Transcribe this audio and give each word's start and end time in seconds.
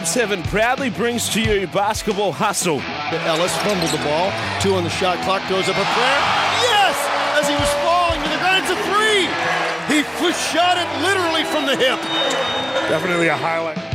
Hoops 0.00 0.14
Heaven 0.14 0.42
proudly 0.44 0.88
brings 0.88 1.28
to 1.28 1.42
you 1.42 1.66
Basketball 1.66 2.32
Hustle. 2.32 2.80
Ellis 3.28 3.54
fumbled 3.58 3.90
the 3.90 4.02
ball. 4.02 4.32
Two 4.58 4.72
on 4.72 4.82
the 4.82 4.88
shot 4.88 5.22
clock. 5.24 5.46
Goes 5.46 5.68
up 5.68 5.76
a 5.76 5.84
prayer. 5.92 6.20
Yes! 6.64 6.96
As 7.36 7.46
he 7.46 7.52
was 7.52 7.68
falling 7.84 8.22
to 8.22 8.28
the 8.30 8.38
ground, 8.38 8.64
it's 8.64 8.72
a 8.72 8.80
three. 8.88 9.28
He 9.92 10.32
shot 10.32 10.78
it 10.78 10.88
literally 11.04 11.44
from 11.44 11.66
the 11.66 11.76
hip. 11.76 12.00
Definitely 12.88 13.28
a 13.28 13.36
highlight. 13.36 13.89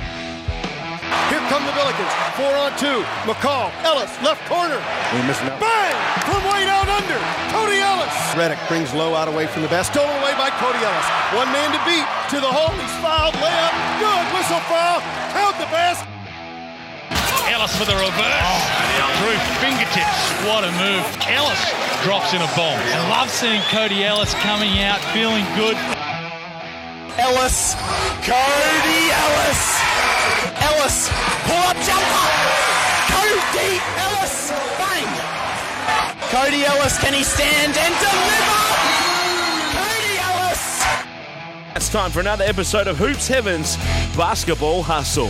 Here 1.45 1.61
come 1.61 1.65
the 1.69 1.77
Billikens. 1.77 2.09
Four 2.33 2.57
on 2.57 2.73
two. 2.73 3.05
McCall. 3.29 3.69
Ellis. 3.85 4.09
Left 4.25 4.41
corner. 4.49 4.81
We 5.13 5.21
missing 5.29 5.45
out. 5.45 5.61
Bang! 5.61 5.93
From 6.25 6.41
way 6.49 6.65
down 6.65 6.89
under. 6.89 7.21
Cody 7.53 7.77
Ellis. 7.85 8.09
Reddick 8.33 8.57
brings 8.65 8.89
low 8.97 9.13
out 9.13 9.27
away 9.27 9.45
from 9.45 9.61
the 9.61 9.69
best. 9.69 9.93
Stolen 9.93 10.09
away 10.25 10.33
by 10.41 10.49
Cody 10.57 10.81
Ellis. 10.81 11.05
One 11.37 11.45
man 11.53 11.69
to 11.69 11.77
beat. 11.85 12.01
To 12.33 12.41
the 12.41 12.49
hole. 12.49 12.73
He's 12.81 12.89
fouled. 12.97 13.37
Layup. 13.37 13.73
Good. 14.01 14.25
Whistle 14.33 14.57
foul. 14.65 15.05
Count 15.37 15.53
the 15.61 15.69
best. 15.69 16.01
Ellis 17.45 17.77
for 17.77 17.85
the 17.85 17.93
reverse. 17.93 18.61
Through 19.21 19.37
fingertips. 19.61 20.17
What 20.49 20.65
a 20.65 20.73
move. 20.81 21.05
Ellis 21.29 21.61
drops 22.01 22.33
in 22.33 22.41
a 22.41 22.49
bomb. 22.57 22.73
I 22.73 23.05
love 23.13 23.29
seeing 23.29 23.61
Cody 23.69 24.01
Ellis 24.01 24.33
coming 24.41 24.81
out 24.81 24.97
feeling 25.13 25.45
good. 25.53 25.77
Ellis. 27.21 27.77
Cody 28.25 29.01
Ellis. 29.13 29.84
Ellis. 30.65 31.09
Pull 31.45 31.61
up 31.69 31.77
jumper. 31.85 32.27
Cody 33.13 33.77
Ellis. 34.01 34.49
Bang. 34.81 35.09
Cody 36.33 36.65
Ellis, 36.65 36.97
can 36.97 37.13
he 37.13 37.23
stand 37.23 37.77
and 37.77 37.93
deliver? 38.01 38.61
Cody 39.77 40.17
Ellis. 40.27 40.83
It's 41.75 41.89
time 41.89 42.09
for 42.09 42.19
another 42.19 42.45
episode 42.45 42.87
of 42.87 42.97
Hoops 42.97 43.27
Heaven's 43.27 43.77
Basketball 44.17 44.81
Hustle. 44.81 45.29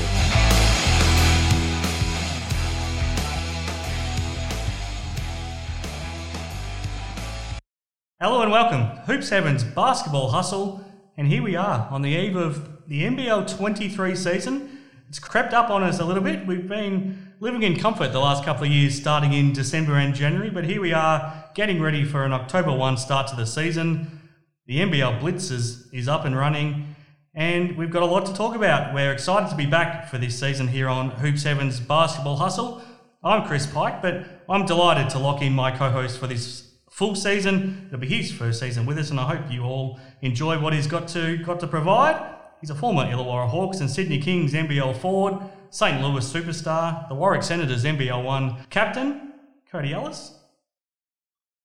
Hello 8.22 8.42
and 8.42 8.52
welcome. 8.52 8.84
Hoops 9.06 9.30
Heaven's 9.30 9.66
Basketball 9.66 10.30
Hustle, 10.30 10.86
and 11.18 11.28
here 11.28 11.44
we 11.44 11.58
are 11.58 11.90
on 11.92 12.02
the 12.04 12.12
eve 12.12 12.38
of 12.38 12.88
the 12.88 13.04
NBL 13.04 13.54
23 13.58 14.16
season. 14.16 14.75
It's 15.16 15.24
crept 15.24 15.54
up 15.54 15.70
on 15.70 15.82
us 15.82 16.02
a 16.02 16.04
little 16.04 16.22
bit. 16.22 16.46
We've 16.46 16.68
been 16.68 17.32
living 17.40 17.64
in 17.64 17.80
comfort 17.80 18.12
the 18.12 18.20
last 18.20 18.44
couple 18.44 18.66
of 18.66 18.70
years, 18.70 18.96
starting 18.96 19.32
in 19.32 19.54
December 19.54 19.96
and 19.96 20.14
January, 20.14 20.50
but 20.50 20.66
here 20.66 20.82
we 20.82 20.92
are 20.92 21.50
getting 21.56 21.82
ready 21.82 22.04
for 22.04 22.26
an 22.26 22.34
October 22.34 22.74
1 22.74 22.98
start 22.98 23.30
to 23.30 23.36
the 23.38 23.46
season. 23.46 24.20
The 24.66 24.80
NBL 24.80 25.22
Blitz 25.22 25.52
is, 25.52 25.88
is 25.94 26.10
up 26.10 26.26
and 26.26 26.36
running, 26.36 26.98
and 27.34 27.78
we've 27.78 27.92
got 27.92 28.04
a 28.04 28.06
lot 28.06 28.26
to 28.26 28.34
talk 28.34 28.58
about. 28.58 28.94
We're 28.94 29.14
excited 29.14 29.50
to 29.52 29.56
be 29.56 29.66
back 29.66 30.10
for 30.10 30.18
this 30.18 30.38
season 30.38 30.68
here 30.68 30.90
on 30.90 31.12
Hoops 31.12 31.44
Heaven's 31.44 31.80
Basketball 31.80 32.36
Hustle. 32.36 32.82
I'm 33.24 33.48
Chris 33.48 33.66
Pike, 33.66 34.02
but 34.02 34.44
I'm 34.50 34.66
delighted 34.66 35.10
to 35.12 35.20
lock 35.20 35.42
in 35.42 35.54
my 35.54 35.72
co 35.72 35.92
host 35.92 36.20
for 36.20 36.28
this 36.28 36.74
full 36.92 37.16
season. 37.16 37.86
It'll 37.88 38.00
be 38.00 38.08
his 38.08 38.34
first 38.34 38.60
season 38.60 38.86
with 38.86 38.98
us, 38.98 39.12
and 39.12 39.20
I 39.22 39.38
hope 39.38 39.50
you 39.50 39.64
all 39.64 39.98
enjoy 40.22 40.60
what 40.60 40.74
he's 40.74 40.88
got 40.88 41.08
to 41.10 41.38
got 41.38 41.62
to 41.62 41.68
provide. 41.68 42.36
He's 42.66 42.72
a 42.72 42.74
former 42.74 43.04
Illawarra 43.04 43.48
Hawks 43.48 43.80
and 43.80 43.88
Sydney 43.88 44.18
Kings 44.18 44.54
NBL 44.54 44.98
forward, 44.98 45.38
St. 45.70 46.02
Louis 46.02 46.26
superstar, 46.34 47.08
the 47.08 47.14
Warwick 47.14 47.44
Senators 47.44 47.84
NBL 47.84 48.24
one 48.24 48.56
captain, 48.72 49.34
Cody 49.72 49.94
Ellis. 49.94 50.34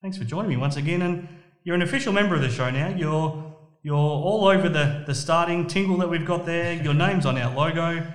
Thanks 0.03 0.19
for 0.19 0.25
joining 0.25 0.51
me 0.51 0.59
once 0.59 0.77
again, 0.77 1.01
and 1.01 1.27
you're 1.65 1.75
an 1.75 1.81
official 1.81 2.13
member 2.13 2.35
of 2.35 2.43
the 2.43 2.51
show 2.51 2.69
now. 2.69 2.89
You're 2.89 3.57
you're 3.83 3.97
all 3.97 4.47
over 4.47 4.69
the 4.69 5.05
the 5.07 5.15
starting 5.15 5.67
tingle 5.67 5.97
that 5.97 6.11
we've 6.11 6.27
got 6.27 6.45
there. 6.45 6.75
Your 6.75 6.93
name's 6.93 7.25
on 7.25 7.39
our 7.39 7.51
logo. 7.57 8.07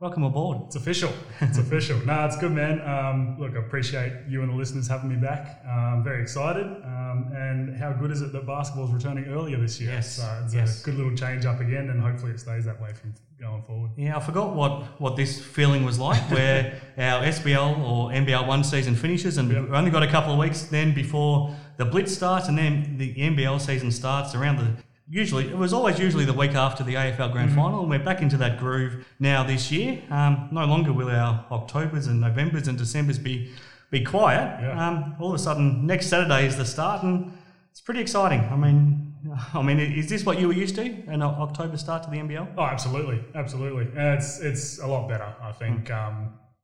Welcome 0.00 0.24
aboard. 0.24 0.62
It's 0.64 0.76
official. 0.76 1.12
It's 1.42 1.58
official. 1.64 1.98
no, 2.06 2.24
it's 2.24 2.38
good, 2.38 2.52
man. 2.52 2.80
Um, 2.88 3.36
look, 3.38 3.54
I 3.54 3.58
appreciate 3.58 4.14
you 4.26 4.40
and 4.40 4.50
the 4.50 4.56
listeners 4.56 4.88
having 4.88 5.10
me 5.10 5.16
back. 5.16 5.62
I'm 5.68 6.02
very 6.02 6.22
excited. 6.22 6.64
Um, 6.64 7.30
and 7.36 7.76
how 7.76 7.92
good 7.92 8.10
is 8.10 8.22
it 8.22 8.32
that 8.32 8.46
basketball's 8.46 8.92
returning 8.92 9.26
earlier 9.26 9.58
this 9.58 9.78
year? 9.78 9.90
Yes, 9.90 10.16
So 10.16 10.42
it's 10.42 10.54
yes. 10.54 10.80
a 10.80 10.84
good 10.86 10.94
little 10.94 11.14
change 11.14 11.44
up 11.44 11.60
again, 11.60 11.90
and 11.90 12.00
hopefully 12.00 12.32
it 12.32 12.40
stays 12.40 12.64
that 12.64 12.80
way 12.80 12.94
from 12.94 13.12
going 13.38 13.62
forward. 13.64 13.90
Yeah, 13.98 14.16
I 14.16 14.20
forgot 14.20 14.54
what, 14.54 14.84
what 15.02 15.16
this 15.16 15.38
feeling 15.44 15.84
was 15.84 15.98
like, 15.98 16.22
where 16.30 16.80
our 16.96 17.22
SBL 17.24 17.78
or 17.80 18.08
NBL 18.10 18.46
one 18.46 18.64
season 18.64 18.94
finishes, 18.96 19.36
and 19.36 19.52
Yep. 19.52 19.62
we've 19.64 19.74
only 19.74 19.90
got 19.90 20.02
a 20.02 20.08
couple 20.10 20.32
of 20.32 20.38
weeks 20.38 20.62
then 20.62 20.94
before 20.94 21.54
the 21.76 21.84
Blitz 21.84 22.14
starts, 22.14 22.48
and 22.48 22.56
then 22.56 22.96
the 22.96 23.14
NBL 23.16 23.60
season 23.60 23.90
starts 23.90 24.34
around 24.34 24.56
the. 24.60 24.82
Usually, 25.12 25.48
it 25.48 25.58
was 25.58 25.72
always 25.72 25.98
usually 25.98 26.24
the 26.24 26.32
week 26.32 26.54
after 26.54 26.84
the 26.84 26.94
AFL. 26.94 27.32
Grand 27.32 27.52
Final, 27.52 27.80
and 27.80 27.90
we're 27.90 27.98
back 27.98 28.22
into 28.22 28.36
that 28.36 28.60
groove 28.60 29.04
now 29.18 29.42
this 29.42 29.72
year. 29.72 30.00
Um, 30.08 30.48
no 30.52 30.64
longer 30.66 30.92
will 30.92 31.08
our 31.08 31.44
Octobers 31.50 32.06
and 32.06 32.20
Novembers 32.20 32.68
and 32.68 32.78
Decembers 32.78 33.18
be 33.18 33.50
be 33.90 34.04
quiet. 34.04 34.60
Yeah. 34.62 34.88
Um, 34.88 35.16
all 35.18 35.30
of 35.30 35.34
a 35.34 35.38
sudden, 35.38 35.84
next 35.84 36.06
Saturday 36.06 36.46
is 36.46 36.56
the 36.56 36.64
start, 36.64 37.02
and 37.02 37.32
it's 37.72 37.80
pretty 37.80 38.00
exciting. 38.00 38.38
I 38.52 38.54
mean, 38.54 39.12
I 39.54 39.62
mean, 39.62 39.80
is 39.80 40.08
this 40.08 40.24
what 40.24 40.38
you 40.38 40.46
were 40.46 40.54
used 40.54 40.76
to? 40.76 40.84
An 41.08 41.22
October 41.22 41.76
start 41.76 42.04
to 42.04 42.10
the 42.10 42.18
NBL? 42.18 42.54
Oh, 42.56 42.62
absolutely, 42.62 43.24
absolutely. 43.34 43.86
And 43.96 44.16
it's 44.16 44.38
it's 44.38 44.78
a 44.78 44.86
lot 44.86 45.08
better, 45.08 45.34
I 45.42 45.50
think, 45.50 45.86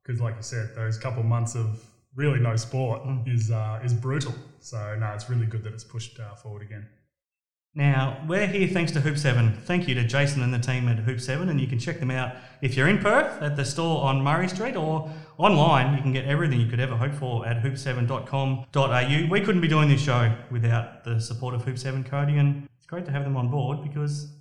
because 0.03 0.21
like 0.21 0.37
you 0.37 0.43
said, 0.43 0.71
those 0.77 0.99
couple 0.99 1.25
months 1.25 1.57
of 1.57 1.85
really 2.15 2.39
no 2.39 2.55
sport 2.55 3.03
is 3.27 3.51
uh, 3.51 3.81
is 3.83 3.93
brutal. 3.93 4.37
So 4.61 4.97
no, 5.01 5.13
it's 5.15 5.29
really 5.29 5.47
good 5.47 5.65
that 5.65 5.73
it's 5.73 5.83
pushed 5.83 6.21
uh, 6.21 6.37
forward 6.37 6.63
again. 6.63 6.87
Now, 7.77 8.25
we're 8.27 8.47
here 8.47 8.67
thanks 8.69 8.91
to 8.93 9.03
Hoop 9.03 9.19
7. 9.19 9.53
Thank 9.67 9.87
you 9.87 9.95
to 9.97 10.03
Jason 10.03 10.43
and 10.43 10.53
the 10.53 10.59
team 10.59 10.89
at 10.89 11.01
Hoop 11.01 11.21
7, 11.21 11.51
and 11.51 11.61
you 11.61 11.67
can 11.67 11.79
check 11.79 12.01
them 12.01 12.11
out 12.11 12.35
if 12.63 12.75
you're 12.75 12.89
in 12.89 12.97
Perth 12.97 13.43
at 13.43 13.55
the 13.55 13.67
store 13.67 14.03
on 14.03 14.23
Murray 14.23 14.49
Street 14.49 14.77
or 14.77 15.13
online. 15.37 15.95
You 15.95 16.01
can 16.01 16.11
get 16.11 16.25
everything 16.25 16.59
you 16.59 16.69
could 16.69 16.81
ever 16.81 16.97
hope 16.97 17.13
for 17.13 17.47
at 17.47 17.63
hoop7.com.au. 17.63 19.31
We 19.31 19.41
couldn't 19.43 19.61
be 19.61 19.69
doing 19.69 19.91
this 19.91 20.01
show 20.01 20.35
without 20.51 21.05
the 21.05 21.21
support 21.21 21.55
of 21.55 21.65
Hoop 21.65 21.77
7 21.77 22.03
Cody, 22.03 22.39
and 22.39 22.67
it's 22.79 22.87
great 22.87 23.05
to 23.05 23.11
have 23.11 23.25
them 23.25 23.37
on 23.37 23.51
board 23.51 23.83
because 23.83 24.33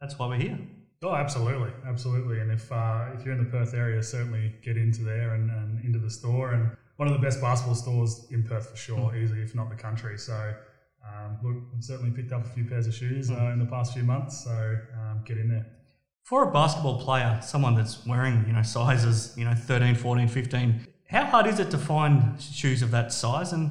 that's 0.00 0.18
why 0.18 0.26
we're 0.26 0.34
here. 0.34 0.58
Oh, 1.04 1.14
absolutely, 1.14 1.70
absolutely. 1.86 2.40
And 2.40 2.50
if 2.50 2.72
uh, 2.72 3.10
if 3.14 3.24
you're 3.24 3.34
in 3.34 3.44
the 3.44 3.48
Perth 3.48 3.74
area, 3.74 4.02
certainly 4.02 4.56
get 4.62 4.76
into 4.76 5.04
there 5.04 5.34
and, 5.34 5.52
and 5.52 5.84
into 5.84 6.00
the 6.00 6.10
store. 6.10 6.54
And 6.54 6.72
one 6.96 7.06
of 7.06 7.14
the 7.14 7.20
best 7.20 7.40
basketball 7.40 7.76
stores 7.76 8.26
in 8.32 8.42
Perth 8.42 8.70
for 8.70 8.76
sure, 8.76 9.14
easily, 9.14 9.42
if 9.42 9.54
not 9.54 9.70
the 9.70 9.76
country. 9.76 10.18
So, 10.18 10.52
um, 11.14 11.38
look, 11.42 11.62
I've 11.74 11.84
certainly 11.84 12.10
picked 12.10 12.32
up 12.32 12.44
a 12.44 12.48
few 12.48 12.64
pairs 12.64 12.86
of 12.86 12.94
shoes 12.94 13.30
uh, 13.30 13.50
in 13.52 13.58
the 13.58 13.66
past 13.66 13.92
few 13.94 14.02
months. 14.02 14.44
So, 14.44 14.76
um, 15.00 15.22
get 15.24 15.38
in 15.38 15.48
there. 15.48 15.66
For 16.24 16.48
a 16.48 16.52
basketball 16.52 17.00
player, 17.00 17.38
someone 17.42 17.74
that's 17.76 18.04
wearing, 18.06 18.44
you 18.46 18.52
know, 18.52 18.62
sizes, 18.62 19.34
you 19.36 19.44
know, 19.44 19.54
13, 19.54 19.94
14, 19.94 20.26
15, 20.28 20.86
how 21.08 21.24
hard 21.24 21.46
is 21.46 21.60
it 21.60 21.70
to 21.70 21.78
find 21.78 22.40
shoes 22.40 22.82
of 22.82 22.90
that 22.90 23.12
size 23.12 23.52
and 23.52 23.70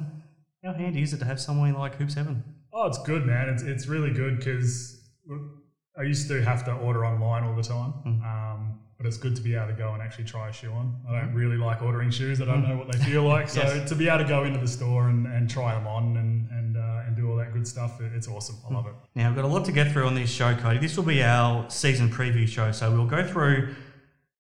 how 0.64 0.74
handy 0.74 1.02
is 1.02 1.14
it 1.14 1.18
to 1.20 1.26
have 1.26 1.40
somewhere 1.40 1.74
like 1.74 1.96
Hoop 1.96 2.10
7? 2.10 2.42
Oh, 2.74 2.88
it's 2.88 2.98
good, 3.04 3.26
man. 3.26 3.50
It's, 3.50 3.64
it's 3.64 3.88
really 3.88 4.12
good 4.12 4.38
because 4.38 5.02
I 5.98 6.04
used 6.04 6.28
to 6.30 6.42
have 6.44 6.64
to 6.66 6.74
order 6.74 7.06
online 7.06 7.44
all 7.44 7.56
the 7.56 7.64
time. 7.64 7.94
Um, 8.06 8.80
but 8.98 9.06
it's 9.06 9.18
good 9.18 9.36
to 9.36 9.42
be 9.42 9.56
able 9.56 9.68
to 9.68 9.74
go 9.74 9.94
and 9.94 10.02
actually 10.02 10.24
try 10.24 10.48
a 10.50 10.54
shoe 10.54 10.72
on. 10.72 10.96
I 11.10 11.20
don't 11.20 11.34
really 11.34 11.58
like 11.58 11.82
ordering 11.82 12.10
shoes. 12.10 12.42
I 12.42 12.46
don't 12.46 12.68
know 12.68 12.78
what 12.78 12.90
they 12.92 12.98
feel 13.00 13.24
like. 13.24 13.50
So 13.50 13.62
Yes. 13.64 13.90
to 13.90 13.96
be 13.96 14.08
able 14.08 14.20
to 14.20 14.30
go 14.30 14.46
into 14.46 14.60
the 14.60 14.68
store 14.68 15.10
and, 15.10 15.28
and 15.28 15.50
try 15.50 15.74
them 15.74 15.86
on 15.88 16.16
and, 16.18 16.50
and, 16.52 16.65
good 17.66 17.72
stuff, 17.72 18.00
it's 18.00 18.28
awesome. 18.28 18.58
I 18.70 18.74
love 18.76 18.86
it. 18.86 18.94
Now, 19.16 19.30
we've 19.30 19.36
got 19.36 19.46
a 19.46 19.48
lot 19.48 19.66
to 19.66 19.72
get 19.72 19.92
through 19.92 20.06
on 20.06 20.14
this 20.14 20.30
show, 20.30 20.56
Cody. 20.56 20.78
This 20.78 20.96
will 20.96 21.04
be 21.04 21.24
our 21.24 21.68
season 21.68 22.10
preview 22.10 22.48
show, 22.48 22.72
so 22.72 22.92
we'll 22.92 23.08
go 23.08 23.26
through 23.28 23.74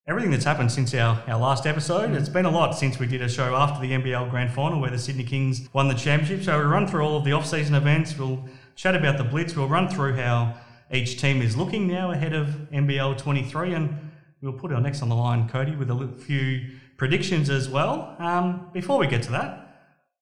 everything 0.08 0.30
that's 0.30 0.44
happened 0.44 0.72
since 0.72 0.94
our, 0.94 1.24
our 1.28 1.40
last 1.40 1.66
episode. 1.66 2.12
It's 2.12 2.30
been 2.30 2.46
a 2.46 2.52
lot 2.52 2.78
since 2.78 3.00
we 3.00 3.08
did 3.08 3.24
a 3.24 3.30
show 3.30 3.56
after 3.56 3.82
the 3.82 3.94
NBL 3.94 4.30
Grand 4.30 4.52
Final 4.52 4.80
where 4.80 4.92
the 4.92 5.00
Sydney 5.00 5.24
Kings 5.24 5.68
won 5.74 5.88
the 5.88 5.96
championship. 5.96 6.46
So 6.46 6.56
we'll 6.60 6.68
run 6.68 6.86
through 6.86 7.02
all 7.02 7.18
of 7.18 7.26
the 7.26 7.32
off-season 7.32 7.74
events. 7.74 8.16
We'll 8.16 8.46
chat 8.76 8.94
about 8.94 9.18
the 9.18 9.24
Blitz. 9.24 9.56
We'll 9.56 9.70
run 9.70 9.90
through 9.90 10.14
how 10.18 10.56
each 10.92 11.20
team 11.20 11.42
is 11.42 11.58
looking 11.58 11.88
now 11.88 12.12
ahead 12.12 12.34
of 12.34 12.48
NBL 12.72 13.18
23, 13.18 13.74
and 13.74 14.12
we'll 14.44 14.54
put 14.54 14.72
our 14.72 14.82
next 14.82 15.02
on 15.02 15.10
the 15.10 15.16
line, 15.16 15.50
Cody, 15.50 15.76
with 15.76 15.90
a 15.90 16.08
few 16.20 16.70
predictions 16.96 17.50
as 17.50 17.70
well. 17.70 18.16
Um, 18.20 18.70
before 18.72 19.00
we 19.00 19.08
get 19.08 19.24
to 19.24 19.32
that, 19.32 19.66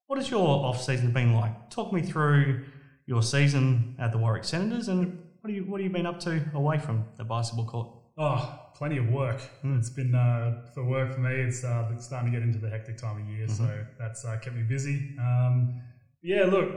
what 0.08 0.20
has 0.20 0.32
your 0.32 0.48
off-season 0.48 1.12
been 1.12 1.34
like? 1.34 1.70
Talk 1.70 1.92
me 1.92 2.02
through 2.02 2.64
your 3.06 3.22
season 3.22 3.96
at 4.00 4.12
the 4.12 4.18
Warwick 4.18 4.44
Senators, 4.44 4.88
and 4.88 5.20
what 5.42 5.50
have 5.50 5.56
you 5.56 5.64
what 5.64 5.82
have 5.82 5.86
you 5.86 5.94
been 5.94 6.06
up 6.06 6.20
to 6.22 6.42
away 6.54 6.80
from 6.80 7.06
the 7.18 7.24
basketball 7.24 7.66
court? 7.66 7.90
Oh, 8.18 8.60
plenty 8.76 8.98
of 8.98 9.10
work. 9.10 9.42
It's 9.64 9.90
been 9.90 10.14
uh, 10.14 10.68
for 10.74 10.86
work 10.86 11.14
for 11.14 11.20
me. 11.20 11.34
It's 11.34 11.64
uh, 11.64 11.90
it's 11.94 12.06
starting 12.06 12.32
to 12.32 12.38
get 12.38 12.48
into 12.48 12.60
the 12.60 12.70
hectic 12.70 12.98
time 12.98 13.22
of 13.22 13.28
year, 13.28 13.48
so 13.48 13.86
that's 14.00 14.24
uh, 14.24 14.38
kept 14.38 14.56
me 14.56 14.64
busy. 14.64 15.16
Um, 15.20 15.82
yeah, 16.22 16.46
look, 16.46 16.70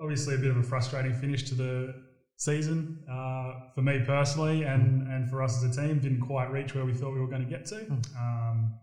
obviously 0.00 0.34
a 0.34 0.38
bit 0.38 0.50
of 0.50 0.56
a 0.56 0.62
frustrating 0.62 1.14
finish 1.14 1.44
to 1.44 1.54
the 1.54 1.94
season 2.36 3.04
uh, 3.10 3.70
for 3.74 3.82
me 3.82 4.02
personally, 4.04 4.64
and 4.64 5.06
and 5.08 5.30
for 5.30 5.42
us 5.42 5.62
as 5.62 5.76
a 5.76 5.80
team. 5.80 6.00
Didn't 6.00 6.20
quite 6.20 6.50
reach 6.50 6.74
where 6.74 6.84
we 6.84 6.92
thought 6.92 7.14
we 7.14 7.20
were 7.20 7.28
going 7.28 7.44
to 7.44 7.50
get 7.50 7.66
to. 7.66 7.86
Um, 8.18 8.74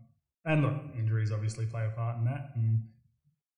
and 0.45 0.63
look, 0.63 0.73
injuries 0.97 1.31
obviously 1.31 1.65
play 1.65 1.85
a 1.85 1.89
part 1.89 2.17
in 2.17 2.25
that. 2.25 2.51
And 2.55 2.83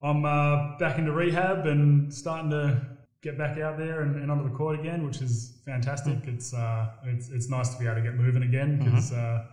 I'm 0.01 0.25
uh, 0.25 0.77
back 0.79 0.97
into 0.97 1.11
rehab 1.11 1.67
and 1.67 2.11
starting 2.11 2.49
to 2.49 2.81
get 3.21 3.37
back 3.37 3.57
out 3.59 3.77
there 3.77 4.01
and, 4.01 4.15
and 4.15 4.31
onto 4.31 4.43
the 4.49 4.55
court 4.55 4.79
again, 4.79 5.05
which 5.05 5.21
is 5.21 5.59
fantastic. 5.65 6.17
It's 6.25 6.53
uh, 6.53 6.89
it's 7.05 7.29
it's 7.29 7.49
nice 7.49 7.69
to 7.73 7.79
be 7.79 7.85
able 7.85 7.95
to 7.97 8.01
get 8.01 8.15
moving 8.15 8.43
again 8.43 8.77
because 8.83 9.11
uh, 9.13 9.45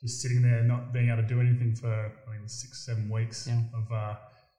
just 0.00 0.20
sitting 0.20 0.42
there, 0.42 0.62
not 0.62 0.92
being 0.92 1.08
able 1.10 1.22
to 1.22 1.28
do 1.28 1.40
anything 1.40 1.74
for 1.74 1.88
I 1.92 2.42
was 2.42 2.52
six, 2.52 2.84
seven 2.86 3.08
weeks 3.08 3.46
Yeah. 3.48 3.60
of. 3.74 3.92
Uh, 3.92 4.14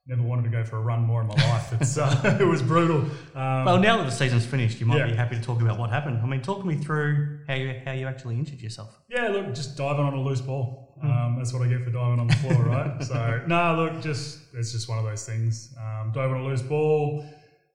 Never 0.09 0.21
wanted 0.21 0.43
to 0.43 0.49
go 0.49 0.63
for 0.63 0.77
a 0.77 0.79
run 0.79 1.01
more 1.01 1.19
in 1.19 1.27
my 1.27 1.33
life. 1.33 1.73
It's 1.81 1.97
uh, 1.97 2.37
it 2.39 2.45
was 2.45 2.61
brutal. 2.61 2.99
Um, 3.35 3.65
Well, 3.65 3.77
now 3.77 3.97
that 3.97 4.05
the 4.05 4.09
season's 4.11 4.45
finished, 4.45 4.79
you 4.79 4.85
might 4.85 4.99
Yeah. 4.99 5.07
be 5.07 5.13
happy 5.13 5.35
to 5.35 5.41
talk 5.41 5.61
about 5.61 5.77
what 5.77 5.89
happened. 5.89 6.21
I 6.23 6.25
mean, 6.25 6.41
talk 6.41 6.63
me 6.63 6.77
through 6.77 7.41
how 7.45 7.55
you 7.55 7.81
how 7.83 7.91
you 7.91 8.07
actually 8.07 8.35
injured 8.35 8.61
yourself. 8.61 8.97
Yeah, 9.09 9.27
look, 9.27 9.47
just 9.53 9.75
diving 9.75 10.05
on 10.05 10.13
a 10.13 10.21
loose 10.21 10.39
ball. 10.39 10.97
Um, 11.03 11.35
that's 11.37 11.51
what 11.51 11.61
I 11.61 11.67
get 11.67 11.83
for 11.83 11.89
diving 11.89 12.21
on 12.21 12.27
the 12.27 12.35
floor, 12.37 12.53
right? 12.63 13.03
So, 13.03 13.41
no, 13.47 13.75
look, 13.75 14.01
just 14.01 14.39
it's 14.53 14.71
just 14.71 14.87
one 14.87 14.97
of 14.97 15.03
those 15.03 15.25
things. 15.25 15.75
Um, 15.77 16.13
diving 16.13 16.35
on 16.37 16.41
a 16.43 16.45
loose 16.45 16.61
ball. 16.61 17.25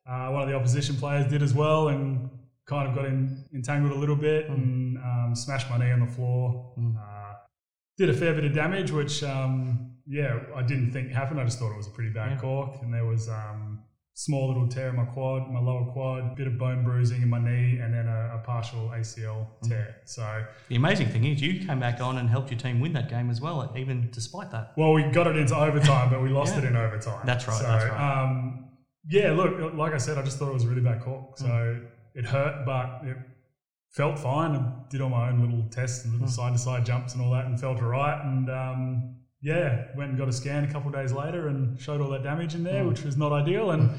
Uh, 0.08 0.28
one 0.30 0.42
of 0.42 0.48
the 0.48 0.54
opposition 0.54 0.96
players 0.96 1.26
did 1.30 1.42
as 1.42 1.54
well, 1.54 1.88
and 1.88 2.28
kind 2.66 2.88
of 2.88 2.94
got 2.94 3.04
in, 3.04 3.44
entangled 3.54 3.92
a 3.92 3.98
little 3.98 4.16
bit 4.16 4.48
and 4.48 4.98
um, 4.98 5.32
smashed 5.34 5.68
my 5.70 5.78
knee 5.78 5.90
on 5.92 6.00
the 6.00 6.06
floor. 6.12 6.74
Uh, 6.78 7.34
did 7.98 8.10
a 8.10 8.14
fair 8.14 8.34
bit 8.34 8.44
of 8.44 8.52
damage, 8.52 8.90
which 8.90 9.22
um, 9.22 9.92
yeah, 10.06 10.40
I 10.56 10.62
didn't 10.62 10.92
think 10.92 11.10
happened. 11.10 11.40
I 11.40 11.44
just 11.44 11.58
thought 11.58 11.72
it 11.72 11.76
was 11.76 11.86
a 11.86 11.90
pretty 11.90 12.10
bad 12.10 12.32
Yeah. 12.32 12.38
cork, 12.38 12.82
and 12.82 12.92
there 12.92 13.04
was 13.04 13.28
um, 13.28 13.80
small 14.14 14.48
little 14.48 14.66
tear 14.68 14.88
in 14.88 14.96
my 14.96 15.04
quad, 15.04 15.50
my 15.50 15.60
lower 15.60 15.84
quad, 15.92 16.34
bit 16.36 16.46
of 16.48 16.58
bone 16.58 16.82
bruising 16.84 17.22
in 17.22 17.28
my 17.28 17.38
knee, 17.38 17.78
and 17.78 17.94
then 17.94 18.08
a, 18.08 18.36
a 18.36 18.42
partial 18.44 18.88
ACL 18.94 19.46
tear. 19.64 19.96
So. 20.04 20.44
The 20.68 20.76
amazing 20.76 21.08
thing 21.10 21.24
is, 21.24 21.40
you 21.40 21.64
came 21.66 21.78
back 21.80 22.00
on 22.00 22.18
and 22.18 22.28
helped 22.28 22.50
your 22.50 22.58
team 22.58 22.80
win 22.80 22.92
that 22.94 23.08
game 23.08 23.30
as 23.30 23.40
well, 23.40 23.72
even 23.76 24.08
despite 24.12 24.50
that. 24.50 24.72
Well, 24.76 24.92
we 24.94 25.04
got 25.04 25.26
it 25.28 25.36
into 25.36 25.56
overtime, 25.56 26.10
but 26.10 26.22
we 26.22 26.28
lost 26.30 26.54
Yeah. 26.54 26.62
it 26.62 26.64
in 26.66 26.76
overtime. 26.76 27.24
That's 27.24 27.46
right, 27.46 27.56
So, 27.56 27.62
that's 27.64 27.84
right. 27.84 28.62
Yeah, 29.08 29.32
look, 29.32 29.74
like 29.74 29.92
I 29.94 29.98
said, 29.98 30.16
I 30.18 30.22
just 30.22 30.38
thought 30.38 30.48
it 30.50 30.54
was 30.54 30.64
a 30.64 30.68
really 30.68 30.80
bad 30.80 31.00
cork. 31.00 31.36
So 31.38 31.46
Mm. 31.46 31.86
it 32.14 32.24
hurt, 32.24 32.64
but 32.64 33.00
it 33.04 33.16
felt 33.90 34.18
fine. 34.18 34.52
I 34.56 34.72
did 34.90 35.00
all 35.00 35.10
my 35.10 35.28
own 35.28 35.40
little 35.40 35.64
tests 35.70 36.04
and 36.04 36.12
little 36.14 36.28
Mm. 36.28 36.30
side 36.30 36.52
to 36.52 36.58
side 36.58 36.86
jumps 36.86 37.14
and 37.14 37.22
all 37.22 37.32
that 37.32 37.46
and 37.46 37.60
felt 37.60 37.78
all 37.82 37.88
right. 37.88 38.24
And 38.24 38.48
um, 38.48 39.16
yeah, 39.40 39.86
went 39.96 40.10
and 40.10 40.18
got 40.18 40.28
a 40.28 40.32
scan 40.32 40.64
a 40.64 40.72
couple 40.72 40.88
of 40.88 40.94
days 40.94 41.12
later 41.12 41.48
and 41.48 41.78
showed 41.80 42.00
all 42.00 42.10
that 42.10 42.22
damage 42.22 42.54
in 42.54 42.60
Mm. 42.60 42.64
there, 42.64 42.84
which 42.86 43.02
was 43.02 43.16
not 43.16 43.32
ideal. 43.32 43.72
And 43.72 43.90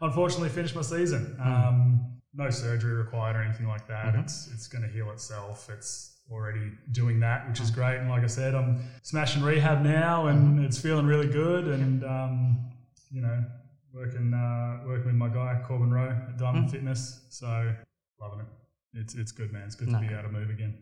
unfortunately, 0.00 0.48
finished 0.48 0.76
my 0.76 0.82
season. 0.82 1.36
Um, 1.40 2.00
no 2.34 2.48
surgery 2.48 2.94
required 2.94 3.36
or 3.36 3.42
anything 3.42 3.66
like 3.66 3.86
that. 3.88 4.06
Mm-hmm. 4.06 4.20
It's 4.20 4.50
it's 4.54 4.68
going 4.68 4.82
to 4.82 4.88
heal 4.88 5.10
itself. 5.10 5.68
It's 5.70 6.20
already 6.30 6.70
doing 6.92 7.20
that, 7.20 7.46
which 7.48 7.60
is 7.60 7.70
Mm. 7.70 7.74
great. 7.74 7.96
And 7.98 8.08
like 8.08 8.22
I 8.22 8.26
said, 8.28 8.54
I'm 8.54 8.80
smashing 9.02 9.42
rehab 9.42 9.82
now, 9.82 10.28
and 10.28 10.54
Mm-hmm. 10.54 10.64
it's 10.64 10.78
feeling 10.80 11.04
really 11.04 11.28
good. 11.28 11.66
And 11.66 12.04
um, 12.04 12.70
you 13.10 13.20
know, 13.20 13.44
working 13.92 14.32
uh, 14.34 14.86
working 14.86 15.06
with 15.06 15.14
my 15.14 15.28
guy 15.28 15.60
Corbin 15.66 15.90
Rowe 15.92 16.10
at 16.28 16.38
Diamond 16.38 16.70
Fitness, 16.70 17.20
so 17.30 17.72
loving 18.20 18.40
it. 18.40 18.46
It's 18.94 19.14
it's 19.14 19.32
good, 19.32 19.52
man. 19.52 19.62
It's 19.66 19.74
good 19.74 19.88
Mm. 19.88 19.92
No. 19.92 20.00
to 20.02 20.06
be 20.08 20.14
able 20.14 20.22
to 20.24 20.28
move 20.32 20.50
again. 20.50 20.74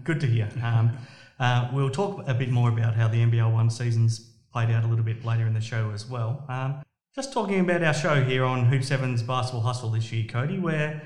Good 0.04 0.20
to 0.20 0.26
hear. 0.26 0.48
Um, 0.62 0.96
uh, 1.38 1.68
we'll 1.72 1.90
talk 1.90 2.24
a 2.26 2.34
bit 2.34 2.50
more 2.50 2.70
about 2.70 2.94
how 2.94 3.08
the 3.08 3.18
NBL 3.18 3.52
one 3.52 3.68
season's 3.70 4.20
played 4.52 4.70
out 4.70 4.84
a 4.84 4.86
little 4.86 5.04
bit 5.04 5.24
later 5.24 5.46
in 5.46 5.52
the 5.54 5.60
show 5.60 5.90
as 5.90 6.06
well. 6.08 6.44
Um, 6.48 6.82
just 7.14 7.32
talking 7.32 7.60
about 7.60 7.82
our 7.82 7.92
show 7.92 8.22
here 8.24 8.44
on 8.44 8.66
Hoop 8.66 8.82
Sevens 8.84 9.22
Basketball 9.22 9.60
Hustle 9.62 9.90
this 9.90 10.10
year, 10.12 10.24
Cody, 10.28 10.58
where 10.58 11.02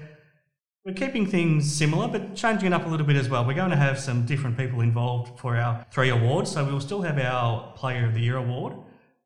we're 0.85 0.95
keeping 0.95 1.27
things 1.27 1.73
similar 1.73 2.07
but 2.07 2.37
changing 2.37 2.69
it 2.69 2.73
up 2.73 2.87
a 2.87 2.89
little 2.89 3.07
bit 3.07 3.17
as 3.17 3.29
well. 3.29 3.45
We're 3.45 3.55
going 3.55 3.71
to 3.71 3.77
have 3.77 3.99
some 3.99 4.25
different 4.25 4.57
people 4.57 4.83
involved 4.83 5.41
for 5.41 5.57
our 5.57 5.85
three 5.91 6.11
awards. 6.11 6.53
So 6.53 6.65
we'll 6.65 6.81
still 6.81 7.03
have 7.03 7.19
our 7.19 7.73
Player 7.75 8.07
of 8.07 8.15
the 8.15 8.21
Year 8.21 8.37
award, 8.37 8.75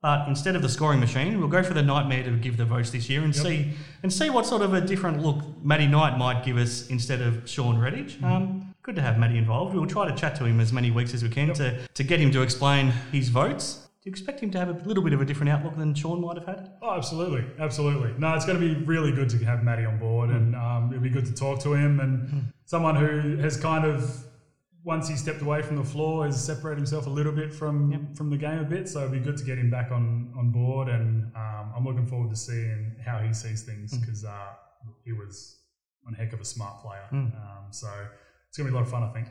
but 0.02 0.26
instead 0.28 0.56
of 0.56 0.62
the 0.62 0.68
scoring 0.68 1.00
machine, 1.00 1.38
we'll 1.38 1.48
go 1.48 1.62
for 1.62 1.74
the 1.74 1.82
Nightmare 1.82 2.22
to 2.24 2.30
give 2.32 2.56
the 2.56 2.64
votes 2.64 2.90
this 2.90 3.10
year 3.10 3.22
and 3.22 3.36
see 3.36 3.72
and 4.02 4.12
see 4.12 4.30
what 4.30 4.46
sort 4.46 4.62
of 4.62 4.72
a 4.72 4.80
different 4.80 5.22
look 5.22 5.44
Matty 5.62 5.86
Knight 5.86 6.16
might 6.16 6.44
give 6.44 6.56
us 6.56 6.88
instead 6.88 7.20
of 7.20 7.48
Shawn 7.48 7.76
Redhage. 7.76 8.22
Um, 8.22 8.74
good 8.82 8.96
to 8.96 9.02
have 9.02 9.18
Matty 9.18 9.36
involved. 9.36 9.74
We'll 9.74 9.86
try 9.86 10.08
to 10.08 10.16
chat 10.16 10.36
to 10.36 10.44
him 10.44 10.58
as 10.58 10.72
many 10.72 10.90
weeks 10.90 11.12
as 11.12 11.22
we 11.22 11.28
can 11.28 11.52
to, 11.54 11.86
to 11.86 12.02
get 12.02 12.18
him 12.18 12.30
to 12.32 12.40
explain 12.42 12.92
his 13.12 13.28
votes. 13.28 13.86
Do 14.02 14.08
you 14.08 14.12
expect 14.12 14.40
him 14.40 14.50
to 14.52 14.58
have 14.58 14.70
a 14.70 14.88
little 14.88 15.04
bit 15.04 15.12
of 15.12 15.20
a 15.20 15.26
different 15.26 15.50
outlook 15.50 15.76
than 15.76 15.94
Sean 15.94 16.22
might 16.22 16.38
have 16.38 16.46
had? 16.46 16.72
Oh, 16.80 16.96
absolutely, 16.96 17.44
absolutely. 17.58 18.14
No, 18.16 18.32
it's 18.32 18.46
going 18.46 18.58
to 18.58 18.74
be 18.74 18.82
really 18.86 19.12
good 19.12 19.28
to 19.28 19.38
have 19.44 19.62
Matty 19.62 19.84
on 19.84 19.98
board, 19.98 20.30
and 20.30 20.56
um, 20.56 20.88
it'll 20.90 21.02
be 21.02 21.10
good 21.10 21.26
to 21.26 21.34
talk 21.34 21.60
to 21.60 21.74
him 21.74 22.00
and 22.00 22.50
someone 22.64 22.96
who 22.96 23.36
has 23.36 23.58
kind 23.58 23.84
of 23.84 24.24
once 24.84 25.08
he 25.08 25.16
stepped 25.16 25.42
away 25.42 25.62
from 25.62 25.76
the 25.76 25.84
floor 25.84 26.24
has 26.26 26.42
separated 26.42 26.78
himself 26.78 27.06
a 27.06 27.10
little 27.10 27.32
bit 27.32 27.52
from 27.52 28.14
from 28.14 28.30
the 28.30 28.36
game 28.36 28.58
a 28.58 28.64
bit. 28.64 28.88
So 28.88 29.00
it'd 29.00 29.12
be 29.12 29.18
good 29.18 29.36
to 29.36 29.44
get 29.44 29.58
him 29.58 29.70
back 29.70 29.90
on 29.90 30.32
on 30.36 30.50
board, 30.50 30.88
and 30.88 31.24
um, 31.36 31.72
I'm 31.76 31.84
looking 31.84 32.06
forward 32.06 32.30
to 32.30 32.36
seeing 32.36 32.96
how 33.04 33.18
he 33.18 33.32
sees 33.32 33.62
things 33.62 33.96
because 33.96 34.24
uh, 34.24 34.52
he 35.04 35.12
was 35.12 35.58
one 36.02 36.14
heck 36.14 36.32
of 36.32 36.40
a 36.40 36.44
smart 36.44 36.80
player. 36.82 37.06
Um, 37.34 37.66
so 37.70 37.88
it's 38.48 38.56
going 38.56 38.66
to 38.66 38.72
be 38.72 38.76
a 38.76 38.78
lot 38.80 38.86
of 38.86 38.90
fun, 38.90 39.02
I 39.02 39.12
think. 39.12 39.28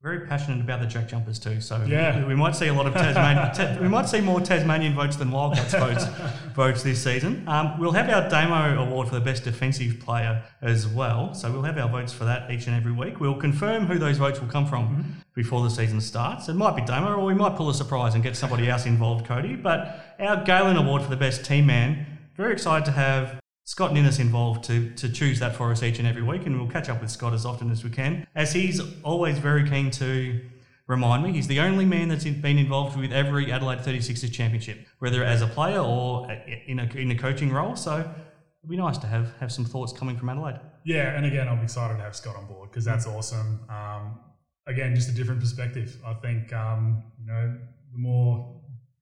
Very 0.00 0.20
passionate 0.28 0.60
about 0.60 0.80
the 0.80 0.86
jack 0.86 1.08
jumpers 1.08 1.40
too, 1.40 1.60
so 1.60 1.82
Yeah. 1.84 2.24
we 2.24 2.36
might 2.36 2.54
see 2.54 2.68
a 2.68 2.72
lot 2.72 2.86
of 2.86 2.94
Tasmanian. 2.94 3.52
ta- 3.52 3.82
we 3.82 3.88
might 3.88 4.08
see 4.08 4.20
more 4.20 4.40
Tasmanian 4.40 4.94
votes 4.94 5.16
than 5.16 5.32
Wildcats 5.32 5.74
votes 5.74 6.04
votes 6.54 6.84
this 6.84 7.02
season. 7.02 7.42
Um, 7.48 7.80
we'll 7.80 7.90
have 7.90 8.08
our 8.08 8.28
Damo 8.28 8.80
Award 8.80 9.08
for 9.08 9.16
the 9.16 9.20
best 9.20 9.42
defensive 9.42 9.98
player 9.98 10.44
as 10.62 10.86
well, 10.86 11.34
so 11.34 11.50
we'll 11.50 11.62
have 11.64 11.78
our 11.78 11.88
votes 11.88 12.12
for 12.12 12.24
that 12.26 12.48
each 12.48 12.68
and 12.68 12.76
every 12.76 12.92
week. 12.92 13.18
We'll 13.18 13.34
confirm 13.40 13.86
who 13.86 13.98
those 13.98 14.18
votes 14.18 14.40
will 14.40 14.46
come 14.46 14.66
from 14.66 15.16
before 15.34 15.64
the 15.64 15.70
season 15.70 16.00
starts. 16.00 16.48
It 16.48 16.54
might 16.54 16.76
be 16.76 16.82
Damo, 16.82 17.16
or 17.16 17.24
we 17.24 17.34
might 17.34 17.56
pull 17.56 17.68
a 17.68 17.74
surprise 17.74 18.14
and 18.14 18.22
get 18.22 18.36
somebody 18.36 18.68
else 18.70 18.86
involved, 18.86 19.26
Cody. 19.26 19.56
But 19.56 20.14
our 20.20 20.44
Galen 20.44 20.76
Award 20.76 21.02
for 21.02 21.10
the 21.10 21.16
best 21.16 21.44
team 21.44 21.66
man. 21.66 22.06
Very 22.36 22.52
excited 22.52 22.84
to 22.84 22.92
have 22.92 23.40
Scott 23.68 23.92
Ninnis 23.92 24.18
involved 24.18 24.64
to, 24.64 24.88
to 24.94 25.10
choose 25.10 25.40
that 25.40 25.54
for 25.54 25.70
us 25.70 25.82
each 25.82 25.98
and 25.98 26.08
every 26.08 26.22
week, 26.22 26.46
and 26.46 26.58
we'll 26.58 26.70
catch 26.70 26.88
up 26.88 27.02
with 27.02 27.10
Scott 27.10 27.34
as 27.34 27.44
often 27.44 27.70
as 27.70 27.84
we 27.84 27.90
can, 27.90 28.26
as 28.34 28.50
he's 28.50 28.80
always 29.02 29.38
very 29.38 29.68
keen 29.68 29.90
to 29.90 30.40
remind 30.86 31.22
me 31.22 31.32
he's 31.32 31.48
the 31.48 31.60
only 31.60 31.84
man 31.84 32.08
that's 32.08 32.24
been 32.24 32.56
involved 32.56 32.98
with 32.98 33.12
every 33.12 33.52
Adelaide 33.52 33.80
36ers 33.80 34.32
championship, 34.32 34.86
whether 35.00 35.22
as 35.22 35.42
a 35.42 35.46
player 35.46 35.80
or 35.80 36.32
in 36.66 36.78
a, 36.78 36.84
in 36.96 37.10
a 37.10 37.14
coaching 37.14 37.52
role. 37.52 37.76
So 37.76 37.98
it'd 37.98 38.70
be 38.70 38.78
nice 38.78 38.96
to 38.96 39.06
have, 39.06 39.36
have 39.36 39.52
some 39.52 39.66
thoughts 39.66 39.92
coming 39.92 40.16
from 40.16 40.30
Adelaide. 40.30 40.60
Yeah, 40.86 41.14
and 41.14 41.26
again, 41.26 41.46
I'm 41.46 41.62
excited 41.62 41.98
to 41.98 42.02
have 42.02 42.16
Scott 42.16 42.36
on 42.36 42.46
board 42.46 42.70
because 42.70 42.86
that's 42.86 43.06
awesome. 43.06 43.60
Um, 43.68 44.18
again, 44.66 44.94
just 44.94 45.10
a 45.10 45.12
different 45.12 45.40
perspective. 45.40 45.94
I 46.06 46.14
think 46.14 46.54
um, 46.54 47.02
you 47.20 47.26
know 47.26 47.54
the 47.92 47.98
more 47.98 48.57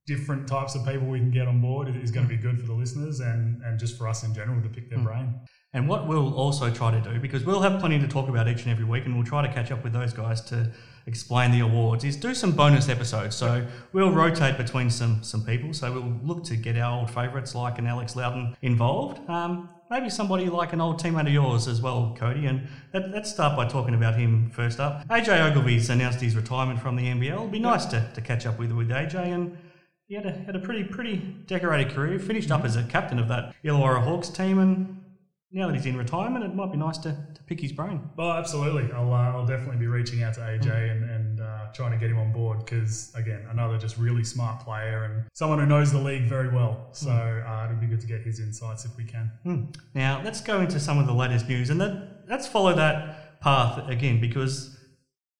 different 0.06 0.46
types 0.46 0.74
of 0.74 0.86
people 0.86 1.06
we 1.08 1.18
can 1.18 1.30
get 1.30 1.48
on 1.48 1.60
board 1.60 1.88
is 1.96 2.10
going 2.10 2.26
to 2.26 2.32
be 2.32 2.40
good 2.40 2.60
for 2.60 2.66
the 2.66 2.72
listeners 2.72 3.20
and 3.20 3.60
and 3.62 3.78
just 3.78 3.98
for 3.98 4.08
us 4.08 4.22
in 4.22 4.32
general 4.32 4.62
to 4.62 4.68
pick 4.68 4.88
their 4.88 5.00
brain. 5.00 5.34
And 5.72 5.88
what 5.88 6.06
we'll 6.06 6.32
also 6.34 6.72
try 6.72 6.90
to 6.90 7.00
do, 7.00 7.20
because 7.20 7.44
we'll 7.44 7.60
have 7.60 7.78
plenty 7.80 7.98
to 7.98 8.08
talk 8.08 8.30
about 8.30 8.48
each 8.48 8.62
and 8.62 8.70
every 8.70 8.84
week, 8.84 9.04
and 9.04 9.14
we'll 9.14 9.26
try 9.26 9.46
to 9.46 9.52
catch 9.52 9.70
up 9.70 9.84
with 9.84 9.92
those 9.92 10.14
guys 10.14 10.40
to 10.42 10.72
explain 11.06 11.50
the 11.50 11.60
awards, 11.60 12.02
is 12.02 12.16
do 12.16 12.34
some 12.34 12.52
bonus 12.52 12.88
episodes. 12.88 13.36
So 13.36 13.66
we'll 13.92 14.10
rotate 14.12 14.56
between 14.56 14.88
some 14.90 15.22
some 15.22 15.44
people. 15.44 15.74
So 15.74 15.92
we'll 15.92 16.18
look 16.22 16.44
to 16.44 16.56
get 16.56 16.78
our 16.78 17.00
old 17.00 17.10
favourites 17.10 17.54
like 17.54 17.78
an 17.78 17.86
Alex 17.86 18.16
Loudon 18.16 18.56
involved. 18.62 19.28
Um, 19.28 19.68
maybe 19.90 20.08
somebody 20.08 20.48
like 20.48 20.72
an 20.72 20.80
old 20.80 20.98
teammate 20.98 21.26
of 21.26 21.32
yours 21.32 21.68
as 21.68 21.82
well, 21.82 22.16
Cody. 22.16 22.46
And 22.46 22.68
let, 22.94 23.10
let's 23.10 23.30
start 23.30 23.56
by 23.56 23.68
talking 23.68 23.94
about 23.94 24.16
him 24.16 24.50
first 24.50 24.78
up. 24.80 25.06
AJ 25.08 25.50
Ogilvy's 25.50 25.90
announced 25.90 26.20
his 26.20 26.36
retirement 26.36 26.80
from 26.80 26.96
the 26.96 27.04
NBL. 27.04 27.32
It'll 27.32 27.48
be 27.48 27.58
nice 27.58 27.84
to, 27.86 28.08
to 28.14 28.20
catch 28.20 28.46
up 28.46 28.58
with 28.58 28.70
with 28.70 28.88
AJ 28.88 29.16
and. 29.16 29.58
He 30.08 30.14
had 30.14 30.26
a, 30.26 30.32
had 30.32 30.54
a 30.54 30.60
pretty 30.60 30.84
pretty 30.84 31.16
decorated 31.46 31.92
career. 31.92 32.18
Finished 32.18 32.50
up 32.50 32.64
as 32.64 32.76
a 32.76 32.84
captain 32.84 33.18
of 33.18 33.28
that 33.28 33.54
Illawarra 33.64 34.02
Hawks 34.04 34.28
team, 34.28 34.58
and 34.58 34.96
now 35.50 35.66
that 35.68 35.74
he's 35.74 35.86
in 35.86 35.96
retirement, 35.96 36.44
it 36.44 36.54
might 36.54 36.70
be 36.70 36.78
nice 36.78 36.98
to, 36.98 37.10
to 37.34 37.42
pick 37.44 37.60
his 37.60 37.72
brain. 37.72 38.10
Well, 38.16 38.32
absolutely. 38.32 38.92
I'll, 38.92 39.12
uh, 39.12 39.32
I'll 39.32 39.46
definitely 39.46 39.78
be 39.78 39.86
reaching 39.86 40.22
out 40.22 40.34
to 40.34 40.40
AJ 40.40 40.90
and, 40.90 41.10
and 41.10 41.40
uh, 41.40 41.66
trying 41.72 41.92
to 41.92 41.98
get 41.98 42.10
him 42.10 42.18
on 42.18 42.32
board 42.32 42.58
because, 42.58 43.12
again, 43.14 43.46
another 43.50 43.78
just 43.78 43.96
really 43.96 44.22
smart 44.22 44.60
player 44.60 45.04
and 45.04 45.24
someone 45.32 45.58
who 45.58 45.66
knows 45.66 45.92
the 45.92 45.98
league 45.98 46.28
very 46.28 46.48
well. 46.48 46.88
So 46.92 47.10
uh, 47.10 47.64
it'd 47.66 47.80
be 47.80 47.86
good 47.86 48.00
to 48.00 48.06
get 48.06 48.22
his 48.22 48.38
insights 48.38 48.84
if 48.84 48.96
we 48.96 49.04
can. 49.04 49.30
Hmm. 49.44 49.64
Now 49.94 50.20
let's 50.24 50.40
go 50.40 50.60
into 50.60 50.78
some 50.78 50.98
of 50.98 51.06
the 51.06 51.14
latest 51.14 51.48
news, 51.48 51.70
and 51.70 51.80
that, 51.80 52.24
let's 52.28 52.46
follow 52.46 52.74
that 52.74 53.40
path 53.40 53.88
again 53.88 54.20
because 54.20 54.76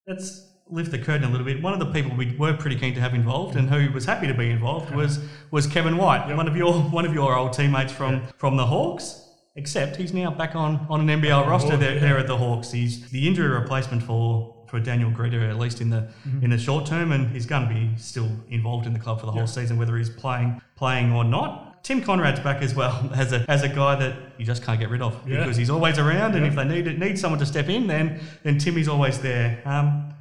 let's 0.07 0.46
lift 0.69 0.91
the 0.91 0.99
curtain 0.99 1.23
a 1.23 1.29
little 1.29 1.45
bit. 1.45 1.61
One 1.61 1.73
of 1.73 1.79
the 1.79 1.87
people 1.87 2.15
we 2.15 2.35
were 2.35 2.53
pretty 2.53 2.77
keen 2.77 2.93
to 2.95 3.01
have 3.01 3.13
involved, 3.13 3.55
and 3.55 3.69
who 3.69 3.91
was 3.93 4.05
happy 4.05 4.27
to 4.27 4.33
be 4.33 4.49
involved, 4.49 4.93
was 4.93 5.19
was 5.51 5.67
Kevin 5.67 5.97
White, 5.97 6.33
one 6.35 6.47
of 6.47 6.55
your 6.55 6.73
one 6.73 7.05
of 7.05 7.13
your 7.13 7.35
old 7.35 7.53
teammates 7.53 7.93
from 7.93 8.27
from 8.37 8.57
the 8.57 8.65
Hawks. 8.65 9.23
Except 9.55 9.95
he's 9.95 10.13
now 10.13 10.29
back 10.29 10.55
on, 10.55 10.85
on 10.87 11.09
an 11.09 11.19
NBL 11.19 11.47
roster 11.47 11.69
board, 11.69 11.79
there, 11.81 11.95
yeah. 11.95 11.99
there 11.99 12.17
at 12.19 12.27
the 12.27 12.37
Hawks. 12.37 12.71
He's 12.71 13.09
the 13.09 13.27
injury 13.27 13.47
replacement 13.47 14.03
for, 14.03 14.55
for 14.67 14.79
Daniel 14.79 15.09
Grida, 15.09 15.49
at 15.49 15.57
least 15.57 15.81
in 15.81 15.89
the 15.89 16.09
in 16.43 16.51
the 16.51 16.59
short 16.59 16.85
term, 16.85 17.11
and 17.11 17.31
he's 17.31 17.47
going 17.47 17.67
to 17.67 17.73
be 17.73 17.89
still 17.97 18.29
involved 18.49 18.85
in 18.85 18.93
the 18.93 18.99
club 18.99 19.19
for 19.19 19.25
the 19.25 19.31
whole 19.31 19.47
season, 19.47 19.79
whether 19.79 19.97
he's 19.97 20.11
playing 20.11 20.61
playing 20.75 21.11
or 21.11 21.23
not. 21.23 21.83
Tim 21.83 22.01
Coenraad's 22.03 22.41
back 22.41 22.61
as 22.61 22.75
well 22.75 23.09
as 23.15 23.33
a 23.33 23.49
as 23.49 23.63
a 23.63 23.69
guy 23.69 23.95
that 23.95 24.15
you 24.37 24.45
just 24.45 24.61
can't 24.61 24.79
get 24.79 24.89
rid 24.89 25.01
of 25.01 25.19
Yeah. 25.27 25.39
because 25.39 25.57
he's 25.57 25.71
always 25.71 25.97
around, 25.97 26.35
and 26.35 26.45
if 26.45 26.53
they 26.53 26.63
need 26.63 26.99
need 26.99 27.17
someone 27.17 27.39
to 27.39 27.45
step 27.47 27.67
in, 27.67 27.87
then 27.87 28.19
then 28.43 28.59
Timmy's 28.59 28.87
always 28.87 29.19
there. 29.21 29.59
Um, 29.65 30.13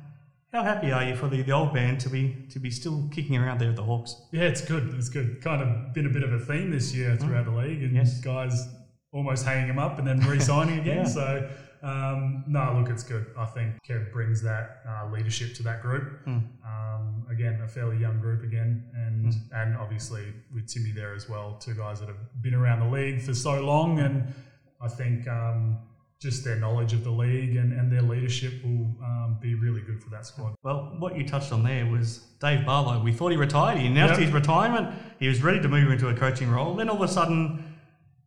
how 0.56 0.62
happy 0.62 0.90
are 0.90 1.04
you 1.04 1.14
for 1.14 1.28
the, 1.28 1.42
the 1.42 1.52
old 1.52 1.74
band 1.74 2.00
to 2.00 2.08
be 2.08 2.34
to 2.50 2.58
be 2.58 2.70
still 2.70 3.08
kicking 3.12 3.36
around 3.36 3.60
there 3.60 3.70
at 3.70 3.76
the 3.76 3.82
Hawks? 3.82 4.16
Yeah, 4.32 4.42
it's 4.44 4.62
good. 4.62 4.94
It's 4.96 5.10
good. 5.10 5.40
Kind 5.42 5.60
of 5.62 5.92
been 5.92 6.06
a 6.06 6.10
bit 6.10 6.22
of 6.22 6.32
a 6.32 6.38
theme 6.38 6.70
this 6.70 6.94
year 6.94 7.14
throughout 7.16 7.44
the 7.44 7.50
league, 7.52 7.82
and 7.82 7.94
Yes. 7.94 8.20
guys 8.20 8.66
almost 9.12 9.44
hanging 9.44 9.68
him 9.68 9.78
up 9.78 9.98
and 9.98 10.06
then 10.06 10.18
re-signing 10.20 10.78
again. 10.84 10.98
Yeah. 10.98 11.04
So 11.04 11.48
Um, 11.82 12.42
no, 12.48 12.74
look, 12.78 12.88
it's 12.90 13.02
good. 13.04 13.26
I 13.38 13.44
think 13.44 13.68
Kev 13.86 14.10
brings 14.10 14.42
that 14.42 14.80
uh, 14.88 15.10
leadership 15.12 15.54
to 15.56 15.62
that 15.64 15.82
group. 15.82 16.24
Hmm. 16.24 16.38
Um, 16.72 17.26
again, 17.30 17.60
a 17.62 17.68
fairly 17.68 17.98
young 17.98 18.18
group 18.18 18.42
again, 18.42 18.70
and 18.94 19.34
and 19.52 19.76
obviously 19.76 20.24
with 20.54 20.66
Timmy 20.72 20.92
there 20.92 21.14
as 21.14 21.28
well, 21.28 21.48
two 21.66 21.74
guys 21.74 22.00
that 22.00 22.08
have 22.08 22.22
been 22.42 22.54
around 22.54 22.80
the 22.80 22.90
league 22.98 23.20
for 23.20 23.34
so 23.34 23.60
long, 23.72 23.98
and 24.00 24.32
I 24.80 24.88
think 24.88 25.28
um, 25.28 25.78
just 26.20 26.44
their 26.44 26.56
knowledge 26.56 26.92
of 26.94 27.04
the 27.04 27.10
league 27.10 27.56
and, 27.56 27.72
and 27.78 27.92
their 27.92 28.00
leadership 28.02 28.52
will 28.64 28.96
um, 29.04 29.36
be 29.40 29.54
really 29.54 29.82
good 29.82 30.02
for 30.02 30.08
that 30.10 30.24
squad. 30.24 30.54
Well, 30.62 30.96
what 30.98 31.16
you 31.16 31.26
touched 31.28 31.52
on 31.52 31.62
there 31.62 31.84
was 31.86 32.18
Dave 32.40 32.64
Barlow. 32.64 33.02
We 33.02 33.12
thought 33.12 33.30
he 33.32 33.36
retired. 33.36 33.78
He 33.78 33.86
announced 33.86 34.14
Yep. 34.18 34.24
his 34.26 34.32
retirement. 34.32 34.94
He 35.18 35.28
was 35.28 35.42
ready 35.42 35.60
to 35.60 35.68
move 35.68 35.90
into 35.90 36.08
a 36.08 36.14
coaching 36.14 36.50
role. 36.50 36.74
Then 36.74 36.88
all 36.88 36.96
of 36.96 37.02
a 37.02 37.12
sudden, 37.12 37.74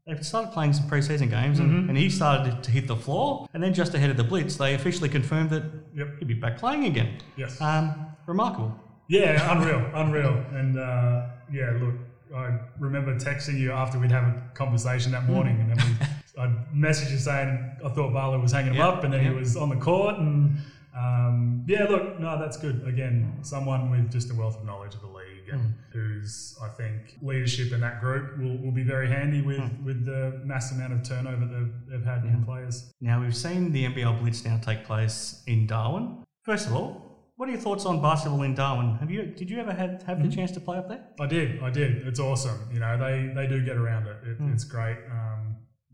they 0.06 0.16
started 0.22 0.52
playing 0.54 0.74
some 0.74 0.88
preseason 0.88 1.30
games, 1.32 1.60
and, 1.60 1.70
Mm-hmm. 1.72 1.90
and 1.90 1.98
he 1.98 2.10
started 2.10 2.62
to 2.64 2.72
hit 2.72 2.88
the 2.88 2.96
floor. 2.96 3.48
And 3.54 3.62
then 3.64 3.74
just 3.74 3.94
ahead 3.96 4.10
of 4.12 4.18
the 4.18 4.24
Blitz, 4.24 4.56
they 4.56 4.76
officially 4.76 5.10
confirmed 5.10 5.50
that 5.50 5.64
Yep. 5.96 6.20
he'd 6.20 6.28
be 6.28 6.34
back 6.36 6.58
playing 6.60 6.86
again. 6.86 7.18
Yes. 7.38 7.60
Um, 7.60 8.06
remarkable. 8.28 8.74
Yeah, 9.08 9.52
unreal, 9.52 9.84
unreal. 9.96 10.44
And 10.54 10.78
uh, 10.78 11.26
yeah, 11.52 11.72
look, 11.82 11.96
I 12.36 12.60
remember 12.80 13.16
texting 13.16 13.58
you 13.60 13.72
after 13.72 13.98
we'd 13.98 14.12
have 14.12 14.26
a 14.26 14.44
conversation 14.54 15.12
that 15.14 15.26
morning, 15.28 15.60
and 15.60 15.72
then 15.72 15.78
we, 16.00 16.06
I 16.40 16.48
messaged 16.74 17.12
you 17.12 17.18
saying 17.18 17.78
I 17.84 17.90
thought 17.90 18.14
Barlow 18.14 18.40
was 18.40 18.52
hanging 18.54 18.74
him 18.74 18.78
Yeah, 18.78 18.88
up, 18.88 19.04
and 19.04 19.14
then 19.14 19.24
yeah. 19.24 19.32
he 19.32 19.36
was 19.36 19.58
on 19.58 19.70
the 19.70 19.76
court. 19.76 20.18
And 20.18 20.58
um, 20.98 21.66
yeah, 21.68 21.84
look, 21.84 22.20
no, 22.20 22.40
that's 22.40 22.58
good. 22.58 22.88
Again, 22.88 23.40
someone 23.42 23.92
with 23.92 24.12
just 24.12 24.32
a 24.32 24.36
wealth 24.36 24.58
of 24.58 24.66
knowledge 24.66 24.96
of 24.96 25.02
the 25.02 25.08
league, 25.08 25.50
and 25.52 25.74
whose 25.92 26.58
I 26.64 26.70
think 26.70 27.18
leadership 27.22 27.72
in 27.74 27.82
that 27.82 28.00
group 28.02 28.38
will, 28.38 28.58
will 28.58 28.72
be 28.72 28.84
very 28.84 29.08
handy 29.08 29.42
with 29.42 29.62
with 29.84 30.06
the 30.06 30.42
mass 30.46 30.72
amount 30.72 30.94
of 30.94 31.04
turnover 31.04 31.46
they've, 31.46 31.74
they've 31.90 32.06
had 32.06 32.24
in 32.24 32.44
players. 32.46 32.92
Now, 33.02 33.22
we've 33.22 33.36
seen 33.36 33.72
the 33.72 33.86
NBL 33.86 34.20
Blitz 34.20 34.46
now 34.46 34.58
take 34.58 34.86
place 34.86 35.44
in 35.48 35.68
Darwin. 35.68 36.24
First 36.44 36.68
of 36.68 36.74
all, 36.74 37.10
what 37.40 37.48
are 37.48 37.54
your 37.54 37.62
thoughts 37.62 37.86
on 37.86 38.02
basketball 38.02 38.42
in 38.42 38.54
Darwin? 38.54 38.96
Have 38.96 39.10
you 39.10 39.24
did 39.24 39.50
you 39.50 39.60
ever 39.60 39.72
have, 39.72 40.04
have 40.04 40.22
the 40.22 40.30
chance 40.34 40.52
to 40.52 40.60
play 40.60 40.78
up 40.78 40.90
there? 40.90 41.06
I 41.22 41.26
did, 41.26 41.62
I 41.64 41.70
did. 41.70 42.06
It's 42.08 42.20
awesome. 42.20 42.60
You 42.74 42.80
know, 42.80 42.98
they 42.98 43.32
they 43.34 43.48
do 43.48 43.64
get 43.64 43.78
around 43.78 44.08
it. 44.08 44.18
it 44.24 44.38
It's 44.54 44.66
great. 44.66 44.98
Um, 45.10 45.39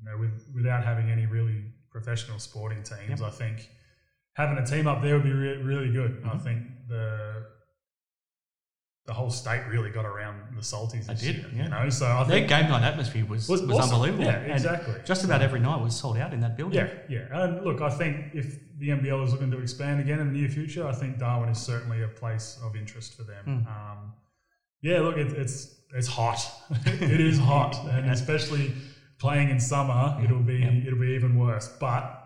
you 0.05 0.11
know, 0.11 0.17
with 0.17 0.45
without 0.53 0.83
having 0.83 1.09
any 1.09 1.25
really 1.25 1.63
professional 1.89 2.39
sporting 2.39 2.83
teams, 2.83 3.21
I 3.21 3.29
think 3.29 3.69
having 4.33 4.57
a 4.57 4.65
team 4.65 4.87
up 4.87 5.01
there 5.01 5.15
would 5.15 5.23
be 5.23 5.31
re- 5.31 5.57
really 5.57 5.91
good. 5.91 6.23
I 6.31 6.37
think 6.37 6.63
the 6.87 7.45
the 9.05 9.13
whole 9.13 9.29
state 9.29 9.61
really 9.69 9.91
got 9.91 10.03
around 10.03 10.41
the 10.55 10.61
Salties. 10.61 11.05
This 11.05 11.21
did, 11.21 11.35
year, 11.35 11.45
yeah. 11.55 11.63
You 11.65 11.69
know, 11.69 11.89
so 11.89 12.07
I 12.07 12.23
Their 12.23 12.37
think 12.39 12.49
game 12.49 12.69
night 12.69 12.81
atmosphere 12.81 13.23
was, 13.23 13.47
Was 13.47 13.61
was, 13.61 13.77
awesome. 13.77 13.93
unbelievable. 13.93 14.23
Yeah, 14.23 14.39
And 14.39 14.53
exactly. 14.53 14.95
Just 15.05 15.23
about 15.23 15.43
every 15.43 15.59
night 15.59 15.79
was 15.79 15.95
sold 15.95 16.17
out 16.17 16.33
in 16.33 16.39
that 16.39 16.57
building. 16.57 16.79
Yeah, 16.79 16.89
yeah. 17.07 17.43
And 17.43 17.63
look, 17.63 17.81
I 17.81 17.91
think 17.91 18.33
if 18.33 18.57
the 18.79 18.89
NBL 18.89 19.23
is 19.23 19.31
looking 19.31 19.51
to 19.51 19.59
expand 19.59 19.99
again 19.99 20.19
in 20.19 20.33
the 20.33 20.39
near 20.39 20.49
future, 20.49 20.87
I 20.87 20.91
think 20.91 21.19
Darwin 21.19 21.49
is 21.49 21.59
certainly 21.59 22.01
a 22.01 22.07
place 22.07 22.59
of 22.63 22.75
interest 22.75 23.13
for 23.13 23.21
them. 23.21 23.67
Um, 23.69 24.13
yeah, 24.81 25.01
look, 25.01 25.17
it, 25.17 25.33
it's 25.33 25.75
it's 25.93 26.07
hot. 26.07 26.39
it 26.85 27.21
is 27.21 27.37
hot, 27.37 27.75
and 27.91 28.09
especially 28.09 28.73
playing 29.17 29.49
in 29.49 29.59
summer, 29.59 30.19
it'll 30.23 30.39
be 30.39 30.63
it'll 30.63 30.99
be 30.99 31.13
even 31.13 31.37
worse. 31.37 31.67
But 31.79 32.21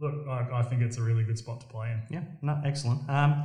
look, 0.00 0.26
I, 0.28 0.46
I 0.54 0.62
think 0.62 0.82
it's 0.82 0.98
a 0.98 1.02
really 1.02 1.24
good 1.24 1.38
spot 1.38 1.60
to 1.60 1.66
play 1.66 1.90
in. 1.90 2.02
Yeah, 2.10 2.22
no, 2.42 2.60
excellent. 2.64 3.08
Um, 3.08 3.44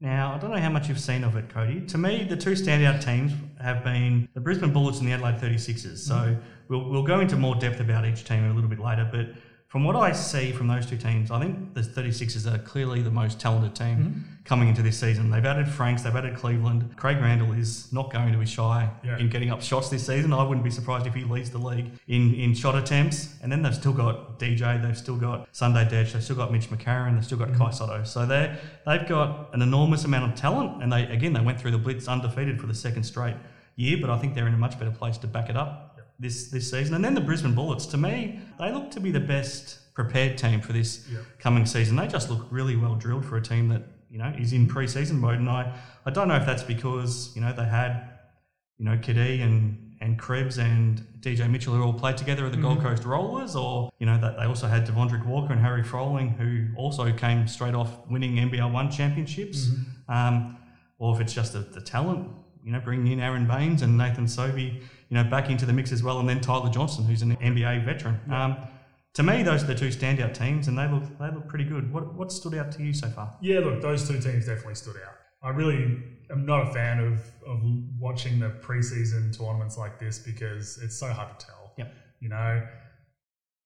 now, 0.00 0.34
I 0.34 0.38
don't 0.38 0.50
know 0.50 0.60
how 0.60 0.70
much 0.70 0.88
you've 0.88 1.00
seen 1.00 1.24
of 1.24 1.36
it, 1.36 1.48
Cody. 1.48 1.80
To 1.86 1.96
me, 1.98 2.26
the 2.28 2.36
two 2.36 2.52
standout 2.52 3.02
teams 3.02 3.32
have 3.60 3.82
been 3.82 4.28
the 4.34 4.40
Brisbane 4.40 4.72
Bullets 4.72 4.98
and 4.98 5.08
the 5.08 5.12
Adelaide 5.12 5.40
36ers. 5.40 5.98
So 5.98 6.36
we'll, 6.68 6.90
we'll 6.90 7.04
go 7.04 7.20
into 7.20 7.36
more 7.36 7.54
depth 7.54 7.80
about 7.80 8.04
each 8.04 8.24
team 8.24 8.50
a 8.50 8.52
little 8.52 8.68
bit 8.68 8.80
later. 8.80 9.08
But 9.10 9.28
from 9.74 9.82
what 9.82 9.96
I 9.96 10.12
see 10.12 10.52
from 10.52 10.68
those 10.68 10.86
two 10.86 10.96
teams, 10.96 11.32
I 11.32 11.40
think 11.40 11.74
the 11.74 11.80
36ers 11.80 12.46
are 12.46 12.58
clearly 12.58 13.02
the 13.02 13.10
most 13.10 13.40
talented 13.40 13.74
team 13.74 13.96
mm-hmm. 13.96 14.20
coming 14.44 14.68
into 14.68 14.82
this 14.82 15.00
season. 15.00 15.32
They've 15.32 15.44
added 15.44 15.66
Franks, 15.66 16.02
they've 16.02 16.14
added 16.14 16.36
Cleveland. 16.36 16.96
Craig 16.96 17.16
Randall 17.20 17.50
is 17.50 17.92
not 17.92 18.12
going 18.12 18.30
to 18.30 18.38
be 18.38 18.46
shy 18.46 18.88
Yeah. 19.02 19.18
in 19.18 19.28
getting 19.30 19.50
up 19.50 19.60
shots 19.60 19.88
this 19.88 20.06
season. 20.06 20.32
I 20.32 20.44
wouldn't 20.44 20.62
be 20.62 20.70
surprised 20.70 21.08
if 21.08 21.14
he 21.14 21.24
leads 21.24 21.50
the 21.50 21.58
league 21.58 21.90
in, 22.06 22.34
in 22.34 22.54
shot 22.54 22.76
attempts. 22.76 23.34
And 23.42 23.50
then 23.50 23.62
they've 23.62 23.74
still 23.74 23.92
got 23.92 24.38
DJ, 24.38 24.80
they've 24.80 24.96
still 24.96 25.16
got 25.16 25.48
Sunday 25.50 25.84
Dech, 25.86 26.12
they've 26.12 26.22
still 26.22 26.36
got 26.36 26.52
Mitch 26.52 26.70
McCarron, 26.70 27.16
they've 27.16 27.24
still 27.24 27.38
got 27.38 27.48
mm-hmm. 27.48 27.64
Kai 27.64 27.70
Sotto. 27.72 28.04
So 28.04 28.26
they 28.26 28.56
they've 28.86 29.08
got 29.08 29.52
an 29.54 29.60
enormous 29.60 30.04
amount 30.04 30.32
of 30.32 30.38
talent. 30.38 30.84
And 30.84 30.92
they 30.92 31.02
again 31.08 31.32
they 31.32 31.40
went 31.40 31.60
through 31.60 31.72
the 31.72 31.78
blitz 31.78 32.06
undefeated 32.06 32.60
for 32.60 32.68
the 32.68 32.76
second 32.76 33.02
straight 33.02 33.34
year, 33.74 33.98
but 34.00 34.08
I 34.08 34.18
think 34.18 34.36
they're 34.36 34.46
in 34.46 34.54
a 34.54 34.56
much 34.56 34.78
better 34.78 34.92
place 34.92 35.18
to 35.18 35.26
back 35.26 35.50
it 35.50 35.56
up 35.56 35.93
this 36.18 36.50
this 36.50 36.70
season. 36.70 36.94
And 36.94 37.04
then 37.04 37.14
the 37.14 37.20
Brisbane 37.20 37.54
Bullets, 37.54 37.86
to 37.86 37.96
me, 37.96 38.40
they 38.58 38.72
look 38.72 38.90
to 38.92 39.00
be 39.00 39.10
the 39.10 39.20
best 39.20 39.94
prepared 39.94 40.36
team 40.36 40.60
for 40.60 40.72
this 40.72 41.08
coming 41.38 41.66
season. 41.66 41.96
They 41.96 42.08
just 42.08 42.28
look 42.28 42.46
really 42.50 42.76
well 42.76 42.96
drilled 42.96 43.24
for 43.24 43.36
a 43.36 43.42
team 43.42 43.68
that 43.68 43.82
you 44.10 44.18
know 44.18 44.32
is 44.38 44.52
in 44.52 44.66
pre-season 44.66 45.18
mode. 45.18 45.38
And 45.38 45.48
I, 45.48 45.74
I 46.04 46.10
don't 46.10 46.28
know 46.28 46.36
if 46.36 46.46
that's 46.46 46.62
because 46.62 47.32
you 47.34 47.40
know 47.40 47.52
they 47.52 47.64
had 47.64 48.10
you 48.78 48.84
know 48.84 48.96
Cadee 48.96 49.42
and 49.42 49.80
and 50.00 50.18
Krebs 50.18 50.58
and 50.58 51.00
DJ 51.20 51.48
Mitchell 51.48 51.74
who 51.74 51.82
all 51.82 51.92
played 51.92 52.16
together 52.16 52.44
at 52.44 52.52
the 52.52 52.58
Gold 52.58 52.80
Coast 52.80 53.04
Rollers, 53.04 53.56
or 53.56 53.90
you 53.98 54.06
know 54.06 54.18
that 54.20 54.36
they 54.36 54.44
also 54.44 54.66
had 54.66 54.86
Devondrick 54.86 55.24
Walker 55.24 55.52
and 55.52 55.60
Harry 55.62 55.82
Froling 55.82 56.30
who 56.30 56.68
also 56.76 57.10
came 57.12 57.46
straight 57.48 57.74
off 57.74 58.06
winning 58.08 58.36
NBL 58.36 58.70
one 58.70 58.90
championships, 58.90 59.70
um, 60.08 60.58
or 60.98 61.14
if 61.14 61.20
it's 61.20 61.32
just 61.32 61.52
the, 61.52 61.60
the 61.60 61.80
talent. 61.80 62.28
You 62.64 62.72
know, 62.72 62.80
bringing 62.80 63.12
in 63.12 63.20
Aron 63.20 63.46
Baynes 63.46 63.82
and 63.82 63.98
Nathan 63.98 64.26
Sobey, 64.26 64.80
you 65.08 65.16
know, 65.16 65.24
back 65.24 65.50
into 65.50 65.66
the 65.66 65.72
mix 65.72 65.92
as 65.92 66.02
well, 66.02 66.18
and 66.18 66.28
then 66.28 66.40
Tyler 66.40 66.70
Johnson, 66.70 67.04
who's 67.04 67.22
an 67.22 67.36
NBA 67.36 67.84
veteran. 67.84 68.20
Um, 68.30 68.56
to 69.14 69.22
me, 69.22 69.42
those 69.42 69.62
are 69.62 69.66
the 69.66 69.74
two 69.74 69.88
standout 69.88 70.34
teams, 70.34 70.68
and 70.68 70.76
they 70.76 70.88
look 70.88 71.04
they 71.18 71.30
look 71.30 71.48
pretty 71.48 71.64
good. 71.64 71.92
What 71.92 72.14
what 72.14 72.32
stood 72.32 72.54
out 72.54 72.72
to 72.72 72.82
you 72.82 72.92
so 72.92 73.08
far? 73.08 73.36
Yeah, 73.40 73.60
look, 73.60 73.80
those 73.80 74.08
two 74.08 74.20
teams 74.20 74.46
definitely 74.46 74.74
stood 74.74 74.96
out. 74.96 75.14
I 75.42 75.50
really 75.50 76.02
am 76.30 76.46
not 76.46 76.68
a 76.68 76.72
fan 76.72 76.98
of, 76.98 77.20
of 77.46 77.60
watching 78.00 78.40
the 78.40 78.48
preseason 78.48 79.36
tournaments 79.36 79.76
like 79.76 80.00
this 80.00 80.18
because 80.18 80.78
it's 80.82 80.96
so 80.96 81.08
hard 81.08 81.38
to 81.38 81.46
tell. 81.46 81.72
Yep. 81.76 81.94
You 82.20 82.28
know, 82.30 82.66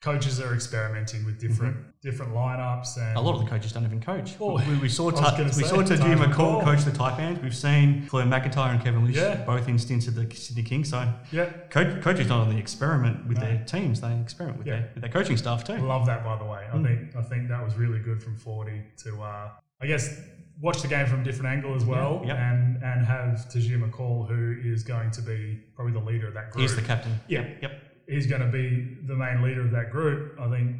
coaches 0.01 0.41
are 0.41 0.55
experimenting 0.55 1.25
with 1.25 1.41
different 1.41 1.77
different 2.01 2.33
lineups 2.33 2.97
and 2.97 3.17
A 3.17 3.21
lot 3.21 3.35
of 3.35 3.41
the 3.43 3.51
coaches 3.51 3.73
don't 3.73 3.85
even 3.85 4.01
coach. 4.01 4.39
Well, 4.39 4.63
we, 4.69 4.77
we 4.77 4.89
saw 4.89 5.11
Ta- 5.11 5.37
we 5.39 5.65
saw 5.65 5.83
Taj 5.83 5.99
McCall 5.99 6.63
coach 6.63 6.85
the 6.85 6.93
Taipans. 6.93 7.43
We've 7.43 7.57
seen 7.57 8.03
Fleur 8.03 8.23
McIntyre 8.25 8.71
and 8.75 8.83
Kevin 8.83 9.05
Lisch 9.05 9.17
Yeah. 9.17 9.45
both 9.45 9.69
in 9.69 9.79
stints 9.79 10.07
at 10.07 10.15
the 10.15 10.33
Sydney 10.35 10.63
Kings. 10.63 10.91
So 10.91 11.13
yeah, 11.33 11.47
coach, 11.71 12.01
coaches 12.03 12.29
not 12.29 12.47
only 12.47 12.59
experiment 12.59 13.27
with 13.27 13.39
their 13.41 13.65
teams, 13.67 14.01
they 14.01 14.15
experiment 14.21 14.59
with, 14.59 14.69
Yeah. 14.69 14.77
their, 14.77 14.91
with 14.95 15.03
their 15.03 15.11
coaching 15.13 15.37
staff 15.37 15.65
too. 15.65 15.79
love 15.79 16.07
that 16.07 16.25
by 16.25 16.39
the 16.39 16.45
way. 16.45 16.65
I 16.73 16.81
think 16.83 17.17
I 17.17 17.23
think 17.23 17.49
that 17.49 17.65
was 17.65 17.75
really 17.77 17.99
good 17.99 18.23
from 18.23 18.37
Forty 18.37 18.83
to 19.05 19.21
uh, 19.21 19.51
I 19.81 19.87
guess 19.87 20.21
watch 20.61 20.83
the 20.83 20.89
game 20.89 21.07
from 21.07 21.21
a 21.21 21.25
different 21.25 21.47
angle 21.53 21.75
as 21.75 21.85
well 21.85 22.23
yep. 22.25 22.37
and 22.37 22.83
and 22.83 23.05
have 23.05 23.47
Tahjere 23.49 23.79
McCall 23.81 24.29
who 24.29 24.57
is 24.65 24.85
going 24.85 25.11
to 25.13 25.23
be 25.23 25.61
probably 25.75 25.93
the 25.93 26.05
leader 26.07 26.29
of 26.29 26.35
that 26.35 26.51
group. 26.53 26.63
He's 26.63 26.77
the 26.77 26.83
captain. 26.83 27.19
Yeah. 27.29 27.49
Yep. 27.63 27.73
He's 28.09 28.27
going 28.27 28.41
to 28.41 28.49
be 28.49 28.97
the 29.07 29.15
main 29.15 29.43
leader 29.43 29.61
of 29.61 29.71
that 29.73 29.91
group. 29.91 30.39
I 30.41 30.49
think 30.49 30.77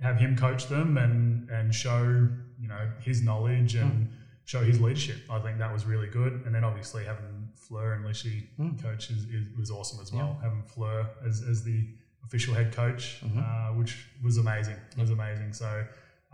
have 0.00 0.16
him 0.16 0.36
coach 0.36 0.66
them 0.66 0.98
and 0.98 1.48
and 1.48 1.74
show 1.74 2.28
you 2.60 2.68
know 2.68 2.90
his 3.00 3.22
knowledge 3.22 3.74
and 3.76 4.08
show 4.44 4.62
his 4.62 4.80
leadership. 4.80 5.18
I 5.30 5.38
think 5.38 5.58
that 5.58 5.72
was 5.72 5.86
really 5.86 6.08
good. 6.08 6.42
And 6.44 6.54
then 6.54 6.64
obviously 6.64 7.04
having 7.04 7.48
Fleur 7.54 7.92
and 7.94 8.04
Lishy 8.04 8.48
coach 8.82 9.08
is, 9.10 9.24
is, 9.24 9.46
was 9.56 9.70
awesome 9.70 10.00
as 10.02 10.12
well. 10.12 10.36
Having 10.42 10.64
Fleur 10.64 11.08
as, 11.26 11.42
as 11.48 11.62
the 11.62 11.86
official 12.24 12.52
head 12.52 12.74
coach, 12.74 13.22
uh, 13.38 13.68
which 13.68 14.08
was 14.22 14.38
amazing. 14.38 14.76
Was 14.98 15.10
amazing. 15.10 15.52
So 15.52 15.84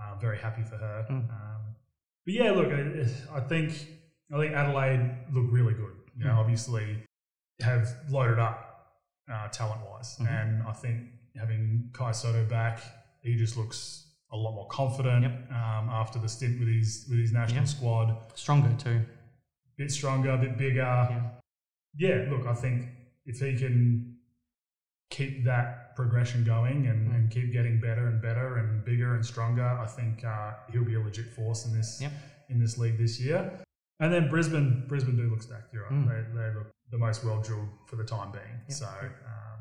uh, 0.01 0.15
very 0.21 0.39
happy 0.39 0.63
for 0.63 0.77
her. 0.77 1.07
Um, 1.11 1.75
but 2.25 2.35
yeah, 2.35 2.51
look, 2.53 2.73
I, 2.73 3.37
I 3.37 3.41
think 3.41 3.73
I 4.33 4.39
think 4.39 4.55
Adelaide 4.55 5.11
looked 5.33 5.53
really 5.53 5.75
good. 5.75 5.93
You 6.17 6.25
know, 6.25 6.37
obviously 6.39 7.05
have 7.61 7.89
loaded 8.11 8.39
up 8.39 8.68
uh, 9.33 9.49
talent 9.49 9.81
wise. 9.89 10.17
And 10.21 10.63
I 10.63 10.73
think 10.73 11.09
having 11.37 11.91
Kai 11.93 12.13
Sotto 12.13 12.45
back, 12.45 12.81
he 13.21 13.37
just 13.37 13.57
looks 13.57 14.05
a 14.33 14.37
lot 14.37 14.53
more 14.55 14.69
confident 14.69 15.25
um, 15.51 15.89
after 15.91 16.19
the 16.19 16.29
stint 16.29 16.59
with 16.59 16.69
his 16.69 17.07
with 17.09 17.19
his 17.19 17.33
national 17.33 17.61
Yeah. 17.61 17.65
squad. 17.67 18.17
Stronger 18.35 18.75
too. 18.79 19.01
bit 19.77 19.91
stronger, 19.91 20.31
a 20.31 20.39
bit 20.39 20.59
bigger. 20.59 21.33
Yeah. 21.97 22.27
look, 22.31 22.47
I 22.47 22.55
think 22.55 22.89
if 23.27 23.39
he 23.41 23.57
can 23.57 24.17
keep 25.11 25.45
that 25.45 25.95
progression 25.97 26.45
going 26.45 26.87
and, 26.87 27.13
and 27.13 27.31
keep 27.31 27.53
getting 27.53 27.81
better 27.81 28.09
and 28.09 28.21
better 28.21 28.57
and 28.59 28.85
bigger 28.85 29.15
and 29.15 29.25
stronger, 29.25 29.65
I 29.65 29.87
think 29.87 30.25
uh, 30.25 30.53
he'll 30.71 30.85
be 30.85 30.95
a 30.97 31.01
legit 31.01 31.27
force 31.35 31.65
in 31.67 31.73
this 31.77 32.01
Yep. 32.01 32.13
in 32.51 32.61
this 32.61 32.77
league 32.79 32.99
this 32.99 33.19
year. 33.21 33.51
And 34.01 34.13
then 34.13 34.29
Brisbane, 34.29 34.85
Brisbane 34.87 35.17
do 35.17 35.29
look 35.31 35.43
stacked. 35.43 35.73
You're 35.73 35.85
right. 35.89 36.07
They, 36.35 36.39
they 36.39 36.55
look 36.55 36.71
the 36.91 36.99
most 36.99 37.25
well 37.25 37.41
drilled 37.41 37.69
for 37.87 37.97
the 37.97 38.05
time 38.05 38.33
being. 38.33 38.61
So, 38.69 38.87
um, 38.87 39.61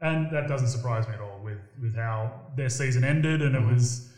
and 0.00 0.30
that 0.34 0.48
doesn't 0.48 0.68
surprise 0.68 1.06
me 1.08 1.14
at 1.14 1.20
all 1.20 1.40
with 1.42 1.58
with 1.80 1.94
how 1.96 2.48
their 2.56 2.68
season 2.70 3.04
ended, 3.04 3.42
and 3.42 3.54
it 3.54 3.64
was 3.64 4.08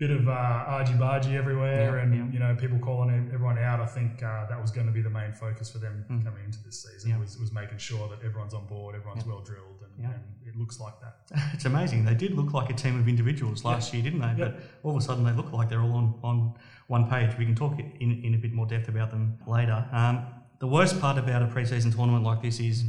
a 0.00 0.06
bit 0.06 0.10
of 0.10 0.28
uh, 0.28 0.32
argy 0.32 0.92
bargy 0.94 1.34
everywhere, 1.34 1.96
Yeah, 1.96 2.02
and 2.02 2.14
yeah. 2.14 2.32
you 2.32 2.38
know 2.38 2.54
people 2.54 2.78
calling 2.78 3.30
everyone 3.32 3.58
out. 3.58 3.80
I 3.80 3.86
think 3.86 4.22
uh, 4.22 4.46
that 4.48 4.60
was 4.60 4.70
going 4.70 4.86
to 4.86 4.92
be 4.92 5.00
the 5.02 5.10
main 5.10 5.32
focus 5.32 5.70
for 5.70 5.78
them 5.78 6.04
Mm. 6.10 6.24
coming 6.24 6.44
into 6.44 6.62
this 6.64 6.82
season 6.84 7.18
was, 7.20 7.38
was 7.38 7.52
making 7.52 7.78
sure 7.78 8.08
that 8.08 8.24
everyone's 8.24 8.54
on 8.54 8.66
board, 8.66 8.94
everyone's 8.94 9.24
well 9.26 9.40
drilled, 9.40 9.80
and, 9.98 10.04
and 10.06 10.22
it 10.46 10.56
looks 10.56 10.78
like 10.80 10.94
that. 11.00 11.14
It's 11.54 11.64
amazing. 11.64 12.04
They 12.04 12.14
did 12.14 12.32
look 12.34 12.52
like 12.54 12.70
a 12.70 12.74
team 12.74 12.98
of 13.00 13.08
individuals 13.08 13.64
last 13.64 13.92
year, 13.92 14.02
didn't 14.02 14.20
they? 14.20 14.34
But 14.44 14.60
all 14.82 14.92
of 14.92 14.96
a 14.96 15.00
sudden, 15.04 15.24
they 15.24 15.32
look 15.32 15.52
like 15.52 15.68
they're 15.68 15.82
all 15.82 15.94
on, 15.96 16.14
on 16.22 16.54
one 16.86 17.08
page. 17.10 17.36
We 17.38 17.44
can 17.44 17.54
talk 17.54 17.78
in, 17.78 18.10
in 18.24 18.34
a 18.34 18.38
bit 18.38 18.52
more 18.52 18.66
depth 18.66 18.88
about 18.88 19.10
them 19.10 19.38
later. 19.46 19.84
Um, 19.92 20.26
the 20.58 20.66
worst 20.66 21.00
part 21.00 21.18
about 21.18 21.42
a 21.42 21.46
preseason 21.46 21.94
tournament 21.94 22.24
like 22.24 22.42
this 22.42 22.60
is 22.60 22.84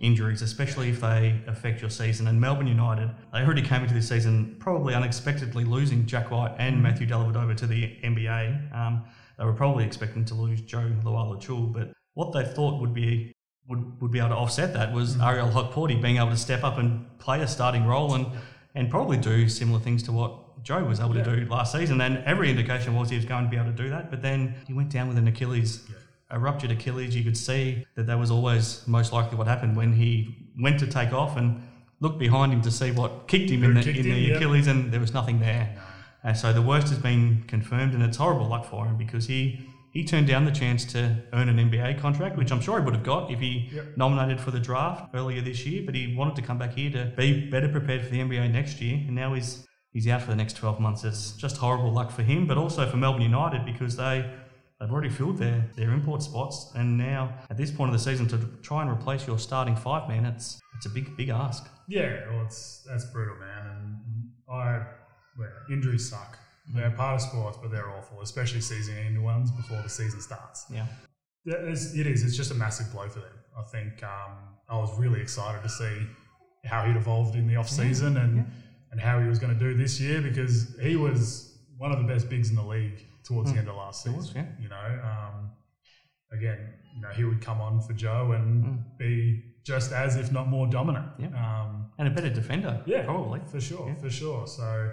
injuries, 0.00 0.42
especially 0.42 0.90
if 0.90 1.00
they 1.00 1.40
affect 1.46 1.80
your 1.80 1.90
season. 1.90 2.26
And 2.26 2.40
Melbourne 2.40 2.66
United, 2.66 3.10
they 3.32 3.40
already 3.40 3.62
came 3.62 3.82
into 3.82 3.94
this 3.94 4.08
season 4.08 4.56
probably 4.58 4.94
unexpectedly 4.94 5.64
losing 5.64 6.06
Jack 6.06 6.30
White 6.30 6.54
and 6.58 6.82
Matthew 6.82 7.06
Dellavedova 7.06 7.56
to 7.56 7.66
the 7.66 7.96
NBA. 8.02 8.74
Um, 8.74 9.04
they 9.38 9.44
were 9.44 9.52
probably 9.52 9.84
expecting 9.84 10.24
to 10.26 10.34
lose 10.34 10.60
Jo 10.60 10.90
Lual-Acuil, 11.02 11.72
but 11.72 11.92
what 12.14 12.32
they 12.32 12.44
thought 12.44 12.80
would 12.80 12.94
be 12.94 13.32
would, 13.66 14.00
would 14.02 14.10
be 14.10 14.18
able 14.18 14.28
to 14.30 14.36
offset 14.36 14.74
that 14.74 14.92
was 14.92 15.18
Ariel 15.18 15.48
Hukporti 15.48 16.00
being 16.00 16.18
able 16.18 16.30
to 16.30 16.36
step 16.36 16.64
up 16.64 16.76
and 16.76 17.18
play 17.18 17.40
a 17.40 17.48
starting 17.48 17.86
role 17.86 18.14
and, 18.14 18.26
and 18.74 18.90
probably 18.90 19.16
do 19.16 19.48
similar 19.48 19.80
things 19.80 20.02
to 20.02 20.12
what 20.12 20.62
Joe 20.62 20.84
was 20.84 21.00
able 21.00 21.14
to 21.14 21.24
do 21.24 21.46
last 21.46 21.72
season. 21.72 22.00
And 22.02 22.18
every 22.24 22.50
indication 22.50 22.94
was 22.94 23.08
he 23.08 23.16
was 23.16 23.24
going 23.24 23.44
to 23.44 23.50
be 23.50 23.56
able 23.56 23.70
to 23.70 23.76
do 23.76 23.88
that. 23.88 24.10
But 24.10 24.20
then 24.20 24.54
he 24.66 24.74
went 24.74 24.90
down 24.90 25.08
with 25.08 25.16
an 25.16 25.28
Achilles, 25.28 25.86
a 26.30 26.38
ruptured 26.38 26.70
Achilles. 26.70 27.14
You 27.14 27.24
could 27.24 27.36
see 27.36 27.86
that 27.96 28.06
that 28.06 28.18
was 28.18 28.30
always 28.30 28.86
most 28.86 29.12
likely 29.12 29.36
what 29.38 29.46
happened 29.46 29.76
when 29.76 29.92
he 29.92 30.48
went 30.60 30.78
to 30.80 30.86
take 30.86 31.12
off 31.12 31.36
and 31.36 31.62
looked 32.00 32.18
behind 32.18 32.52
him 32.52 32.60
to 32.62 32.70
see 32.70 32.90
what 32.90 33.28
kicked 33.28 33.50
him 33.50 33.62
in 33.64 33.74
the, 33.74 33.80
in 33.80 33.94
him, 33.96 34.02
the 34.02 34.10
yeah. 34.20 34.34
Achilles, 34.36 34.66
and 34.66 34.92
there 34.92 35.00
was 35.00 35.14
nothing 35.14 35.40
there. 35.40 35.76
And 36.22 36.36
so 36.36 36.52
the 36.52 36.62
worst 36.62 36.88
has 36.88 36.98
been 36.98 37.44
confirmed, 37.46 37.94
and 37.94 38.02
it's 38.02 38.16
horrible 38.16 38.46
luck 38.48 38.64
for 38.64 38.86
him 38.86 38.96
because 38.96 39.26
he 39.26 39.68
he 39.92 40.04
turned 40.04 40.26
down 40.26 40.44
the 40.44 40.50
chance 40.50 40.84
to 40.86 41.22
earn 41.32 41.48
an 41.48 41.56
NBA 41.70 42.00
contract, 42.00 42.36
which 42.36 42.50
I'm 42.50 42.60
sure 42.60 42.80
he 42.80 42.84
would 42.84 42.94
have 42.94 43.04
got 43.04 43.30
if 43.30 43.38
he 43.38 43.70
Yep. 43.72 43.96
nominated 43.96 44.40
for 44.40 44.50
the 44.50 44.58
draft 44.58 45.14
earlier 45.14 45.40
this 45.40 45.64
year. 45.64 45.84
But 45.86 45.94
he 45.94 46.16
wanted 46.16 46.34
to 46.36 46.42
come 46.42 46.58
back 46.58 46.74
here 46.74 46.90
to 46.90 47.12
be 47.16 47.48
better 47.48 47.68
prepared 47.68 48.02
for 48.02 48.10
the 48.10 48.18
NBA 48.20 48.48
next 48.50 48.80
year, 48.80 48.96
and 48.96 49.14
now 49.14 49.34
he's 49.34 49.66
he's 49.92 50.08
out 50.08 50.22
for 50.22 50.30
the 50.30 50.36
next 50.36 50.54
12 50.56 50.80
months. 50.80 51.04
It's 51.04 51.32
just 51.32 51.58
horrible 51.58 51.92
luck 51.92 52.10
for 52.10 52.22
him, 52.22 52.48
but 52.48 52.58
also 52.58 52.88
for 52.90 52.96
Melbourne 52.96 53.22
United 53.22 53.64
because 53.64 53.94
they 53.96 54.28
they've 54.84 54.92
already 54.92 55.08
filled 55.08 55.38
their 55.38 55.66
their 55.76 55.92
import 55.92 56.22
spots, 56.22 56.70
and 56.74 56.98
now 56.98 57.32
at 57.48 57.56
this 57.56 57.70
point 57.70 57.88
of 57.88 57.98
the 57.98 58.04
season 58.10 58.28
to 58.28 58.38
try 58.62 58.82
and 58.82 58.90
replace 58.90 59.26
your 59.26 59.38
starting 59.38 59.74
five 59.74 60.06
man, 60.08 60.26
it's 60.26 60.60
it's 60.76 60.84
a 60.84 60.90
big 60.90 61.16
big 61.16 61.30
ask. 61.30 61.66
Yeah, 61.88 62.20
well, 62.30 62.44
it's 62.44 62.84
that's 62.86 63.06
brutal, 63.06 63.36
man. 63.36 63.66
And 63.66 64.30
I, 64.48 64.82
well, 65.38 65.48
injuries 65.70 66.10
suck. 66.10 66.38
They're 66.74 66.90
part 66.90 67.14
of 67.14 67.22
sports, 67.22 67.58
but 67.60 67.70
they're 67.70 67.90
awful, 67.90 68.20
especially 68.22 68.60
season-ending 68.60 69.22
ones 69.22 69.50
before 69.50 69.80
the 69.82 69.88
season 69.88 70.20
starts. 70.20 70.64
Yeah. 70.70 70.86
Yeah, 71.44 71.56
It's, 71.56 71.94
it 71.94 72.06
is. 72.06 72.22
It's 72.24 72.36
just 72.36 72.50
a 72.52 72.54
massive 72.54 72.90
blow 72.90 73.06
for 73.06 73.20
them. 73.20 73.36
I 73.58 73.62
think 73.64 74.02
um, 74.02 74.32
I 74.70 74.76
was 74.78 74.98
really 74.98 75.20
excited 75.20 75.62
to 75.62 75.68
see 75.68 76.06
how 76.64 76.86
he'd 76.86 76.96
evolved 76.96 77.36
in 77.36 77.46
the 77.46 77.56
off 77.56 77.68
season 77.68 78.16
and 78.16 78.46
and 78.92 79.00
how 79.00 79.18
he 79.20 79.28
was 79.28 79.38
going 79.38 79.52
to 79.52 79.58
do 79.58 79.74
this 79.74 80.00
year 80.00 80.22
because 80.22 80.76
he 80.80 80.96
was 80.96 81.58
one 81.76 81.90
of 81.92 81.98
the 81.98 82.04
best 82.04 82.30
bigs 82.30 82.48
in 82.50 82.56
the 82.56 82.62
league 82.62 83.06
towards 83.24 83.52
the 83.52 83.58
end 83.58 83.68
of 83.68 83.76
last 83.76 84.02
season. 84.02 84.16
was, 84.16 84.32
yeah. 84.34 84.46
You 84.60 84.68
know, 84.68 85.00
um, 85.10 85.50
again, 86.32 86.74
you 86.94 87.00
know, 87.02 87.08
he 87.08 87.24
would 87.24 87.40
come 87.40 87.60
on 87.60 87.80
for 87.80 87.92
Joe 87.92 88.32
and 88.32 88.84
be 88.98 89.42
just 89.64 89.92
as, 89.92 90.16
if 90.16 90.30
not 90.30 90.48
more, 90.48 90.66
dominant. 90.66 91.06
Yeah. 91.18 91.28
Um, 91.28 91.90
And 91.98 92.08
a 92.08 92.10
better 92.10 92.30
defender, 92.30 92.82
yeah, 92.86 93.04
probably. 93.04 93.40
for 93.50 93.60
sure, 93.60 93.88
Yeah. 93.88 93.94
for 93.96 94.10
sure. 94.10 94.46
So, 94.46 94.92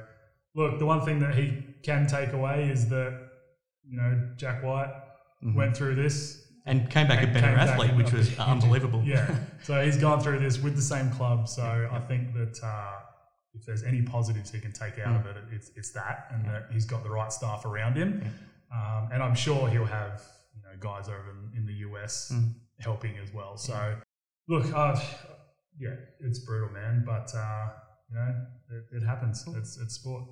look, 0.55 0.79
the 0.79 0.85
one 0.85 1.01
thing 1.01 1.19
that 1.19 1.35
he 1.35 1.63
can 1.83 2.07
take 2.07 2.31
away 2.33 2.69
is 2.69 2.87
that 2.89 3.13
you 3.83 3.97
know 3.97 4.29
Jack 4.37 4.63
White 4.63 4.93
Mm-hmm. 5.43 5.57
went 5.57 5.75
through 5.75 5.95
this 5.95 6.45
And 6.67 6.87
came 6.91 7.07
back 7.07 7.23
a 7.23 7.27
better 7.33 7.47
athlete, 7.47 7.95
which 7.95 8.11
was 8.13 8.27
injured. 8.29 8.39
unbelievable. 8.47 9.01
Yeah, 9.03 9.25
so 9.63 9.83
he's 9.83 9.97
gone 9.97 10.19
through 10.21 10.37
this 10.37 10.59
with 10.61 10.75
the 10.75 10.83
same 10.83 11.09
club. 11.09 11.49
So 11.49 11.63
I 11.91 11.99
think 11.99 12.31
that 12.35 12.59
uh, 12.63 12.99
if 13.53 13.65
there's 13.65 13.83
any 13.83 14.01
positives 14.01 14.51
he 14.51 14.59
can 14.59 14.71
take 14.71 14.97
out 14.99 15.13
Mm. 15.13 15.19
of 15.19 15.25
it, 15.37 15.43
it's 15.51 15.71
it's 15.75 15.91
that, 15.91 16.27
and 16.31 16.45
that 16.45 16.67
he's 16.71 16.85
got 16.85 17.03
the 17.03 17.09
right 17.09 17.31
staff 17.33 17.65
around 17.65 17.95
him, 17.95 18.23
um, 18.73 19.09
and 19.11 19.21
I'm 19.21 19.35
sure 19.35 19.67
he'll 19.69 19.85
have 19.85 20.21
you 20.55 20.61
know 20.63 20.75
guys 20.79 21.07
over 21.09 21.31
in, 21.53 21.57
in 21.59 21.65
the 21.65 21.73
US 21.89 22.31
Mm. 22.33 22.53
helping 22.79 23.17
as 23.17 23.33
well. 23.33 23.57
So 23.57 23.97
look, 24.47 24.65
uh, 24.73 24.99
yeah, 25.77 25.95
it's 26.19 26.39
brutal, 26.39 26.69
man, 26.73 27.03
but 27.05 27.33
uh, 27.35 27.69
you 28.09 28.15
know 28.15 28.35
it, 28.69 28.97
it 28.97 29.03
happens. 29.05 29.45
It's 29.55 29.77
it's 29.77 29.95
sport. 29.95 30.23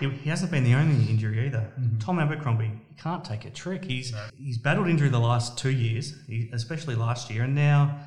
He, 0.00 0.08
he 0.10 0.30
hasn't 0.30 0.50
been 0.50 0.64
the 0.64 0.74
only 0.74 1.08
injury 1.08 1.46
either. 1.46 1.72
Tom 2.00 2.18
Abercrombie, 2.18 2.72
he 2.88 2.94
can't 3.00 3.24
take 3.24 3.44
a 3.44 3.50
trick. 3.50 3.84
He's 3.84 4.10
No. 4.12 4.26
he's 4.36 4.58
battled 4.58 4.88
injury 4.88 5.08
the 5.10 5.20
last 5.20 5.56
two 5.58 5.70
years, 5.70 6.14
he, 6.26 6.50
especially 6.52 6.96
last 6.96 7.30
year, 7.30 7.44
and 7.44 7.54
now 7.54 8.00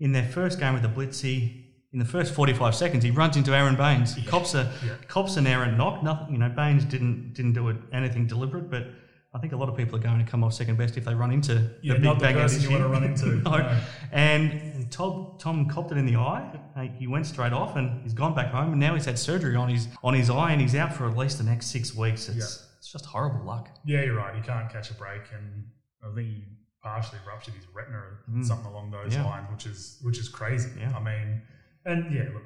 in 0.00 0.12
their 0.12 0.24
first 0.24 0.58
game 0.58 0.72
with 0.74 0.82
the 0.82 0.88
Blitz, 0.88 1.20
he 1.20 1.69
in 1.92 1.98
the 1.98 2.04
first 2.04 2.32
45 2.34 2.74
seconds 2.74 3.02
he 3.04 3.10
runs 3.10 3.36
into 3.36 3.52
Aron 3.54 3.76
Baynes. 3.76 4.14
He 4.14 4.22
cops 4.24 4.54
a 4.54 4.72
Yeah. 4.84 4.92
cops 5.08 5.36
an 5.36 5.46
Aaron 5.46 5.76
knock. 5.76 6.02
Nothing, 6.02 6.32
you 6.34 6.38
know. 6.38 6.48
Baynes 6.48 6.84
didn't 6.84 7.34
didn't 7.34 7.52
do 7.54 7.68
it 7.68 7.76
anything 7.92 8.26
deliberate, 8.26 8.70
but. 8.70 8.86
I 9.32 9.38
think 9.38 9.52
a 9.52 9.56
lot 9.56 9.68
of 9.68 9.76
people 9.76 9.94
are 9.94 10.00
going 10.02 10.18
to 10.18 10.28
come 10.28 10.42
off 10.42 10.54
second 10.54 10.76
best 10.76 10.96
if 10.96 11.04
they 11.04 11.14
run 11.14 11.30
into 11.30 11.70
Yeah, 11.82 11.92
the 11.92 12.00
big 12.00 12.02
not 12.02 12.18
the 12.18 12.24
banger 12.24 12.40
person 12.40 12.62
you 12.62 12.70
wanna 12.72 12.88
run 12.88 13.04
into, 13.04 13.26
no. 13.44 13.58
no. 13.58 13.80
And, 14.10 14.50
and 14.50 14.90
Tom, 14.90 15.36
Tom 15.38 15.68
copped 15.68 15.92
it 15.92 15.98
in 15.98 16.04
the 16.04 16.16
eye. 16.16 16.58
He 16.98 17.06
went 17.06 17.26
straight 17.26 17.52
off, 17.52 17.76
and 17.76 18.02
he's 18.02 18.12
gone 18.12 18.34
back 18.34 18.50
home. 18.50 18.72
And 18.72 18.80
now 18.80 18.94
he's 18.96 19.04
had 19.04 19.16
surgery 19.20 19.54
on 19.54 19.68
his 19.68 19.86
on 20.02 20.14
his 20.14 20.30
eye, 20.30 20.50
and 20.50 20.60
he's 20.60 20.74
out 20.74 20.92
for 20.94 21.08
at 21.08 21.16
least 21.16 21.38
the 21.38 21.44
next 21.44 21.66
six 21.66 21.94
weeks. 21.94 22.28
It's 22.28 22.66
it's 22.80 22.90
just 22.90 23.04
horrible 23.06 23.44
luck. 23.46 23.68
Yeah, 23.84 24.02
you're 24.02 24.16
right. 24.16 24.34
He 24.34 24.40
can't 24.42 24.68
catch 24.68 24.90
a 24.90 24.94
break, 24.94 25.22
and 25.32 25.64
I 26.02 26.12
think 26.12 26.26
he 26.26 26.44
partially 26.82 27.20
ruptured 27.24 27.54
his 27.54 27.66
retina 27.72 27.98
or 27.98 28.24
something 28.42 28.66
along 28.66 28.90
those 28.90 29.12
Mm. 29.12 29.18
Yeah. 29.18 29.24
lines, 29.26 29.46
which 29.52 29.66
is 29.66 30.00
which 30.02 30.18
is 30.18 30.28
crazy. 30.28 30.70
Yeah. 30.76 30.92
I 30.96 31.00
mean, 31.00 31.40
and 31.84 32.12
yeah, 32.14 32.24
look, 32.34 32.42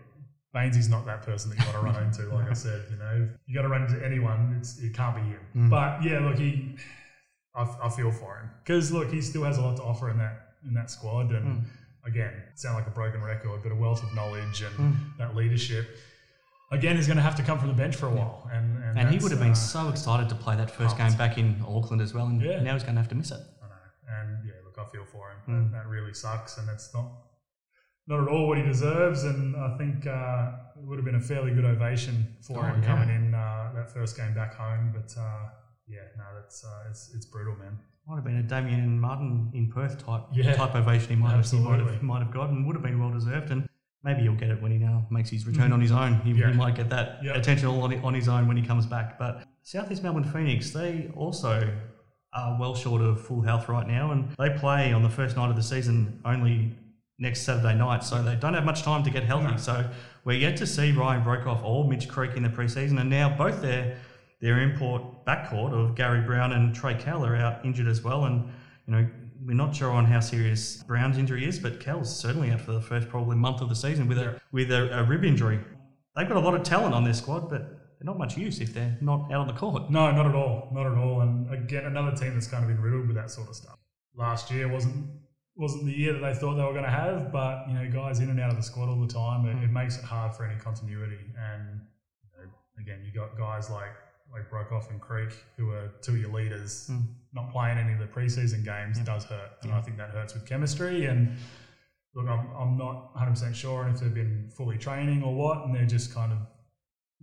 Baynesy's 0.55 0.89
not 0.89 1.05
that 1.07 1.23
person 1.23 1.51
that 1.51 1.59
you 1.59 1.65
want 1.65 1.77
to 1.79 1.85
run 1.93 2.03
into. 2.05 2.35
Like 2.35 2.51
I 2.51 2.55
said, 2.55 2.83
you 2.91 2.97
know, 2.97 3.29
you 3.47 3.55
got 3.55 3.63
to 3.63 3.69
run 3.69 3.83
into 3.83 4.05
anyone. 4.05 4.57
It's 4.59 4.79
it 4.79 4.95
can't 4.95 5.17
be 5.17 5.23
him. 5.23 5.41
Mm. 5.57 5.71
But 5.71 6.03
yeah, 6.03 6.21
look, 6.21 6.39
he, 6.39 6.77
I, 7.55 7.63
I 7.85 7.89
feel 7.89 8.11
for 8.13 8.39
him 8.39 8.51
because 8.63 8.93
look, 8.93 9.11
he 9.11 9.21
still 9.21 9.45
has 9.45 9.59
a 9.59 9.63
lot 9.63 9.77
to 9.77 9.83
offer 9.83 10.11
in 10.11 10.19
that 10.19 10.55
in 10.67 10.75
that 10.75 10.91
squad, 10.91 11.31
and 11.33 11.45
Mm. 11.47 11.65
again, 12.07 12.33
sound 12.55 12.77
like 12.77 12.87
a 12.87 12.91
broken 12.91 13.21
record, 13.23 13.61
but 13.63 13.73
a 13.73 13.75
wealth 13.75 14.03
of 14.03 14.15
knowledge 14.15 14.63
and 14.63 14.75
Mm. 14.77 15.17
that 15.19 15.35
leadership. 15.37 15.87
Again, 16.73 16.97
is 16.97 17.07
going 17.07 17.19
to 17.19 17.23
have 17.23 17.35
to 17.37 17.43
come 17.43 17.59
from 17.59 17.69
the 17.69 17.75
bench 17.75 17.95
for 17.95 18.07
a 18.07 18.11
while, 18.11 18.49
and 18.53 18.83
and, 18.83 18.99
And 18.99 19.11
he 19.11 19.19
would 19.19 19.31
have 19.31 19.39
been 19.41 19.51
uh, 19.53 19.55
so 19.77 19.89
excited 19.91 20.29
to 20.31 20.35
play 20.35 20.57
that 20.57 20.71
first 20.71 20.97
game 20.97 21.15
back 21.15 21.37
in 21.39 21.63
Auckland 21.69 22.01
as 22.03 22.15
well, 22.15 22.27
and 22.27 22.41
Yeah. 22.41 22.63
now 22.63 22.73
he's 22.73 22.83
going 22.83 22.95
to 22.97 23.01
have 23.01 23.11
to 23.11 23.15
miss 23.15 23.31
it. 23.31 23.41
I 23.63 23.67
know. 23.67 23.75
And 24.17 24.47
yeah, 24.47 24.55
look, 24.65 24.77
I 24.79 24.85
feel 24.91 25.05
for 25.05 25.31
him. 25.31 25.39
Mm. 25.47 25.73
That, 25.73 25.83
that 25.83 25.87
really 25.89 26.15
sucks, 26.15 26.57
and 26.59 26.69
it's 26.71 26.93
not 26.95 27.07
not 28.07 28.21
at 28.23 28.29
all 28.29 28.49
what 28.49 28.59
he 28.59 28.65
deserves. 28.65 29.25
And 29.25 29.57
I 29.57 29.77
think 29.79 30.07
uh, 30.07 30.53
it 30.77 30.85
would 30.87 30.97
have 30.99 31.05
been 31.05 31.15
a 31.15 31.21
fairly 31.21 31.53
good 31.53 31.65
ovation 31.65 32.27
for 32.43 32.59
Oh, 32.59 32.63
him 32.63 32.83
yeah. 32.83 32.89
coming 32.89 33.09
in 33.15 33.35
uh, 33.35 33.73
that 33.75 33.91
first 33.93 34.17
game 34.17 34.35
back 34.35 34.55
home. 34.55 34.93
But 34.95 35.15
uh, 35.19 35.49
yeah, 35.89 36.01
no, 36.17 36.25
that's 36.41 36.65
uh, 36.65 36.89
it's 36.91 37.13
it's 37.15 37.27
brutal, 37.27 37.57
man. 37.57 37.79
Might 38.07 38.17
have 38.17 38.25
been 38.25 38.37
a 38.37 38.43
Damian 38.43 39.01
Martin 39.01 39.51
in 39.55 39.71
Perth 39.73 40.05
type 40.05 40.25
Yeah. 40.33 40.53
type 40.55 40.75
ovation 40.75 41.09
he 41.09 41.17
might 41.17 41.31
have, 41.37 41.51
he 41.51 41.59
might 41.59 41.81
have 41.81 42.03
might 42.03 42.19
have 42.23 42.31
gotten. 42.33 42.67
Would 42.67 42.77
have 42.77 42.83
been 42.83 43.01
well 43.01 43.11
deserved, 43.11 43.51
and 43.51 43.67
maybe 44.03 44.21
he'll 44.23 44.35
get 44.35 44.51
it 44.51 44.61
when 44.61 44.73
he 44.73 44.77
now 44.79 45.07
makes 45.11 45.31
his 45.31 45.47
return 45.47 45.73
on 45.73 45.81
his 45.81 45.91
own. 45.93 46.21
He. 46.21 46.33
Yeah. 46.33 46.51
he 46.51 46.55
might 46.57 46.75
get 46.75 46.91
that 46.91 47.21
Yeah. 47.23 47.33
attention 47.33 47.69
all 47.69 47.81
on, 47.83 47.95
on 48.05 48.13
his 48.13 48.29
own 48.29 48.47
when 48.47 48.59
he 48.59 48.63
comes 48.63 48.85
back. 48.85 49.19
But 49.19 49.45
Southeast 49.63 50.03
Melbourne 50.03 50.25
Phoenix, 50.25 50.71
they 50.71 51.11
also 51.17 51.73
are 52.35 52.59
well 52.61 52.75
short 52.75 53.01
of 53.01 53.25
full 53.25 53.41
health 53.41 53.69
right 53.71 53.87
now, 53.89 54.11
and 54.11 54.29
they 54.39 54.51
play 54.51 54.93
on 54.93 55.03
the 55.03 55.09
first 55.09 55.37
night 55.37 55.49
of 55.49 55.57
the 55.57 55.63
season 55.63 56.21
only 56.27 56.77
next 57.19 57.43
Saturday 57.43 57.77
night, 57.77 58.03
so 58.03 58.23
they 58.23 58.35
don't 58.35 58.55
have 58.55 58.65
much 58.65 58.83
time 58.83 59.03
to 59.05 59.11
get 59.11 59.25
healthy. 59.25 59.53
No. 59.53 59.57
So 59.57 59.89
we're 60.25 60.39
yet 60.39 60.57
to 60.59 60.67
see 60.67 60.93
Ryan 60.93 61.23
Broekhoff 61.23 61.63
or 61.65 61.89
Mitch 61.89 62.09
Creek 62.09 62.33
in 62.37 62.43
the 62.43 62.49
preseason, 62.49 63.01
and 63.01 63.09
now 63.09 63.35
both 63.37 63.63
their 63.63 63.97
their 64.41 64.61
import 64.61 65.25
backcourt 65.25 65.73
of 65.73 65.95
Gary 65.95 66.21
Browne 66.21 66.53
and 66.53 66.75
Trey 66.75 66.95
Kell 66.95 67.25
are 67.25 67.37
out 67.37 67.65
injured 67.65 67.87
as 67.87 68.03
well, 68.03 68.25
and 68.25 68.51
you 68.87 68.95
know 68.95 69.09
we're 69.45 69.55
not 69.55 69.75
sure 69.75 69.91
on 69.91 70.07
how 70.07 70.21
serious 70.21 70.83
Browne's 70.85 71.19
injury 71.19 71.47
is, 71.47 71.59
but 71.59 71.79
Kell's 71.79 72.15
certainly 72.15 72.51
out 72.51 72.61
for 72.61 72.73
the 72.73 72.81
first 72.81 73.09
probably 73.09 73.37
month 73.37 73.61
of 73.61 73.69
the 73.69 73.75
season 73.75 74.09
with 74.09 74.19
a 74.19 74.41
with 74.53 74.71
a, 74.71 75.01
a 75.01 75.05
rib 75.05 75.25
injury. 75.25 75.61
They've 76.17 76.29
got 76.29 76.37
a 76.37 76.41
lot 76.41 76.55
of 76.55 76.63
talent 76.63 76.95
on 76.95 77.05
their 77.05 77.15
squad, 77.15 77.51
but 77.51 77.63
they're 77.99 78.07
not 78.07 78.19
much 78.19 78.37
use 78.37 78.61
if 78.61 78.73
they're 78.73 78.97
not 79.01 79.33
out 79.33 79.41
on 79.41 79.47
the 79.47 79.53
court. 79.53 79.91
No, 79.91 80.11
not 80.11 80.27
at 80.27 80.35
all, 80.35 80.69
not 80.73 80.87
at 80.87 80.97
all. 80.97 81.21
And 81.23 81.53
again, 81.53 81.85
another 81.85 82.17
team 82.17 82.35
that's 82.35 82.47
kind 82.47 82.63
of 82.63 82.69
been 82.69 82.81
riddled 82.81 83.07
with 83.07 83.17
that 83.17 83.31
sort 83.31 83.49
of 83.49 83.57
stuff. 83.57 83.79
Last 84.15 84.51
year 84.51 84.69
wasn't 84.69 85.07
wasn't 85.57 85.85
the 85.85 85.93
year 85.93 86.13
that 86.13 86.21
they 86.21 86.35
thought 86.35 86.55
they 86.57 86.65
were 86.65 86.73
going 86.73 86.85
to 86.85 86.91
have, 86.91 87.31
but 87.31 87.65
you 87.69 87.75
know, 87.75 87.89
guys 87.91 88.21
in 88.21 88.31
and 88.31 88.41
out 88.41 88.51
of 88.51 88.57
the 88.57 88.63
squad 88.63 88.89
all 88.89 89.01
the 89.01 89.13
time, 89.13 89.47
it, 89.47 89.63
it 89.63 89.67
hmm. 89.67 89.73
makes 89.73 89.99
it 89.99 90.05
hard 90.05 90.35
for 90.35 90.45
any 90.45 90.59
continuity. 90.59 91.19
And 91.39 91.81
you 92.23 92.31
know, 92.37 92.51
again, 92.81 93.05
you 93.05 93.13
got 93.13 93.37
guys 93.39 93.71
like 93.71 93.95
like 94.33 94.51
Broekhoff 94.51 94.91
and 94.91 95.01
Creek 95.01 95.31
who 95.57 95.71
are 95.71 95.93
two 96.03 96.13
of 96.13 96.19
your 96.19 96.33
leaders, 96.33 96.89
hmm. 96.89 97.01
not 97.33 97.53
playing 97.53 97.79
any 97.79 97.93
of 97.93 98.01
the 98.01 98.07
preseason 98.07 98.65
games 98.65 98.99
hmm. 98.99 99.05
does 99.05 99.25
hurt, 99.25 99.51
and 99.63 99.73
I 99.73 99.81
think 99.81 99.97
that 99.99 100.11
hurts 100.11 100.35
with 100.35 100.47
chemistry. 100.47 101.07
And 101.07 101.37
look, 102.15 102.29
I'm, 102.29 102.49
I'm 102.59 102.77
not 102.77 103.15
100 103.15 103.31
percent 103.31 103.57
sure 103.57 103.89
if 103.89 104.01
they've 104.01 104.13
been 104.13 104.51
fully 104.57 104.79
training 104.79 105.23
or 105.23 105.35
what, 105.35 105.65
and 105.65 105.75
they're 105.75 105.87
just 105.87 106.13
kind 106.13 106.33
of 106.33 106.39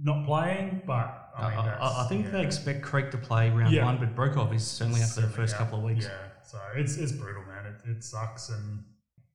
not 0.03 0.25
playing, 0.25 0.81
but 0.85 1.31
I 1.37 1.49
mean, 1.49 1.59
I, 1.59 1.65
that's, 1.65 1.95
I, 1.95 2.07
think 2.07 2.25
yeah. 2.25 2.31
they 2.31 2.43
expect 2.43 2.81
Creek 2.81 3.11
to 3.11 3.17
play 3.17 3.49
round 3.49 3.73
Yeah. 3.73 3.85
one, 3.85 3.97
but 3.97 4.15
Broekhoff 4.15 4.53
is 4.53 4.65
certainly 4.65 5.01
after 5.01 5.21
the 5.21 5.29
first 5.29 5.55
couple 5.55 5.79
of 5.79 5.85
weeks. 5.85 6.05
Yeah, 6.05 6.17
so 6.45 6.59
it's 6.75 6.97
it's 6.97 7.11
brutal, 7.11 7.43
man. 7.43 7.50
It, 7.87 8.03
sucks, 8.03 8.49
and 8.49 8.83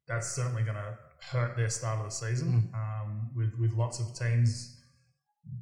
that's 0.08 0.28
certainly 0.34 0.62
going 0.62 0.76
to 0.76 0.98
hurt 1.30 1.56
their 1.56 1.68
start 1.70 1.98
of 1.98 2.04
the 2.06 2.10
season. 2.10 2.70
Mm. 2.72 2.74
Um, 2.74 3.30
with 3.36 3.52
with 3.58 3.72
lots 3.72 4.00
of 4.00 4.14
teams 4.18 4.80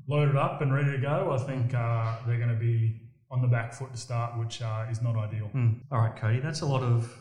loaded 0.08 0.36
up 0.36 0.60
and 0.62 0.72
ready 0.74 0.92
to 0.92 0.98
go, 0.98 1.32
I 1.32 1.38
think 1.46 1.72
Mm. 1.72 1.74
uh, 1.74 2.26
they're 2.26 2.38
going 2.38 2.48
to 2.50 2.54
be 2.54 3.00
on 3.30 3.42
the 3.42 3.48
back 3.48 3.72
foot 3.74 3.92
to 3.92 3.98
start, 3.98 4.38
which 4.38 4.62
uh, 4.62 4.86
is 4.90 5.02
not 5.02 5.16
ideal. 5.16 5.46
Hmm. 5.46 5.72
All 5.90 5.98
right, 6.00 6.14
Cody, 6.14 6.38
that's 6.40 6.60
a 6.60 6.66
lot 6.66 6.82
of, 6.82 7.12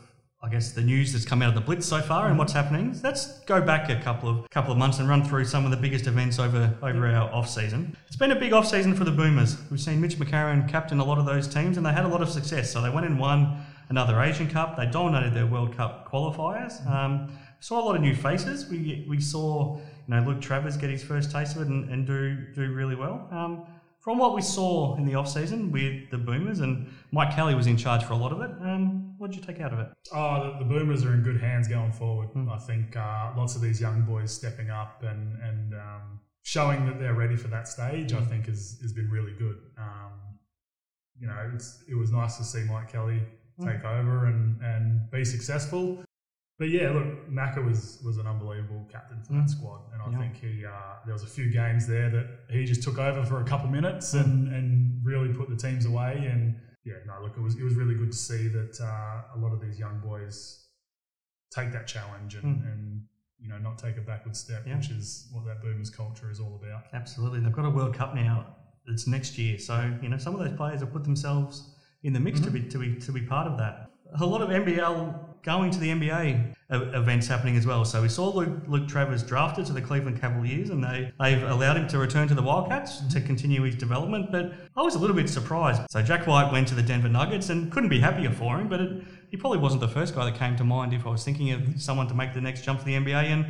I 0.44 0.50
guess, 0.50 0.72
the 0.74 0.82
news 0.82 1.12
that's 1.12 1.26
come 1.26 1.42
out 1.42 1.50
of 1.50 1.56
the 1.56 1.62
Blitz 1.62 1.88
so 1.88 2.02
far 2.02 2.28
and 2.28 2.38
what's 2.38 2.54
happening. 2.54 3.00
Let's 3.04 3.40
go 3.46 3.62
back 3.62 3.90
a 3.90 4.00
couple 4.02 4.30
of 4.30 4.50
couple 4.52 4.72
of 4.72 4.78
months 4.78 5.00
and 5.00 5.10
run 5.10 5.24
through 5.24 5.46
some 5.46 5.66
of 5.66 5.72
the 5.72 5.78
biggest 5.78 6.06
events 6.06 6.38
over 6.40 6.78
over 6.84 7.08
our 7.08 7.34
off 7.34 7.50
season. 7.50 7.98
It's 8.08 8.16
been 8.18 8.32
a 8.32 8.40
big 8.40 8.54
off 8.54 8.68
season 8.68 8.96
for 8.96 9.06
the 9.06 9.12
Boomers. 9.12 9.58
We've 9.72 9.80
seen 9.82 10.00
Mitch 10.02 10.18
McCarron 10.18 10.70
captain 10.70 11.00
a 11.00 11.06
lot 11.06 11.18
of 11.18 11.26
those 11.26 11.48
teams, 11.48 11.78
and 11.78 11.86
they 11.86 11.94
had 11.94 12.06
a 12.06 12.10
lot 12.10 12.22
of 12.22 12.30
success. 12.30 12.72
So 12.72 12.82
they 12.82 12.90
went 12.92 13.08
and 13.08 13.18
won 13.18 13.58
another 13.90 14.20
Asian 14.22 14.50
Cup. 14.50 14.78
They 14.78 14.86
dominated 14.86 15.34
their 15.34 15.48
World 15.48 15.76
Cup 15.76 16.12
qualifiers. 16.12 16.86
Um, 16.90 17.38
saw 17.60 17.82
a 17.82 17.86
lot 17.86 17.96
of 17.96 18.02
new 18.02 18.16
faces. 18.16 18.70
We 18.70 19.06
we 19.10 19.20
saw 19.20 19.78
you 19.78 19.84
know 20.08 20.22
Luke 20.22 20.42
Travers 20.42 20.78
get 20.78 20.90
his 20.90 21.04
first 21.04 21.32
taste 21.32 21.56
of 21.56 21.64
it 21.64 21.68
and, 21.68 21.90
and 21.90 22.06
do 22.06 22.54
do 22.54 22.74
really 22.74 22.96
well. 22.96 23.28
Um, 23.32 23.66
from 24.00 24.18
what 24.18 24.36
we 24.36 24.42
saw 24.42 24.98
in 24.98 25.06
the 25.06 25.16
off 25.16 25.30
season 25.30 25.72
with 25.72 26.12
the 26.12 26.18
Boomers, 26.18 26.60
and 26.60 26.92
Mike 27.14 27.34
Kelly 27.34 27.56
was 27.56 27.68
in 27.68 27.78
charge 27.78 28.04
for 28.04 28.12
a 28.14 28.18
lot 28.18 28.34
of 28.34 28.42
it. 28.42 28.52
Um, 28.62 29.16
what 29.18 29.32
did 29.32 29.40
you 29.40 29.46
take 29.46 29.62
out 29.62 29.72
of 29.72 29.80
it? 29.80 29.88
Oh, 30.14 30.44
the, 30.44 30.60
the 30.60 30.66
Boomers 30.66 31.06
are 31.06 31.14
in 31.14 31.24
good 31.24 31.40
hands 31.40 31.70
going 31.70 31.94
forward. 31.94 32.28
Hmm. 32.30 32.50
I 32.50 32.58
think 32.58 32.98
uh, 32.98 33.32
lots 33.38 33.56
of 33.56 33.62
these 33.62 33.80
young 33.80 34.02
boys 34.02 34.32
stepping 34.32 34.70
up 34.70 35.04
and 35.04 35.42
and 35.42 35.74
um, 35.74 36.20
showing 36.42 36.86
that 36.88 37.00
they're 37.00 37.14
ready 37.14 37.38
for 37.38 37.48
that 37.48 37.70
stage. 37.70 38.12
Hmm. 38.12 38.18
I 38.18 38.26
think 38.26 38.48
has 38.48 38.78
has 38.82 38.92
been 38.92 39.10
really 39.10 39.34
good. 39.40 39.58
Um, 39.78 40.12
you 41.18 41.28
know, 41.28 41.52
it's, 41.54 41.84
it 41.88 41.96
was 41.96 42.12
nice 42.12 42.38
to 42.38 42.44
see 42.44 42.64
Mike 42.64 42.92
Kelly 42.92 43.22
Take 43.62 43.84
over 43.86 44.26
and 44.26 44.62
and 44.62 45.10
be 45.12 45.24
successful. 45.26 46.04
But 46.60 46.70
yeah, 46.70 46.92
look, 46.92 47.30
Macca 47.30 47.64
was 47.64 48.00
was 48.06 48.18
an 48.18 48.28
unbelievable 48.28 48.88
captain 48.92 49.22
for 49.24 49.34
that 49.34 49.50
squad, 49.50 49.82
and 49.94 50.02
I. 50.02 50.10
Yeah. 50.12 50.18
think 50.20 50.36
he 50.38 50.66
uh, 50.66 50.72
there 51.06 51.14
was 51.14 51.24
a 51.24 51.28
few 51.28 51.50
games 51.52 51.88
there 51.88 52.10
that 52.10 52.28
he 52.50 52.66
just 52.66 52.84
took 52.84 52.98
over 53.00 53.24
for 53.26 53.42
a 53.42 53.44
couple 53.44 53.70
minutes 53.70 54.14
and 54.14 54.54
and 54.54 55.00
really 55.04 55.34
put 55.34 55.50
the 55.50 55.56
teams 55.56 55.86
away. 55.86 56.28
And 56.32 56.56
yeah, 56.86 56.96
no, 57.06 57.22
look, 57.24 57.36
it 57.38 57.42
was 57.42 57.56
it 57.58 57.64
was 57.64 57.76
really 57.76 57.96
good 57.96 58.12
to 58.12 58.18
see 58.18 58.48
that 58.50 58.80
uh, 58.82 59.36
a 59.36 59.38
lot 59.40 59.52
of 59.54 59.62
these 59.62 59.80
young 59.80 60.00
boys 60.00 60.68
take 61.52 61.72
that 61.72 61.86
challenge 61.88 62.36
and, 62.36 62.62
Hmm. 62.62 62.68
and 62.68 63.04
you 63.40 63.50
know 63.50 63.58
not 63.58 63.78
take 63.78 63.98
a 63.98 64.02
backward 64.02 64.36
step, 64.36 64.64
Yeah. 64.66 64.78
which 64.78 64.90
is 64.90 65.30
what 65.32 65.46
that 65.46 65.62
Boomers 65.62 65.90
culture 65.90 66.30
is 66.32 66.40
all 66.40 66.56
about. 66.64 66.86
Absolutely, 66.94 67.40
they've 67.42 67.52
got 67.52 67.66
a 67.66 67.70
World 67.70 67.94
Cup 67.96 68.16
now. 68.16 68.56
It's 68.88 69.08
next 69.08 69.38
year, 69.38 69.58
so 69.60 69.96
you 70.02 70.10
know 70.10 70.18
some 70.18 70.34
of 70.36 70.40
those 70.42 70.56
players 70.58 70.82
have 70.82 70.92
put 70.92 71.04
themselves 71.04 71.76
in 72.04 72.14
the 72.14 72.20
mix 72.20 72.40
to 72.42 72.52
be 72.52 72.62
to 72.62 72.78
be 72.78 72.96
to 72.96 73.12
be 73.12 73.22
part 73.22 73.48
of 73.48 73.58
that. 73.58 73.90
A 74.20 74.26
lot 74.26 74.42
of 74.42 74.50
NBL 74.50 75.34
going 75.44 75.72
to 75.72 75.80
the 75.80 75.90
NBA 75.90 76.56
events 76.70 77.28
happening 77.28 77.58
as 77.58 77.68
well. 77.68 77.84
So 77.84 78.02
we 78.02 78.10
saw 78.10 78.30
Luke, 78.30 78.64
Luke 78.68 78.88
Travers 78.88 79.22
drafted 79.24 79.66
to 79.68 79.74
the 79.74 79.82
Cleveland 79.82 80.20
Cavaliers, 80.20 80.70
and 80.70 80.84
they 80.84 81.12
they've 81.20 81.44
allowed 81.44 81.78
him 81.78 81.88
to 81.90 81.98
return 81.98 82.28
to 82.30 82.34
the 82.34 82.42
Wildcats 82.42 83.02
to 83.14 83.22
continue 83.22 83.64
his 83.64 83.76
development. 83.76 84.32
But 84.32 84.54
I 84.76 84.82
was 84.82 84.96
a 84.96 85.00
little 85.00 85.16
bit 85.16 85.30
surprised. 85.30 85.82
So 85.90 86.02
Jack 86.02 86.26
White 86.28 86.52
went 86.52 86.68
to 86.70 86.76
the 86.76 86.82
Denver 86.82 87.10
Nuggets 87.10 87.50
and 87.50 87.72
couldn't 87.72 87.90
be 87.90 88.00
happier 88.00 88.32
for 88.32 88.60
him. 88.60 88.70
But 88.70 88.82
it, 88.82 89.04
he 89.30 89.38
probably 89.38 89.60
wasn't 89.60 89.82
the 89.82 89.88
first 89.88 90.16
guy 90.16 90.26
that 90.26 90.36
came 90.36 90.56
to 90.58 90.64
mind 90.64 90.94
if 90.94 91.06
I 91.06 91.10
was 91.10 91.24
thinking 91.24 91.52
of 91.52 91.82
someone 91.82 92.08
to 92.08 92.14
make 92.14 92.34
the 92.34 92.42
next 92.42 92.64
jump 92.64 92.80
to 92.80 92.86
the 92.86 92.94
NBA. 92.94 93.26
And 93.26 93.46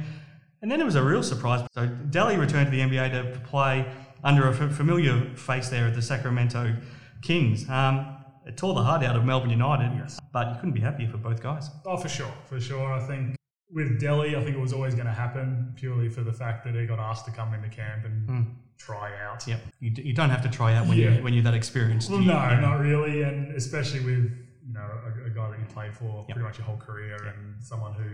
and 0.62 0.72
then 0.72 0.80
it 0.80 0.86
was 0.86 0.96
a 0.96 1.04
real 1.04 1.22
surprise. 1.24 1.68
So 1.74 1.88
Daly 1.88 2.38
returned 2.38 2.68
to 2.68 2.72
the 2.72 2.80
NBA 2.80 3.34
to 3.34 3.40
play 3.42 3.86
under 4.24 4.48
a 4.48 4.56
f- 4.56 4.72
familiar 4.72 5.36
face 5.36 5.68
there 5.68 5.88
at 5.88 5.94
the 5.94 6.02
Sacramento 6.02 6.78
Kings. 7.22 7.70
Um, 7.70 8.13
it 8.46 8.58
tore 8.58 8.74
the 8.74 8.84
heart 8.84 9.04
out 9.04 9.16
of 9.16 9.26
Melbourne 9.26 9.50
United, 9.50 9.92
Yes. 9.96 10.20
but 10.32 10.50
you 10.50 10.56
couldn't 10.56 10.74
be 10.74 10.82
happier 10.82 11.08
for 11.10 11.18
both 11.18 11.42
guys. 11.42 11.70
Oh, 11.86 11.98
for 11.98 12.10
sure, 12.10 12.34
for 12.46 12.60
sure. 12.60 12.92
I 12.94 13.00
think 13.00 13.36
with 13.72 14.00
Delly, 14.00 14.38
I 14.38 14.44
think 14.44 14.56
it 14.56 14.60
was 14.60 14.74
always 14.74 14.94
going 14.94 15.08
to 15.08 15.14
happen 15.14 15.74
purely 15.76 16.10
for 16.10 16.22
the 16.22 16.34
fact 16.34 16.64
that 16.66 16.76
he 16.76 16.86
got 16.86 17.00
asked 17.00 17.26
to 17.26 17.32
come 17.32 17.54
into 17.54 17.70
camp 17.70 18.06
and 18.06 18.30
hmm. 18.30 18.42
try 18.78 19.12
out. 19.26 19.48
Yep. 19.48 19.62
You, 19.80 19.90
d- 19.90 20.02
you 20.04 20.14
don't 20.14 20.30
have 20.30 20.44
to 20.44 20.50
try 20.50 20.76
out 20.76 20.88
when 20.88 20.98
Yeah. 20.98 21.16
you 21.16 21.24
when 21.24 21.34
you're 21.34 21.44
that 21.44 21.56
experienced. 21.56 22.10
Well, 22.10 22.22
You- 22.22 22.28
no, 22.28 22.60
not 22.60 22.80
really, 22.80 23.24
and 23.24 23.54
especially 23.56 24.02
with 24.02 24.32
you 24.66 24.74
know 24.74 24.82
a, 24.82 25.28
a 25.28 25.30
guy 25.30 25.50
that 25.50 25.60
you 25.60 25.66
played 25.66 25.96
for 25.96 26.24
pretty 26.26 26.42
much 26.42 26.58
your 26.58 26.66
whole 26.66 26.78
career 26.78 27.16
and 27.16 27.62
someone 27.64 27.94
who 27.94 28.10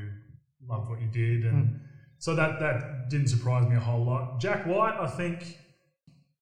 loved 0.68 0.90
what 0.90 1.02
you 1.02 1.08
did, 1.08 1.46
and 1.46 1.68
hmm. 1.68 1.76
so 2.20 2.36
that 2.36 2.60
that 2.60 3.10
didn't 3.10 3.28
surprise 3.28 3.68
me 3.68 3.76
a 3.76 3.80
whole 3.80 4.06
lot. 4.06 4.40
Jack 4.40 4.66
White, 4.66 4.98
I 5.00 5.08
think, 5.08 5.58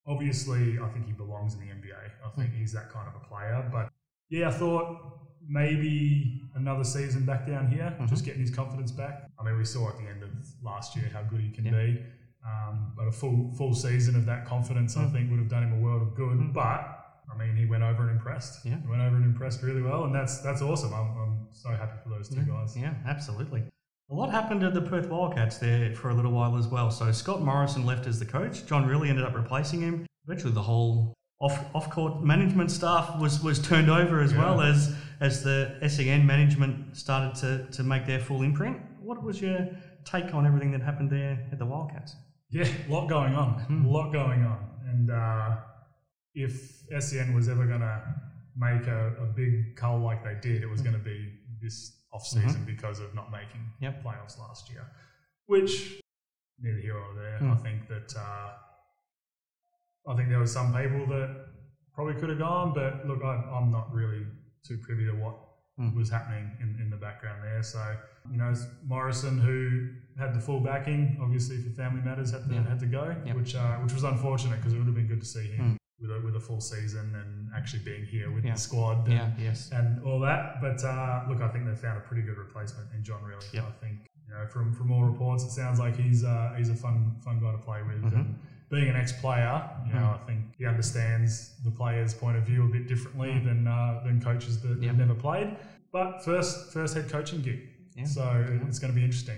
obviously, 0.08 0.80
I 0.80 0.88
think 0.89 1.06
he 1.06 1.12
belongs 1.12 1.54
in 1.54 1.60
the 1.60 1.67
NBA. 1.67 1.96
I 2.26 2.30
think 2.39 2.54
he's 2.54 2.74
that 2.74 2.89
kind 2.91 3.08
of 3.08 3.15
a 3.22 3.26
player, 3.26 3.67
but 3.72 3.89
yeah, 4.30 4.50
I 4.50 4.52
thought 4.52 5.17
maybe 5.48 6.41
another 6.56 6.84
season 6.84 7.26
back 7.26 7.48
down 7.48 7.67
here, 7.67 7.93
mm-hmm. 7.96 8.08
just 8.08 8.26
getting 8.26 8.41
his 8.41 8.52
confidence 8.52 8.91
back. 8.91 9.30
I 9.39 9.43
mean, 9.43 9.58
we 9.58 9.65
saw 9.65 9.89
at 9.89 9.98
the 9.98 10.04
end 10.04 10.24
of 10.24 10.30
last 10.63 10.96
year 10.96 11.10
how 11.13 11.24
good 11.24 11.39
he 11.39 11.50
can 11.50 11.65
be. 11.65 12.04
Um, 12.46 12.93
but 12.96 13.08
a 13.08 13.12
full 13.12 13.52
full 13.58 13.74
season 13.74 14.15
of 14.15 14.26
that 14.26 14.46
confidence, 14.46 14.96
I 14.96 15.02
mm. 15.02 15.12
think, 15.12 15.30
would 15.32 15.39
have 15.39 15.50
done 15.50 15.63
him 15.63 15.74
a 15.74 15.82
world 15.82 16.02
of 16.02 16.15
good. 16.15 16.38
Mm. 16.38 16.54
But 16.54 16.98
I 17.32 17.38
mean, 17.38 17.58
he 17.58 17.65
went 17.65 17.84
over 17.84 18.04
and 18.04 18.12
impressed. 18.12 18.65
Yeah. 18.65 18.80
He 18.80 18.88
went 18.88 19.02
over 19.02 19.17
and 19.17 19.26
impressed 19.26 19.63
really 19.63 19.82
well, 19.82 20.06
and 20.06 20.15
that's 20.15 20.39
that's 20.39 20.62
awesome. 20.62 20.93
I'm, 20.93 21.17
I'm 21.17 21.48
so 21.52 21.70
happy 21.70 21.98
for 22.04 22.10
those 22.10 22.30
two 22.30 22.43
guys. 22.43 22.78
Yeah, 22.78 22.93
absolutely. 23.06 23.63
A 24.10 24.13
lot 24.13 24.32
happened 24.32 24.63
at 24.63 24.74
the 24.74 24.82
Perth 24.82 25.10
Wildcats 25.10 25.58
there 25.58 25.93
for 25.93 26.12
a 26.12 26.13
little 26.13 26.32
while 26.32 26.58
as 26.58 26.65
well. 26.67 26.89
So 26.91 27.12
Scott 27.12 27.41
Morton 27.41 27.86
left 27.86 28.08
as 28.08 28.20
the 28.20 28.26
coach. 28.26 28.65
John 28.65 28.88
Rillie 28.88 29.10
ended 29.10 29.26
up 29.26 29.36
replacing 29.36 29.82
him. 29.82 30.06
Virtually 30.26 30.54
the 30.54 30.62
whole 30.62 31.13
off 31.39 31.60
off 31.76 31.91
court 31.91 32.24
management 32.24 32.72
staff 32.72 33.20
was, 33.20 33.43
was 33.43 33.60
turned 33.60 33.89
over 33.89 34.22
as 34.22 34.34
well 34.34 34.62
as 34.62 34.96
as 35.20 35.43
the 35.43 35.78
SEN 35.88 36.26
management 36.26 36.96
started 36.96 37.36
to, 37.41 37.65
to 37.76 37.84
make 37.84 38.06
their 38.06 38.20
full 38.20 38.43
imprint. 38.43 38.78
What 39.02 39.22
was 39.24 39.41
your 39.41 39.67
take 40.06 40.34
on 40.34 40.46
everything 40.46 40.72
that 40.72 40.82
happened 40.82 41.12
there 41.12 41.46
at 41.52 41.60
the 41.60 41.65
Wildcats? 41.65 42.15
Yeah, 42.50 42.65
a 42.88 42.91
lot 42.91 43.10
going 43.10 43.36
on. 43.36 43.84
A 43.86 43.89
lot 43.89 44.13
going 44.13 44.43
on. 44.43 44.70
And 44.88 45.12
uh, 45.12 45.58
if 46.34 46.82
SEN 47.00 47.36
was 47.36 47.50
ever 47.50 47.65
going 47.65 47.82
to 47.82 48.02
make 48.56 48.88
a, 48.88 49.15
a 49.22 49.26
big 49.36 49.76
cull 49.76 50.00
like 50.00 50.24
they 50.24 50.36
did, 50.41 50.63
it 50.63 50.67
was 50.67 50.82
going 50.82 50.96
to 50.96 51.04
be 51.04 51.34
this 51.62 51.97
off 52.13 52.26
season 52.26 52.63
because 52.65 53.00
of 53.00 53.13
not 53.13 53.32
making 53.32 53.62
Yep. 53.82 54.04
playoffs 54.04 54.39
last 54.39 54.70
year. 54.72 54.86
Which 55.48 56.00
neither 56.60 56.80
here 56.80 56.98
or 56.98 57.13
there. 57.15 57.39
I 57.52 57.56
think 57.56 57.88
that 57.88 58.15
uh, 58.17 58.52
I 60.12 60.15
think 60.15 60.30
there 60.30 60.39
were 60.39 60.48
some 60.48 60.74
people 60.74 61.06
that 61.08 61.46
probably 61.93 62.15
could 62.15 62.30
have 62.30 62.39
gone, 62.39 62.74
but 62.74 63.06
look, 63.08 63.24
I, 63.24 63.36
I'm 63.54 63.72
not 63.72 63.93
really 63.93 64.26
too 64.63 64.78
privy 64.78 65.06
to 65.06 65.12
what 65.13 65.36
was 65.96 66.10
happening 66.10 66.50
in, 66.60 66.76
in 66.82 66.89
the 66.89 66.96
background 66.98 67.43
there. 67.43 67.62
So, 67.62 67.96
you 68.32 68.38
know, 68.38 68.52
Morton, 68.84 69.38
who 69.39 69.89
had 70.20 70.34
the 70.34 70.39
full 70.39 70.60
backing, 70.60 71.20
obviously 71.22 71.58
for 71.62 71.70
family 71.70 72.02
matters, 72.02 72.32
had 72.32 72.48
to, 72.50 72.54
Yeah. 72.56 72.63
had 72.67 72.80
to 72.80 72.88
go, 72.88 73.15
Yep. 73.26 73.36
which 73.36 73.54
uh, 73.56 73.76
which 73.78 73.93
was 73.93 74.04
unfortunate 74.04 74.56
because 74.58 74.74
it 74.74 74.78
would 74.80 74.88
have 74.88 74.96
been 74.96 75.08
good 75.08 75.20
to 75.22 75.28
see 75.28 75.46
him 75.48 75.78
with, 76.00 76.12
a, 76.12 76.22
with 76.24 76.36
a 76.36 76.40
full 76.40 76.62
season 76.62 77.14
and 77.16 77.50
actually 77.56 77.84
being 77.84 78.06
here 78.06 78.32
with 78.32 78.46
Yeah. 78.46 78.54
the 78.54 78.60
squad. 78.60 79.06
and- 79.08 79.14
Yeah, 79.14 79.32
yes. 79.40 79.70
and 79.72 80.02
all 80.04 80.20
that. 80.22 80.62
But 80.62 80.84
uh, 80.84 81.26
look, 81.30 81.42
I 81.42 81.48
think 81.50 81.66
they 81.66 81.76
found 81.76 81.98
a 81.98 82.02
pretty 82.02 82.22
good 82.24 82.38
replacement 82.38 82.88
in 82.94 83.04
John 83.04 83.22
Rillie. 83.24 83.52
Yep. 83.54 83.64
I 83.66 83.72
think 83.86 84.10
you 84.28 84.34
know 84.34 84.46
from 84.48 84.74
from 84.74 84.92
all 84.92 85.04
reports, 85.04 85.44
it 85.44 85.52
sounds 85.52 85.80
like 85.80 85.96
he's 85.96 86.24
uh, 86.24 86.54
he's 86.58 86.70
a 86.70 86.76
fun 86.76 87.16
fun 87.24 87.40
guy 87.40 87.52
to 87.52 87.58
play 87.58 87.82
with. 87.84 88.04
Mm-hmm. 88.04 88.16
And 88.18 88.40
being 88.70 88.90
an 88.90 88.98
ex-player, 88.98 89.64
you 89.88 89.94
know, 89.94 90.20
I 90.22 90.26
think 90.28 90.42
he 90.58 90.66
understands 90.66 91.56
the 91.64 91.72
player's 91.72 92.14
point 92.14 92.36
of 92.36 92.44
view 92.44 92.66
a 92.66 92.68
bit 92.68 92.88
differently 92.88 93.40
than 93.40 93.66
uh, 93.68 94.02
than 94.06 94.22
coaches 94.22 94.62
that 94.62 94.80
Mm. 94.80 94.84
Yep. 94.84 94.88
have 94.90 94.98
never 95.08 95.16
played. 95.16 95.56
But 95.92 96.24
first 96.24 96.74
first 96.74 96.94
head 96.94 97.10
coaching 97.10 97.42
gig, 97.42 97.62
Yeah. 97.96 98.04
so 98.06 98.46
it's 98.68 98.78
going 98.80 98.92
to 98.94 98.96
be 99.00 99.04
interesting. 99.06 99.38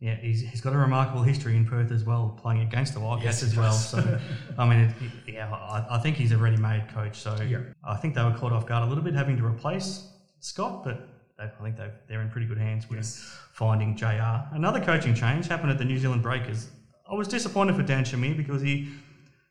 Yeah, 0.00 0.14
he's, 0.16 0.40
he's 0.40 0.62
got 0.62 0.72
a 0.72 0.78
remarkable 0.78 1.22
history 1.22 1.56
in 1.56 1.66
Perth 1.66 1.92
as 1.92 2.04
well, 2.04 2.34
playing 2.40 2.62
against 2.62 2.94
the 2.94 3.00
Wildcats 3.00 3.42
Yes, 3.42 3.50
as 3.50 3.56
well. 3.56 3.72
So, 3.72 4.18
I 4.56 4.66
mean, 4.66 4.78
it, 4.80 4.94
it- 5.26 5.34
yeah, 5.34 5.52
I, 5.52 5.96
I 5.96 5.98
think 5.98 6.16
he's 6.16 6.32
a 6.32 6.38
ready-made 6.38 6.88
coach. 6.94 7.18
So, 7.18 7.36
Yeah. 7.46 7.58
I 7.84 7.96
think 7.96 8.14
they 8.14 8.22
were 8.24 8.32
caught 8.32 8.52
off 8.52 8.66
guard 8.66 8.82
a 8.82 8.86
little 8.86 9.04
bit 9.04 9.14
having 9.14 9.36
to 9.36 9.44
replace 9.44 10.08
Scott, 10.40 10.84
but 10.84 11.06
they, 11.36 11.44
I 11.44 11.62
think 11.62 11.76
they've, 11.76 11.92
they're 12.08 12.22
in 12.22 12.30
pretty 12.30 12.46
good 12.46 12.56
hands 12.56 12.88
with 12.88 12.98
Yes. 13.00 13.36
finding 13.52 13.94
JR. 13.94 14.46
Another 14.54 14.80
coaching 14.80 15.14
change 15.14 15.46
happened 15.48 15.70
at 15.70 15.76
the 15.76 15.84
New 15.84 15.98
Zealand 15.98 16.22
Breakers. 16.22 16.68
I 17.10 17.14
was 17.14 17.28
disappointed 17.28 17.76
for 17.76 17.82
Dan 17.82 18.04
Shamir 18.04 18.34
because 18.36 18.62
he 18.62 18.88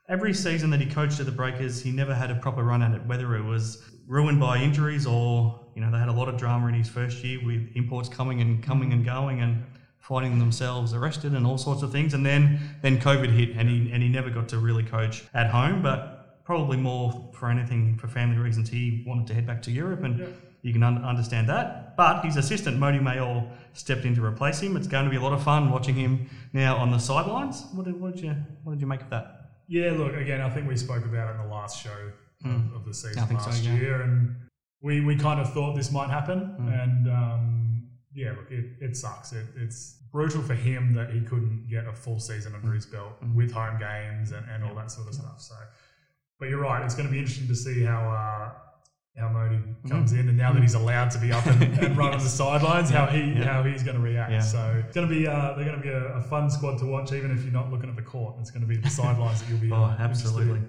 every 0.07 0.33
season 0.33 0.71
that 0.71 0.79
he 0.81 0.87
coached 0.87 1.19
at 1.19 1.27
the 1.27 1.31
Breakers, 1.31 1.83
he 1.83 1.91
never 1.91 2.15
had 2.15 2.31
a 2.31 2.35
proper 2.35 2.63
run 2.63 2.81
at 2.81 2.93
it, 2.95 3.05
whether 3.05 3.35
it 3.35 3.43
was 3.43 3.83
ruined 4.07 4.39
by 4.39 4.57
injuries 4.57 5.05
or, 5.05 5.69
you 5.75 5.81
know, 5.81 5.91
they 5.91 5.99
had 5.99 6.07
a 6.09 6.11
lot 6.11 6.27
of 6.27 6.37
drama 6.37 6.65
in 6.67 6.73
his 6.73 6.89
first 6.89 7.23
year 7.23 7.39
with 7.45 7.67
imports 7.75 8.09
coming 8.09 8.41
and 8.41 8.63
coming 8.63 8.91
and 8.93 9.05
going 9.05 9.41
and 9.41 9.63
finding 9.99 10.39
themselves 10.39 10.93
arrested 10.93 11.33
and 11.33 11.45
all 11.45 11.57
sorts 11.57 11.81
of 11.83 11.91
things. 11.91 12.13
And 12.13 12.25
then 12.25 12.59
then 12.81 12.99
COVID 12.99 13.29
hit 13.29 13.55
and 13.57 13.69
he 13.69 13.91
and 13.91 14.01
he 14.01 14.09
never 14.09 14.29
got 14.29 14.47
to 14.49 14.57
really 14.57 14.83
coach 14.83 15.23
at 15.33 15.49
home, 15.49 15.81
but 15.81 16.43
probably 16.43 16.77
more 16.77 17.29
for 17.33 17.49
anything 17.49 17.97
for 17.97 18.07
family 18.07 18.37
reasons 18.37 18.69
he 18.69 19.03
wanted 19.05 19.27
to 19.27 19.33
head 19.33 19.45
back 19.45 19.61
to 19.61 19.71
Europe 19.71 20.03
and 20.03 20.33
you 20.61 20.73
can 20.73 20.83
un- 20.83 21.03
understand 21.05 21.47
that. 21.47 21.95
But 21.95 22.23
his 22.25 22.35
assistant 22.35 22.79
Mody 22.79 22.99
Maor 22.99 23.47
stepped 23.73 24.03
in 24.03 24.15
to 24.15 24.25
replace 24.25 24.59
him. 24.59 24.75
It's 24.75 24.87
going 24.87 25.05
to 25.05 25.11
be 25.11 25.17
a 25.17 25.21
lot 25.21 25.33
of 25.33 25.43
fun 25.43 25.69
watching 25.69 25.95
him 25.95 26.29
now 26.53 26.75
on 26.77 26.91
the 26.91 26.97
sidelines. 26.97 27.65
What 27.73 27.85
did, 27.85 27.99
what 28.01 28.15
did 28.15 28.23
you 28.23 28.35
what 28.63 28.73
did 28.73 28.81
you 28.81 28.87
make 28.87 29.01
of 29.01 29.09
that? 29.11 29.35
Yeah, 29.67 29.91
look, 29.91 30.15
again, 30.15 30.41
I 30.41 30.49
think 30.49 30.67
we 30.67 30.75
spoke 30.75 31.05
about 31.05 31.29
it 31.29 31.39
in 31.39 31.47
the 31.47 31.53
last 31.53 31.83
show 31.83 32.11
Mm. 32.45 32.69
of, 32.69 32.75
of 32.77 32.85
the 32.85 32.93
season 32.93 33.27
think 33.27 33.41
so, 33.41 33.49
last 33.49 33.63
yeah. 33.63 33.75
year, 33.75 34.01
and 34.01 34.33
we, 34.81 35.01
we 35.01 35.17
kind 35.17 35.41
of 35.41 35.53
thought 35.53 35.75
this 35.75 35.91
might 35.91 36.09
happen. 36.09 36.55
Mm. 36.57 36.83
And 36.83 37.09
um, 37.09 37.68
yeah, 38.13 38.31
look, 38.31 38.49
it, 38.51 38.65
it 38.81 38.95
sucks. 38.97 39.33
It, 39.33 39.45
it's 39.55 39.97
brutal 40.11 40.41
for 40.41 40.55
him 40.55 40.93
that 40.95 41.11
he 41.11 41.21
couldn't 41.21 41.67
get 41.69 41.85
a 41.87 41.93
full 41.93 42.19
season 42.19 42.55
under 42.55 42.69
Mm. 42.69 42.75
his 42.75 42.85
belt 42.85 43.13
with 43.35 43.51
home 43.51 43.77
games 43.79 44.31
and, 44.31 44.45
and 44.49 44.63
all 44.63 44.73
that 44.75 44.89
sort 44.91 45.07
of 45.07 45.13
stuff. 45.13 45.39
So, 45.41 45.55
but 46.39 46.49
you're 46.49 46.59
right. 46.61 46.83
It's 46.83 46.95
going 46.95 47.07
to 47.07 47.11
be 47.11 47.19
interesting 47.19 47.47
to 47.47 47.55
see 47.55 47.83
how 47.83 48.09
uh, 48.09 48.51
how 49.19 49.27
Mody 49.29 49.59
Mm. 49.83 49.89
comes 49.91 50.13
in, 50.13 50.27
and 50.29 50.37
now 50.37 50.51
that 50.53 50.61
he's 50.61 50.73
allowed 50.75 51.11
to 51.11 51.19
be 51.19 51.31
up 51.31 51.45
and, 51.45 51.61
and 51.79 51.97
run 51.97 52.13
on 52.13 52.19
the 52.19 52.29
sidelines, 52.43 52.89
how 52.89 53.05
he 53.07 53.19
Yeah. 53.33 53.43
how 53.43 53.63
he's 53.63 53.83
going 53.83 53.97
to 53.97 54.01
react. 54.03 54.31
Yeah. 54.31 54.39
So 54.41 54.81
it's 54.85 54.95
going 54.95 55.07
to 55.07 55.13
be 55.13 55.27
uh, 55.27 55.53
they're 55.55 55.65
going 55.65 55.77
to 55.77 55.83
be 55.83 55.89
a, 55.89 56.15
a 56.15 56.21
fun 56.21 56.49
squad 56.49 56.77
to 56.79 56.85
watch, 56.85 57.11
even 57.13 57.29
if 57.31 57.43
you're 57.43 57.53
not 57.53 57.69
looking 57.71 57.89
at 57.89 57.95
the 57.95 58.01
court. 58.01 58.35
It's 58.39 58.49
going 58.51 58.61
to 58.61 58.67
be 58.67 58.77
the 58.77 58.89
sidelines 58.89 59.41
that 59.41 59.49
you'll 59.49 59.59
be. 59.59 59.69
Oh, 59.73 59.83
uh, 59.83 59.95
absolutely. 59.99 60.61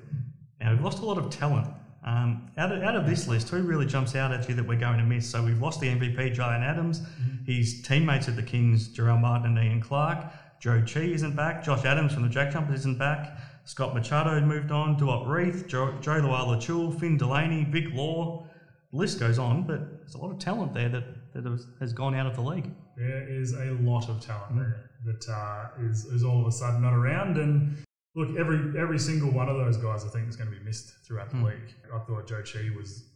Now, 0.61 0.73
we've 0.73 0.83
lost 0.85 0.99
a 0.99 1.07
lot 1.07 1.17
of 1.17 1.31
talent. 1.31 1.69
Um, 2.03 2.51
out, 2.57 2.73
of, 2.73 2.83
out 2.83 2.97
of 2.97 3.07
this 3.07 3.29
list, 3.29 3.51
who 3.51 3.63
really 3.63 3.85
jumps 3.87 4.15
out 4.17 4.33
at 4.33 4.49
you 4.49 4.55
that 4.55 4.67
we're 4.67 4.79
going 4.79 4.99
to 4.99 5.05
miss? 5.05 5.29
So 5.29 5.45
we've 5.45 5.61
lost 5.61 5.81
the 5.81 5.89
MVP, 5.89 6.35
Jalen 6.35 6.63
Adams. 6.63 7.03
His 7.47 7.83
teammates 7.83 8.27
at 8.29 8.37
the 8.37 8.43
Kings, 8.43 8.89
Jarell 8.89 9.21
Martin 9.21 9.57
and 9.59 9.67
Ian 9.67 9.81
Clark. 9.83 10.25
Zhou 10.63 10.83
Qi 10.83 11.13
isn't 11.15 11.37
back. 11.37 11.63
Josh 11.65 11.85
Adams 11.85 12.13
from 12.15 12.23
the 12.23 12.29
Jack 12.29 12.53
Jumpers 12.53 12.81
isn't 12.81 12.99
back. 12.99 13.39
Scott 13.65 13.95
Machado 13.95 14.41
moved 14.41 14.71
on. 14.73 14.99
Duop 14.99 15.27
Reith, 15.27 15.67
Joe, 15.69 15.95
Joe 16.01 16.21
Luala 16.21 16.99
Finn 16.99 17.17
Delany, 17.19 17.65
Vic 17.65 17.93
Law. 17.93 18.47
The 18.93 18.97
list 18.97 19.21
goes 19.21 19.39
on, 19.39 19.63
but 19.67 19.99
there's 20.01 20.15
a 20.15 20.19
lot 20.19 20.31
of 20.33 20.39
talent 20.39 20.75
there 20.75 20.89
that, 20.89 21.33
that 21.35 21.45
has, 21.45 21.67
has 21.79 21.93
gone 21.93 22.15
out 22.15 22.27
of 22.27 22.35
the 22.35 22.43
league. 22.43 22.71
There 22.97 23.29
is 23.29 23.53
a 23.53 23.77
lot 23.81 24.09
of 24.09 24.21
talent 24.21 24.53
Mm. 24.53 24.57
there 24.59 24.91
that 25.07 25.29
uh, 25.29 25.69
is, 25.89 26.05
is 26.07 26.25
all 26.25 26.41
of 26.41 26.47
a 26.47 26.53
sudden 26.53 26.83
not 26.83 26.93
around. 26.93 27.39
And 27.39 27.77
look, 28.15 28.37
every 28.37 28.79
every 28.79 28.99
single 28.99 29.31
one 29.31 29.49
of 29.49 29.57
those 29.57 29.77
guys, 29.77 30.05
I 30.05 30.09
think, 30.09 30.29
is 30.29 30.37
going 30.37 30.51
to 30.51 30.57
be 30.57 30.63
missed 30.65 30.93
throughout 31.07 31.31
the 31.31 31.37
Mm. 31.37 31.45
league. 31.45 31.75
I 31.95 31.99
thought 31.99 32.27
Zhou 32.27 32.43
Qi 32.43 32.77
was 32.77 33.07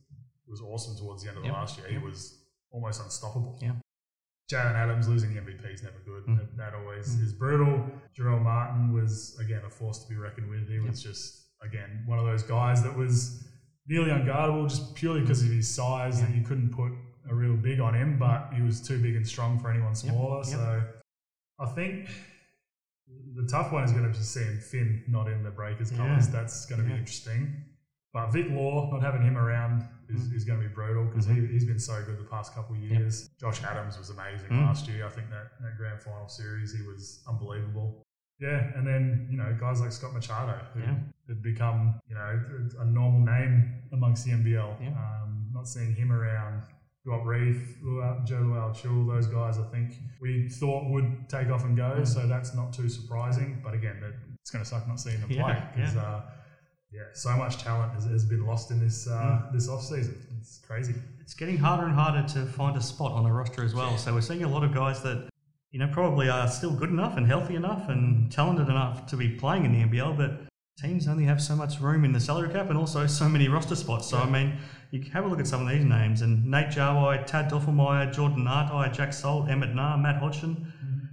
was 0.46 0.60
awesome 0.60 0.96
towards 0.96 1.22
the 1.22 1.28
end 1.30 1.38
of 1.38 1.44
Yep. 1.44 1.52
last 1.54 1.78
year. 1.78 1.88
He 1.88 1.98
was 1.98 2.44
almost 2.70 3.02
unstoppable. 3.02 3.58
Yeah. 3.62 3.76
Jalen 4.52 4.74
Adams 4.74 5.08
losing 5.08 5.32
the 5.32 5.40
MVP 5.40 5.72
is 5.72 5.82
never 5.82 5.98
good. 6.04 6.26
Mm. 6.26 6.36
That, 6.36 6.56
that 6.58 6.74
always 6.74 7.14
is 7.14 7.32
brutal. 7.32 7.88
Jerome 8.14 8.42
Martin 8.42 8.92
was 8.92 9.38
again 9.40 9.62
a 9.66 9.70
force 9.70 10.04
to 10.04 10.08
be 10.08 10.16
reckoned 10.16 10.50
with. 10.50 10.68
He 10.68 10.78
was 10.80 11.02
just 11.02 11.46
again 11.62 12.02
one 12.06 12.18
of 12.18 12.26
those 12.26 12.42
guys 12.42 12.82
that 12.82 12.94
was 12.94 13.48
nearly 13.86 14.10
unguardable 14.10 14.68
just 14.68 14.94
purely 14.94 15.20
because 15.22 15.42
of 15.42 15.48
his 15.50 15.68
size 15.68 16.20
that 16.20 16.34
you 16.34 16.42
couldn't 16.42 16.70
put 16.70 16.92
a 17.30 17.34
real 17.34 17.56
big 17.56 17.80
on 17.80 17.94
him, 17.94 18.18
but 18.18 18.50
he 18.54 18.60
was 18.62 18.80
too 18.86 19.00
big 19.00 19.16
and 19.16 19.26
strong 19.26 19.58
for 19.58 19.70
anyone 19.70 19.94
smaller. 19.94 20.36
Yep. 20.38 20.46
So 20.46 20.82
I 21.58 21.66
think 21.66 22.10
the 23.36 23.46
tough 23.46 23.72
one 23.72 23.84
is 23.84 23.92
going 23.92 24.04
to 24.04 24.10
be 24.16 24.24
seeing 24.24 24.58
Finn 24.58 25.02
not 25.08 25.28
in 25.28 25.42
the 25.42 25.50
Breakers 25.50 25.90
Yeah. 25.92 25.98
colours. 25.98 26.28
That's 26.28 26.66
going 26.66 26.80
to 26.82 26.86
be 26.86 26.94
interesting. 26.94 27.62
But 28.12 28.30
Vic 28.30 28.46
Law, 28.50 28.90
not 28.92 29.02
having 29.02 29.22
him 29.22 29.36
around 29.36 29.82
is, 30.08 30.28
Mm. 30.28 30.34
is 30.36 30.44
going 30.44 30.60
to 30.62 30.68
be 30.68 30.72
brutal 30.72 31.04
because 31.06 31.26
Mm-hmm. 31.26 31.46
he, 31.46 31.52
he's 31.52 31.64
been 31.64 31.80
so 31.80 32.00
good 32.04 32.18
the 32.18 32.24
past 32.30 32.54
couple 32.54 32.76
of 32.76 32.80
years. 32.80 33.28
Josh 33.40 33.62
Adams 33.64 33.98
was 33.98 34.10
amazing 34.10 34.50
Mm. 34.50 34.66
last 34.66 34.86
year. 34.88 35.04
I 35.04 35.10
think 35.10 35.30
that, 35.30 35.50
that 35.60 35.76
grand 35.76 36.00
final 36.00 36.28
series, 36.28 36.72
he 36.72 36.82
was 36.86 37.24
unbelievable. 37.28 38.02
Yeah, 38.38 38.70
and 38.76 38.86
then, 38.86 39.26
you 39.30 39.36
know, 39.36 39.56
guys 39.58 39.80
like 39.80 39.90
Scott 39.92 40.12
Machado, 40.12 40.58
who 40.74 40.80
Yeah. 40.80 40.94
had 41.28 41.42
become, 41.42 42.00
you 42.08 42.14
know, 42.14 42.40
a 42.80 42.84
normal 42.84 43.20
name 43.20 43.82
amongst 43.92 44.24
the 44.24 44.32
NBL. 44.32 44.76
Yeah. 44.80 44.88
Um, 44.90 45.48
not 45.52 45.66
seeing 45.68 45.94
him 45.94 46.12
around. 46.12 46.62
Rob 47.04 47.26
Reef, 47.26 47.76
Luau- 47.82 48.24
Jo 48.24 48.36
Lual-Acuil, 48.36 49.06
those 49.06 49.26
guys 49.26 49.58
I 49.58 49.64
think 49.64 49.92
we 50.20 50.48
thought 50.48 50.90
would 50.90 51.28
take 51.28 51.48
off 51.50 51.64
and 51.64 51.76
Mm. 51.76 51.98
go, 51.98 52.04
so 52.04 52.26
that's 52.26 52.54
not 52.54 52.72
too 52.72 52.88
surprising. 52.88 53.60
But 53.62 53.74
again, 53.74 53.96
it's 54.40 54.50
going 54.50 54.64
to 54.64 54.68
suck 54.68 54.88
not 54.88 54.98
seeing 55.00 55.20
them 55.20 55.30
Yeah, 55.30 55.42
play 55.44 55.62
because, 55.76 55.94
yeah. 55.94 56.00
uh, 56.02 56.22
yeah, 56.90 57.02
so 57.12 57.36
much 57.36 57.58
talent 57.58 57.92
has, 57.92 58.04
has 58.06 58.24
been 58.24 58.46
lost 58.46 58.70
in 58.70 58.80
this 58.80 59.06
uh, 59.06 59.20
Mm. 59.48 59.52
this 59.52 59.68
off 59.68 59.82
season. 59.82 60.16
It's 60.40 60.60
crazy. 60.66 60.94
it's 61.20 61.32
getting 61.34 61.56
harder 61.56 61.86
and 61.86 61.94
harder 61.94 62.22
to 62.34 62.44
find 62.44 62.76
a 62.76 62.82
spot 62.82 63.12
on 63.12 63.24
the 63.24 63.32
roster 63.32 63.64
as 63.64 63.74
well. 63.74 63.96
So 63.96 64.12
we're 64.14 64.20
seeing 64.20 64.44
a 64.44 64.48
lot 64.48 64.62
of 64.62 64.72
guys 64.74 65.02
that 65.02 65.28
you 65.72 65.78
know 65.78 65.88
probably 65.88 66.28
are 66.28 66.46
still 66.48 66.74
good 66.74 66.90
enough 66.90 67.16
and 67.16 67.26
healthy 67.26 67.54
enough 67.56 67.88
and 67.88 68.30
talented 68.30 68.68
enough 68.68 69.06
to 69.06 69.16
be 69.16 69.30
playing 69.30 69.64
in 69.64 69.72
the 69.72 69.80
NBL, 69.80 70.12
but 70.16 70.42
teams 70.78 71.08
only 71.08 71.24
have 71.24 71.40
so 71.40 71.56
much 71.56 71.80
room 71.80 72.04
in 72.04 72.12
the 72.12 72.20
salary 72.20 72.50
cap 72.52 72.68
and 72.68 72.76
also 72.78 73.06
so 73.06 73.26
many 73.28 73.48
roster 73.48 73.74
spots. 73.76 74.06
So 74.08 74.18
I 74.18 74.28
mean, 74.28 74.58
you 74.94 75.00
can 75.02 75.10
have 75.10 75.24
a 75.24 75.28
look 75.28 75.40
at 75.40 75.46
some 75.46 75.60
of 75.66 75.68
these 75.72 75.84
names 75.84 76.22
and 76.22 76.32
Nate 76.54 76.68
Jawai, 76.68 77.26
Tad 77.26 77.50
Dufelmeier, 77.50 78.12
Jordan 78.16 78.44
Ngatai, 78.44 78.92
Jack 78.92 79.12
Salt, 79.12 79.48
Emmett 79.50 79.74
Naar, 79.74 79.98
Matt 79.98 80.16
Hodgson. 80.22 80.52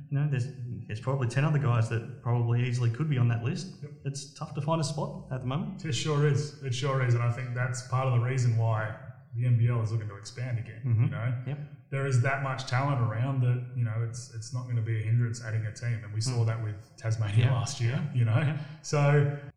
You 0.10 0.20
know, 0.20 0.28
there's 0.30 0.48
there's 0.88 1.00
probably 1.00 1.28
ten 1.28 1.44
other 1.46 1.58
guys 1.58 1.90
that 1.90 2.22
probably 2.22 2.58
easily 2.68 2.90
could 2.92 3.10
be 3.10 3.18
on 3.18 3.28
that 3.30 3.44
list. 3.44 3.68
It's 4.06 4.34
tough 4.40 4.54
to 4.56 4.62
find 4.62 4.80
a 4.82 4.84
spot 4.84 5.12
at 5.32 5.40
the 5.42 5.48
moment. 5.48 5.84
It 5.86 5.94
sure 5.94 6.28
is. 6.28 6.62
It 6.64 6.76
sure 6.76 7.04
is, 7.08 7.14
and 7.16 7.24
I 7.24 7.32
think 7.32 7.56
that's 7.56 7.88
part 7.88 8.06
of 8.08 8.14
the 8.14 8.20
reason 8.32 8.56
why 8.58 8.94
the 9.36 9.46
NBL 9.46 9.82
is 9.84 9.92
looking 9.92 10.10
to 10.10 10.18
expand 10.18 10.60
again. 10.60 10.82
Mhm. 10.86 11.04
You 11.06 11.10
know, 11.12 11.34
Yep. 11.48 11.60
there 11.92 12.06
is 12.06 12.22
that 12.22 12.44
much 12.44 12.66
talent 12.68 13.00
around 13.02 13.42
that 13.48 13.60
you 13.78 13.86
know 13.86 13.98
it's 14.08 14.32
it's 14.36 14.54
not 14.54 14.64
going 14.66 14.76
to 14.76 14.82
be 14.92 15.00
a 15.00 15.04
hindrance 15.10 15.44
adding 15.44 15.66
a 15.66 15.74
team, 15.74 15.98
and 16.04 16.14
we 16.14 16.22
saw 16.22 16.44
that 16.46 16.62
with 16.62 16.76
Tasmania 16.98 17.46
Mm. 17.46 17.48
Yeah. 17.48 17.54
last 17.60 17.82
year. 17.82 18.00
You 18.14 18.26
know, 18.26 18.42
so 18.84 19.02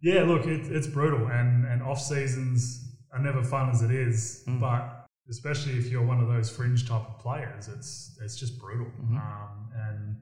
yeah, 0.00 0.22
look, 0.22 0.46
it, 0.46 0.62
it's 0.76 0.86
brutal, 0.86 1.26
and 1.26 1.66
and 1.66 1.82
off 1.82 2.00
seasons 2.00 2.93
are 3.14 3.20
never 3.20 3.42
fun 3.42 3.70
as 3.70 3.80
it 3.82 3.90
is, 3.90 4.44
Mm. 4.46 4.60
but 4.60 5.06
especially 5.30 5.78
if 5.78 5.86
you're 5.90 6.04
one 6.04 6.20
of 6.20 6.28
those 6.28 6.50
fringe 6.54 6.86
type 6.86 7.06
of 7.08 7.18
players, 7.18 7.68
it's 7.68 8.18
it's 8.22 8.36
just 8.36 8.58
brutal, 8.60 8.86
Mm-hmm. 8.86 9.16
um, 9.16 9.70
and 9.74 10.16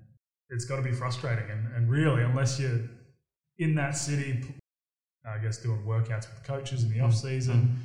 it's 0.50 0.64
got 0.64 0.76
to 0.76 0.82
be 0.82 0.92
frustrating, 0.92 1.50
and, 1.50 1.72
and 1.74 1.90
really, 1.90 2.22
unless 2.22 2.60
you're 2.60 2.80
in 3.58 3.74
that 3.76 3.96
city, 3.96 4.44
I 5.24 5.38
guess 5.38 5.58
doing 5.58 5.82
workouts 5.84 6.26
with 6.32 6.44
coaches 6.44 6.84
in 6.84 6.92
the 6.92 7.00
off 7.00 7.14
season. 7.14 7.78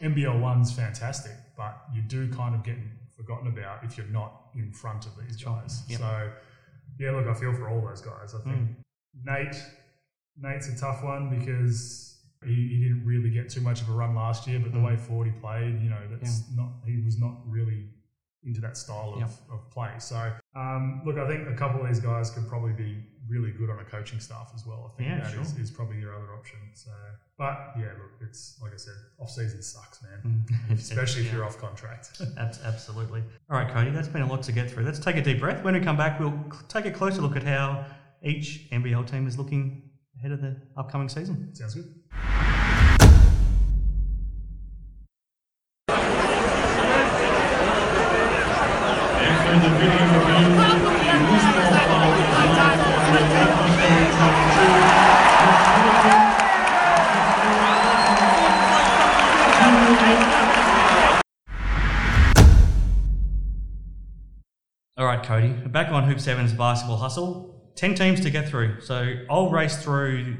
NBL 0.00 0.38
one's 0.40 0.72
fantastic, 0.72 1.32
but 1.56 1.76
you 1.92 2.02
do 2.02 2.32
kind 2.32 2.54
of 2.54 2.62
get 2.62 2.76
forgotten 3.16 3.48
about 3.48 3.82
if 3.82 3.96
you're 3.96 4.06
not 4.06 4.50
in 4.54 4.70
front 4.72 5.06
of 5.06 5.12
these 5.18 5.36
guys. 5.42 5.82
Yep. 5.88 5.98
So 5.98 6.30
yeah, 7.00 7.10
look, 7.10 7.26
I 7.26 7.34
feel 7.34 7.52
for 7.52 7.68
all 7.68 7.80
those 7.80 8.00
guys. 8.00 8.34
I 8.34 8.38
think 8.42 8.56
Mm. 8.56 8.74
Nate, 9.24 9.56
Nate's 10.36 10.68
a 10.68 10.76
tough 10.78 11.02
one 11.02 11.36
because 11.36 12.07
he, 12.44 12.54
he 12.54 12.82
didn't 12.82 13.04
really 13.04 13.30
get 13.30 13.48
too 13.50 13.60
much 13.60 13.80
of 13.82 13.88
a 13.88 13.92
run 13.92 14.14
last 14.14 14.46
year, 14.46 14.58
but 14.60 14.72
the 14.72 14.78
Mm. 14.78 14.86
way 14.86 14.96
forward 14.96 15.26
he 15.26 15.32
played, 15.32 15.80
you 15.82 15.90
know, 15.90 16.00
that's 16.10 16.44
not 16.54 16.68
he 16.86 17.00
was 17.04 17.18
not 17.18 17.34
really 17.46 17.86
into 18.44 18.60
that 18.60 18.76
style 18.76 19.14
of, 19.14 19.20
Yep. 19.20 19.30
of 19.52 19.70
play. 19.70 19.90
So 19.98 20.32
um, 20.54 21.02
look, 21.04 21.18
I 21.18 21.26
think 21.26 21.48
a 21.48 21.54
couple 21.54 21.80
of 21.80 21.86
these 21.88 22.00
guys 22.00 22.30
could 22.30 22.48
probably 22.48 22.72
be 22.72 23.04
really 23.28 23.50
good 23.50 23.68
on 23.68 23.78
a 23.80 23.84
coaching 23.84 24.20
staff 24.20 24.52
as 24.54 24.64
well. 24.64 24.90
I 24.92 24.96
think 24.96 25.08
Yeah, 25.10 25.18
that 25.18 25.34
is, 25.38 25.52
sure. 25.52 25.60
is 25.60 25.70
probably 25.70 25.98
your 26.00 26.14
other 26.14 26.32
option. 26.34 26.58
So, 26.74 26.90
but 27.36 27.72
yeah, 27.78 27.88
look, 27.98 28.12
it's 28.22 28.58
like 28.62 28.72
I 28.72 28.76
said, 28.76 28.94
off 29.18 29.30
season 29.30 29.60
sucks, 29.60 30.00
man. 30.02 30.44
Especially 30.70 31.22
if 31.22 31.28
Mm. 31.28 31.32
You're 31.34 31.44
off 31.44 31.58
contract. 31.58 32.22
Absolutely. 32.38 33.22
All 33.50 33.58
right, 33.58 33.68
Cody, 33.72 33.90
that's 33.90 34.08
been 34.08 34.22
a 34.22 34.26
lot 34.26 34.42
to 34.44 34.52
get 34.52 34.70
through. 34.70 34.84
Let's 34.84 34.98
take 34.98 35.16
a 35.16 35.22
deep 35.22 35.40
breath. 35.40 35.62
When 35.64 35.74
we 35.74 35.80
come 35.80 35.96
back, 35.96 36.18
we'll 36.20 36.40
take 36.68 36.86
a 36.86 36.90
closer 36.90 37.20
look 37.20 37.36
at 37.36 37.42
how 37.42 37.84
each 38.22 38.68
NBL 38.70 39.06
team 39.10 39.26
is 39.26 39.36
looking 39.38 39.87
ahead 40.18 40.32
of 40.32 40.40
the 40.40 40.56
upcoming 40.76 41.08
season. 41.08 41.54
Sounds 41.54 41.74
good. 41.74 41.94
All 64.96 65.06
right, 65.06 65.22
Cody, 65.22 65.50
back 65.68 65.92
on 65.92 66.02
Hoop 66.04 66.18
7's 66.18 66.52
basketball 66.52 66.96
hustle. 66.96 67.57
10 67.78 67.94
teams 67.94 68.20
to 68.20 68.28
get 68.28 68.48
through. 68.48 68.80
So 68.80 69.14
I'll 69.30 69.50
race 69.50 69.80
through 69.80 70.36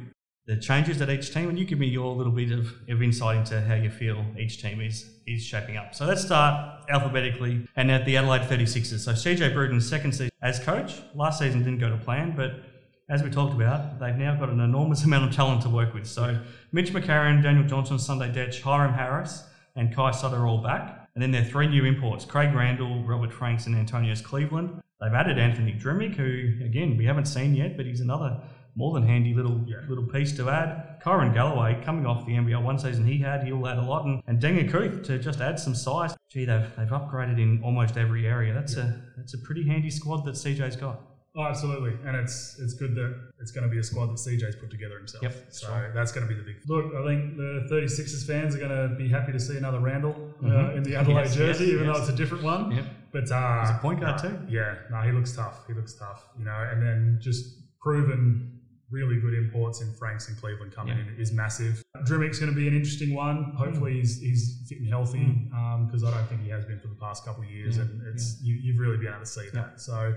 the 0.46 0.56
changes 0.56 1.00
at 1.00 1.08
each 1.08 1.32
team 1.32 1.48
and 1.48 1.56
you 1.56 1.64
give 1.64 1.78
me 1.78 1.86
your 1.86 2.12
little 2.12 2.32
bit 2.32 2.50
of, 2.50 2.72
of 2.88 3.00
insight 3.00 3.36
into 3.36 3.60
how 3.60 3.74
you 3.74 3.90
feel 3.90 4.24
each 4.36 4.60
team 4.60 4.80
is, 4.80 5.08
is 5.24 5.44
shaping 5.44 5.76
up. 5.76 5.94
So 5.94 6.04
let's 6.04 6.22
start 6.22 6.82
alphabetically 6.90 7.68
and 7.76 7.92
at 7.92 8.04
the 8.06 8.16
Adelaide 8.16 8.48
36ers. 8.48 8.98
So 8.98 9.12
CJ 9.12 9.54
Bruton's 9.54 9.88
second 9.88 10.12
season 10.12 10.30
as 10.42 10.58
coach. 10.58 11.00
Last 11.14 11.38
season 11.38 11.60
didn't 11.60 11.78
go 11.78 11.88
to 11.88 11.96
plan, 11.96 12.34
but 12.36 12.64
as 13.08 13.22
we 13.22 13.30
talked 13.30 13.54
about, 13.54 14.00
they've 14.00 14.16
now 14.16 14.34
got 14.34 14.48
an 14.48 14.58
enormous 14.58 15.04
amount 15.04 15.30
of 15.30 15.36
talent 15.36 15.62
to 15.62 15.68
work 15.68 15.94
with. 15.94 16.08
So 16.08 16.40
Mitch 16.72 16.92
McCarron, 16.92 17.40
Daniel 17.40 17.68
Johnson, 17.68 18.00
Sunday 18.00 18.32
Dech, 18.32 18.60
Hyrum 18.60 18.94
Harris, 18.94 19.44
and 19.76 19.94
Kai 19.94 20.10
Sotto 20.10 20.38
are 20.38 20.46
all 20.48 20.60
back. 20.60 21.08
And 21.14 21.22
then 21.22 21.30
there 21.30 21.42
are 21.42 21.44
three 21.44 21.68
new 21.68 21.84
imports 21.84 22.24
Craig 22.24 22.52
Randall, 22.52 23.04
Robert 23.04 23.32
Franks, 23.32 23.66
and 23.66 23.76
Antonius 23.76 24.20
Cleveland. 24.20 24.80
They've 25.00 25.12
added 25.12 25.38
Anthony 25.38 25.72
Drmic, 25.72 26.16
who, 26.16 26.64
again, 26.64 26.96
we 26.96 27.04
haven't 27.04 27.26
seen 27.26 27.54
yet, 27.54 27.76
but 27.76 27.86
he's 27.86 28.00
another 28.00 28.40
more 28.74 28.94
than 28.94 29.06
handy 29.06 29.34
little 29.34 29.64
little 29.88 30.06
piece 30.06 30.36
to 30.36 30.48
add. 30.48 31.00
Kyron 31.02 31.34
Galloway, 31.34 31.80
coming 31.84 32.06
off 32.06 32.26
the 32.26 32.32
NBL 32.32 32.62
one 32.62 32.78
season 32.78 33.06
he 33.06 33.18
had, 33.18 33.44
he'll 33.44 33.66
add 33.66 33.78
a 33.78 33.82
lot. 33.82 34.04
And, 34.06 34.22
and 34.26 34.40
Denga 34.40 34.70
Kuth 34.70 35.02
to 35.04 35.18
just 35.18 35.40
add 35.40 35.58
some 35.58 35.74
size. 35.74 36.16
Gee, 36.28 36.44
they've, 36.44 36.70
they've 36.76 36.88
upgraded 36.88 37.40
in 37.40 37.60
almost 37.64 37.96
every 37.96 38.26
area. 38.26 38.54
That's 38.54 38.76
a 38.76 39.02
that's 39.16 39.34
a 39.34 39.38
pretty 39.38 39.66
handy 39.66 39.90
squad 39.90 40.24
that 40.24 40.34
CJ's 40.34 40.76
got. 40.76 41.00
Oh, 41.38 41.44
absolutely, 41.44 41.92
and 42.04 42.16
it's 42.16 42.58
it's 42.58 42.74
good 42.74 42.96
that 42.96 43.14
it's 43.38 43.52
going 43.52 43.62
to 43.62 43.70
be 43.70 43.78
a 43.78 43.82
squad 43.82 44.06
that 44.06 44.16
CJ's 44.16 44.56
put 44.56 44.70
together 44.72 44.98
himself. 44.98 45.22
Yep, 45.22 45.34
so 45.50 45.66
strong. 45.68 45.94
that's 45.94 46.10
going 46.10 46.26
to 46.26 46.34
be 46.34 46.38
the 46.38 46.44
big. 46.44 46.56
Look, 46.66 46.86
I 46.96 47.04
think 47.06 47.36
the 47.36 47.68
36ers 47.70 48.26
fans 48.26 48.56
are 48.56 48.58
going 48.58 48.70
to 48.90 48.96
be 48.96 49.08
happy 49.08 49.30
to 49.30 49.38
see 49.38 49.56
another 49.56 49.78
Randall 49.78 50.16
uh, 50.42 50.46
Mhm. 50.46 50.76
in 50.78 50.82
the 50.82 50.96
Adelaide 50.96 51.22
Yes, 51.26 51.36
jersey, 51.36 51.64
yes, 51.66 51.72
even 51.74 51.86
though 51.86 51.98
it's 51.98 52.08
a 52.08 52.16
different 52.16 52.42
one. 52.42 52.72
Yep. 52.72 52.84
But 53.12 53.30
uh, 53.30 53.60
He's 53.60 53.70
a 53.70 53.78
point 53.80 54.00
guard 54.00 54.20
no, 54.22 54.30
too. 54.30 54.38
Yeah, 54.48 54.74
no, 54.90 55.00
he 55.02 55.12
looks 55.12 55.32
tough. 55.36 55.64
He 55.68 55.74
looks 55.74 55.94
tough, 55.94 56.28
you 56.38 56.44
know, 56.44 56.68
and 56.72 56.82
then 56.82 57.18
just 57.22 57.44
proven 57.80 58.58
really 58.90 59.20
good 59.20 59.34
imports 59.34 59.80
in 59.80 59.92
Franks 59.92 60.28
and 60.28 60.36
Cleveland 60.38 60.72
coming 60.72 60.96
Yeah. 60.98 61.04
in 61.14 61.20
is 61.20 61.30
massive. 61.30 61.82
Drmic's 62.04 62.38
going 62.40 62.50
to 62.52 62.56
be 62.56 62.66
an 62.66 62.74
interesting 62.74 63.14
one. 63.14 63.52
Hopefully, 63.56 63.92
he's, 64.00 64.18
he's 64.20 64.64
fit 64.68 64.78
and 64.80 64.88
healthy 64.88 65.18
Mm. 65.54 65.86
because 65.86 66.02
I 66.02 66.10
don't 66.10 66.26
think 66.26 66.42
he 66.42 66.48
has 66.50 66.64
been 66.64 66.80
for 66.80 66.88
the 66.88 66.96
past 66.96 67.24
couple 67.24 67.44
of 67.44 67.50
years, 67.50 67.76
Yeah, 67.76 67.84
and 67.84 68.02
it's 68.08 68.40
you, 68.42 68.54
you've 68.56 68.78
really 68.80 68.96
been 68.96 69.08
able 69.08 69.20
to 69.20 69.26
see 69.26 69.48
that. 69.52 69.80
So. 69.80 70.14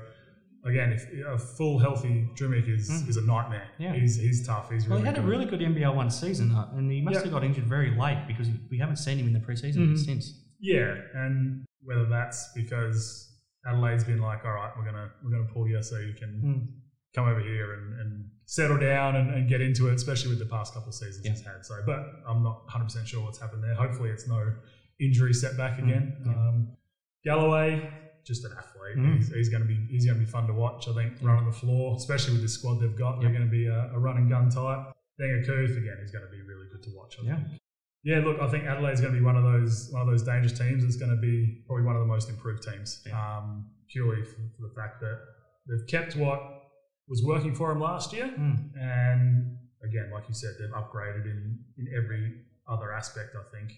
Again, 0.63 0.91
if 0.93 1.07
a 1.27 1.37
full 1.39 1.79
healthy 1.79 2.29
Drmic 2.35 2.69
is, 2.69 2.89
Mm. 2.89 3.09
is 3.09 3.17
a 3.17 3.21
nightmare. 3.25 3.67
Yeah. 3.79 3.93
He's, 3.95 4.15
he's 4.17 4.45
tough. 4.45 4.69
He's 4.71 4.83
Well, 4.87 4.99
really 4.99 5.01
he 5.01 5.05
had 5.07 5.15
good. 5.15 5.25
a 5.25 5.27
really 5.27 5.45
good 5.45 5.59
NBL 5.61 5.95
one 5.95 6.11
season, 6.11 6.51
and 6.55 6.91
he 6.91 7.01
must 7.01 7.15
Yep. 7.15 7.23
have 7.23 7.33
got 7.33 7.43
injured 7.43 7.65
very 7.65 7.95
late 7.97 8.25
because 8.27 8.47
we 8.69 8.77
haven't 8.77 8.97
seen 8.97 9.17
him 9.17 9.27
in 9.27 9.33
the 9.33 9.39
preseason 9.39 9.77
Mhm. 9.89 9.97
since. 9.97 10.39
Yeah, 10.59 10.95
and 11.15 11.65
whether 11.83 12.05
that's 12.05 12.51
because 12.53 13.27
Adelaide's 13.65 14.03
been 14.03 14.19
like, 14.21 14.45
all 14.45 14.53
right, 14.53 14.71
we're 14.77 14.85
gonna 14.85 15.09
we're 15.23 15.31
gonna 15.31 15.51
pull 15.51 15.67
you 15.67 15.81
so 15.81 15.97
you 15.97 16.13
can 16.13 16.41
Mm. 16.43 16.67
come 17.15 17.27
over 17.27 17.39
here 17.39 17.73
and, 17.73 17.99
and 17.99 18.29
settle 18.45 18.77
down 18.77 19.15
and, 19.15 19.31
and 19.33 19.49
get 19.49 19.61
into 19.61 19.87
it, 19.87 19.95
especially 19.95 20.29
with 20.29 20.39
the 20.39 20.45
past 20.45 20.73
couple 20.75 20.89
of 20.89 20.95
seasons 20.95 21.25
Yeah. 21.25 21.31
he's 21.31 21.43
had. 21.45 21.65
So, 21.65 21.75
but 21.85 22.21
I'm 22.27 22.43
not 22.43 22.65
100 22.67 22.83
percent 22.85 23.07
sure 23.07 23.23
what's 23.23 23.39
happened 23.39 23.63
there. 23.63 23.73
Hopefully, 23.73 24.09
it's 24.11 24.27
no 24.27 24.53
injury 24.99 25.33
setback 25.33 25.79
Mm, 25.79 25.83
again. 25.83 26.17
yeah. 26.25 26.31
Um, 26.33 26.77
Galloway, 27.23 27.89
just 28.25 28.45
an 28.45 28.51
athlete. 28.57 28.97
Mm. 28.97 29.17
He's, 29.17 29.29
he's 29.33 29.49
going 29.49 29.61
to 29.63 29.67
be 29.67 29.77
he's 29.89 30.05
going 30.05 30.19
to 30.19 30.25
be 30.25 30.29
fun 30.31 30.47
to 30.47 30.53
watch. 30.53 30.87
I 30.87 30.93
think 30.93 31.13
running 31.21 31.45
the 31.45 31.51
floor, 31.55 31.95
especially 31.97 32.33
with 32.33 32.41
this 32.43 32.53
squad 32.53 32.79
they've 32.79 32.95
got, 32.97 33.19
they're 33.21 33.31
going 33.31 33.45
to 33.45 33.51
be 33.51 33.67
a, 33.67 33.91
a 33.93 33.99
run 33.99 34.17
and 34.17 34.29
gun 34.29 34.49
type. 34.49 34.93
Denga 35.19 35.45
Kuth, 35.45 35.77
again, 35.77 35.97
he's 36.01 36.11
going 36.11 36.25
to 36.25 36.31
be 36.31 36.41
really 36.41 36.67
good 36.71 36.83
to 36.83 36.89
watch. 36.95 37.17
I 37.21 37.25
Yeah. 37.25 37.35
think. 37.35 37.59
Yeah, 38.03 38.19
look, 38.25 38.39
I 38.41 38.47
think 38.49 38.63
Adelaide's 38.65 38.99
going 38.99 39.13
to 39.13 39.19
be 39.19 39.23
one 39.23 39.35
of 39.37 39.43
those 39.43 39.89
one 39.91 40.01
of 40.01 40.07
those 40.07 40.23
dangerous 40.23 40.57
teams. 40.57 40.83
It's 40.83 40.95
going 40.97 41.11
to 41.11 41.21
be 41.21 41.63
probably 41.67 41.85
one 41.85 41.95
of 41.95 42.01
the 42.01 42.07
most 42.07 42.29
improved 42.29 42.63
teams, 42.63 43.03
Yeah. 43.05 43.13
um, 43.37 43.69
purely 43.91 44.23
for, 44.23 44.37
for 44.55 44.61
the 44.67 44.73
fact 44.75 44.99
that 45.01 45.19
they've 45.67 45.85
kept 45.87 46.15
what 46.15 46.39
was 47.07 47.21
working 47.23 47.53
for 47.53 47.69
them 47.69 47.79
last 47.79 48.11
year, 48.13 48.25
Mm. 48.39 48.71
and 48.79 49.57
again, 49.83 50.09
like 50.13 50.27
you 50.27 50.33
said, 50.33 50.51
they've 50.59 50.69
upgraded 50.71 51.25
in 51.25 51.59
in 51.77 51.87
every 51.95 52.41
other 52.67 52.91
aspect. 52.91 53.35
I 53.35 53.43
think, 53.55 53.71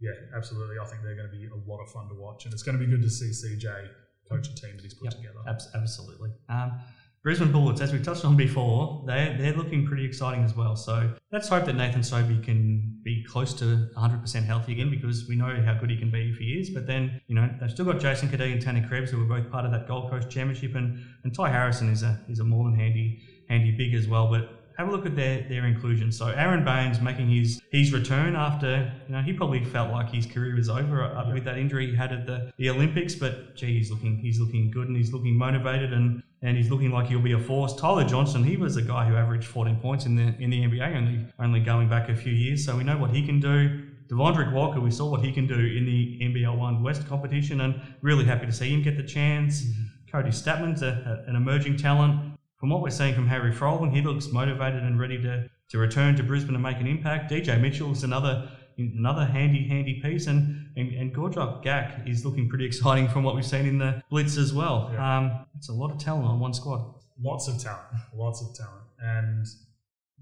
yeah, 0.00 0.12
absolutely. 0.36 0.76
I 0.78 0.84
think 0.86 1.02
they're 1.02 1.16
going 1.16 1.30
to 1.30 1.36
be 1.36 1.46
a 1.46 1.70
lot 1.70 1.80
of 1.80 1.90
fun 1.90 2.08
to 2.08 2.14
watch, 2.14 2.44
and 2.44 2.54
it's 2.54 2.62
going 2.62 2.78
to 2.78 2.84
be 2.84 2.90
good 2.90 3.02
to 3.02 3.10
see 3.10 3.30
CJ 3.30 3.88
coach 4.30 4.48
a 4.48 4.54
team 4.54 4.76
that 4.76 4.82
he's 4.82 4.94
put 4.94 5.04
Yep, 5.06 5.14
together. 5.14 5.38
abs- 5.48 5.68
absolutely. 5.74 6.30
Um, 6.48 6.80
Brisbane 7.22 7.52
Bullets, 7.52 7.82
as 7.82 7.92
we 7.92 7.98
touched 8.00 8.24
on 8.24 8.34
before, 8.34 9.04
they 9.06 9.36
they're 9.38 9.52
looking 9.52 9.86
pretty 9.86 10.06
exciting 10.06 10.42
as 10.42 10.56
well. 10.56 10.74
So 10.74 11.12
let's 11.32 11.48
hope 11.48 11.66
that 11.66 11.74
Nathan 11.74 12.02
Sobey 12.02 12.38
can 12.40 12.98
be 13.04 13.22
close 13.28 13.52
to 13.54 13.88
100% 13.94 14.44
healthy 14.46 14.72
again 14.72 14.88
because 14.90 15.28
we 15.28 15.36
know 15.36 15.60
how 15.62 15.74
good 15.74 15.90
he 15.90 15.98
can 15.98 16.10
be 16.10 16.30
if 16.30 16.38
he 16.38 16.52
is. 16.58 16.70
But 16.70 16.86
then, 16.86 17.20
you 17.26 17.34
know, 17.34 17.50
they've 17.60 17.70
still 17.70 17.84
got 17.84 18.00
Jason 18.00 18.30
Cadee 18.30 18.52
and 18.52 18.62
Tanner 18.62 18.88
Krebs 18.88 19.10
who 19.10 19.18
were 19.18 19.26
both 19.26 19.50
part 19.50 19.66
of 19.66 19.72
that 19.72 19.86
Gold 19.86 20.08
Coast 20.08 20.30
Championship, 20.30 20.74
and, 20.76 20.98
and 21.24 21.34
Ty 21.34 21.50
Harrison 21.50 21.90
is 21.90 22.02
a 22.02 22.18
is 22.30 22.38
a 22.38 22.44
more 22.44 22.64
than 22.64 22.74
handy 22.74 23.20
handy 23.50 23.72
big 23.72 23.92
as 23.94 24.08
well. 24.08 24.30
But 24.30 24.48
have 24.80 24.88
a 24.88 24.90
look 24.90 25.06
at 25.06 25.14
their 25.14 25.42
their 25.48 25.66
inclusion. 25.66 26.10
So 26.12 26.28
Aron 26.28 26.64
Baynes 26.64 27.00
making 27.00 27.28
his 27.28 27.60
his 27.70 27.92
return 27.92 28.34
after 28.34 28.92
you 29.06 29.14
know 29.14 29.22
he 29.22 29.32
probably 29.32 29.64
felt 29.64 29.90
like 29.90 30.10
his 30.10 30.26
career 30.26 30.54
was 30.56 30.68
over 30.68 31.30
with 31.32 31.44
that 31.44 31.58
injury 31.58 31.90
he 31.90 31.96
had 31.96 32.12
at 32.12 32.26
the, 32.26 32.52
the 32.56 32.70
Olympics, 32.70 33.14
but 33.14 33.56
gee, 33.56 33.78
he's 33.78 33.90
looking 33.90 34.18
he's 34.18 34.40
looking 34.40 34.70
good 34.70 34.88
and 34.88 34.96
he's 34.96 35.12
looking 35.12 35.36
motivated 35.36 35.92
and 35.92 36.22
and 36.42 36.56
he's 36.56 36.70
looking 36.70 36.90
like 36.90 37.06
he'll 37.08 37.20
be 37.20 37.32
a 37.32 37.38
force. 37.38 37.74
Tyler 37.76 38.04
Johnson, 38.04 38.42
he 38.42 38.56
was 38.56 38.76
a 38.76 38.82
guy 38.82 39.06
who 39.06 39.14
averaged 39.14 39.46
14 39.46 39.76
points 39.76 40.06
in 40.06 40.16
the 40.16 40.34
in 40.42 40.50
the 40.50 40.62
NBA 40.62 40.96
only 40.96 41.26
only 41.38 41.60
going 41.60 41.88
back 41.88 42.08
a 42.08 42.16
few 42.16 42.32
years, 42.32 42.64
so 42.64 42.76
we 42.76 42.84
know 42.84 42.98
what 42.98 43.10
he 43.10 43.24
can 43.24 43.40
do. 43.40 43.86
Devondrick 44.08 44.52
Walker, 44.52 44.80
we 44.80 44.90
saw 44.90 45.08
what 45.08 45.20
he 45.24 45.30
can 45.30 45.46
do 45.46 45.54
in 45.54 45.86
the 45.86 46.18
NBL 46.20 46.58
One 46.58 46.82
West 46.82 47.06
competition, 47.06 47.60
and 47.60 47.80
really 48.02 48.24
happy 48.24 48.46
to 48.46 48.52
see 48.52 48.70
him 48.70 48.82
get 48.82 48.96
the 48.96 49.04
chance. 49.04 49.62
Mm-hmm. 49.62 50.16
Kody 50.16 50.28
Stattmann's 50.28 50.82
a, 50.82 51.22
a- 51.26 51.30
an 51.30 51.36
emerging 51.36 51.76
talent. 51.76 52.29
From 52.60 52.68
what 52.68 52.82
we're 52.82 52.90
seeing 52.90 53.14
from 53.14 53.26
Harry 53.26 53.52
Froling, 53.52 53.90
he 53.90 54.02
looks 54.02 54.28
motivated 54.28 54.82
and 54.82 55.00
ready 55.00 55.20
to, 55.22 55.48
to 55.70 55.78
return 55.78 56.14
to 56.16 56.22
Brisbane 56.22 56.54
and 56.54 56.62
make 56.62 56.78
an 56.78 56.86
impact. 56.86 57.32
DJ 57.32 57.58
Mitchell 57.58 57.90
is 57.90 58.04
another 58.04 58.50
another 58.78 59.24
handy 59.24 59.66
handy 59.66 60.00
piece, 60.02 60.26
and 60.26 60.68
and, 60.76 60.92
and 60.92 61.14
Gorjok 61.14 61.64
Gak 61.64 62.06
is 62.06 62.24
looking 62.24 62.50
pretty 62.50 62.66
exciting 62.66 63.08
from 63.08 63.24
what 63.24 63.34
we've 63.34 63.46
seen 63.46 63.66
in 63.66 63.78
the 63.78 64.02
Blitz 64.10 64.36
as 64.36 64.52
well. 64.52 64.90
Yeah. 64.92 65.18
Um, 65.18 65.46
it's 65.56 65.70
a 65.70 65.72
lot 65.72 65.90
of 65.90 65.98
talent 65.98 66.26
on 66.26 66.38
one 66.38 66.52
squad. 66.52 66.94
lots 67.22 67.48
of 67.48 67.58
talent, 67.58 67.86
lots 68.14 68.42
of 68.42 68.54
talent. 68.54 68.84
And 68.98 69.46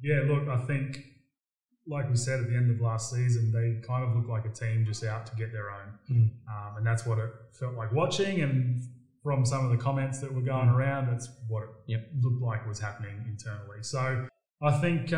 yeah, 0.00 0.22
look, 0.24 0.48
I 0.48 0.58
think, 0.64 1.04
like 1.88 2.08
we 2.08 2.16
said 2.16 2.38
at 2.40 2.48
the 2.48 2.54
end 2.56 2.70
of 2.70 2.80
last 2.80 3.10
season, 3.10 3.50
they 3.50 3.84
kind 3.84 4.04
of 4.04 4.14
look 4.16 4.28
like 4.28 4.44
a 4.44 4.50
team 4.50 4.84
just 4.86 5.04
out 5.04 5.26
to 5.26 5.34
get 5.34 5.52
their 5.52 5.70
own. 5.70 5.98
Mm. 6.08 6.30
Um, 6.48 6.76
and 6.78 6.86
that's 6.86 7.04
what 7.04 7.18
it 7.18 7.30
felt 7.52 7.74
like 7.74 7.92
watching. 7.92 8.42
And 8.42 8.80
from 9.22 9.44
some 9.44 9.64
of 9.64 9.70
the 9.70 9.76
comments 9.76 10.20
that 10.20 10.32
were 10.32 10.40
going 10.40 10.68
around, 10.68 11.06
that's 11.10 11.28
what 11.48 11.64
it 11.64 11.68
Yep. 11.86 12.08
looked 12.22 12.42
like 12.42 12.66
was 12.66 12.78
happening 12.78 13.24
internally. 13.28 13.82
So 13.82 14.26
I 14.62 14.78
think, 14.80 15.12
uh, 15.12 15.16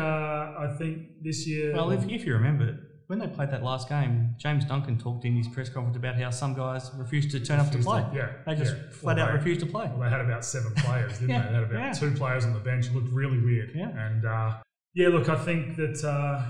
I 0.59 0.75
think 0.77 1.23
this 1.23 1.47
year. 1.47 1.73
Well, 1.73 1.91
if, 1.91 2.07
if 2.09 2.25
you 2.25 2.33
remember, 2.33 2.77
when 3.07 3.19
they 3.19 3.27
played 3.27 3.51
that 3.51 3.63
last 3.63 3.89
game, 3.89 4.35
James 4.37 4.63
Duncan 4.65 4.97
talked 4.97 5.25
in 5.25 5.35
his 5.35 5.47
press 5.47 5.67
conference 5.69 5.97
about 5.97 6.15
how 6.15 6.29
some 6.29 6.53
guys 6.53 6.89
refused 6.95 7.31
to 7.31 7.39
turn 7.39 7.59
up 7.59 7.69
to 7.71 7.77
play. 7.79 8.01
to- 8.01 8.15
yeah, 8.15 8.29
they 8.45 8.55
just 8.55 8.75
yeah. 8.75 8.83
flat 8.91 9.17
Well, 9.17 9.25
out 9.25 9.31
they- 9.31 9.37
refused 9.37 9.59
to 9.61 9.65
play. 9.65 9.87
Well, 9.87 9.99
they 9.99 10.09
had 10.09 10.21
about 10.21 10.45
seven 10.45 10.73
players, 10.77 11.13
didn't 11.19 11.29
Yeah, 11.31 11.41
they? 11.43 11.47
They 11.49 11.53
had 11.55 11.63
about 11.63 11.79
yeah. 11.79 11.91
two 11.93 12.11
players 12.11 12.45
on 12.45 12.53
the 12.53 12.59
bench. 12.59 12.87
It 12.87 12.93
looked 12.95 13.09
really 13.11 13.39
weird. 13.39 13.71
Yeah. 13.75 13.89
And 13.89 14.25
uh, 14.25 14.57
yeah, 14.93 15.09
look, 15.09 15.27
I 15.29 15.35
think 15.43 15.75
that 15.77 16.03
uh, 16.05 16.41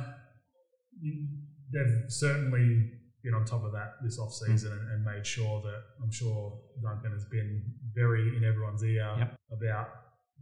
they've 1.74 2.04
certainly 2.10 2.92
been 3.24 3.34
on 3.34 3.46
top 3.46 3.64
of 3.64 3.72
that 3.74 3.94
this 4.04 4.18
off 4.20 4.34
season 4.34 4.72
and, 4.72 4.92
and 4.92 5.06
made 5.06 5.26
sure 5.26 5.62
that 5.62 5.82
I'm 6.04 6.12
sure 6.12 6.60
Duncan 6.82 7.12
has 7.12 7.26
been 7.26 7.64
very 7.94 8.36
in 8.38 8.44
everyone's 8.44 8.84
ear 8.84 9.14
Yep. 9.18 9.36
about 9.52 9.88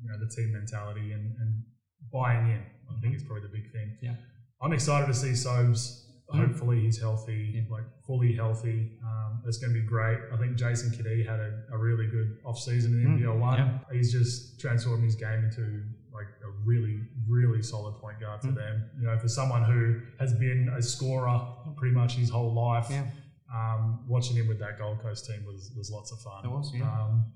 you 0.02 0.10
know 0.10 0.18
the 0.18 0.30
team 0.34 0.52
mentality 0.54 1.12
and, 1.12 1.36
and 1.39 1.63
buying 2.12 2.50
in. 2.50 2.62
I 2.89 3.00
think 3.02 3.13
it's 3.15 3.24
probably 3.24 3.44
the 3.44 3.54
big 3.54 3.72
thing. 3.72 3.98
Yeah. 4.02 4.15
I'm 4.62 4.74
excited 4.74 5.08
to 5.08 5.13
see 5.13 5.32
Sobes. 5.36 6.06
Mm. 6.34 6.46
Hopefully 6.48 6.80
he's 6.82 7.00
healthy, 7.00 7.65
like 7.72 7.84
fully 8.06 8.34
healthy. 8.36 8.98
Um, 9.04 9.42
it's 9.48 9.58
going 9.58 9.74
to 9.74 9.80
be 9.80 9.86
great. 9.86 10.20
I 10.32 10.38
think 10.38 10.58
Jason 10.58 10.92
Cadee 10.92 11.26
had 11.28 11.39
a, 11.39 11.63
a 11.74 11.78
really 11.78 12.06
good 12.08 12.38
off 12.46 12.60
season 12.60 12.94
in 13.02 13.18
Mm, 13.18 13.22
NBL 13.22 13.39
one. 13.39 13.80
He's 13.92 14.12
just 14.12 14.60
transformed 14.60 15.04
his 15.04 15.15
game 15.15 15.44
into 15.46 15.84
like 16.13 16.28
a 16.46 16.50
really, 16.65 17.00
really 17.30 17.62
solid 17.62 17.94
point 18.02 18.20
guard 18.20 18.42
for 18.42 18.48
Mm. 18.48 18.56
them. 18.56 18.89
You 19.00 19.06
know, 19.08 19.18
for 19.18 19.28
someone 19.28 19.63
who 19.63 20.02
has 20.20 20.34
been 20.34 20.70
a 20.78 20.82
scorer 20.82 21.39
pretty 21.78 21.96
much 21.96 22.15
his 22.15 22.30
whole 22.30 22.54
life, 22.54 22.88
Yeah. 22.89 23.06
um, 23.54 24.06
watching 24.08 24.36
him 24.38 24.48
with 24.48 24.60
that 24.60 24.78
Gold 24.80 25.00
Coast 25.00 25.26
team 25.28 25.46
was 25.46 25.72
was 25.78 25.89
lots 25.92 26.12
of 26.12 26.20
fun. 26.22 26.46
It 26.46 26.50
was, 26.58 26.72
yeah. 26.74 26.84
Um, 27.02 27.32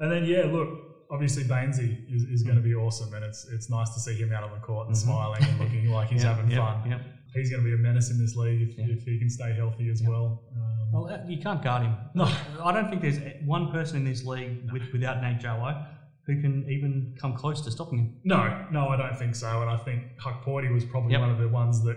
and 0.00 0.10
then 0.12 0.24
yeah, 0.24 0.44
look, 0.44 0.68
obviously 1.10 1.44
Baynesy 1.44 1.90
is, 2.14 2.22
is 2.24 2.42
going 2.42 2.56
to 2.56 2.62
be 2.62 2.74
awesome, 2.74 3.12
and 3.14 3.24
it's 3.24 3.46
it's 3.48 3.70
nice 3.70 3.90
to 3.94 4.00
see 4.00 4.14
him 4.14 4.32
out 4.32 4.42
on 4.44 4.52
the 4.52 4.64
court 4.64 4.86
and 4.88 4.96
Mhm. 4.96 5.00
smiling 5.00 5.42
and 5.44 5.58
looking 5.60 5.88
like 5.96 6.08
he's 6.10 6.22
Yeah, 6.22 6.34
having 6.34 6.50
yep, 6.50 6.60
fun. 6.60 6.90
yep. 6.90 7.00
He's 7.34 7.50
going 7.50 7.62
to 7.62 7.68
be 7.68 7.74
a 7.74 7.78
menace 7.78 8.10
in 8.10 8.18
this 8.18 8.34
league 8.34 8.62
if, 8.70 8.78
Yeah. 8.78 8.86
if 8.94 9.02
he 9.04 9.18
can 9.18 9.28
stay 9.28 9.52
healthy 9.52 9.90
as 9.90 10.02
well. 10.02 10.42
Um, 10.56 10.92
Well, 10.92 11.24
you 11.28 11.38
can't 11.42 11.62
guard 11.62 11.82
him. 11.82 11.94
No. 12.14 12.24
I 12.64 12.72
don't 12.72 12.88
think 12.88 13.02
there's 13.02 13.18
one 13.44 13.70
person 13.70 13.98
in 13.98 14.04
this 14.04 14.24
league 14.24 14.70
with, 14.72 14.90
without 14.92 15.20
Nate 15.20 15.40
Jawai 15.40 15.86
who 16.26 16.40
can 16.40 16.68
even 16.68 17.14
come 17.20 17.34
close 17.34 17.60
to 17.62 17.70
stopping 17.70 17.98
him. 18.00 18.20
no, 18.24 18.66
no, 18.72 18.88
I 18.88 18.96
don't 18.96 19.16
think 19.16 19.34
so. 19.34 19.62
And 19.62 19.70
I 19.70 19.76
think 19.76 20.02
Hukporti 20.20 20.72
was 20.72 20.84
probably 20.84 21.12
Yep. 21.12 21.20
one 21.20 21.30
of 21.30 21.38
the 21.38 21.48
ones 21.48 21.82
that 21.84 21.96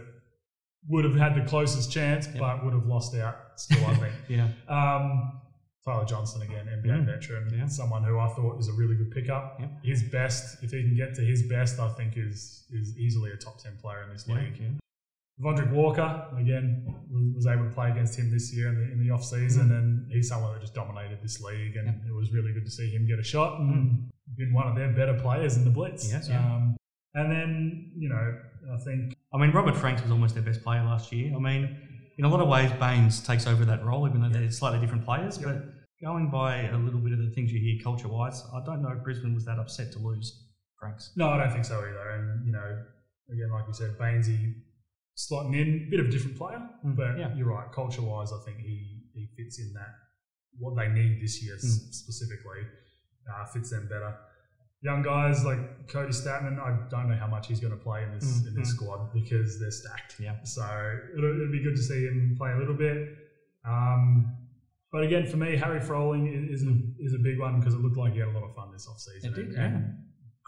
would 0.88 1.04
have 1.04 1.16
had 1.16 1.36
the 1.36 1.42
closest 1.50 1.92
chance, 1.92 2.28
Yep. 2.28 2.38
but 2.40 2.64
would 2.64 2.74
have 2.74 2.86
lost 2.86 3.16
out 3.16 3.36
still. 3.60 3.84
I 3.86 3.96
think. 3.96 4.14
Yeah. 4.30 4.48
Um, 4.68 5.42
Tyler 5.86 6.06
Johnson 6.06 6.42
again, 6.44 6.68
NBA 6.68 7.00
Mm, 7.02 7.06
veteran, 7.06 7.50
yeah. 7.58 7.66
someone 7.68 8.04
who 8.04 8.20
I 8.20 8.28
thought 8.36 8.60
is 8.60 8.68
a 8.68 8.74
really 8.74 8.96
good 8.96 9.12
pickup. 9.12 9.58
Yep. 9.60 9.72
His 9.84 10.04
best, 10.04 10.62
if 10.64 10.72
he 10.72 10.84
can 10.84 10.96
get 10.96 11.16
to 11.16 11.22
his 11.22 11.44
best, 11.48 11.80
I 11.80 11.90
think 11.94 12.16
is 12.18 12.68
is 12.72 12.98
easily 12.98 13.32
a 13.32 13.38
top 13.38 13.58
ten 13.60 13.78
player 13.82 14.04
in 14.04 14.10
this 14.10 14.26
Yeah, 14.28 14.36
league. 14.36 14.58
yeah. 14.62 14.68
Vondrick 15.42 15.72
Walker 15.72 16.28
again 16.38 16.86
was, 17.10 17.24
was 17.34 17.48
able 17.48 17.64
to 17.64 17.70
play 17.72 17.90
against 17.90 18.20
him 18.20 18.30
this 18.30 18.54
year 18.54 18.68
in 18.68 18.76
the 18.76 18.92
in 18.92 19.00
the 19.00 19.10
off 19.10 19.24
season, 19.24 19.72
and 19.72 20.12
he's 20.12 20.28
someone 20.28 20.52
that 20.54 20.60
just 20.62 20.74
dominated 20.76 21.20
this 21.24 21.42
league, 21.42 21.76
and 21.78 21.88
Mm. 21.88 22.08
It 22.10 22.14
was 22.14 22.32
really 22.34 22.52
good 22.52 22.66
to 22.66 22.72
see 22.72 22.90
him 22.90 23.08
get 23.08 23.20
a 23.20 23.24
shot 23.24 23.60
and 23.62 23.70
Mm. 23.74 24.10
Been 24.38 24.54
one 24.54 24.68
of 24.68 24.76
their 24.76 24.92
better 24.94 25.14
players 25.20 25.58
in 25.58 25.64
the 25.66 25.70
blitz. 25.72 26.10
Yes, 26.12 26.30
yeah. 26.30 26.40
Um, 26.40 26.78
and 27.16 27.32
then 27.32 27.92
you 27.98 28.10
know 28.10 28.38
I 28.74 28.78
think 28.86 29.14
I 29.34 29.38
mean, 29.38 29.52
Robert 29.52 29.76
Franks 29.76 30.02
was 30.02 30.12
almost 30.12 30.34
their 30.36 30.44
best 30.44 30.64
player 30.64 30.84
last 30.84 31.12
year. 31.12 31.36
I 31.36 31.40
mean, 31.40 31.76
in 32.18 32.26
a 32.26 32.30
lot 32.30 32.40
of 32.40 32.48
ways, 32.48 32.72
Baynes 32.80 33.22
takes 33.22 33.46
over 33.48 33.66
that 33.66 33.84
role, 33.86 34.08
even 34.08 34.22
though 34.22 34.30
they're 34.30 34.50
slightly 34.52 34.80
different 34.80 35.04
players. 35.06 35.38
But 35.38 35.64
going 36.02 36.30
by 36.32 36.64
a 36.68 36.78
little 36.78 37.00
bit 37.00 37.14
of 37.14 37.20
the 37.20 37.30
things 37.32 37.52
you 37.52 37.60
hear 37.60 37.78
culture 37.84 38.08
wise, 38.08 38.44
I 38.54 38.64
don't 38.66 38.82
know 38.82 38.90
if 38.98 39.04
Brisbane 39.04 39.34
was 39.34 39.46
that 39.46 39.60
upset 39.60 39.92
to 39.94 40.00
lose 40.00 40.48
Franks. 40.80 41.12
no, 41.16 41.30
I 41.30 41.38
don't 41.38 41.52
think 41.52 41.66
so 41.66 41.80
either. 41.80 42.10
And 42.12 42.46
you 42.46 42.52
know 42.54 42.84
again 43.32 43.52
like 43.52 43.66
you 43.68 43.74
said, 43.74 43.98
Baynesy 43.98 44.54
slotting 45.18 45.56
in, 45.60 45.90
bit 45.92 46.00
of 46.00 46.06
a 46.06 46.10
different 46.12 46.38
player, 46.38 46.62
Mm, 46.86 46.96
but 46.96 47.18
yeah. 47.18 47.36
you're 47.36 47.50
right. 47.50 47.70
Culture 47.74 48.02
wise, 48.04 48.32
I 48.32 48.40
think 48.46 48.60
he 48.60 49.04
he 49.14 49.28
fits 49.36 49.60
in 49.60 49.74
that 49.74 49.94
what 50.58 50.76
they 50.76 50.88
need 50.88 51.20
this 51.22 51.44
year 51.44 51.56
Mm. 51.56 51.94
specifically. 51.94 52.62
Uh, 53.30 53.46
fits 53.46 53.70
them 53.70 53.88
better. 53.88 54.16
Young 54.82 55.02
guys 55.02 55.44
like 55.44 55.88
Kody 55.88 56.10
Stattmann, 56.16 56.58
I 56.58 56.88
don't 56.90 57.10
know 57.10 57.16
how 57.18 57.28
much 57.28 57.48
he's 57.48 57.60
going 57.60 57.74
to 57.78 57.84
play 57.84 58.04
in 58.04 58.14
this 58.14 58.46
in 58.48 58.56
this 58.56 58.70
squad 58.70 59.12
because 59.14 59.60
they're 59.60 59.72
stacked. 59.72 60.16
Yeah. 60.20 60.42
So 60.44 60.64
it'll, 61.18 61.36
it'll 61.36 61.52
be 61.52 61.62
good 61.62 61.76
to 61.76 61.82
see 61.84 62.06
him 62.06 62.36
play 62.38 62.52
a 62.54 62.58
little 62.58 62.76
bit. 62.76 63.10
Um, 63.68 64.36
but 64.92 65.04
again, 65.04 65.28
for 65.28 65.38
me, 65.38 65.56
Harry 65.58 65.80
Froling 65.82 66.28
i- 66.28 66.54
is 66.54 66.64
a, 66.64 66.74
is 67.00 67.14
a 67.14 67.20
big 67.20 67.40
one 67.40 67.60
because 67.60 67.74
it 67.76 67.82
looked 67.82 67.98
like 67.98 68.14
he 68.14 68.20
had 68.20 68.30
a 68.30 68.32
lot 68.32 68.44
of 68.44 68.56
fun 68.56 68.72
this 68.72 68.88
offseason. 68.88 69.26
It 69.26 69.36
did, 69.36 69.46
and, 69.50 69.54
yeah. 69.56 69.82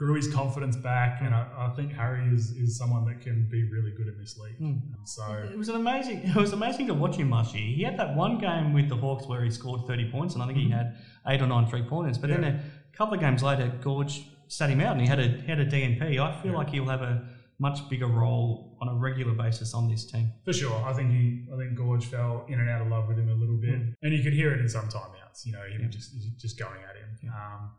And 0.02 0.08
grew 0.08 0.16
his 0.16 0.34
confidence 0.34 0.76
back. 0.76 1.22
And 1.22 1.34
I, 1.36 1.46
I 1.58 1.70
think 1.76 1.94
Harry 1.94 2.28
is, 2.34 2.52
is 2.52 2.78
someone 2.78 3.06
that 3.06 3.22
can 3.22 3.48
be 3.50 3.64
really 3.70 3.92
good 3.92 4.08
in 4.08 4.18
this 4.20 4.38
league. 4.38 4.58
Hmm. 4.58 4.78
So 5.06 5.24
It 5.52 5.58
was 5.58 5.70
an 5.70 5.76
amazing. 5.76 6.22
It 6.26 6.36
was 6.36 6.54
amazing 6.54 6.88
to 6.88 6.94
watch 6.94 7.16
him 7.16 7.30
last 7.30 7.54
year. 7.56 7.64
He 7.76 7.84
had 7.84 7.98
that 8.00 8.16
one 8.16 8.38
game 8.40 8.74
with 8.74 8.90
the 8.90 8.96
Hawks 8.96 9.28
where 9.28 9.44
he 9.44 9.52
scored 9.52 9.86
thirty 9.88 10.10
points, 10.10 10.34
and 10.34 10.44
I 10.44 10.48
think 10.48 10.58
he 10.58 10.70
had 10.70 10.96
eight 11.28 11.42
or 11.42 11.48
nine 11.48 11.68
three 11.68 11.84
pointers. 11.84 12.18
But 12.18 12.30
then 12.30 12.42
Mm-hmm. 12.42 12.68
A 12.94 12.98
couple 12.98 13.14
of 13.16 13.20
games 13.22 13.42
later, 13.42 13.72
Goorj 13.82 14.24
sat 14.48 14.70
him 14.70 14.82
out, 14.82 14.92
and 14.92 15.02
he 15.02 15.08
had 15.08 15.20
a 15.20 15.28
he 15.28 15.48
had 15.48 15.60
a 15.60 15.66
DNP. 15.66 16.20
I 16.20 16.42
feel 16.42 16.54
like 16.54 16.70
he'll 16.70 16.86
have 16.96 17.02
a 17.02 17.28
much 17.60 17.88
bigger 17.90 18.08
role 18.08 18.78
on 18.82 18.88
a 18.90 18.94
regular 18.96 19.34
basis 19.34 19.74
on 19.74 19.88
this 19.90 20.06
team. 20.06 20.32
For 20.46 20.52
sure, 20.54 20.84
I 20.84 20.94
think 20.94 21.12
he, 21.12 21.48
I 21.54 21.58
think 21.58 21.78
Goorj 21.80 22.04
fell 22.04 22.46
in 22.50 22.60
and 22.60 22.70
out 22.70 22.82
of 22.82 22.88
love 22.90 23.08
with 23.08 23.18
him 23.18 23.30
a 23.30 23.34
little 23.34 23.56
bit, 23.58 23.76
Mm. 23.80 23.94
and 24.04 24.14
you 24.14 24.22
could 24.24 24.34
hear 24.34 24.52
it 24.54 24.60
in 24.60 24.68
some 24.68 24.88
timeouts. 24.90 25.46
You 25.46 25.54
know, 25.54 25.64
him 25.64 25.82
Yeah. 25.84 25.88
just 25.88 26.10
just 26.40 26.60
going 26.60 26.82
at 26.90 26.96
him. 26.98 27.10
Yeah. 27.24 27.30
Um, 27.30 27.72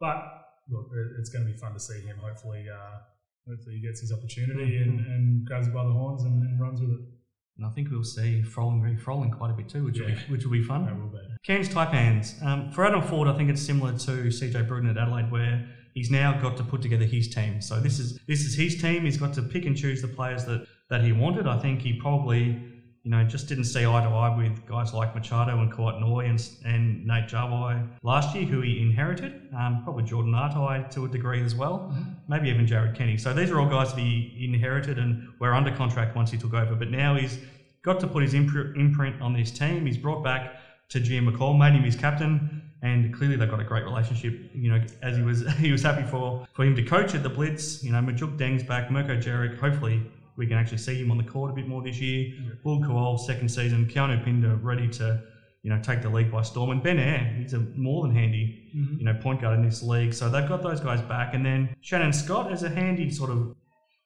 but 0.00 0.45
look, 0.70 0.90
it's 1.18 1.30
going 1.30 1.46
to 1.46 1.50
be 1.52 1.56
fun 1.58 1.72
to 1.74 1.80
see 1.80 2.00
him. 2.00 2.16
Hopefully, 2.18 2.66
uh, 2.72 2.98
hopefully 3.48 3.76
he 3.76 3.80
gets 3.80 4.00
his 4.00 4.12
opportunity 4.12 4.78
and, 4.78 5.00
Mm-hmm. 5.00 5.10
and 5.12 5.46
grabs 5.46 5.68
it 5.68 5.74
by 5.74 5.84
the 5.84 5.92
horns 5.92 6.22
and, 6.24 6.42
and 6.42 6.60
runs 6.60 6.80
with 6.80 6.90
it. 6.90 7.00
And 7.58 7.64
I 7.66 7.70
think 7.70 7.90
we'll 7.90 8.04
see 8.04 8.42
Froling 8.42 8.82
very 8.82 8.96
Froling 8.96 9.30
quite 9.30 9.50
a 9.50 9.54
bit 9.54 9.68
too, 9.68 9.84
which 9.84 9.98
will 9.98 10.08
be 10.08 10.14
which 10.28 10.44
will 10.44 10.52
be 10.52 10.62
fun. 10.62 10.84
That 10.84 10.96
will 10.98 11.08
be. 11.08 11.18
Cairns 11.42 11.68
Taipans. 11.70 12.42
Um, 12.44 12.70
for 12.70 12.84
Adam 12.84 13.00
Forde, 13.00 13.28
I 13.32 13.36
think 13.36 13.48
it's 13.48 13.62
similar 13.62 13.92
to 13.92 14.10
CJ 14.28 14.68
Bruton 14.68 14.90
at 14.90 14.98
Adelaide, 14.98 15.30
where 15.32 15.66
he's 15.94 16.10
now 16.10 16.38
got 16.38 16.58
to 16.58 16.62
put 16.62 16.82
together 16.82 17.06
his 17.06 17.28
team. 17.34 17.62
So 17.62 17.80
this 17.80 17.98
is 17.98 18.20
this 18.28 18.40
is 18.44 18.54
his 18.54 18.78
team. 18.80 19.04
He's 19.06 19.16
got 19.16 19.32
to 19.34 19.42
pick 19.42 19.64
and 19.64 19.74
choose 19.74 20.02
the 20.02 20.08
players 20.08 20.44
that, 20.44 20.66
that 20.90 21.02
he 21.02 21.12
wanted. 21.12 21.46
I 21.46 21.58
think 21.58 21.80
he 21.80 21.94
probably, 21.94 22.62
you 23.06 23.12
know, 23.12 23.22
just 23.22 23.46
didn't 23.46 23.66
see 23.66 23.86
eye 23.86 24.02
to 24.02 24.08
eye 24.08 24.36
with 24.36 24.66
guys 24.66 24.92
like 24.92 25.14
Machado 25.14 25.60
and 25.60 25.72
Kouat 25.72 26.00
Noi 26.00 26.24
and, 26.24 26.44
and 26.64 27.06
Nate 27.06 27.28
Jawai 27.28 27.88
last 28.02 28.34
year, 28.34 28.44
who 28.44 28.62
he 28.62 28.80
inherited. 28.80 29.48
Um, 29.56 29.84
probably 29.84 30.02
Jordan 30.02 30.32
Ngatai 30.32 30.90
to 30.90 31.04
a 31.04 31.08
degree 31.08 31.40
as 31.44 31.54
well. 31.54 31.94
Maybe 32.26 32.48
even 32.48 32.66
Jared 32.66 32.96
Kenny. 32.96 33.16
So 33.16 33.32
these 33.32 33.52
are 33.52 33.60
all 33.60 33.68
guys 33.68 33.94
that 33.94 34.00
he 34.00 34.50
inherited 34.52 34.98
and 34.98 35.28
were 35.38 35.54
under 35.54 35.70
contract 35.70 36.16
once 36.16 36.32
he 36.32 36.36
took 36.36 36.52
over. 36.52 36.74
But 36.74 36.90
now 36.90 37.14
he's 37.14 37.38
got 37.82 38.00
to 38.00 38.08
put 38.08 38.24
his 38.24 38.34
impr- 38.34 38.76
imprint 38.76 39.22
on 39.22 39.32
this 39.32 39.52
team. 39.52 39.86
He's 39.86 39.98
brought 39.98 40.24
back 40.24 40.56
Tahjere 40.90 41.24
McCall, 41.24 41.56
made 41.56 41.74
him 41.74 41.84
his 41.84 41.94
captain, 41.94 42.72
and 42.82 43.14
clearly 43.14 43.36
they've 43.36 43.48
got 43.48 43.60
a 43.60 43.64
great 43.64 43.84
relationship. 43.84 44.50
You 44.52 44.72
know, 44.72 44.84
as 45.04 45.16
he 45.16 45.22
was 45.22 45.46
he 45.58 45.70
was 45.70 45.82
happy 45.82 46.02
for, 46.02 46.44
for 46.54 46.64
him 46.64 46.74
to 46.74 46.82
coach 46.82 47.14
at 47.14 47.22
the 47.22 47.30
Blitz. 47.30 47.84
You 47.84 47.92
know, 47.92 47.98
Majok 47.98 48.36
Deng's 48.36 48.64
back, 48.64 48.90
Mirko 48.90 49.16
Djeric. 49.16 49.60
Hopefully, 49.60 50.02
we 50.36 50.46
can 50.46 50.56
actually 50.56 50.78
see 50.78 51.00
him 51.00 51.10
on 51.10 51.18
the 51.18 51.24
court 51.24 51.50
a 51.50 51.54
bit 51.54 51.66
more 51.66 51.82
this 51.82 52.00
year. 52.00 52.32
Bul 52.62 52.80
Kuol, 52.80 53.18
second 53.18 53.48
season. 53.48 53.86
Keanu 53.86 54.22
Pinder 54.24 54.56
ready 54.56 54.88
to 54.88 55.22
you 55.62 55.70
know 55.70 55.80
take 55.82 56.02
the 56.02 56.08
league 56.08 56.30
by 56.30 56.42
storm. 56.42 56.70
And 56.70 56.82
Ben 56.82 56.98
Ayre, 56.98 57.34
he's 57.38 57.54
a 57.54 57.58
more 57.74 58.06
than 58.06 58.14
handy 58.14 58.70
mm-hmm. 58.76 58.98
you 58.98 59.04
know 59.04 59.14
point 59.14 59.40
guard 59.40 59.58
in 59.58 59.64
this 59.64 59.82
league. 59.82 60.14
So 60.14 60.28
they've 60.28 60.48
got 60.48 60.62
those 60.62 60.80
guys 60.80 61.00
back, 61.02 61.34
and 61.34 61.44
then 61.44 61.74
Shannon 61.80 62.12
Scott 62.12 62.52
as 62.52 62.62
a 62.62 62.68
handy 62.68 63.10
sort 63.10 63.30
of 63.30 63.56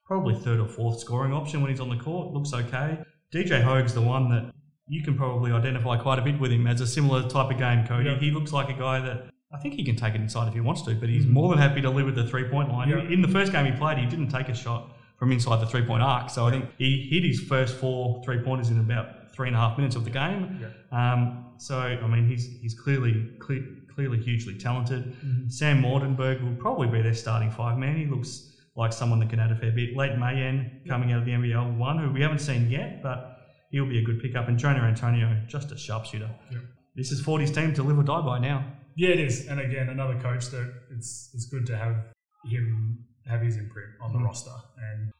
probably 0.05 0.35
third 0.35 0.59
or 0.59 0.67
fourth 0.67 0.99
scoring 0.99 1.33
option 1.33 1.61
when 1.61 1.69
he's 1.69 1.79
on 1.79 1.89
the 1.89 2.03
court. 2.03 2.33
Looks 2.33 2.53
okay. 2.53 2.99
DJ 3.33 3.61
Hogg's 3.61 3.93
the 3.93 4.01
one 4.01 4.29
that 4.29 4.53
you 4.87 5.03
can 5.03 5.15
probably 5.15 5.51
identify 5.51 5.95
quite 5.95 6.19
a 6.19 6.21
bit 6.21 6.37
with 6.39 6.51
him 6.51 6.67
as 6.67 6.81
a 6.81 6.87
similar 6.87 7.21
type 7.29 7.49
of 7.49 7.57
game, 7.57 7.87
Cody. 7.87 8.09
Yeah. 8.09 8.19
He 8.19 8.31
looks 8.31 8.51
like 8.51 8.69
a 8.69 8.77
guy 8.77 8.99
that 8.99 9.29
I 9.53 9.57
think 9.57 9.75
he 9.75 9.85
can 9.85 9.95
take 9.95 10.15
it 10.15 10.21
inside 10.21 10.47
if 10.47 10.53
he 10.53 10.59
wants 10.59 10.81
to, 10.83 10.95
but 10.95 11.07
he's 11.07 11.23
mm-hmm. 11.23 11.33
more 11.33 11.49
than 11.49 11.59
happy 11.59 11.81
to 11.81 11.89
live 11.89 12.07
at 12.07 12.15
the 12.15 12.27
three 12.27 12.49
point 12.49 12.69
line. 12.69 12.89
Yeah. 12.89 13.01
In 13.03 13.21
the 13.21 13.27
first 13.27 13.51
game 13.51 13.65
he 13.65 13.71
played, 13.71 13.97
he 13.97 14.05
didn't 14.05 14.29
take 14.29 14.49
a 14.49 14.55
shot 14.55 14.97
from 15.21 15.31
inside 15.31 15.61
the 15.61 15.67
three 15.67 15.85
point 15.85 16.01
arc. 16.01 16.31
So 16.31 16.47
I 16.47 16.49
think 16.51 16.65
he 16.79 17.07
hit 17.11 17.23
his 17.23 17.41
first 17.41 17.75
four 17.75 18.23
three 18.25 18.39
pointers 18.39 18.71
in 18.71 18.79
about 18.79 19.31
three 19.31 19.49
and 19.49 19.55
a 19.55 19.59
half 19.59 19.77
minutes 19.77 19.95
of 19.95 20.03
the 20.03 20.09
game. 20.09 20.65
Um, 20.91 21.53
so 21.57 21.77
I 21.77 22.07
mean, 22.07 22.27
he's 22.27 22.47
he's 22.59 22.73
clearly 22.73 23.29
cle- 23.39 23.67
clearly 23.93 24.19
hugely 24.19 24.57
talented. 24.57 25.15
Sam 25.47 25.83
Waardenburg 25.83 26.43
will 26.43 26.55
probably 26.55 26.87
be 26.87 27.03
their 27.03 27.13
starting 27.13 27.51
five 27.51 27.77
man. 27.77 27.95
He 27.97 28.07
looks 28.07 28.57
like 28.75 28.91
someone 28.91 29.19
that 29.19 29.29
can 29.29 29.39
add 29.39 29.51
a 29.51 29.55
fair 29.55 29.71
bit. 29.71 29.95
Lat 29.95 30.17
Mayen 30.17 30.81
coming 30.87 31.11
out 31.11 31.19
of 31.19 31.25
the 31.25 31.33
NBL 31.33 31.77
one, 31.77 31.99
who 31.99 32.11
we 32.11 32.19
haven't 32.19 32.39
seen 32.39 32.71
yet, 32.71 33.03
but 33.03 33.37
he'll 33.69 33.85
be 33.85 33.99
a 33.99 34.03
good 34.03 34.19
pickup. 34.23 34.47
And 34.47 34.57
Jonah 34.57 34.81
Antonio, 34.81 35.39
just 35.47 35.71
a 35.71 35.77
sharpshooter. 35.77 36.31
Yep. 36.51 36.61
This 36.95 37.11
is 37.11 37.21
40's 37.21 37.51
team 37.51 37.75
to 37.75 37.83
live 37.83 37.99
or 37.99 38.03
die 38.03 38.21
by 38.21 38.39
now. 38.39 38.65
Yeah, 38.95 39.09
it 39.09 39.19
is. 39.19 39.45
And 39.45 39.59
again, 39.59 39.89
another 39.89 40.19
coach 40.19 40.47
that 40.47 40.73
it's 40.89 41.29
it's 41.35 41.45
good 41.45 41.67
to 41.67 41.77
have 41.77 41.95
him 42.43 43.05
have 43.27 43.41
his 43.41 43.57
imprint 43.57 43.89
on 44.01 44.13
the 44.13 44.19
Mm. 44.19 44.25
roster 44.25 44.51
and 44.77 45.11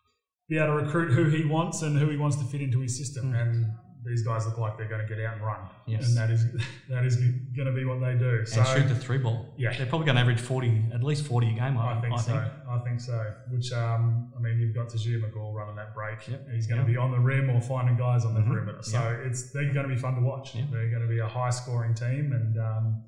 be 0.50 0.58
able 0.58 0.78
to 0.80 0.86
recruit 0.86 1.12
who 1.14 1.26
he 1.30 1.46
wants 1.46 1.82
and 1.82 1.98
who 1.98 2.10
he 2.10 2.18
wants 2.18 2.36
to 2.38 2.44
fit 2.46 2.62
into 2.62 2.80
his 2.80 2.98
system. 2.98 3.34
And 3.34 3.68
these 4.04 4.24
guys 4.24 4.48
look 4.48 4.58
like 4.58 4.78
they're 4.78 4.90
going 4.90 5.06
to 5.08 5.08
get 5.08 5.24
out 5.24 5.36
and 5.36 5.44
run, 5.46 5.60
Mm. 5.60 5.70
Yes. 5.86 6.08
and 6.10 6.18
that 6.18 6.32
is 6.32 6.44
that 6.90 7.06
is 7.06 7.18
going 7.18 7.68
to 7.68 7.72
be 7.72 7.86
what 7.86 8.00
they 8.02 8.16
do. 8.18 8.44
So 8.46 8.60
and 8.62 8.68
shoot 8.70 8.88
the 8.90 8.96
three 8.96 9.20
ball. 9.20 9.54
Yeah. 9.58 9.78
They're 9.78 9.86
probably 9.86 10.06
going 10.08 10.16
to 10.16 10.22
average 10.22 10.40
40, 10.42 10.86
at 10.94 11.04
least 11.04 11.26
40 11.28 11.50
a 11.52 11.54
game, 11.54 11.78
I, 11.78 11.98
I 11.98 12.02
think 12.02 12.20
so. 12.20 12.52
I 12.68 12.80
think 12.80 13.00
so. 13.00 13.34
Which 13.52 13.72
um, 13.74 14.34
I 14.36 14.42
mean, 14.42 14.60
you've 14.60 14.74
got 14.74 14.88
Tahjere 14.88 15.22
McCall 15.22 15.54
running 15.54 15.76
that 15.76 15.94
break. 15.94 16.28
Yep. 16.28 16.50
He's 16.52 16.66
going 16.68 16.82
to 16.82 16.88
be 16.88 16.98
on 16.98 17.12
the 17.12 17.20
rim 17.20 17.50
or 17.52 17.62
finding 17.62 17.96
guys 17.96 18.26
on 18.26 18.34
the 18.34 18.40
Mhm. 18.42 18.48
perimeter. 18.48 18.82
So 18.82 19.22
it's 19.24 19.52
they're 19.52 19.72
going 19.72 19.88
to 19.88 19.94
be 19.94 20.02
fun 20.02 20.16
to 20.16 20.22
watch. 20.22 20.54
They're 20.54 20.90
going 20.90 21.04
to 21.04 21.08
be 21.08 21.20
a 21.20 21.28
high 21.28 21.52
scoring 21.52 21.94
team, 21.94 22.34
and 22.34 22.58
um, 22.58 23.04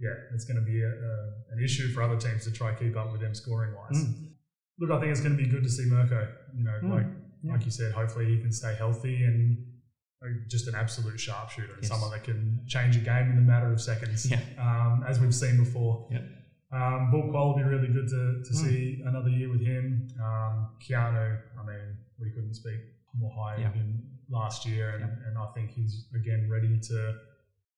yeah, 0.00 0.14
it's 0.34 0.44
going 0.44 0.56
to 0.58 0.62
be 0.64 0.82
a, 0.82 0.88
a, 0.88 1.12
an 1.52 1.62
issue 1.62 1.88
for 1.92 2.02
other 2.02 2.16
teams 2.16 2.44
to 2.44 2.52
try 2.52 2.72
to 2.72 2.76
keep 2.78 2.96
up 2.96 3.12
with 3.12 3.20
them 3.20 3.34
scoring 3.34 3.74
wise. 3.74 4.04
Mm. 4.04 4.30
Look, 4.80 4.90
I 4.90 4.98
think 5.00 5.12
it's 5.12 5.20
going 5.20 5.36
to 5.36 5.42
be 5.42 5.48
good 5.48 5.62
to 5.62 5.70
see 5.70 5.84
Mirko. 5.86 6.28
You 6.56 6.64
know, 6.64 6.78
Mm. 6.82 6.90
like 6.90 7.06
Yeah. 7.42 7.52
like 7.52 7.64
you 7.64 7.70
said, 7.70 7.92
hopefully 7.92 8.26
he 8.34 8.40
can 8.40 8.50
stay 8.52 8.74
healthy 8.74 9.22
and 9.24 9.58
just 10.48 10.66
an 10.68 10.74
absolute 10.74 11.20
sharpshooter 11.20 11.74
and 11.74 11.82
Yes. 11.82 11.90
someone 11.90 12.10
that 12.12 12.24
can 12.24 12.64
change 12.66 12.96
a 12.96 13.00
game 13.00 13.30
in 13.30 13.36
a 13.38 13.42
matter 13.42 13.70
of 13.70 13.78
seconds. 13.80 14.30
Yeah. 14.30 14.40
Um, 14.58 15.04
as 15.06 15.20
we've 15.20 15.34
seen 15.34 15.58
before. 15.58 16.08
Yep. 16.10 16.22
Um, 16.72 17.10
Bul 17.12 17.30
will 17.30 17.54
be 17.56 17.62
really 17.62 17.88
good 17.88 18.08
to, 18.08 18.42
to 18.42 18.52
Mm. 18.52 18.64
see 18.64 19.02
another 19.04 19.28
year 19.28 19.50
with 19.50 19.60
him. 19.60 20.08
Um, 20.18 20.70
Keanu, 20.82 21.38
I 21.60 21.66
mean, 21.66 21.96
we 22.18 22.30
couldn't 22.30 22.54
speak 22.54 22.80
more 23.14 23.30
highly 23.36 23.62
Yeah. 23.62 23.68
of 23.68 23.74
him 23.74 24.02
last 24.30 24.66
year, 24.66 24.88
and, 24.96 25.00
Yeah. 25.04 25.28
and 25.28 25.38
I 25.38 25.46
think 25.54 25.70
he's 25.70 26.08
again 26.14 26.48
ready 26.50 26.80
to 26.80 27.18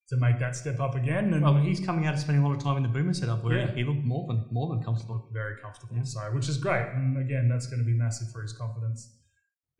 to 0.08 0.16
make 0.18 0.38
that 0.38 0.54
step 0.54 0.78
up 0.80 0.94
again. 0.94 1.34
And 1.34 1.42
Well, 1.42 1.56
he's 1.56 1.80
coming 1.80 2.06
out 2.06 2.12
and 2.14 2.20
spending 2.22 2.44
a 2.44 2.46
lot 2.48 2.56
of 2.56 2.62
time 2.62 2.76
in 2.76 2.82
the 2.84 2.88
boomer 2.88 3.12
setup 3.12 3.42
where 3.42 3.58
Yeah. 3.58 3.72
he 3.74 3.82
looked 3.84 4.04
more 4.04 4.26
than 4.28 4.46
more 4.52 4.68
than 4.74 4.82
comfortable. 4.84 5.28
very 5.32 5.56
comfortable. 5.60 5.96
Yeah. 5.96 6.04
So, 6.04 6.20
which 6.32 6.48
is 6.48 6.58
great. 6.58 6.86
And 6.94 7.18
again, 7.18 7.48
that's 7.48 7.66
going 7.66 7.80
to 7.80 7.84
be 7.84 7.94
massive 7.94 8.30
for 8.32 8.42
his 8.42 8.52
confidence. 8.52 9.12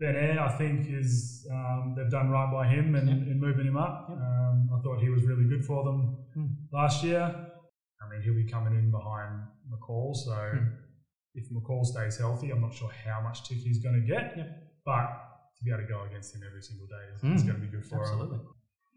Ben 0.01 0.15
Ayre, 0.17 0.41
I 0.41 0.49
think, 0.59 0.89
is 0.91 1.47
um, 1.51 1.95
they've 1.97 2.11
done 2.11 2.29
right 2.29 2.51
by 2.53 2.67
him 2.67 2.95
and 2.97 3.09
in 3.09 3.41
moving 3.41 3.67
him 3.67 3.77
up. 3.77 4.11
Um, 4.11 4.69
I 4.75 4.81
thought 4.83 5.01
he 5.01 5.09
was 5.09 5.25
really 5.25 5.45
good 5.49 5.65
for 5.65 5.85
them 5.85 6.17
Hmm. 6.35 6.47
last 6.73 7.03
year. 7.05 7.23
I 8.03 8.09
mean, 8.11 8.21
he'll 8.23 8.35
be 8.35 8.47
coming 8.47 8.75
in 8.75 8.91
behind 8.91 9.43
McCall. 9.73 10.15
So, 10.15 10.35
Hmm. 10.55 10.67
if 11.35 11.49
McCall 11.51 11.85
stays 11.85 12.19
healthy, 12.19 12.51
I'm 12.51 12.61
not 12.61 12.75
sure 12.75 12.91
how 12.91 13.21
much 13.23 13.49
tick 13.49 13.59
he's 13.59 13.79
going 13.83 13.95
to 14.01 14.07
get. 14.07 14.37
Yep. 14.37 14.49
But 14.85 15.07
to 15.57 15.65
be 15.65 15.71
able 15.71 15.83
to 15.83 15.89
go 15.89 16.03
against 16.03 16.35
him 16.35 16.43
every 16.47 16.63
single 16.63 16.87
day 16.89 17.05
is, 17.15 17.41
is 17.41 17.43
going 17.45 17.57
to 17.61 17.63
be 17.67 17.69
good 17.69 17.85
for 17.87 17.97
him. 17.97 18.03
Absolutely. 18.03 18.41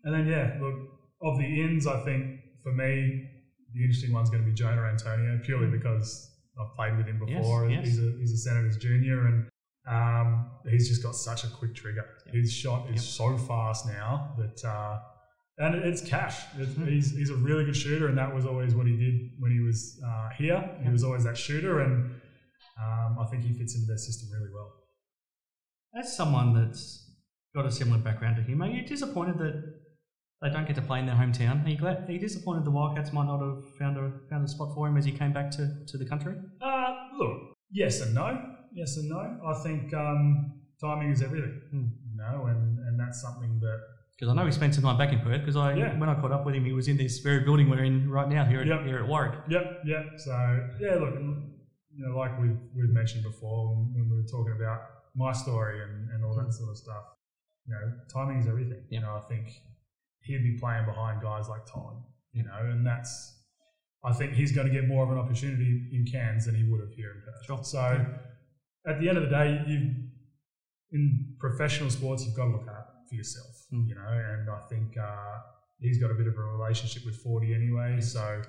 And 0.03 0.13
then, 0.15 0.25
yeah, 0.27 0.57
look, 0.59 0.98
of 1.21 1.37
the 1.37 1.61
ins, 1.61 1.85
I 1.87 2.03
think 2.03 2.39
for 2.63 2.71
me, 2.71 3.27
the 3.73 3.81
interesting 3.83 4.11
one's 4.13 4.29
going 4.29 4.43
to 4.43 4.47
be 4.49 4.53
Jonah 4.55 4.83
Antonio, 4.83 5.39
purely 5.43 5.67
because 5.67 6.29
I've 6.59 6.73
played 6.75 6.97
with 6.97 7.05
him 7.07 7.17
Hmm. 7.17 7.27
Yes, 7.27 7.37
before. 7.39 7.69
yes. 7.69 7.85
He's, 7.85 7.99
a, 7.99 8.11
he's 8.19 8.31
a 8.33 8.37
Senators 8.37 8.77
junior, 8.77 9.27
and 9.27 9.49
um, 9.87 10.49
he's 10.69 10.87
just 10.89 11.03
got 11.03 11.15
such 11.15 11.43
a 11.43 11.47
quick 11.47 11.75
trigger. 11.75 12.05
Yep. 12.27 12.35
His 12.35 12.51
shot 12.53 12.89
is 12.89 12.95
Yep. 12.95 13.03
so 13.03 13.37
fast 13.37 13.85
now 13.87 14.33
that, 14.37 14.63
uh, 14.67 14.99
and 15.57 15.75
it's 15.75 16.01
cash. 16.01 16.41
It's, 16.57 16.73
Hmm. 16.75 16.87
he's, 16.87 17.11
he's 17.11 17.29
a 17.29 17.35
really 17.35 17.65
good 17.65 17.75
shooter, 17.75 18.07
and 18.07 18.17
that 18.17 18.33
was 18.33 18.45
always 18.45 18.73
what 18.75 18.87
he 18.87 18.95
did 18.97 19.31
when 19.39 19.51
he 19.51 19.59
was 19.59 19.99
uh, 20.05 20.29
here. 20.37 20.77
He 20.83 20.89
was 20.89 21.03
always 21.03 21.23
that 21.25 21.37
shooter, 21.37 21.81
and 21.81 22.11
um, 22.81 23.17
I 23.19 23.25
think 23.29 23.43
he 23.43 23.53
fits 23.57 23.75
into 23.75 23.87
their 23.87 23.97
system 23.97 24.29
really 24.31 24.51
well. 24.53 24.71
As 25.99 26.15
someone 26.15 26.53
that's 26.53 27.05
got 27.55 27.65
a 27.65 27.71
similar 27.71 27.97
background 27.99 28.35
to 28.37 28.41
him, 28.43 28.61
are 28.61 28.69
you 28.69 28.85
disappointed 28.85 29.37
that 29.39 29.63
they 30.41 30.49
don't 30.49 30.65
get 30.65 30.75
to 30.75 30.81
play 30.81 30.99
in 30.99 31.05
their 31.05 31.15
hometown? 31.15 31.65
Are 31.65 31.69
you 31.69 31.77
glad? 31.77 32.07
Are 32.07 32.11
you 32.11 32.19
disappointed 32.19 32.65
the 32.65 32.71
Wildcats 32.71 33.11
might 33.11 33.25
not 33.25 33.39
have 33.39 33.75
found 33.77 33.97
a 33.97 34.11
found 34.29 34.45
a 34.45 34.47
spot 34.47 34.73
for 34.73 34.87
him 34.87 34.95
as 34.97 35.05
he 35.05 35.11
came 35.11 35.33
back 35.33 35.51
to, 35.51 35.69
to 35.87 35.97
the 35.97 36.05
country? 36.05 36.35
Uh, 36.61 36.95
look, 37.17 37.55
yes 37.71 38.01
and 38.01 38.13
no. 38.15 38.27
Yes 38.73 38.97
and 38.97 39.09
no. 39.09 39.19
I 39.45 39.53
think 39.63 39.93
um, 39.93 40.61
timing 40.79 41.11
is 41.11 41.21
everything. 41.21 41.59
Hmm. 41.71 41.87
You 42.11 42.17
know, 42.17 42.45
and, 42.45 42.79
and 42.87 42.99
that's 42.99 43.21
something 43.21 43.59
that 43.61 43.79
Because 44.17 44.31
I 44.31 44.35
know 44.35 44.45
he 44.45 44.51
spent 44.51 44.75
some 44.75 44.83
time 44.83 44.97
back 44.97 45.11
in 45.11 45.19
Perth. 45.19 45.41
Because 45.41 45.55
I 45.57 45.73
Yeah. 45.73 45.97
when 45.99 46.07
I 46.09 46.15
caught 46.21 46.31
up 46.31 46.45
with 46.45 46.55
him, 46.55 46.63
he 46.65 46.71
was 46.73 46.87
in 46.87 46.95
this 46.97 47.19
very 47.19 47.41
building 47.43 47.69
we're 47.69 47.83
in 47.83 48.09
right 48.09 48.27
now 48.29 48.45
here 48.45 48.61
at, 48.61 48.67
Yep. 48.67 48.85
here 48.85 48.99
at 49.03 49.07
Warwick. 49.07 49.39
Yep, 49.49 49.81
yep. 49.85 50.05
So 50.17 50.31
yeah, 50.79 50.95
look, 50.95 51.15
you 51.15 52.05
know, 52.07 52.17
like 52.17 52.39
we've 52.39 52.57
we've 52.75 52.89
mentioned 53.01 53.23
before 53.23 53.75
when, 53.75 53.93
when 53.93 54.09
we 54.09 54.15
were 54.21 54.27
talking 54.27 54.55
about 54.61 54.79
my 55.15 55.33
story 55.33 55.81
and, 55.83 56.09
and 56.11 56.23
all 56.23 56.35
that 56.35 56.53
sort 56.53 56.69
of 56.69 56.77
stuff. 56.77 57.03
You 57.67 57.73
know, 57.73 57.91
timing 58.13 58.39
is 58.39 58.47
everything. 58.47 58.83
You 58.89 59.01
know, 59.01 59.19
I 59.21 59.27
think 59.27 59.47
he'd 60.21 60.43
be 60.43 60.57
playing 60.59 60.85
behind 60.85 61.21
guys 61.21 61.47
like 61.49 61.65
Todd. 61.65 61.95
You 62.33 62.43
know, 62.43 62.59
and 62.61 62.85
that's 62.85 63.35
I 64.03 64.13
think 64.13 64.33
he's 64.33 64.51
going 64.51 64.67
to 64.67 64.73
get 64.73 64.87
more 64.87 65.03
of 65.03 65.11
an 65.11 65.17
opportunity 65.17 65.89
in 65.91 66.05
Cairns 66.05 66.45
than 66.45 66.55
he 66.55 66.63
would 66.63 66.79
have 66.79 66.91
here 66.93 67.11
in 67.11 67.21
Perth. 67.21 67.45
Sure. 67.45 67.63
So 67.63 68.05
at 68.87 68.99
the 68.99 69.09
end 69.09 69.17
of 69.17 69.23
the 69.23 69.29
day, 69.29 69.61
you 69.67 69.93
in 70.91 71.35
professional 71.39 71.89
sports, 71.89 72.25
you've 72.25 72.35
got 72.35 72.45
to 72.45 72.51
look 72.51 72.67
out 72.67 72.85
for 73.07 73.15
yourself, 73.15 73.47
Mm. 73.73 73.87
you 73.87 73.95
know. 73.95 74.07
And 74.07 74.49
I 74.49 74.61
think 74.69 74.97
uh, 74.97 75.37
he's 75.79 75.99
got 75.99 76.09
a 76.11 76.15
bit 76.15 76.27
of 76.27 76.35
a 76.37 76.41
relationship 76.41 77.05
with 77.05 77.17
Forty 77.17 77.53
anyway, 77.53 77.99
so 78.01 78.41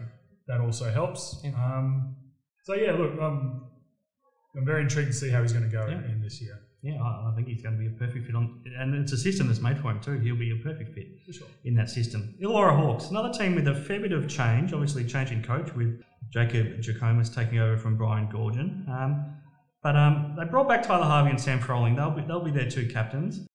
that 0.47 0.61
also 0.61 0.91
helps. 0.91 1.41
Yeah. 1.45 1.51
Um, 1.53 2.16
so 2.64 2.75
yeah, 2.75 2.93
look, 2.93 3.21
um, 3.21 3.66
I'm 4.57 4.64
very 4.64 4.83
intrigued 4.83 5.09
to 5.09 5.14
see 5.14 5.31
how 5.31 5.43
he's 5.43 5.53
going 5.53 5.64
to 5.68 5.71
go 5.71 5.87
Yeah. 5.87 5.99
in, 5.99 6.05
in 6.05 6.21
this 6.23 6.41
year. 6.41 6.59
Yeah, 6.83 7.03
I 7.03 7.31
I 7.31 7.33
think 7.37 7.49
he's 7.49 7.62
going 7.62 7.76
to 7.76 7.81
be 7.81 7.89
a 7.89 7.99
perfect 7.99 8.26
fit 8.26 8.35
on, 8.35 8.62
and 8.78 8.95
it's 8.95 9.12
a 9.12 9.18
system 9.18 9.49
that's 9.49 9.61
made 9.61 9.78
for 9.78 9.91
him 9.91 10.01
too. 10.01 10.18
He'll 10.18 10.37
be 10.37 10.51
a 10.51 10.62
perfect 10.62 10.95
fit 10.95 11.09
For 11.26 11.33
sure. 11.33 11.47
in 11.64 11.74
that 11.74 11.91
system. 11.91 12.35
Illawarra 12.43 12.76
Hawks, 12.76 13.11
another 13.11 13.33
team 13.33 13.55
with 13.55 13.68
a 13.68 13.74
fair 13.74 14.01
bit 14.01 14.12
of 14.12 14.28
change, 14.28 14.72
obviously 14.72 15.05
changing 15.05 15.43
coach 15.43 15.74
with 15.74 16.03
Jacob 16.33 16.81
Jackomas 16.81 17.35
taking 17.35 17.59
over 17.59 17.76
from 17.76 17.97
Brian 17.97 18.28
Goorjian. 18.28 18.89
Um, 18.89 19.35
but 19.83 19.97
um, 19.97 20.35
they 20.39 20.45
brought 20.45 20.68
back 20.68 20.83
Tyler 20.83 21.05
Harvey 21.05 21.31
and 21.31 21.41
Sam 21.41 21.59
Froling. 21.61 21.97
They'll 21.97 22.11
be, 22.11 22.22
they'll 22.22 22.45
be 22.45 22.51
their 22.51 22.68
two 22.68 22.87
captains. 22.89 23.47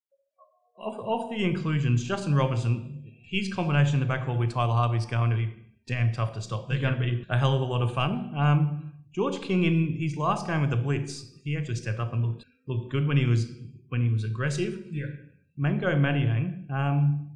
Of, 0.78 1.00
of 1.00 1.30
the 1.30 1.44
inclusions, 1.44 2.04
Justin 2.04 2.36
Robinson, 2.36 3.12
his 3.30 3.52
combination 3.54 3.96
in 3.96 4.00
the 4.02 4.06
back 4.06 4.26
backcourt 4.26 4.40
with 4.40 4.54
Tyler 4.54 4.74
Harvey 4.74 4.98
is 4.98 5.06
going 5.06 5.30
to 5.30 5.36
be 5.36 5.52
damn 5.88 6.12
tough 6.12 6.34
to 6.34 6.42
stop. 6.42 6.68
They're 6.68 6.82
going 6.82 6.96
to 6.96 7.00
be 7.00 7.26
a 7.30 7.38
hell 7.38 7.56
of 7.56 7.62
a 7.62 7.66
lot 7.66 7.82
of 7.82 7.94
fun. 7.94 8.34
Um, 8.36 8.94
George 9.14 9.42
King 9.42 9.64
in 9.64 9.98
his 9.98 10.18
last 10.18 10.46
game 10.48 10.62
with 10.62 10.70
the 10.70 10.76
Blitz, 10.76 11.40
he 11.44 11.56
actually 11.56 11.76
stepped 11.76 12.00
up 12.00 12.12
and 12.12 12.26
looked 12.26 12.46
looked 12.68 12.92
good 12.92 13.08
when 13.08 13.18
he 13.18 13.26
was 13.26 13.48
when 13.90 14.02
he 14.02 14.10
was 14.10 14.24
aggressive. 14.24 14.84
Yeah. 14.92 15.06
Mangok 15.58 15.96
Mathiang, 15.96 16.70
um, 16.72 17.30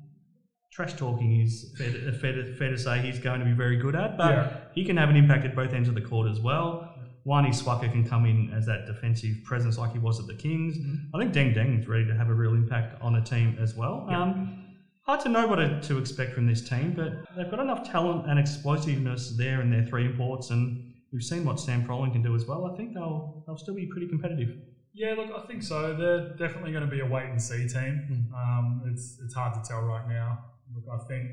trash 0.74 0.94
talking 0.96 1.40
is 1.40 1.74
fair 1.78 1.92
to, 1.92 2.12
fair, 2.12 2.34
to, 2.34 2.54
fair 2.56 2.70
to 2.70 2.78
say 2.78 3.00
he's 3.00 3.20
going 3.20 3.40
to 3.40 3.46
be 3.46 3.54
very 3.54 3.78
good 3.78 3.96
at, 3.96 4.18
but 4.18 4.32
Yeah. 4.32 4.58
he 4.74 4.84
can 4.84 4.98
have 4.98 5.10
an 5.10 5.16
impact 5.16 5.46
at 5.46 5.56
both 5.56 5.74
ends 5.74 5.88
of 5.88 5.96
the 5.96 6.02
court 6.02 6.30
as 6.30 6.40
well. 6.40 6.94
Wani 7.24 7.50
Swaka 7.50 7.92
can 7.92 8.08
come 8.08 8.26
in 8.26 8.52
as 8.52 8.66
that 8.66 8.88
defensive 8.88 9.36
presence 9.46 9.78
like 9.78 9.92
he 9.94 10.00
was 10.00 10.20
at 10.20 10.28
the 10.28 10.34
Kings. 10.34 10.78
I 11.14 11.20
think 11.20 11.34
Deng 11.34 11.56
Deng 11.56 11.80
is 11.80 11.88
ready 11.88 12.06
to 12.08 12.16
have 12.16 12.30
a 12.30 12.34
real 12.34 12.54
impact 12.56 13.00
on 13.02 13.16
a 13.16 13.22
team 13.24 13.58
as 13.62 13.76
well. 13.76 14.06
Um, 14.10 14.66
hard 15.04 15.20
to 15.22 15.30
know 15.30 15.46
what 15.48 15.58
to, 15.58 15.80
to 15.82 15.98
expect 15.98 16.34
from 16.34 16.48
this 16.48 16.68
team, 16.68 16.94
but 16.96 17.14
they've 17.36 17.50
got 17.52 17.60
enough 17.60 17.90
talent 17.90 18.30
and 18.30 18.40
explosiveness 18.40 19.36
there 19.38 19.62
in 19.62 19.70
their 19.70 19.86
three 19.86 20.06
imports, 20.06 20.50
and 20.50 20.94
we've 21.14 21.24
seen 21.24 21.46
what 21.46 21.60
Sam 21.60 21.86
Froling 21.86 22.12
can 22.12 22.24
do 22.24 22.36
as 22.36 22.46
well. 22.46 22.66
I 22.66 22.76
think 22.78 22.94
they'll 22.94 23.44
they'll 23.46 23.58
still 23.58 23.76
be 23.76 23.86
pretty 23.86 24.08
competitive. 24.08 24.56
Yeah, 25.00 25.14
look, 25.16 25.30
I 25.34 25.48
think 25.48 25.64
so. 25.64 25.96
They're 25.96 26.36
definitely 26.36 26.72
going 26.76 26.84
to 26.84 26.92
be 26.92 27.00
a 27.00 27.06
wait 27.06 27.28
and 27.34 27.42
see 27.42 27.66
team. 27.68 27.96
Um, 28.36 28.82
it's 28.92 29.18
it's 29.24 29.34
hard 29.34 29.54
to 29.56 29.62
tell 29.68 29.82
right 29.82 30.06
now. 30.10 30.30
Look, 30.76 30.84
I 30.92 31.00
think 31.08 31.26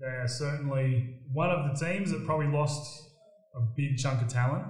they're 0.00 0.26
certainly 0.26 1.20
one 1.32 1.50
of 1.50 1.60
the 1.78 1.86
teams 1.86 2.10
that 2.12 2.24
probably 2.24 2.46
lost 2.48 2.82
a 3.54 3.60
big 3.76 3.98
chunk 3.98 4.22
of 4.22 4.28
talent, 4.28 4.64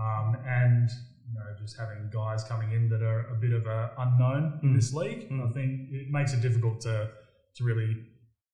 um, 0.00 0.36
and 0.46 0.88
you 1.28 1.34
know, 1.34 1.44
just 1.60 1.76
having 1.78 2.08
guys 2.10 2.42
coming 2.44 2.72
in 2.72 2.88
that 2.88 3.02
are 3.02 3.28
a 3.28 3.38
bit 3.38 3.52
of 3.52 3.66
a 3.66 3.90
unknown 3.98 4.58
in 4.62 4.70
Mm. 4.72 4.76
this 4.76 4.94
league. 4.94 5.28
Mm. 5.30 5.48
I 5.48 5.52
think 5.52 5.70
it 5.92 6.06
makes 6.10 6.32
it 6.32 6.40
difficult 6.40 6.80
to 6.82 7.10
to 7.56 7.64
really 7.64 7.92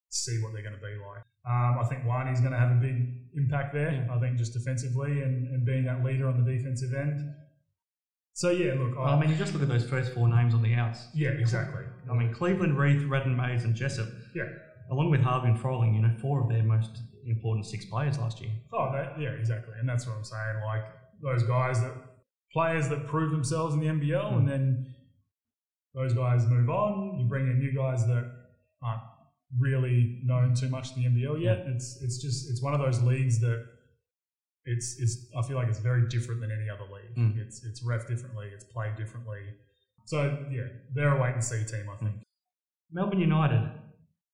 see 0.08 0.42
what 0.42 0.52
they're 0.52 0.62
going 0.68 0.74
to 0.74 0.80
be 0.80 0.94
like. 1.10 1.22
Um, 1.46 1.78
I 1.82 1.84
think 1.88 2.04
Wani's 2.04 2.40
going 2.40 2.52
to 2.52 2.58
have 2.58 2.70
a 2.72 2.80
big 2.80 2.96
impact 3.34 3.72
there. 3.74 3.92
Yeah. 3.92 4.14
I 4.14 4.18
think 4.20 4.38
just 4.38 4.52
defensively 4.52 5.22
and, 5.22 5.48
and 5.52 5.64
being 5.64 5.84
that 5.86 6.04
leader 6.04 6.26
on 6.28 6.36
the 6.44 6.48
defensive 6.56 6.92
end. 6.94 7.18
So 8.34 8.50
yeah, 8.50 8.74
look, 8.74 8.96
I 8.98 9.18
mean, 9.18 9.30
you 9.30 9.36
just 9.36 9.52
look 9.52 9.62
at 9.62 9.68
those 9.68 9.84
first 9.88 10.12
four 10.12 10.28
names 10.28 10.54
on 10.54 10.62
the 10.62 10.74
outs. 10.74 11.08
yeah, 11.14 11.30
exactly. 11.30 11.84
I 12.10 12.14
mean, 12.14 12.32
Cleveland, 12.32 12.78
Reath, 12.78 13.08
Redden, 13.08 13.36
Mays, 13.36 13.64
and 13.64 13.74
Jessup, 13.74 14.08
Yeah. 14.34 14.48
along 14.90 15.10
with 15.10 15.20
Harvey 15.20 15.48
and 15.48 15.60
Froling, 15.60 15.94
you 15.94 16.00
know, 16.02 16.14
four 16.20 16.40
of 16.42 16.48
their 16.48 16.62
most 16.62 17.02
important 17.26 17.66
six 17.66 17.84
players 17.84 18.18
last 18.18 18.40
year. 18.40 18.50
Oh, 18.72 18.90
that, 18.92 19.20
yeah, 19.20 19.30
exactly. 19.30 19.74
And 19.78 19.88
that's 19.88 20.06
what 20.06 20.16
I'm 20.16 20.24
saying. 20.24 20.56
Like 20.64 20.84
those 21.22 21.42
guys 21.44 21.80
that 21.80 21.92
players 22.52 22.88
that 22.88 23.06
prove 23.06 23.30
themselves 23.32 23.74
in 23.74 23.80
the 23.80 23.86
NBL, 23.86 24.30
hmm. 24.32 24.38
and 24.38 24.48
then 24.48 24.94
those 25.94 26.14
guys 26.14 26.46
move 26.46 26.70
on. 26.70 27.18
You 27.18 27.26
bring 27.28 27.46
in 27.46 27.58
new 27.58 27.72
guys 27.74 28.06
that 28.06 28.30
aren't 28.82 29.02
really 29.58 30.20
known 30.24 30.54
too 30.54 30.68
much 30.68 30.96
in 30.96 31.02
the 31.02 31.08
NBL 31.08 31.40
yet. 31.42 31.64
It's 31.68 32.00
it's 32.02 32.22
just 32.22 32.50
it's 32.50 32.62
one 32.62 32.72
of 32.74 32.80
those 32.80 33.02
leagues 33.02 33.38
that 33.40 33.64
it's 34.64 34.98
it's 35.00 35.26
I 35.36 35.42
feel 35.42 35.56
like 35.56 35.68
it's 35.68 35.78
very 35.80 36.08
different 36.08 36.40
than 36.40 36.50
any 36.50 36.68
other 36.70 36.84
league. 36.84 37.16
Mm. 37.16 37.38
It's 37.38 37.64
it's 37.64 37.82
ref 37.82 38.06
differently. 38.06 38.48
It's 38.54 38.64
played 38.64 38.96
differently. 38.96 39.40
So 40.06 40.38
yeah, 40.50 40.64
they're 40.94 41.16
a 41.16 41.20
wait 41.20 41.34
and 41.34 41.42
see 41.44 41.64
team. 41.64 41.86
I 41.92 41.96
think. 41.96 42.16
Melbourne 42.92 43.20
United, 43.20 43.70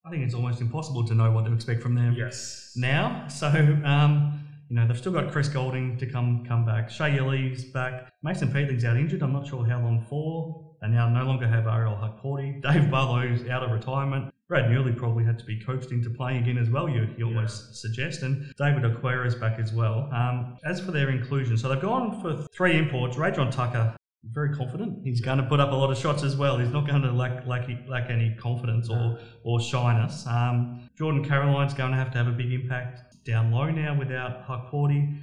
I 0.05 0.11
think 0.11 0.25
it's 0.25 0.35
almost 0.35 0.61
impossible 0.61 1.05
to 1.07 1.15
know 1.15 1.31
what 1.31 1.45
to 1.45 1.53
expect 1.53 1.81
from 1.81 1.95
them 1.95 2.15
Yes. 2.17 2.73
now. 2.77 3.29
So, 3.29 3.47
um, 3.85 4.41
you 4.69 4.75
know, 4.77 4.87
they've 4.87 4.99
still 4.99 5.13
got 5.13 5.31
Chris 5.31 5.49
Goulding 5.49 5.97
to 5.99 6.07
come 6.07 6.45
come 6.45 6.65
back. 6.67 6.91
Shea 6.91 7.17
Ili's 7.17 7.65
back. 7.67 8.13
Mason 8.23 8.49
Peatling's 8.53 8.85
out 8.85 8.97
injured. 8.97 9.23
I'm 9.23 9.33
not 9.33 9.47
sure 9.47 9.65
how 9.65 9.81
long 9.81 10.05
for. 10.09 10.75
They 10.83 10.89
now 10.89 11.09
no 11.09 11.25
longer 11.25 11.47
have 11.49 11.67
Ariel 11.67 11.95
Hukporti. 11.97 12.63
Dave 12.73 12.91
Barlow's 12.91 13.49
out 13.49 13.63
of 13.63 13.71
retirement. 13.71 14.33
Brad 14.49 14.71
Newley 14.71 14.97
probably 14.97 15.25
had 15.25 15.39
to 15.39 15.45
be 15.45 15.61
coached 15.61 15.93
into 15.93 16.09
playing 16.09 16.43
again 16.43 16.57
as 16.57 16.71
well, 16.71 16.89
you, 16.89 17.07
you 17.19 17.27
almost 17.27 17.77
suggest. 17.77 18.23
And 18.23 18.51
David 18.57 18.83
Aquera's 18.83 19.35
back 19.35 19.59
as 19.59 19.75
well. 19.75 20.09
Um, 20.11 20.57
as 20.65 20.81
for 20.81 20.91
their 20.91 21.11
inclusion, 21.11 21.59
so 21.59 21.69
they've 21.69 21.81
gone 21.81 22.21
for 22.23 22.35
three 22.55 22.79
imports. 22.79 23.19
Rajon 23.19 23.51
Tucker, 23.51 23.95
very 24.25 24.57
confident. 24.57 25.05
He's 25.05 25.21
going 25.21 25.37
to 25.37 25.45
put 25.45 25.61
up 25.61 25.73
a 25.73 25.75
lot 25.75 25.91
of 25.91 25.99
shots 25.99 26.23
as 26.23 26.35
well. 26.35 26.57
He's 26.57 26.73
not 26.73 26.87
going 26.87 27.03
to 27.03 27.13
lack 27.13 27.47
lack, 27.47 27.69
lack 27.87 28.09
any 28.09 28.35
confidence 28.37 28.89
or, 28.89 29.19
or 29.45 29.61
shyness. 29.61 30.27
Um, 30.27 30.89
Jordan 30.97 31.23
Caroline's 31.23 31.75
going 31.75 31.91
to 31.91 31.99
have 31.99 32.11
to 32.13 32.19
have 32.19 32.27
a 32.27 32.33
big 32.33 32.51
impact 32.51 33.23
down 33.25 33.53
low 33.53 33.69
now 33.71 33.99
without 33.99 34.49
Hukporti. 34.49 35.21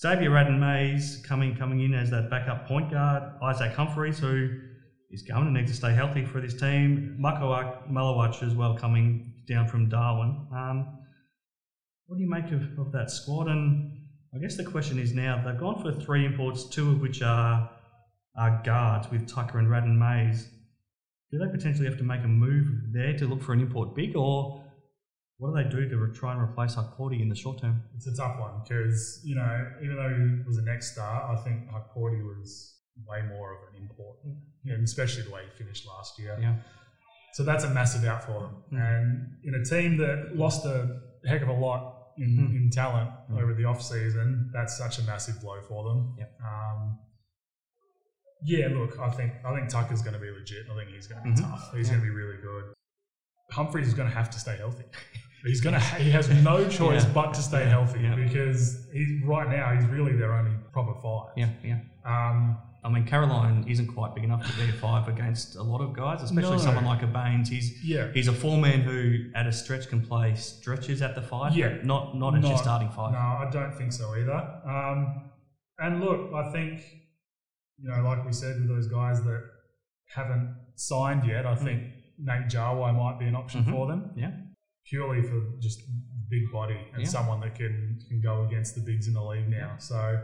Xavier 0.00 0.30
Rathan-Mayes 0.30 1.24
coming 1.26 1.56
coming 1.56 1.80
in 1.80 1.94
as 1.94 2.10
that 2.10 2.30
backup 2.30 2.68
point 2.68 2.92
guard. 2.92 3.32
Isaac 3.42 3.72
Humphries, 3.72 4.20
who 4.20 4.60
is 5.10 5.22
going 5.22 5.44
to 5.44 5.50
need 5.50 5.66
to 5.66 5.74
stay 5.74 5.94
healthy 5.94 6.24
for 6.24 6.40
this 6.40 6.54
team. 6.54 7.16
Makawak 7.20 7.90
Malawach 7.90 8.42
as 8.42 8.54
well 8.54 8.76
coming 8.76 9.32
down 9.48 9.66
from 9.66 9.88
Darwin. 9.88 10.46
Um, 10.52 10.98
what 12.06 12.16
do 12.16 12.22
you 12.22 12.30
make 12.30 12.52
of, 12.52 12.78
of 12.78 12.92
that 12.92 13.10
squad? 13.10 13.48
And 13.48 13.98
I 14.34 14.38
guess 14.38 14.56
the 14.56 14.64
question 14.64 14.98
is 14.98 15.14
now 15.14 15.42
they've 15.44 15.58
gone 15.58 15.82
for 15.82 15.92
three 15.98 16.26
imports, 16.26 16.64
two 16.64 16.90
of 16.90 17.00
which 17.00 17.22
are, 17.22 17.70
are 18.36 18.62
guards 18.64 19.10
with 19.10 19.26
Tucker 19.26 19.58
and 19.58 19.70
Rathan-Mayes. 19.70 20.48
Do 21.30 21.38
they 21.38 21.50
potentially 21.50 21.86
have 21.86 21.98
to 21.98 22.04
make 22.04 22.24
a 22.24 22.28
move 22.28 22.66
there 22.92 23.16
to 23.18 23.26
look 23.26 23.42
for 23.42 23.52
an 23.52 23.60
import 23.60 23.94
big, 23.94 24.16
or 24.16 24.64
what 25.36 25.54
do 25.54 25.62
they 25.62 25.68
do 25.68 25.88
to 25.88 26.12
try 26.12 26.32
and 26.32 26.42
replace 26.42 26.74
Hukporti 26.74 27.20
in 27.20 27.28
the 27.28 27.34
short 27.34 27.60
term? 27.60 27.82
It's 27.96 28.06
a 28.06 28.16
tough 28.16 28.38
one 28.40 28.62
because, 28.62 29.20
you 29.24 29.34
know, 29.34 29.70
even 29.82 29.96
though 29.96 30.08
he 30.08 30.48
was 30.48 30.56
a 30.58 30.62
next 30.62 30.92
star, 30.92 31.30
I 31.30 31.36
think 31.42 31.68
Hukporti 31.68 32.22
was 32.24 32.77
way 33.06 33.22
more 33.22 33.52
of 33.52 33.58
an 33.74 33.82
import, 33.82 34.16
you 34.64 34.76
know, 34.76 34.82
especially 34.82 35.22
the 35.22 35.30
way 35.30 35.42
he 35.44 35.62
finished 35.62 35.86
last 35.86 36.18
year. 36.18 36.36
Yeah. 36.40 36.56
So 37.34 37.44
that's 37.44 37.64
a 37.64 37.70
massive 37.70 38.04
out 38.04 38.24
for 38.24 38.40
them. 38.40 38.62
Mm. 38.72 38.78
And 38.80 39.36
in 39.44 39.54
a 39.60 39.64
team 39.64 39.96
that 39.98 40.36
lost 40.36 40.64
a 40.66 41.00
heck 41.26 41.42
of 41.42 41.48
a 41.48 41.52
lot 41.52 42.12
in, 42.18 42.30
Mm. 42.36 42.56
in 42.56 42.70
talent 42.70 43.10
Mm. 43.30 43.40
over 43.42 43.54
the 43.54 43.64
off 43.64 43.80
season, 43.82 44.50
that's 44.52 44.76
such 44.76 44.98
a 44.98 45.02
massive 45.02 45.40
blow 45.40 45.60
for 45.62 45.84
them. 45.88 46.16
Yep. 46.18 46.38
Um, 46.44 46.98
yeah, 48.42 48.68
look, 48.68 48.98
I 48.98 49.10
think 49.10 49.32
I 49.44 49.54
think 49.54 49.68
Tucker's 49.68 50.02
going 50.02 50.14
to 50.14 50.20
be 50.20 50.30
legit. 50.30 50.66
I 50.70 50.74
think 50.76 50.90
he's 50.90 51.06
going 51.08 51.22
to 51.22 51.28
be 51.28 51.34
Mhm. 51.36 51.40
tough. 51.50 51.72
He's 51.74 51.88
Yeah. 51.88 51.94
going 51.94 52.06
to 52.06 52.10
be 52.10 52.14
really 52.14 52.40
good. 52.42 52.72
Humphries 53.52 53.88
is 53.88 53.94
going 53.94 54.08
to 54.08 54.14
have 54.14 54.30
to 54.30 54.38
stay 54.38 54.56
healthy. 54.56 54.84
He's 55.44 55.60
going 55.60 55.74
to. 55.74 55.80
He 55.80 56.10
has 56.10 56.28
no 56.42 56.68
choice 56.80 57.04
Yeah. 57.04 57.12
but 57.12 57.32
to 57.34 57.42
stay 57.42 57.60
Yeah. 57.62 57.68
healthy 57.70 58.00
Yeah. 58.00 58.16
because 58.16 58.88
he's 58.92 59.22
right 59.24 59.48
now. 59.48 59.72
He's 59.74 59.86
really 59.88 60.12
their 60.16 60.34
only 60.34 60.56
proper 60.72 60.94
five. 61.00 61.32
Yeah, 61.36 61.50
yeah. 61.62 61.80
Um, 62.04 62.58
I 62.88 62.90
mean, 62.90 63.04
Caroline 63.04 63.64
isn't 63.68 63.88
quite 63.88 64.14
big 64.14 64.24
enough 64.24 64.46
to 64.50 64.56
be 64.56 64.70
a 64.70 64.72
five 64.72 65.08
against 65.08 65.56
a 65.56 65.62
lot 65.62 65.82
of 65.82 65.92
guys, 65.94 66.22
especially 66.22 66.52
No. 66.56 66.58
someone 66.68 66.86
like 66.86 67.02
a 67.02 67.06
Baynes. 67.06 67.48
He's 67.50 67.84
yeah. 67.84 68.10
he's 68.14 68.28
a 68.28 68.32
four 68.32 68.56
man 68.56 68.80
who, 68.80 69.30
at 69.34 69.46
a 69.46 69.52
stretch, 69.52 69.88
can 69.88 70.00
play 70.00 70.34
stretches 70.34 71.02
at 71.02 71.14
the 71.14 71.20
five, 71.22 71.54
Yeah. 71.54 71.76
not 71.84 72.16
not 72.16 72.34
at 72.34 72.42
your 72.42 72.56
starting 72.56 72.88
five. 72.90 73.12
No, 73.12 73.18
I 73.18 73.48
don't 73.52 73.74
think 73.74 73.92
so 73.92 74.14
either. 74.14 74.40
Um, 74.64 75.30
and 75.78 76.00
look, 76.00 76.32
I 76.32 76.50
think, 76.50 76.80
you 77.78 77.90
know, 77.90 78.02
like 78.02 78.24
we 78.24 78.32
said 78.32 78.56
with 78.58 78.68
those 78.68 78.88
guys 78.88 79.22
that 79.24 79.42
haven't 80.14 80.56
signed 80.76 81.26
yet, 81.26 81.44
I 81.46 81.54
think 81.54 81.82
Nate 82.18 82.48
Jawai 82.48 82.94
might 82.96 83.18
be 83.18 83.26
an 83.26 83.34
option 83.34 83.64
Mhm. 83.64 83.70
for 83.70 83.86
them, 83.86 84.10
Yeah, 84.16 84.32
purely 84.86 85.22
for 85.22 85.40
just 85.60 85.82
big 86.30 86.50
body 86.52 86.78
and 86.94 87.02
Yeah. 87.02 87.08
someone 87.08 87.40
that 87.40 87.54
can, 87.54 87.98
can 88.08 88.20
go 88.20 88.44
against 88.46 88.74
the 88.74 88.80
bigs 88.80 89.06
in 89.08 89.14
the 89.14 89.22
league 89.22 89.48
now. 89.48 89.76
So, 89.78 90.22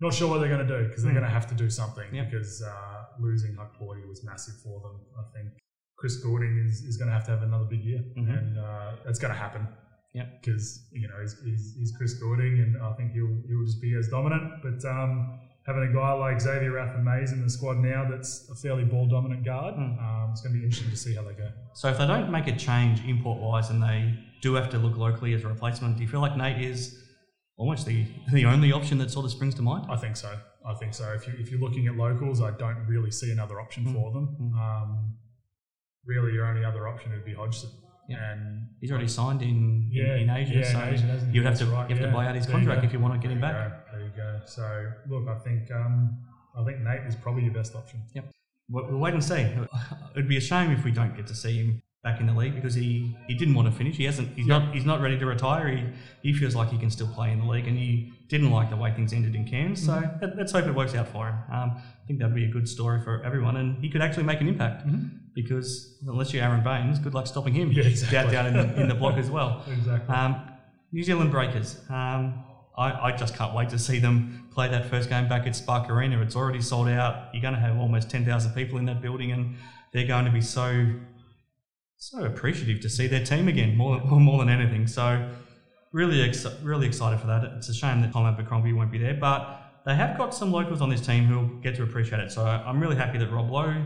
not 0.00 0.14
sure 0.14 0.28
what 0.28 0.38
they're 0.40 0.48
going 0.56 0.66
to 0.66 0.78
do 0.78 0.86
because 0.88 1.02
they're 1.02 1.12
Mm. 1.12 1.20
going 1.20 1.26
to 1.32 1.36
have 1.38 1.46
to 1.48 1.54
do 1.54 1.68
something 1.68 2.08
Yeah. 2.12 2.24
because 2.24 2.62
uh, 2.62 3.04
losing 3.20 3.52
Hukporti 3.56 4.06
was 4.08 4.22
massive 4.24 4.54
for 4.62 4.80
them. 4.80 4.96
I 5.18 5.24
think 5.34 5.48
Chris 5.96 6.16
Goulding 6.22 6.58
is, 6.66 6.82
is 6.82 6.96
going 6.96 7.08
to 7.08 7.14
have 7.14 7.24
to 7.24 7.32
have 7.32 7.42
another 7.42 7.64
big 7.64 7.82
year, 7.84 8.02
Mhm. 8.16 8.38
and 8.38 8.58
uh, 8.58 8.92
that's 9.04 9.18
going 9.18 9.32
to 9.34 9.38
happen. 9.38 9.66
Yeah. 10.14 10.24
because 10.40 10.88
you 10.90 11.06
know 11.06 11.14
he's, 11.20 11.36
he's, 11.44 11.74
he's 11.78 11.92
Chris 11.96 12.14
Goulding, 12.14 12.60
and 12.60 12.82
I 12.82 12.92
think 12.94 13.12
he'll 13.12 13.36
he'll 13.46 13.64
just 13.64 13.80
be 13.80 13.94
as 13.94 14.08
dominant. 14.08 14.62
But 14.62 14.82
um, 14.88 15.38
having 15.66 15.82
a 15.82 15.92
guy 15.92 16.12
like 16.12 16.40
Xavier 16.40 16.72
Rathan-Mayes 16.72 17.30
in 17.32 17.42
the 17.42 17.50
squad 17.50 17.76
now, 17.78 18.08
that's 18.10 18.48
a 18.50 18.54
fairly 18.54 18.84
ball 18.84 19.06
dominant 19.06 19.44
guard. 19.44 19.74
Mm. 19.74 19.98
Um, 20.02 20.30
it's 20.32 20.40
going 20.40 20.54
to 20.54 20.58
be 20.58 20.64
interesting 20.64 20.90
to 20.90 20.96
see 20.96 21.14
how 21.14 21.22
they 21.22 21.34
go. 21.34 21.50
So 21.74 21.88
if 21.90 21.98
they 21.98 22.06
don't 22.06 22.30
make 22.32 22.46
a 22.46 22.56
change 22.56 23.04
import 23.04 23.38
wise 23.38 23.68
and 23.70 23.82
they 23.82 24.14
do 24.40 24.54
have 24.54 24.70
to 24.70 24.78
look 24.78 24.96
locally 24.96 25.34
as 25.34 25.44
a 25.44 25.48
replacement, 25.48 25.96
do 25.98 26.02
you 26.02 26.08
feel 26.08 26.20
like 26.20 26.36
Nate 26.38 26.62
is 26.64 27.04
almost 27.58 27.84
the 27.86 28.06
the 28.32 28.44
only 28.46 28.72
option 28.72 28.96
that 28.98 29.10
sort 29.10 29.24
of 29.26 29.30
springs 29.32 29.54
to 29.56 29.62
mind. 29.62 29.84
I 29.90 29.96
think 29.96 30.16
so. 30.16 30.32
I 30.66 30.74
think 30.74 30.94
so. 30.94 31.12
If 31.12 31.26
you 31.26 31.34
if 31.38 31.50
you're 31.50 31.60
looking 31.60 31.86
at 31.88 31.96
locals, 31.96 32.40
I 32.40 32.50
don't 32.52 32.86
really 32.86 33.10
see 33.10 33.30
another 33.30 33.60
option 33.60 33.84
Mm. 33.84 33.92
for 33.94 34.10
them. 34.12 34.26
Mm. 34.40 34.52
Um, 34.64 35.14
really, 36.06 36.32
your 36.32 36.46
only 36.46 36.64
other 36.64 36.88
option 36.88 37.12
would 37.12 37.24
be 37.24 37.34
Hodgson. 37.34 37.70
Yeah. 38.08 38.32
And 38.32 38.68
He's 38.80 38.90
already 38.90 39.08
signed 39.08 39.42
in 39.42 39.88
Yeah, 39.92 40.14
in, 40.14 40.22
in 40.22 40.30
Asia, 40.30 40.54
yeah, 40.54 40.58
in 40.60 40.64
so 40.64 40.80
Asia, 40.94 41.28
you 41.32 41.40
would 41.42 41.48
have 41.50 41.58
to 41.58 41.66
right, 41.66 41.90
you 41.90 41.96
have 41.96 42.04
to 42.06 42.10
buy 42.12 42.26
out 42.26 42.34
his 42.36 42.46
There 42.46 42.54
contract 42.54 42.82
if 42.84 42.92
you 42.94 43.00
want 43.00 43.12
to 43.14 43.20
get 43.20 43.30
him 43.34 43.40
back. 43.40 43.54
go. 43.54 43.98
There 43.98 44.06
you 44.06 44.12
go. 44.16 44.40
So 44.46 44.92
look, 45.10 45.28
I 45.28 45.38
think 45.40 45.70
um, 45.70 46.16
I 46.58 46.64
think 46.64 46.80
Nate 46.80 47.02
is 47.06 47.16
probably 47.16 47.44
your 47.44 47.52
best 47.52 47.74
option. 47.74 48.00
We'll, 48.70 48.86
we'll 48.88 48.98
wait 48.98 49.14
and 49.14 49.22
see. 49.24 49.46
It'd 50.14 50.28
be 50.28 50.36
a 50.38 50.40
shame 50.40 50.70
if 50.70 50.84
we 50.84 50.90
don't 50.90 51.14
get 51.16 51.26
to 51.26 51.34
see 51.34 51.56
him 51.58 51.82
back 52.04 52.20
in 52.20 52.26
the 52.26 52.32
league 52.32 52.54
because 52.54 52.74
he, 52.74 53.16
he 53.26 53.34
didn't 53.34 53.54
want 53.54 53.66
to 53.70 53.76
finish. 53.76 53.96
He 53.96 54.04
hasn't. 54.04 54.34
He's 54.36 54.46
not. 54.46 54.72
He's 54.74 54.84
not 54.84 55.00
ready 55.00 55.18
to 55.18 55.26
retire. 55.26 55.68
He 55.68 55.84
he 56.22 56.32
feels 56.32 56.54
like 56.54 56.70
he 56.70 56.78
can 56.78 56.90
still 56.90 57.08
play 57.08 57.32
in 57.32 57.38
the 57.40 57.46
league, 57.46 57.66
and 57.66 57.76
he 57.76 58.12
didn't 58.28 58.50
like 58.50 58.70
the 58.70 58.76
way 58.76 58.92
things 58.92 59.12
ended 59.12 59.34
in 59.34 59.44
Cairns. 59.46 59.84
So 59.84 59.92
Mm-hmm. 59.92 60.24
let, 60.24 60.36
let's 60.36 60.52
hope 60.52 60.66
it 60.66 60.74
works 60.74 60.94
out 60.94 61.08
for 61.08 61.26
him. 61.28 61.34
Um, 61.52 61.70
I 61.76 62.06
think 62.06 62.18
that'd 62.20 62.34
be 62.34 62.44
a 62.44 62.50
good 62.50 62.68
story 62.68 63.00
for 63.02 63.22
everyone, 63.24 63.56
and 63.56 63.82
he 63.82 63.88
could 63.90 64.02
actually 64.02 64.24
make 64.24 64.40
an 64.40 64.48
impact. 64.48 64.86
Because 65.34 65.96
unless 66.06 66.32
you're 66.32 66.42
Aron 66.42 66.64
Baynes, 66.64 66.98
good 66.98 67.14
luck 67.14 67.26
stopping 67.26 67.54
him 67.54 67.70
Mm-hmm. 67.70 67.78
Yeah, 67.80 67.84
exactly. 67.86 68.32
down, 68.32 68.52
down 68.52 68.60
in, 68.66 68.74
the, 68.74 68.80
in 68.82 68.88
the 68.88 68.94
block 68.94 69.16
as 69.18 69.30
well. 69.30 69.62
Exactly. 69.68 70.14
Um, 70.14 70.42
New 70.90 71.02
Zealand 71.02 71.30
Breakers. 71.30 71.78
Um, 71.90 72.44
I, 72.76 72.92
I 73.08 73.12
just 73.16 73.34
can't 73.36 73.54
wait 73.54 73.68
to 73.70 73.78
see 73.78 73.98
them 73.98 74.48
play 74.52 74.68
that 74.68 74.86
first 74.88 75.08
game 75.10 75.28
back 75.28 75.46
at 75.46 75.54
Spark 75.54 75.90
Arena. 75.90 76.20
It's 76.22 76.34
already 76.34 76.60
sold 76.62 76.88
out. 76.88 77.28
You're 77.32 77.42
going 77.42 77.54
to 77.54 77.60
have 77.60 77.76
almost 77.78 78.08
10,000 78.10 78.52
people 78.52 78.78
in 78.78 78.86
that 78.86 79.00
building, 79.02 79.30
and 79.32 79.56
they're 79.92 80.06
going 80.06 80.24
to 80.24 80.30
be 80.30 80.40
so 80.40 80.86
so 81.98 82.24
appreciative 82.24 82.80
to 82.80 82.88
see 82.88 83.06
their 83.06 83.24
team 83.24 83.48
again, 83.48 83.76
more, 83.76 84.00
more 84.04 84.38
than 84.44 84.48
anything. 84.48 84.86
So, 84.86 85.28
really, 85.92 86.22
ex- 86.22 86.46
really 86.62 86.86
excited 86.86 87.20
for 87.20 87.26
that. 87.26 87.44
It's 87.56 87.68
a 87.68 87.74
shame 87.74 88.00
that 88.02 88.12
Tom 88.12 88.24
Abercrombie 88.24 88.72
won't 88.72 88.92
be 88.92 88.98
there, 88.98 89.14
but 89.14 89.60
they 89.84 89.94
have 89.94 90.16
got 90.16 90.34
some 90.34 90.52
locals 90.52 90.80
on 90.80 90.90
this 90.90 91.04
team 91.04 91.24
who'll 91.24 91.60
get 91.60 91.74
to 91.76 91.82
appreciate 91.82 92.20
it. 92.20 92.30
So, 92.30 92.46
I'm 92.46 92.80
really 92.80 92.96
happy 92.96 93.18
that 93.18 93.30
Rob 93.30 93.50
Loe 93.50 93.84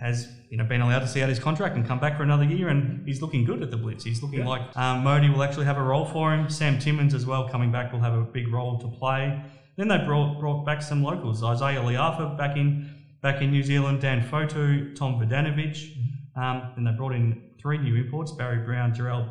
has 0.00 0.28
you 0.50 0.56
know 0.56 0.64
been 0.64 0.80
allowed 0.80 0.98
to 0.98 1.06
see 1.06 1.22
out 1.22 1.28
his 1.28 1.38
contract 1.38 1.76
and 1.76 1.86
come 1.86 1.98
back 1.98 2.16
for 2.16 2.22
another 2.22 2.44
year, 2.44 2.68
and 2.68 3.06
he's 3.06 3.22
looking 3.22 3.44
good 3.44 3.62
at 3.62 3.70
the 3.70 3.76
Blitz. 3.76 4.04
He's 4.04 4.22
looking 4.22 4.44
like 4.44 4.62
um, 4.76 5.04
Mody 5.04 5.32
will 5.32 5.42
actually 5.42 5.66
have 5.66 5.78
a 5.78 5.82
role 5.82 6.04
for 6.04 6.34
him. 6.34 6.50
Sam 6.50 6.78
Timmins 6.78 7.14
as 7.14 7.24
well 7.24 7.48
coming 7.48 7.72
back 7.72 7.92
will 7.92 8.00
have 8.00 8.14
a 8.14 8.22
big 8.22 8.52
role 8.52 8.78
to 8.80 8.88
play. 8.88 9.40
Then 9.76 9.88
they 9.88 9.98
brought 9.98 10.40
brought 10.40 10.66
back 10.66 10.82
some 10.82 11.02
locals. 11.02 11.42
Izayah 11.42 11.82
Le'afa 11.84 12.36
back 12.36 12.56
in 12.56 12.90
back 13.22 13.40
in 13.40 13.50
New 13.50 13.62
Zealand. 13.62 14.00
Dan 14.00 14.22
Fotu, 14.22 14.94
Tom 14.94 15.20
Vodanovich. 15.20 15.96
Um, 16.36 16.72
and 16.76 16.86
they 16.86 16.90
brought 16.90 17.14
in 17.14 17.40
three 17.64 17.78
new 17.78 17.96
imports: 17.96 18.30
Barry 18.30 18.64
Brown, 18.64 18.94
Jarrell 18.94 19.28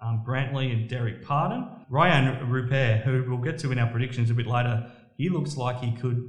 um, 0.00 0.22
Brantley, 0.26 0.72
and 0.72 0.88
Derek 0.88 1.24
Pardon. 1.24 1.66
Rayan 1.90 2.48
Rupert, 2.48 3.00
who 3.00 3.24
we'll 3.26 3.38
get 3.38 3.58
to 3.60 3.72
in 3.72 3.78
our 3.78 3.90
predictions 3.90 4.30
a 4.30 4.34
bit 4.34 4.46
later, 4.46 4.88
he 5.16 5.28
looks 5.30 5.56
like 5.56 5.80
he 5.80 5.92
could 5.96 6.22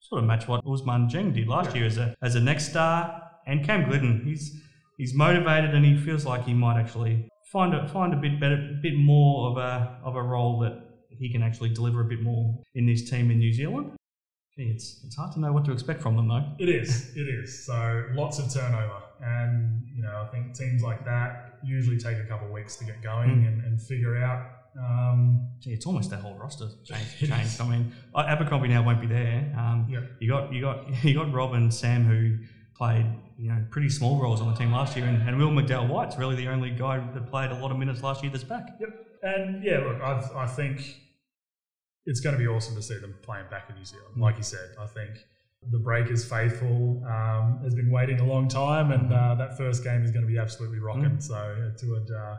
sort 0.00 0.20
of 0.20 0.26
match 0.26 0.46
what 0.48 0.64
Ousmane 0.64 1.10
Dieng 1.10 1.32
did 1.32 1.48
last 1.48 1.74
year 1.74 1.86
as 1.86 1.96
a 1.96 2.14
as 2.20 2.34
a 2.34 2.40
next 2.40 2.70
star. 2.70 3.22
And 3.46 3.64
Cam 3.64 3.84
Gliddon, 3.84 4.24
he's 4.24 4.60
he's 4.98 5.14
motivated 5.14 5.74
and 5.74 5.84
he 5.84 5.96
feels 5.96 6.26
like 6.26 6.44
he 6.44 6.54
might 6.54 6.78
actually 6.78 7.28
find 7.52 7.72
a 7.74 7.88
find 7.88 8.12
a 8.12 8.16
bit 8.16 8.40
better, 8.40 8.76
bit 8.82 8.96
more 8.96 9.50
of 9.50 9.56
a 9.58 9.98
of 10.04 10.16
a 10.16 10.22
role 10.22 10.58
that 10.60 10.82
he 11.08 11.30
can 11.30 11.42
actually 11.42 11.70
deliver 11.70 12.00
a 12.00 12.04
bit 12.04 12.20
more 12.20 12.58
in 12.74 12.86
this 12.86 13.08
team 13.08 13.30
in 13.30 13.38
New 13.38 13.52
Zealand. 13.52 13.92
Gee, 14.56 14.70
it's 14.74 15.02
it's 15.04 15.16
hard 15.16 15.32
to 15.32 15.40
know 15.40 15.52
what 15.52 15.64
to 15.66 15.72
expect 15.72 16.02
from 16.02 16.16
them 16.16 16.28
though. 16.28 16.44
It 16.58 16.68
is. 16.68 17.16
It 17.16 17.28
is. 17.28 17.66
So 17.66 18.06
lots 18.14 18.38
of 18.38 18.52
turnover, 18.52 19.02
and 19.22 19.82
you 19.94 20.02
know 20.02 20.24
I 20.26 20.30
think 20.32 20.54
teams 20.54 20.82
like 20.82 21.04
that 21.04 21.58
usually 21.64 21.98
take 21.98 22.18
a 22.18 22.24
couple 22.24 22.46
of 22.46 22.52
weeks 22.52 22.76
to 22.76 22.84
get 22.84 23.02
going 23.02 23.30
Mm. 23.30 23.48
and, 23.48 23.64
and 23.64 23.82
figure 23.82 24.16
out. 24.22 24.46
Um, 24.78 25.48
Gee, 25.60 25.70
it's 25.72 25.86
almost 25.86 26.10
their 26.10 26.18
whole 26.18 26.34
roster 26.34 26.68
changed. 26.84 27.18
Changed. 27.30 27.60
I 27.60 27.68
mean, 27.68 27.92
uh, 28.14 28.24
Abercrombie 28.28 28.68
now 28.68 28.82
won't 28.84 29.00
be 29.00 29.06
there. 29.06 29.52
Um, 29.58 29.86
Yeah. 29.88 30.00
You 30.20 30.28
got 30.28 30.52
you 30.52 30.60
got 30.60 31.04
you 31.04 31.14
got 31.14 31.32
Rob 31.32 31.54
and 31.54 31.72
Sam 31.72 32.04
who 32.04 32.36
played 32.76 33.06
you 33.38 33.48
know 33.48 33.64
pretty 33.70 33.88
small 33.88 34.20
roles 34.20 34.40
on 34.42 34.50
the 34.52 34.54
team 34.58 34.72
last 34.72 34.96
year, 34.96 35.06
and, 35.06 35.26
and 35.26 35.38
Will 35.38 35.48
McDowell 35.50 35.88
White's 35.88 36.16
really 36.18 36.36
the 36.36 36.48
only 36.48 36.70
guy 36.70 36.98
that 37.14 37.26
played 37.30 37.50
a 37.50 37.54
lot 37.58 37.70
of 37.70 37.78
minutes 37.78 38.02
last 38.02 38.22
year 38.22 38.30
that's 38.30 38.44
back. 38.44 38.68
Yep. 38.80 38.88
And 39.22 39.64
yeah, 39.64 39.78
look, 39.78 40.00
I, 40.02 40.22
I 40.36 40.46
think 40.46 40.80
it's 42.04 42.20
going 42.20 42.34
to 42.36 42.38
be 42.38 42.46
awesome 42.46 42.76
to 42.76 42.82
see 42.82 42.98
them 42.98 43.14
playing 43.22 43.46
back 43.50 43.68
in 43.70 43.76
New 43.76 43.84
Zealand. 43.84 44.14
Like 44.18 44.36
you 44.36 44.42
said, 44.44 44.68
I 44.80 44.86
think 44.86 45.10
the 45.70 45.78
Breakers 45.78 46.24
faithful 46.24 47.02
um, 47.06 47.60
has 47.64 47.74
been 47.74 47.90
waiting 47.90 48.20
a 48.20 48.24
long 48.24 48.48
time, 48.48 48.92
and 48.92 49.12
uh, 49.12 49.34
that 49.34 49.56
first 49.56 49.82
game 49.82 50.04
is 50.04 50.10
going 50.10 50.24
to 50.24 50.30
be 50.30 50.38
absolutely 50.38 50.78
rocking. 50.78 51.20
So 51.20 51.36
it 51.58 51.80
would 51.88 52.10
uh, 52.10 52.36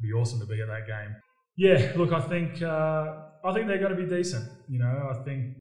be 0.00 0.12
awesome 0.12 0.40
to 0.40 0.46
be 0.46 0.60
at 0.60 0.68
that 0.68 0.86
game. 0.86 1.14
Yeah, 1.56 1.92
look, 1.96 2.12
I 2.12 2.20
think 2.20 2.62
uh, 2.62 3.14
I 3.44 3.52
think 3.52 3.68
they're 3.68 3.78
going 3.78 3.96
to 3.96 4.02
be 4.02 4.08
decent. 4.08 4.50
You 4.68 4.80
know, 4.80 5.10
I 5.12 5.22
think, 5.22 5.56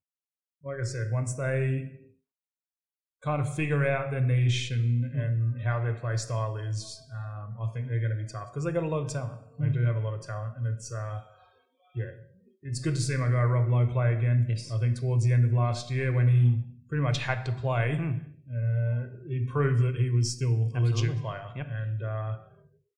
like 0.64 0.78
I 0.80 0.84
said, 0.84 1.12
once 1.12 1.34
they 1.34 1.92
kind 3.24 3.42
of 3.42 3.54
figure 3.56 3.88
out 3.88 4.12
their 4.12 4.22
niche 4.22 4.72
and, 4.72 5.06
and 5.06 5.62
how 5.62 5.80
their 5.80 5.94
play 5.94 6.18
style 6.18 6.58
is, 6.58 7.00
um, 7.14 7.56
I 7.62 7.72
think 7.74 7.88
they're 7.88 8.00
going 8.00 8.12
to 8.12 8.18
be 8.18 8.28
tough 8.28 8.52
because 8.52 8.66
they 8.66 8.72
got 8.72 8.84
a 8.84 8.88
lot 8.88 9.02
of 9.02 9.08
talent. 9.08 9.40
They 9.60 9.70
do 9.70 9.86
have 9.86 9.98
a 9.98 10.00
lot 10.00 10.14
of 10.14 10.22
talent, 10.22 10.54
and 10.58 10.66
it's 10.68 10.92
uh, 10.92 11.22
yeah, 11.96 12.10
it's 12.64 12.80
good 12.80 12.96
to 12.96 13.02
see 13.02 13.16
my 13.18 13.28
guy 13.28 13.44
Rob 13.44 13.70
Loe 13.70 13.86
play 13.86 14.14
again. 14.14 14.48
Yes. 14.50 14.72
I 14.72 14.80
think 14.80 15.00
towards 15.00 15.26
the 15.26 15.34
end 15.34 15.46
of 15.46 15.54
last 15.54 15.92
year 15.92 16.12
when 16.12 16.28
he 16.28 16.64
pretty 16.94 17.02
much 17.02 17.18
had 17.18 17.44
to 17.44 17.52
play, 17.54 17.98
uh, 18.56 19.04
he 19.28 19.48
proved 19.52 19.82
that 19.82 19.96
he 19.96 20.12
was 20.12 20.36
still 20.36 20.70
a 20.76 20.80
legit 20.80 21.20
player. 21.24 21.44
Yep. 21.56 21.68
And 21.72 22.04
uh, 22.04 22.38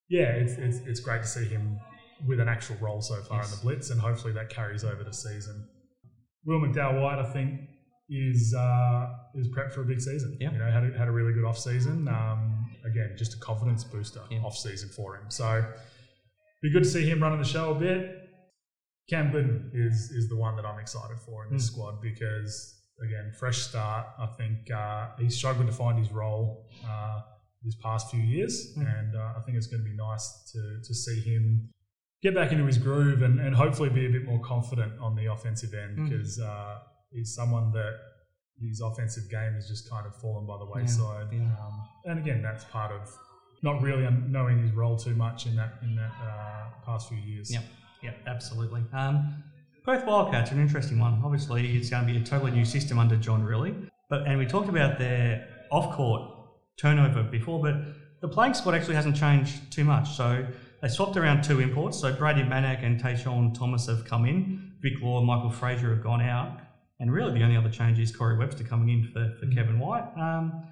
yeah, 0.09 0.31
it's, 0.41 0.53
it's 0.53 0.77
it's 0.85 0.99
great 0.99 1.21
to 1.21 1.27
see 1.27 1.45
him 1.45 1.79
with 2.27 2.41
an 2.41 2.49
actual 2.49 2.75
role 2.81 3.01
so 3.01 3.21
far 3.21 3.37
Yes. 3.37 3.51
in 3.53 3.57
the 3.57 3.61
Blitz, 3.63 3.89
and 3.91 4.01
hopefully 4.01 4.33
that 4.33 4.49
carries 4.49 4.83
over 4.83 5.01
to 5.03 5.13
season. 5.13 5.65
Will 6.45 6.59
McDowell 6.59 7.01
White, 7.01 7.19
I 7.19 7.31
think, 7.31 7.61
is 8.09 8.53
uh, 8.57 9.07
is 9.35 9.47
prepped 9.47 9.71
for 9.73 9.81
a 9.81 9.85
big 9.85 10.01
season. 10.01 10.37
Yeah. 10.41 10.51
You 10.51 10.57
know, 10.59 10.69
had 10.69 10.83
a, 10.83 10.97
had 10.97 11.07
a 11.07 11.11
really 11.11 11.31
good 11.33 11.45
off 11.45 11.57
season. 11.57 12.07
Um, 12.09 12.69
again, 12.85 13.15
just 13.17 13.33
a 13.35 13.37
confidence 13.39 13.83
booster 13.85 14.21
Yeah. 14.29 14.39
off 14.39 14.57
season 14.57 14.89
for 14.89 15.15
him. 15.15 15.29
So 15.29 15.65
be 16.61 16.69
good 16.73 16.83
to 16.83 16.89
see 16.89 17.07
him 17.09 17.23
running 17.23 17.39
the 17.39 17.45
show 17.47 17.71
a 17.71 17.75
bit. 17.75 18.11
Cam 19.09 19.31
Gliddon 19.31 19.69
is 19.73 20.11
is 20.11 20.27
the 20.29 20.35
one 20.35 20.55
that 20.57 20.65
I'm 20.65 20.79
excited 20.79 21.17
for 21.25 21.45
in 21.45 21.53
this 21.53 21.69
Mm. 21.69 21.73
squad 21.73 22.01
because 22.01 22.74
again, 23.03 23.31
fresh 23.39 23.57
start. 23.59 24.07
I 24.19 24.27
think 24.37 24.71
uh, 24.71 25.09
he's 25.19 25.35
struggling 25.35 25.67
to 25.67 25.73
find 25.73 25.97
his 25.99 26.11
role 26.11 26.67
uh, 26.87 27.21
this 27.63 27.75
past 27.75 28.09
few 28.11 28.21
years, 28.21 28.73
Mm. 28.77 28.99
and 28.99 29.15
uh, 29.15 29.33
I 29.37 29.41
think 29.45 29.57
it's 29.57 29.67
going 29.67 29.83
to 29.83 29.89
be 29.89 29.95
nice 29.95 30.51
to 30.53 30.79
to 30.87 30.93
see 30.93 31.19
him 31.21 31.69
get 32.21 32.33
back 32.33 32.51
into 32.51 32.65
his 32.65 32.77
groove 32.77 33.21
and, 33.21 33.39
and 33.39 33.55
hopefully 33.55 33.89
be 33.89 34.05
a 34.07 34.09
bit 34.09 34.25
more 34.25 34.39
confident 34.39 34.93
on 34.99 35.15
the 35.15 35.25
offensive 35.31 35.73
end 35.73 35.97
Mm. 35.97 36.09
because 36.09 36.39
uh, 36.39 36.79
he's 37.11 37.33
someone 37.35 37.71
that 37.73 37.93
his 38.61 38.79
offensive 38.81 39.29
game 39.29 39.53
has 39.53 39.67
just 39.67 39.89
kind 39.89 40.05
of 40.07 40.15
fallen 40.15 40.45
by 40.47 40.57
the 40.57 40.65
wayside. 40.65 41.27
yeah. 41.31 41.39
Um, 41.61 41.75
and 42.05 42.19
again, 42.19 42.41
that's 42.41 42.63
part 42.65 42.91
of 42.91 43.01
not 43.61 43.81
really 43.81 44.07
knowing 44.29 44.61
his 44.61 44.71
role 44.71 44.95
too 44.97 45.13
much 45.15 45.45
in 45.45 45.55
that 45.57 45.73
in 45.81 45.95
that 45.95 46.13
uh, 46.23 46.69
past 46.85 47.09
few 47.09 47.17
years. 47.17 47.51
Yep, 47.51 47.63
yep, 48.03 48.17
absolutely. 48.27 48.83
Um, 48.93 49.43
Perth 49.85 50.03
Wildcats 50.07 50.51
are 50.51 50.55
an 50.55 50.61
interesting 50.61 50.97
one. 50.97 51.21
Obviously, 51.23 51.77
it's 51.77 51.91
going 51.91 52.07
to 52.07 52.11
be 52.11 52.19
a 52.19 52.23
totally 52.23 52.49
new 52.49 52.65
system 52.65 52.97
under 52.97 53.15
John 53.15 53.43
Rillie. 53.43 53.87
But 54.09 54.25
and 54.25 54.39
we 54.39 54.47
talked 54.47 54.67
about 54.67 54.97
their 54.97 55.47
off-court 55.71 56.23
turnover 56.75 57.21
before, 57.21 57.61
but 57.61 57.75
the 58.19 58.27
playing 58.27 58.55
squad 58.55 58.73
actually 58.73 58.95
hasn't 58.95 59.15
changed 59.15 59.71
too 59.71 59.83
much. 59.83 60.09
So 60.17 60.43
they 60.81 60.87
swapped 60.87 61.17
around 61.17 61.43
two 61.43 61.59
imports. 61.59 61.99
So 61.99 62.11
Brady 62.11 62.41
Manek 62.41 62.83
and 62.83 62.99
TaShawn 62.99 63.53
Thomas 63.53 63.85
have 63.85 64.05
come 64.05 64.25
in. 64.25 64.73
Vic 64.81 64.93
Law 65.03 65.19
and 65.19 65.27
Michael 65.27 65.51
Frazier 65.51 65.93
have 65.93 66.03
gone 66.03 66.21
out. 66.21 66.61
And 66.99 67.13
really, 67.13 67.37
the 67.37 67.43
only 67.43 67.55
other 67.55 67.69
change 67.69 67.99
is 67.99 68.15
Corey 68.15 68.39
Webster 68.39 68.63
coming 68.63 68.89
in 68.89 69.11
for, 69.13 69.35
for 69.39 69.45
Kevin 69.53 69.77
White. 69.77 70.05
Um, 70.17 70.63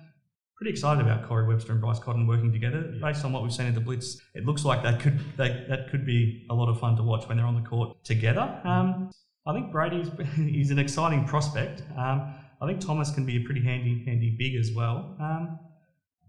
pretty 0.64 0.76
excited 0.76 1.06
about 1.06 1.28
Corey 1.28 1.46
Webster 1.46 1.74
and 1.74 1.82
Bryce 1.82 2.00
Cotton 2.00 2.26
working 2.26 2.50
together. 2.50 2.84
Based 3.02 3.26
on 3.26 3.34
what 3.34 3.44
we've 3.44 3.52
seen 3.52 3.66
at 3.66 3.76
the 3.76 3.82
Blitz, 3.82 4.22
it 4.34 4.46
looks 4.46 4.64
like 4.64 4.82
that 4.84 5.02
could 5.02 5.20
they, 5.36 5.66
that 5.68 5.90
could 5.92 6.06
be 6.06 6.48
a 6.50 6.54
lot 6.54 6.70
of 6.70 6.80
fun 6.80 6.96
to 6.96 7.04
watch 7.04 7.28
when 7.28 7.36
they're 7.36 7.46
on 7.46 7.62
the 7.62 7.70
court 7.70 8.02
together. 8.06 8.62
Um, 8.64 9.12
I 9.46 9.52
think 9.52 9.74
Brady's 9.74 10.08
is 10.38 10.72
an 10.72 10.80
exciting 10.80 11.26
prospect. 11.26 11.84
Um, 11.98 12.34
I 12.62 12.66
think 12.66 12.80
Thomas 12.80 13.12
can 13.12 13.26
be 13.26 13.36
a 13.36 13.40
pretty 13.42 13.62
handy 13.62 14.06
handy 14.06 14.38
big 14.40 14.56
as 14.56 14.72
well. 14.74 15.18
Um, 15.20 15.60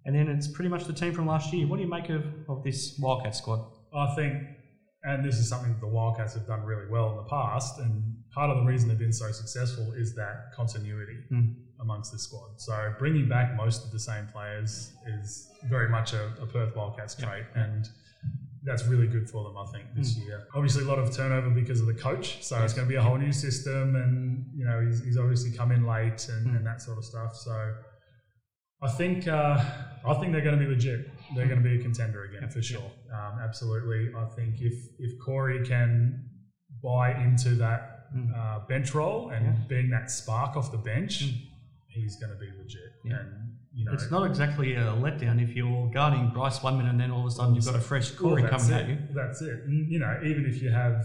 and 0.04 0.16
then 0.16 0.26
it's 0.26 0.48
pretty 0.48 0.68
much 0.68 0.84
the 0.84 0.92
team 0.92 1.14
from 1.14 1.28
last 1.28 1.52
year. 1.52 1.68
What 1.68 1.76
do 1.76 1.82
you 1.82 1.88
make 1.88 2.08
of, 2.08 2.24
of 2.48 2.64
this 2.64 2.98
Wildcat 2.98 3.36
squad? 3.36 3.64
I 3.94 4.16
think, 4.16 4.34
and 5.04 5.24
this 5.24 5.36
is 5.36 5.48
something 5.48 5.74
that 5.74 5.80
the 5.80 5.86
Wildcats 5.86 6.34
have 6.34 6.48
done 6.48 6.64
really 6.64 6.90
well 6.90 7.10
in 7.10 7.16
the 7.18 7.30
past, 7.30 7.78
and 7.78 8.16
part 8.32 8.50
of 8.50 8.56
the 8.56 8.64
reason 8.64 8.88
they've 8.88 8.98
been 8.98 9.12
so 9.12 9.30
successful 9.30 9.92
is 9.96 10.16
that 10.16 10.50
continuity 10.56 11.18
Mm. 11.30 11.54
Amongst 11.84 12.10
the 12.12 12.18
squad. 12.18 12.50
So 12.56 12.92
bringing 12.98 13.28
back 13.28 13.54
most 13.56 13.84
of 13.84 13.90
the 13.92 13.98
same 14.10 14.26
players 14.32 14.92
is 15.18 15.48
very 15.70 15.88
much 15.88 16.12
a, 16.12 16.24
a 16.42 16.46
Perth 16.46 16.74
Wildcats 16.76 17.14
trait, 17.14 17.44
and 17.54 17.86
that's 18.64 18.84
really 18.86 19.06
good 19.06 19.28
for 19.28 19.44
them, 19.44 19.56
I 19.58 19.66
think, 19.72 19.84
this 19.94 20.16
year. 20.16 20.44
Obviously, 20.54 20.82
a 20.84 20.86
lot 20.86 20.98
of 20.98 21.14
turnover 21.14 21.50
because 21.50 21.80
of 21.80 21.86
the 21.86 21.94
coach, 21.94 22.42
so 22.42 22.54
it's 22.64 22.72
going 22.72 22.86
to 22.88 22.92
be 22.94 22.96
a 22.96 23.02
whole 23.02 23.18
new 23.18 23.32
system, 23.32 23.94
and 23.96 24.46
you 24.58 24.64
know 24.64 24.80
he's, 24.84 25.04
he's 25.04 25.18
obviously 25.18 25.50
come 25.56 25.70
in 25.70 25.86
late 25.86 26.26
and, 26.28 26.56
and 26.56 26.66
that 26.66 26.80
sort 26.82 26.96
of 26.98 27.04
stuff. 27.04 27.36
So 27.36 27.74
I 28.82 28.88
think 28.88 29.28
uh, 29.28 29.62
I 30.06 30.14
think 30.14 30.32
they're 30.32 30.40
going 30.48 30.58
to 30.58 30.64
be 30.64 30.70
legit. 30.70 31.10
They're 31.36 31.46
going 31.46 31.62
to 31.62 31.68
be 31.68 31.78
a 31.78 31.82
contender 31.82 32.24
again 32.24 32.48
for 32.50 32.62
sure. 32.62 32.90
Um, 33.12 33.38
absolutely. 33.42 34.12
I 34.16 34.24
think 34.36 34.54
if 34.60 34.74
if 34.98 35.12
Corey 35.24 35.64
can 35.66 36.24
buy 36.82 37.12
into 37.22 37.50
that 37.56 37.90
uh, 38.36 38.60
bench 38.68 38.94
role 38.94 39.30
and 39.30 39.44
Yeah. 39.46 39.52
being 39.68 39.90
that 39.90 40.10
spark 40.10 40.56
off 40.56 40.70
the 40.70 40.78
bench, 40.78 41.24
he's 41.94 42.16
going 42.16 42.32
to 42.32 42.38
be 42.38 42.48
legit. 42.58 42.92
Yeah. 43.04 43.20
And 43.20 43.52
you 43.72 43.84
know, 43.84 43.92
It's 43.92 44.10
not 44.10 44.24
exactly 44.26 44.74
a 44.74 44.92
letdown 45.04 45.42
if 45.42 45.56
you're 45.56 45.90
guarding 45.92 46.30
Bryce 46.34 46.62
one 46.62 46.76
minute 46.76 46.90
and 46.90 47.00
then 47.00 47.10
all 47.10 47.20
of 47.20 47.26
a 47.26 47.30
sudden 47.30 47.54
you've 47.54 47.64
got 47.64 47.74
a 47.74 47.80
fresh 47.80 48.10
Corey 48.12 48.42
Well, 48.42 48.50
coming 48.52 48.70
it. 48.70 48.82
at 48.82 48.88
you. 48.88 48.98
That's 49.12 49.40
it. 49.42 49.64
And, 49.64 49.90
you 49.90 49.98
know, 49.98 50.20
even 50.24 50.46
if 50.46 50.62
you 50.62 50.70
have 50.70 51.04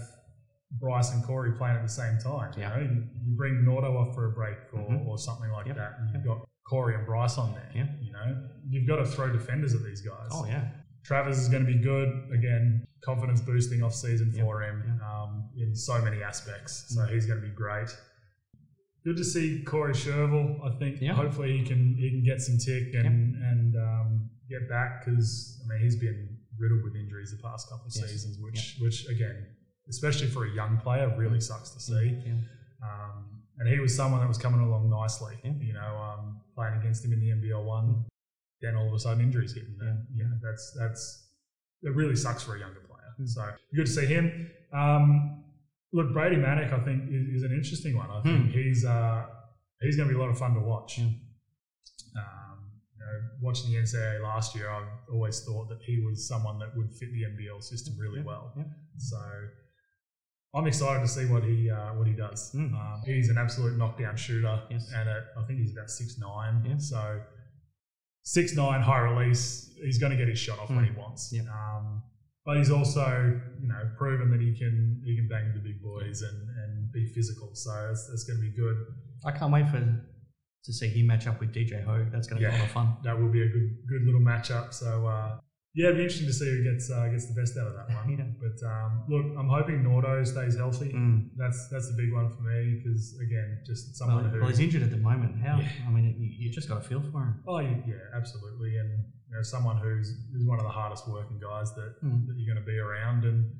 Bryce 0.79 1.11
and 1.13 1.23
Corey 1.23 1.51
playing 1.57 1.77
at 1.77 1.81
the 1.83 1.89
same 1.89 2.19
time, 2.19 2.51
Yeah. 2.57 2.77
you 2.77 2.85
know, 2.85 2.91
you, 3.25 3.35
bring 3.35 3.55
Nordo 3.67 3.95
off 3.95 4.13
for 4.13 4.25
a 4.27 4.31
break 4.31 4.57
or, 4.73 4.79
Mhm. 4.87 5.05
or 5.07 5.17
something 5.17 5.49
like 5.49 5.65
Yep. 5.67 5.75
that, 5.77 5.93
and 5.99 6.11
you've 6.13 6.23
got 6.25 6.47
Corey 6.67 6.93
and 6.93 7.05
Bryce 7.07 7.37
on 7.39 7.53
there. 7.53 7.69
Yeah. 7.73 7.87
You 7.99 8.11
know, 8.11 8.47
you've 8.67 8.87
got 8.87 8.97
to 8.97 9.05
throw 9.05 9.31
defenders 9.31 9.73
at 9.73 9.83
these 9.83 10.01
guys. 10.01 10.29
Oh 10.31 10.45
yeah. 10.45 10.69
Travers 11.03 11.39
is 11.39 11.49
going 11.49 11.65
to 11.65 11.71
be 11.71 11.79
good 11.79 12.09
again. 12.31 12.85
Confidence 13.01 13.41
boosting 13.41 13.81
off 13.81 13.95
season 13.95 14.31
Yep. 14.31 14.45
for 14.45 14.61
him. 14.61 14.83
Mm. 14.85 15.01
um, 15.09 15.49
in 15.57 15.73
so 15.75 15.99
many 16.03 16.21
aspects. 16.21 16.85
So 16.93 17.03
he's 17.05 17.25
going 17.25 17.41
to 17.41 17.47
be 17.47 17.53
great. 17.53 17.89
Good 19.09 19.17
to 19.17 19.23
see 19.23 19.63
Corey 19.63 19.93
Shervill. 19.93 20.63
I 20.63 20.69
think 20.77 21.01
Yeah. 21.01 21.13
hopefully 21.13 21.57
he 21.57 21.63
can 21.65 21.95
he 21.97 22.11
can 22.11 22.21
get 22.21 22.41
some 22.41 22.59
tick 22.59 22.93
and 22.93 23.35
and 23.43 23.75
um, 23.75 24.29
get 24.47 24.69
back 24.69 25.03
because 25.03 25.59
I 25.63 25.67
mean 25.67 25.81
he's 25.81 25.95
been 25.95 26.37
riddled 26.59 26.83
with 26.83 26.95
injuries 26.95 27.31
the 27.35 27.41
past 27.41 27.69
couple 27.69 27.87
of 27.87 27.91
Yes. 27.95 28.07
seasons, 28.07 28.37
which 28.37 28.77
which 28.79 29.07
again, 29.09 29.47
especially 29.89 30.27
for 30.27 30.45
a 30.45 30.51
young 30.51 30.77
player, 30.77 31.11
really 31.17 31.41
sucks 31.41 31.71
to 31.71 31.79
see. 31.79 32.21
Yeah. 32.23 32.33
Um, 32.87 33.41
and 33.57 33.67
he 33.67 33.79
was 33.79 33.95
someone 33.95 34.19
that 34.21 34.27
was 34.27 34.37
coming 34.37 34.59
along 34.61 34.91
nicely. 34.91 35.39
Yeah. 35.43 35.53
You 35.59 35.73
know, 35.73 35.97
um, 35.97 36.41
playing 36.53 36.75
against 36.79 37.03
him 37.03 37.11
in 37.11 37.19
the 37.19 37.29
NBL 37.31 37.65
one, 37.65 38.05
then 38.61 38.75
all 38.75 38.89
of 38.89 38.93
a 38.93 38.99
sudden 38.99 39.23
injuries 39.23 39.55
hit, 39.55 39.63
and 39.63 39.79
then, 39.81 40.05
know, 40.23 40.37
that's 40.43 40.71
that's 40.77 41.31
it 41.81 41.95
really 41.95 42.15
sucks 42.15 42.43
for 42.43 42.57
a 42.57 42.59
younger 42.59 42.81
player. 42.81 43.09
Mm. 43.19 43.27
So 43.27 43.41
good 43.73 43.87
to 43.87 43.91
see 43.91 44.05
him. 44.05 44.51
Um, 44.71 45.45
look, 45.93 46.13
Brady 46.13 46.35
Manek, 46.37 46.71
I 46.73 46.79
think 46.83 47.03
is, 47.09 47.27
is 47.37 47.43
an 47.43 47.51
interesting 47.51 47.95
one. 47.97 48.09
I 48.11 48.21
think 48.21 48.45
Hmm. 48.45 48.51
he's 48.51 48.85
uh, 48.85 49.25
he's 49.81 49.95
going 49.97 50.07
to 50.09 50.13
be 50.13 50.19
a 50.19 50.21
lot 50.21 50.29
of 50.31 50.37
fun 50.37 50.53
to 50.53 50.59
watch. 50.59 50.97
Yeah. 50.99 51.05
Um, 52.15 52.57
you 52.93 52.99
know, 52.99 53.21
watching 53.41 53.71
the 53.71 53.77
NCAA 53.77 54.21
last 54.21 54.55
year, 54.55 54.69
I 54.69 54.85
always 55.11 55.43
thought 55.45 55.69
that 55.69 55.79
he 55.85 56.01
was 56.05 56.27
someone 56.27 56.59
that 56.59 56.75
would 56.75 56.91
fit 56.91 57.09
the 57.13 57.23
NBL 57.23 57.61
system 57.63 57.95
really 57.99 58.19
Yeah, 58.19 58.25
well. 58.25 58.53
yeah. 58.57 58.63
So 58.97 59.17
I'm 60.55 60.65
excited 60.67 61.01
to 61.01 61.07
see 61.07 61.25
what 61.25 61.43
he 61.43 61.69
uh, 61.69 61.93
what 61.93 62.07
he 62.07 62.13
does. 62.13 62.51
Mm. 62.53 62.73
Um, 62.73 63.01
he's 63.05 63.29
an 63.29 63.37
absolute 63.37 63.77
knockdown 63.77 64.15
shooter, 64.17 64.61
Yes. 64.69 64.91
and 64.95 65.07
at, 65.07 65.23
I 65.37 65.45
think 65.45 65.59
he's 65.59 65.71
about 65.73 65.89
six 65.89 66.17
nine. 66.17 66.63
Yeah. 66.67 66.77
So 66.77 67.21
six 68.23 68.55
nine 68.55 68.81
high 68.81 68.99
release, 68.99 69.71
he's 69.83 69.97
going 69.99 70.11
to 70.11 70.17
get 70.17 70.27
his 70.27 70.39
shot 70.39 70.59
off 70.59 70.69
when 70.69 70.83
he 70.85 70.91
wants. 70.91 71.31
Yeah. 71.31 71.43
Um, 71.43 72.03
but 72.49 72.57
he's 72.57 72.71
also, 72.71 73.39
you 73.61 73.67
know, 73.67 73.79
proven 73.95 74.31
that 74.31 74.41
he 74.41 74.57
can 74.57 74.99
he 75.05 75.15
can 75.15 75.27
bang 75.27 75.53
the 75.53 75.59
big 75.59 75.83
boys 75.83 76.23
and, 76.23 76.49
and 76.49 76.91
be 76.91 77.05
physical. 77.05 77.51
So 77.53 77.69
it's, 77.91 78.09
it's 78.11 78.23
going 78.23 78.39
to 78.39 78.41
be 78.41 78.49
good. 78.49 78.75
I 79.23 79.31
can't 79.37 79.53
wait 79.53 79.69
for 79.69 79.77
to 79.77 80.73
see 80.73 80.87
him 80.87 81.05
match 81.05 81.27
up 81.27 81.39
with 81.39 81.53
DJ 81.53 81.85
Hogg. 81.85 82.11
That's 82.11 82.25
going 82.25 82.41
to 82.41 82.49
be 82.49 82.51
a 82.51 82.57
lot 82.57 82.65
of 82.65 82.71
fun. 82.71 82.97
That 83.03 83.19
will 83.19 83.29
be 83.29 83.43
a 83.43 83.47
good 83.47 83.77
good 83.87 84.01
little 84.03 84.21
matchup. 84.21 84.73
So 84.73 85.05
uh, 85.05 85.37
yeah, 85.75 85.85
it'd 85.87 85.97
be 85.97 86.03
interesting 86.03 86.27
to 86.27 86.33
see 86.33 86.49
who 86.49 86.63
gets 86.63 86.89
uh, 86.89 87.07
gets 87.09 87.27
the 87.27 87.39
best 87.39 87.57
out 87.57 87.67
of 87.67 87.73
that 87.75 87.87
one. 87.95 88.09
Yeah. 88.09 88.25
But 88.41 88.57
um, 88.67 89.03
look, 89.07 89.25
I'm 89.37 89.47
hoping 89.49 89.83
Nordo 89.83 90.25
stays 90.25 90.55
healthy. 90.57 90.91
Mm. 90.93 91.29
That's 91.37 91.69
that's 91.71 91.87
the 91.91 91.97
big 92.01 92.11
one 92.11 92.29
for 92.35 92.41
me 92.41 92.81
because 92.81 93.17
again, 93.21 93.59
just 93.65 93.95
someone 93.95 94.23
Well, 94.23 94.33
who. 94.33 94.39
well, 94.41 94.49
he's 94.49 94.59
injured 94.59 94.83
at 94.83 94.91
the 94.91 94.97
moment. 94.97 95.39
How? 95.41 95.59
Yeah. 95.59 95.69
I 95.87 95.89
mean, 95.91 96.05
you, 96.17 96.29
you 96.47 96.51
just 96.51 96.67
got 96.67 96.81
to 96.81 96.87
feel 96.89 97.01
for 97.01 97.21
him. 97.21 97.43
Oh 97.47 97.59
yeah, 97.59 97.77
yeah, 97.87 98.01
absolutely, 98.15 98.77
and 98.77 98.89
you 99.29 99.35
know, 99.35 99.43
someone 99.43 99.77
who's 99.77 100.09
who's 100.33 100.45
one 100.47 100.57
of 100.59 100.65
the 100.65 100.71
hardest 100.71 101.07
working 101.07 101.39
guys 101.39 101.73
that, 101.75 101.93
Mm. 102.03 102.25
that 102.27 102.33
you're 102.37 102.53
going 102.53 102.65
to 102.65 102.69
be 102.69 102.77
around, 102.79 103.23
and 103.25 103.51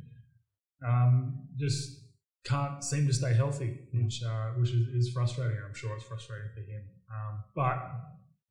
um, 0.86 1.48
just 1.60 2.00
can't 2.46 2.84
seem 2.84 3.06
to 3.06 3.14
stay 3.14 3.34
healthy, 3.34 3.78
Yeah. 3.94 4.04
which 4.04 4.24
uh, 4.24 4.48
which 4.58 4.70
is, 4.72 4.88
is 4.96 5.12
frustrating. 5.14 5.58
I'm 5.64 5.76
sure 5.76 5.94
it's 5.96 6.06
frustrating 6.06 6.50
for 6.56 6.62
him. 6.62 6.82
Um, 7.14 7.44
but 7.56 7.78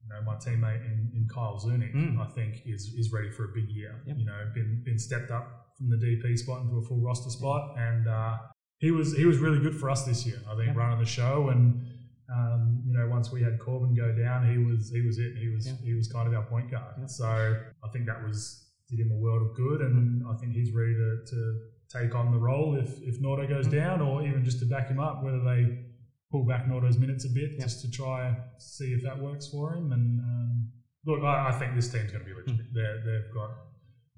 you 0.03 0.09
know, 0.09 0.21
my 0.25 0.37
teammate 0.37 0.85
in, 0.85 1.11
in 1.15 1.29
Kyle 1.33 1.59
Zunic, 1.59 1.93
Mm. 1.95 2.19
I 2.19 2.29
think, 2.31 2.63
is 2.67 2.95
is 2.97 3.13
ready 3.13 3.31
for 3.31 3.45
a 3.45 3.53
big 3.55 3.69
year. 3.69 4.03
Yep. 4.07 4.17
You 4.19 4.27
know, 4.27 4.51
been 4.55 4.83
been 4.85 4.99
stepped 4.99 5.31
up 5.31 5.67
from 5.77 5.91
the 5.91 5.97
DP 5.97 6.37
spot 6.39 6.63
into 6.63 6.77
a 6.79 6.83
full 6.83 7.01
roster 7.01 7.31
spot, 7.31 7.77
and 7.79 8.09
uh, 8.09 8.39
he 8.79 8.91
was 8.91 9.17
he 9.17 9.25
was 9.25 9.39
really 9.39 9.59
good 9.61 9.75
for 9.77 9.91
us 9.91 10.05
this 10.05 10.27
year. 10.27 10.41
I 10.51 10.55
think 10.57 10.69
Yep. 10.69 10.77
running 10.77 10.99
the 11.01 11.07
show 11.07 11.49
and. 11.51 11.83
Um, 12.31 12.83
you 12.85 12.93
know, 12.93 13.09
once 13.09 13.33
we 13.33 13.43
had 13.43 13.59
Corbin 13.59 13.95
go 13.95 14.13
down, 14.13 14.47
he 14.53 14.59
was 14.59 14.91
he 14.91 15.01
was 15.01 15.17
it. 15.19 15.35
He 15.39 15.49
was 15.49 15.67
Yeah. 15.67 15.73
he 15.83 15.95
was 15.95 16.13
kind 16.13 16.29
of 16.29 16.35
our 16.35 16.43
point 16.45 16.71
guard. 16.71 17.09
So 17.09 17.25
I 17.27 17.89
think 17.91 18.05
that 18.05 18.23
was 18.23 18.69
did 18.91 18.99
him 19.01 19.11
a 19.13 19.17
world 19.17 19.41
of 19.49 19.57
good, 19.57 19.81
and 19.81 20.23
I 20.29 20.35
think 20.37 20.53
he's 20.53 20.71
ready 20.75 20.93
to, 20.93 21.25
to 21.25 21.59
take 21.91 22.15
on 22.15 22.31
the 22.31 22.37
role 22.37 22.77
if 22.79 23.01
if 23.01 23.19
Nordo 23.23 23.49
goes 23.49 23.67
down, 23.67 24.03
or 24.03 24.23
even 24.27 24.45
just 24.45 24.59
to 24.59 24.67
back 24.67 24.89
him 24.89 25.01
up. 25.01 25.25
Whether 25.25 25.43
they 25.43 25.87
pull 26.31 26.45
back 26.45 26.67
Nordo's 26.69 26.99
minutes 26.99 27.25
a 27.25 27.29
bit 27.29 27.53
Yeah. 27.53 27.65
just 27.65 27.81
to 27.83 27.91
try 27.91 28.37
see 28.59 28.93
if 28.93 29.03
that 29.03 29.19
works 29.19 29.49
for 29.49 29.75
him. 29.75 29.93
And 29.93 30.21
um, 30.21 30.69
look, 31.07 31.23
I, 31.23 31.49
I 31.49 31.53
think 31.53 31.75
this 31.75 31.91
team's 31.91 32.13
going 32.13 32.25
to 32.25 32.29
be 32.31 32.35
legit. 32.35 32.67
They're, 32.75 32.99
they've 33.05 33.35
got 33.35 33.51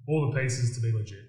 all 0.08 0.30
the 0.30 0.40
pieces 0.40 0.74
to 0.76 0.80
be 0.80 0.92
legit. 0.92 1.24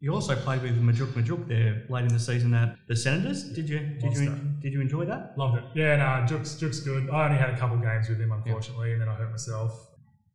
You 0.00 0.14
also 0.14 0.36
played 0.36 0.62
with 0.62 0.80
Majok 0.80 1.12
Majok 1.14 1.48
there 1.48 1.84
late 1.88 2.02
in 2.04 2.08
the 2.12 2.20
season 2.20 2.54
at 2.54 2.76
the 2.86 2.94
Senators. 2.94 3.42
Did 3.52 3.68
you? 3.68 3.80
Did 4.00 4.16
you? 4.16 4.30
Did 4.62 4.72
you 4.72 4.80
enjoy 4.80 5.04
that? 5.06 5.36
Loved 5.36 5.58
it. 5.58 5.64
Yeah, 5.74 5.96
no, 5.96 6.24
Juke's, 6.24 6.54
Juke's 6.54 6.78
good. 6.80 7.10
I 7.10 7.24
only 7.26 7.36
had 7.38 7.50
a 7.50 7.56
couple 7.58 7.76
games 7.78 8.08
with 8.08 8.20
him, 8.20 8.30
unfortunately, 8.30 8.92
and 8.92 9.00
then 9.00 9.08
I 9.08 9.14
hurt 9.14 9.30
myself. 9.32 9.88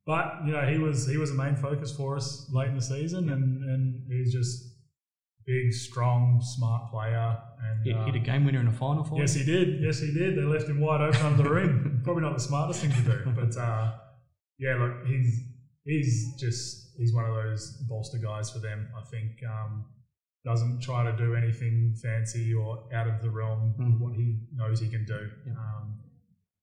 But 0.05 0.39
you 0.45 0.51
know, 0.51 0.63
he 0.67 0.79
was 0.79 1.07
he 1.07 1.15
was 1.15 1.31
a 1.31 1.33
main 1.33 1.55
focus 1.55 1.95
for 1.95 2.17
us 2.17 2.49
late 2.51 2.67
in 2.67 2.75
the 2.75 2.81
season, 2.81 3.29
and 3.29 3.63
and 3.63 4.01
he's 4.11 4.33
just 4.33 4.72
big, 5.45 5.73
strong, 5.73 6.41
smart 6.43 6.89
player. 6.91 7.37
And 7.63 7.85
He 7.85 7.93
uh, 7.93 8.05
hit 8.05 8.15
a 8.15 8.19
game 8.19 8.45
winner 8.45 8.59
in 8.59 8.67
a 8.67 8.71
final 8.71 9.03
for 9.03 9.19
yes, 9.19 9.33
he 9.33 9.43
did. 9.43 9.81
Yes, 9.81 9.99
he 9.99 10.11
did. 10.13 10.37
They 10.37 10.41
left 10.43 10.67
him 10.67 10.79
wide 10.79 11.01
open 11.01 11.21
under 11.25 11.43
the 11.43 11.49
rim. 11.49 12.01
Probably 12.03 12.23
not 12.23 12.33
the 12.33 12.39
smartest 12.43 12.81
thing 12.81 12.91
to 12.91 13.01
do, 13.01 13.31
but 13.35 13.55
uh, 13.57 13.93
yeah, 14.59 14.75
look, 14.75 15.05
he's 15.05 15.41
he's 15.85 16.35
just 16.39 16.91
he's 16.97 17.13
one 17.13 17.25
of 17.25 17.33
those 17.35 17.71
bolster 17.89 18.17
guys 18.17 18.49
for 18.51 18.59
them. 18.59 18.87
I 18.97 19.03
think 19.05 19.31
um, 19.49 19.85
doesn't 20.45 20.81
try 20.81 21.03
to 21.09 21.15
do 21.17 21.35
anything 21.35 21.95
fancy 22.01 22.53
or 22.53 22.83
out 22.93 23.07
of 23.07 23.21
the 23.21 23.29
realm 23.29 23.73
Mm. 23.79 23.95
of 23.95 24.01
what 24.01 24.13
he 24.13 24.39
knows 24.53 24.79
he 24.79 24.89
can 24.89 25.05
do. 25.05 25.29
Yeah. 25.47 25.53
Um, 25.53 25.99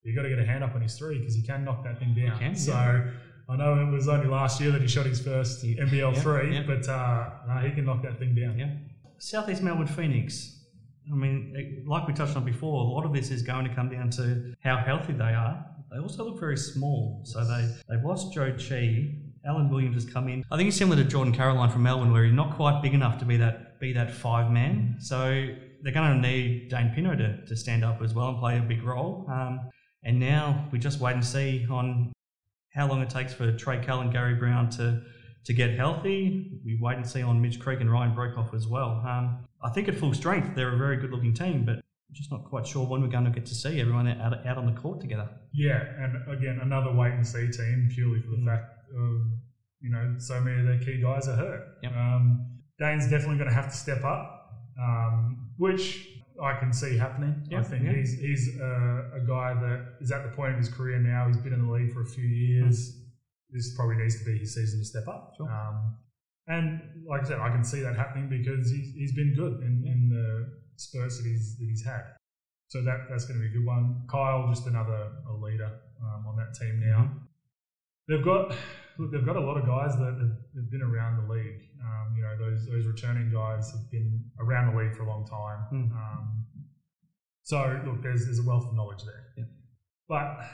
you 0.03 0.15
got 0.17 0.23
to 0.23 0.29
get 0.31 0.39
a 0.39 0.45
hand 0.47 0.65
up 0.65 0.75
on 0.75 0.81
his 0.83 0.97
three 0.99 1.19
because 1.19 1.35
he 1.35 1.43
can 1.43 1.65
knock 1.65 1.85
that 1.85 1.99
thing 1.99 2.15
down. 2.15 2.39
can, 2.39 2.55
so 2.57 2.73
yeah. 2.73 3.11
I 3.51 3.57
know 3.57 3.75
it 3.81 3.91
was 3.91 4.07
only 4.09 4.27
last 4.29 4.61
year 4.61 4.71
that 4.71 4.81
he 4.81 4.89
shot 4.89 5.07
his 5.07 5.21
first 5.21 5.65
NBL 5.65 6.15
Yeah, 6.15 6.21
three, 6.21 6.55
yeah. 6.55 6.63
but 6.67 6.89
uh, 6.89 7.31
no, 7.49 7.55
he 7.67 7.73
can 7.75 7.85
knock 7.85 8.03
that 8.03 8.19
thing 8.19 8.35
down. 8.35 8.59
Yeah. 8.59 8.71
Southeast 9.19 9.63
Melbourne 9.63 9.87
Phoenix. 9.87 10.57
I 11.13 11.17
mean, 11.17 11.53
it- 11.57 11.87
like 11.87 12.07
we 12.07 12.15
touched 12.15 12.37
on 12.37 12.45
before, 12.45 12.81
a 12.85 12.89
lot 12.89 13.05
of 13.05 13.13
this 13.13 13.31
is 13.31 13.43
going 13.43 13.67
to 13.69 13.75
come 13.75 13.89
down 13.91 14.11
to 14.11 14.55
how 14.63 14.77
healthy 14.79 15.13
they 15.15 15.25
are. 15.35 15.65
They 15.93 15.99
also 15.99 16.25
look 16.25 16.39
very 16.39 16.57
small. 16.57 17.23
So 17.25 17.45
they, 17.45 17.75
they've 17.89 18.05
lost 18.05 18.33
Zhou 18.35 18.55
Qi. 18.55 19.17
Alan 19.45 19.71
Williams 19.71 19.95
has 19.95 20.05
come 20.13 20.29
in. 20.29 20.45
I 20.53 20.57
think 20.57 20.67
he's 20.67 20.77
similar 20.77 21.03
to 21.03 21.09
Jordan 21.09 21.33
Caroline 21.35 21.71
from 21.71 21.83
Melbourne, 21.83 22.13
where 22.13 22.25
he's 22.25 22.35
not 22.35 22.55
quite 22.57 22.83
big 22.83 22.93
enough 22.95 23.19
to 23.19 23.25
be 23.25 23.37
that 23.39 23.81
be 23.81 23.93
that 23.95 24.11
five 24.13 24.53
man. 24.53 24.97
So 25.01 25.49
they're 25.83 25.93
going 25.95 26.21
to 26.23 26.29
need 26.29 26.69
Dane 26.69 26.93
Pineau 26.95 27.17
to, 27.17 27.45
to 27.47 27.57
stand 27.57 27.83
up 27.83 28.03
as 28.03 28.13
well 28.15 28.29
and 28.29 28.39
play 28.39 28.59
a 28.59 28.63
big 28.63 28.83
role. 28.85 29.27
Um, 29.33 29.61
and 30.05 30.21
now 30.21 30.69
we 30.71 30.79
just 30.79 31.01
wait 31.01 31.15
and 31.15 31.25
see 31.25 31.67
on 31.71 32.13
how 32.73 32.87
long 32.89 33.03
it 33.03 33.11
takes 33.11 33.33
for 33.35 33.53
Trey 33.57 33.79
Kell 33.85 34.01
and 34.01 34.13
Gary 34.13 34.35
Browne 34.35 34.71
to 34.71 35.03
to 35.45 35.55
get 35.55 35.71
healthy. 35.71 36.61
We 36.65 36.79
wait 36.81 36.97
and 36.97 37.07
see 37.09 37.23
on 37.23 37.41
Mitch 37.41 37.59
Creek 37.59 37.81
and 37.81 37.91
Ryan 37.91 38.15
Broekhoff 38.15 38.55
as 38.55 38.67
well. 38.69 39.03
Um, 39.07 39.47
I 39.65 39.71
think 39.71 39.89
at 39.89 39.95
full 39.95 40.13
strength, 40.13 40.55
they're 40.55 40.75
a 40.75 40.77
very 40.77 40.99
good 40.99 41.11
looking 41.11 41.33
team, 41.33 41.65
but 41.65 41.77
I'm 41.77 41.83
just 42.13 42.31
not 42.31 42.45
quite 42.45 42.67
sure 42.67 42.87
when 42.87 43.01
we're 43.01 43.09
going 43.09 43.25
to 43.25 43.31
get 43.31 43.47
to 43.47 43.55
see 43.55 43.81
everyone 43.81 44.07
out, 44.07 44.47
out 44.47 44.59
on 44.59 44.67
the 44.67 44.79
court 44.79 45.01
together. 45.01 45.29
Yeah, 45.55 45.83
and 45.99 46.31
again, 46.31 46.59
another 46.63 46.93
wait 46.93 47.13
and 47.15 47.27
see 47.27 47.49
team 47.49 47.89
purely 47.95 48.21
for 48.21 48.31
the 48.31 48.37
Mm. 48.37 48.47
fact 48.47 48.73
of 48.95 49.21
you 49.81 49.91
know 49.91 50.15
so 50.19 50.39
many 50.41 50.61
of 50.61 50.67
their 50.67 50.79
key 50.79 51.01
guys 51.01 51.27
are 51.27 51.37
hurt. 51.37 51.63
Yep. 51.83 51.93
Um, 51.97 52.47
Dane's 52.79 53.05
definitely 53.09 53.37
going 53.37 53.49
to 53.49 53.55
have 53.55 53.71
to 53.71 53.77
step 53.77 54.05
up, 54.05 54.53
um, 54.79 55.49
which 55.57 56.07
I 56.43 56.59
can 56.59 56.73
see 56.73 56.97
happening. 56.97 57.47
I 57.55 57.63
think 57.63 57.85
yeah. 57.85 57.93
he's 57.93 58.19
he's 58.19 58.59
a, 58.61 59.11
a 59.17 59.21
guy 59.27 59.55
that 59.55 59.97
is 60.01 60.11
at 60.11 60.23
the 60.23 60.31
point 60.31 60.53
of 60.53 60.59
his 60.59 60.69
career 60.69 60.99
now. 60.99 61.27
He's 61.27 61.37
been 61.37 61.53
in 61.53 61.67
the 61.67 61.73
league 61.73 61.93
for 61.93 62.03
a 62.03 62.07
few 62.07 62.25
years. 62.25 62.97
This 63.51 63.75
probably 63.77 63.97
needs 63.97 64.19
to 64.19 64.25
be 64.25 64.39
his 64.39 64.55
season 64.55 64.81
to 64.81 64.85
step 64.85 65.09
up. 65.09 65.35
Sure. 65.37 65.51
Um, 65.51 65.97
and 66.47 66.81
like 67.09 67.23
I 67.23 67.25
said, 67.25 67.41
I 67.41 67.51
can 67.51 67.65
see 67.65 67.81
that 67.81 67.97
happening 67.97 68.29
because 68.29 68.71
he's, 68.71 68.95
he's 68.95 69.13
been 69.13 69.35
good 69.35 69.61
in, 69.61 69.85
in 69.87 70.09
the 70.09 70.51
spurts 70.77 71.19
that 71.19 71.29
he's 71.29 71.57
that 71.59 71.67
he's 71.69 71.85
had. 71.85 72.03
So 72.69 72.83
that 72.83 73.07
that's 73.11 73.25
going 73.27 73.41
to 73.41 73.43
be 73.43 73.51
a 73.51 73.59
good 73.59 73.67
one. 73.67 74.03
Kyle, 74.11 74.49
just 74.49 74.67
another 74.67 75.11
a 75.29 75.35
leader 75.35 75.71
um, 76.03 76.27
on 76.27 76.37
that 76.37 76.59
team 76.59 76.81
now. 76.81 77.03
Mm-hmm. 77.03 77.19
They've 78.09 78.25
got 78.25 78.55
look, 78.99 79.13
they've 79.13 79.27
got 79.27 79.37
a 79.37 79.41
lot 79.41 79.57
of 79.57 79.67
guys 79.67 79.97
that 79.99 80.15
have, 80.19 80.37
have 80.55 80.71
been 80.71 80.83
around 80.83 81.27
the 81.27 81.33
league. 81.33 81.70
Um, 81.83 82.15
you 82.17 82.23
know, 82.23 82.37
those 82.39 82.67
those 82.67 82.87
returning 82.87 83.31
guys 83.33 83.71
have 83.71 83.91
been 83.91 84.25
around 84.39 84.73
the 84.73 84.79
league 84.79 84.95
for 84.95 85.05
a 85.05 85.09
long 85.09 85.27
time. 85.27 85.65
Mm. 85.73 85.93
Um, 85.93 86.45
so 87.43 87.81
look, 87.87 88.03
there's 88.03 88.27
there's 88.27 88.39
a 88.39 88.43
wealth 88.43 88.67
of 88.67 88.75
knowledge 88.75 89.03
there. 89.05 89.25
Yeah. 89.37 89.45
But 90.09 90.45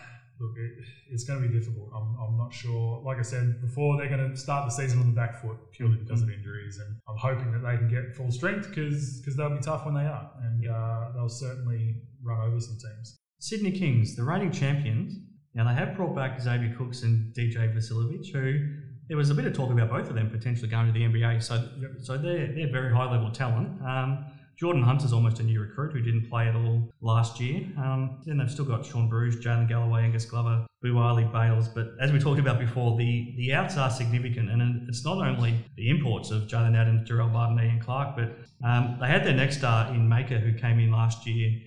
look, 0.41 0.53
it, 0.57 0.85
it's 1.11 1.25
going 1.25 1.43
to 1.43 1.49
be 1.49 1.53
difficult. 1.53 1.91
I'm, 1.95 2.17
I'm 2.21 2.37
not 2.37 2.53
sure. 2.53 3.03
Like 3.05 3.19
I 3.19 3.23
said 3.23 3.61
before, 3.61 3.97
they're 3.97 4.09
going 4.09 4.31
to 4.31 4.37
start 4.37 4.67
the 4.67 4.75
season 4.75 5.01
on 5.01 5.07
the 5.07 5.15
back 5.15 5.41
foot 5.41 5.57
purely 5.73 5.97
because 5.97 6.23
of 6.23 6.31
injuries, 6.31 6.79
and 6.79 6.97
I'm 7.09 7.17
hoping 7.17 7.53
that 7.53 7.61
they 7.61 7.77
can 7.77 7.89
get 7.89 8.15
full 8.15 8.31
strength 8.31 8.69
because 8.69 9.21
because 9.21 9.37
they'll 9.37 9.51
be 9.51 9.61
tough 9.61 9.85
when 9.85 9.95
they 9.95 10.07
are, 10.07 10.31
and 10.43 10.69
uh, 10.69 11.13
they'll 11.15 11.29
certainly 11.29 11.97
run 12.23 12.41
over 12.47 12.61
some 12.61 12.77
teams. 12.79 13.19
Sydney 13.39 13.73
Kings, 13.73 14.17
the 14.17 14.25
reigning 14.25 14.53
champions. 14.53 15.15
Now 15.55 15.67
they 15.67 15.75
have 15.75 15.97
brought 15.97 16.15
back 16.15 16.39
Xavier 16.41 16.75
Cooks 16.77 17.03
and 17.03 17.35
DJ 17.35 17.75
Vasiljevic, 17.75 18.31
who 18.31 18.77
there 19.09 19.17
was 19.17 19.31
a 19.31 19.35
bit 19.35 19.47
of 19.47 19.55
talk 19.55 19.71
about 19.71 19.91
both 19.91 20.09
of 20.09 20.15
them 20.15 20.31
potentially 20.31 20.69
going 20.69 20.87
to 20.87 20.93
the 20.93 21.05
NBA. 21.05 21.43
So, 21.43 21.69
so 22.03 22.17
they're 22.17 22.53
they're 22.53 22.71
very 22.71 22.93
high 22.93 23.11
level 23.11 23.31
talent. 23.31 23.81
Um, 23.83 24.27
Jordan 24.57 24.83
Hunter's 24.83 25.13
almost 25.13 25.39
a 25.39 25.43
new 25.43 25.61
recruit 25.61 25.93
who 25.93 26.01
didn't 26.01 26.31
play 26.31 26.49
at 26.49 26.57
all 26.57 26.91
last 27.03 27.39
year. 27.41 27.67
Um, 27.77 28.23
then 28.25 28.39
they've 28.39 28.51
still 28.51 28.65
got 28.65 28.87
Shaun 28.87 29.07
Bruce, 29.07 29.37
Jalen 29.37 29.69
Galloway, 29.69 30.05
Angus 30.05 30.25
Glover, 30.25 30.67
Biwali 30.83 31.31
Bayles. 31.31 31.69
But 31.69 31.89
as 32.01 32.11
we 32.11 32.19
talked 32.19 32.41
about 32.41 32.59
before, 32.59 32.97
the, 32.97 33.35
the 33.37 33.53
outs 33.53 33.77
are 33.77 33.91
significant. 33.91 34.51
And 34.51 34.89
it's 34.89 35.05
not 35.05 35.19
only 35.19 35.59
the 35.77 35.91
imports 35.91 36.31
of 36.31 36.45
Jalen 36.45 36.75
Adams, 36.75 37.07
Jarell 37.07 37.31
Martin, 37.31 37.61
Ian 37.61 37.81
Clark, 37.81 38.17
but 38.17 38.39
um, 38.67 38.97
they 38.99 39.09
had 39.09 39.27
their 39.27 39.35
next 39.35 39.59
star 39.59 39.93
in 39.93 40.09
Maker 40.09 40.39
who 40.39 40.55
came 40.59 40.79
in 40.79 40.91
last 40.91 41.27
year 41.27 41.61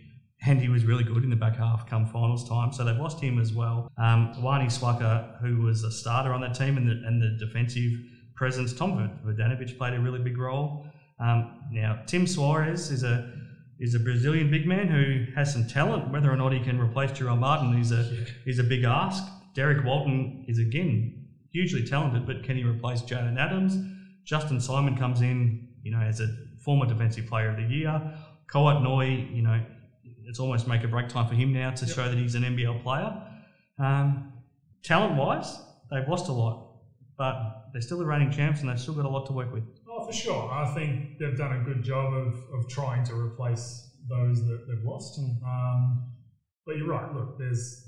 and 0.45 0.61
he 0.61 0.69
was 0.69 0.85
really 0.85 1.03
good 1.03 1.23
in 1.23 1.29
the 1.29 1.35
back 1.35 1.57
half 1.57 1.89
come 1.89 2.05
finals 2.05 2.47
time. 2.47 2.71
So 2.71 2.83
they've 2.83 2.95
lost 2.95 3.19
him 3.19 3.39
as 3.39 3.51
well. 3.53 3.91
Um, 3.97 4.41
Wani 4.41 4.65
Swaka, 4.65 5.39
who 5.41 5.61
was 5.61 5.83
a 5.83 5.91
starter 5.91 6.33
on 6.33 6.41
that 6.41 6.55
team, 6.55 6.77
and 6.77 6.87
the, 6.87 7.07
and 7.07 7.21
the 7.21 7.45
defensive 7.45 7.99
presence. 8.35 8.73
Tom 8.73 9.11
Vodanovich 9.25 9.77
played 9.77 9.93
a 9.93 9.99
really 9.99 10.19
big 10.19 10.37
role. 10.37 10.87
Um, 11.19 11.65
now 11.71 12.01
Tim 12.05 12.25
Soares 12.25 12.91
is 12.91 13.03
a 13.03 13.31
is 13.79 13.95
a 13.95 13.99
Brazilian 13.99 14.49
big 14.51 14.65
man 14.65 14.87
who 14.87 15.25
has 15.35 15.53
some 15.53 15.67
talent. 15.67 16.11
Whether 16.11 16.31
or 16.31 16.37
not 16.37 16.53
he 16.53 16.59
can 16.59 16.79
replace 16.79 17.11
Jarell 17.11 17.37
Martin 17.37 17.77
is 17.79 17.91
a 17.91 18.25
is 18.45 18.59
a 18.59 18.63
big 18.63 18.83
ask. 18.83 19.23
Derek 19.53 19.83
Walton 19.83 20.45
is 20.47 20.59
again 20.59 21.27
hugely 21.51 21.83
talented, 21.85 22.25
but 22.25 22.43
can 22.43 22.55
he 22.55 22.63
replace 22.63 23.01
Jalen 23.01 23.37
Adams? 23.37 23.77
Justin 24.23 24.61
Simon 24.61 24.95
comes 24.95 25.21
in, 25.21 25.67
you 25.83 25.91
know, 25.91 25.99
as 25.99 26.21
a 26.21 26.27
former 26.63 26.85
defensive 26.85 27.25
player 27.25 27.49
of 27.49 27.57
the 27.57 27.63
year. 27.63 28.01
Kouat 28.47 28.83
Noi, 28.83 29.27
you 29.31 29.41
know, 29.41 29.61
it's 30.29 30.39
almost 30.39 30.67
make 30.67 30.83
or 30.83 30.87
break 30.87 31.09
time 31.09 31.27
for 31.27 31.33
him 31.33 31.51
now 31.51 31.71
to 31.71 31.87
show 31.87 32.07
that 32.07 32.17
he's 32.17 32.35
an 32.35 32.43
NBL 32.43 32.83
player. 32.83 33.11
Um, 33.79 34.31
talent 34.83 35.15
wise, 35.15 35.59
they've 35.89 36.07
lost 36.07 36.29
a 36.29 36.31
lot, 36.31 36.75
but 37.17 37.65
they're 37.73 37.81
still 37.81 37.97
the 37.97 38.05
reigning 38.05 38.31
champs 38.31 38.61
and 38.61 38.69
they've 38.69 38.79
still 38.79 38.93
got 38.93 39.05
a 39.05 39.09
lot 39.09 39.25
to 39.25 39.33
work 39.33 39.51
with. 39.51 39.63
Oh, 39.89 40.05
for 40.05 40.13
sure. 40.13 40.51
I 40.51 40.71
think 40.75 41.17
they've 41.19 41.35
done 41.35 41.61
a 41.61 41.63
good 41.63 41.83
job 41.83 42.13
of, 42.13 42.35
of 42.53 42.69
trying 42.69 43.03
to 43.05 43.15
replace 43.15 43.89
those 44.07 44.45
that 44.47 44.65
they've 44.67 44.85
lost. 44.85 45.19
Um, 45.19 46.11
but 46.65 46.77
you're 46.77 46.87
right. 46.87 47.11
Look, 47.13 47.39
there's 47.39 47.87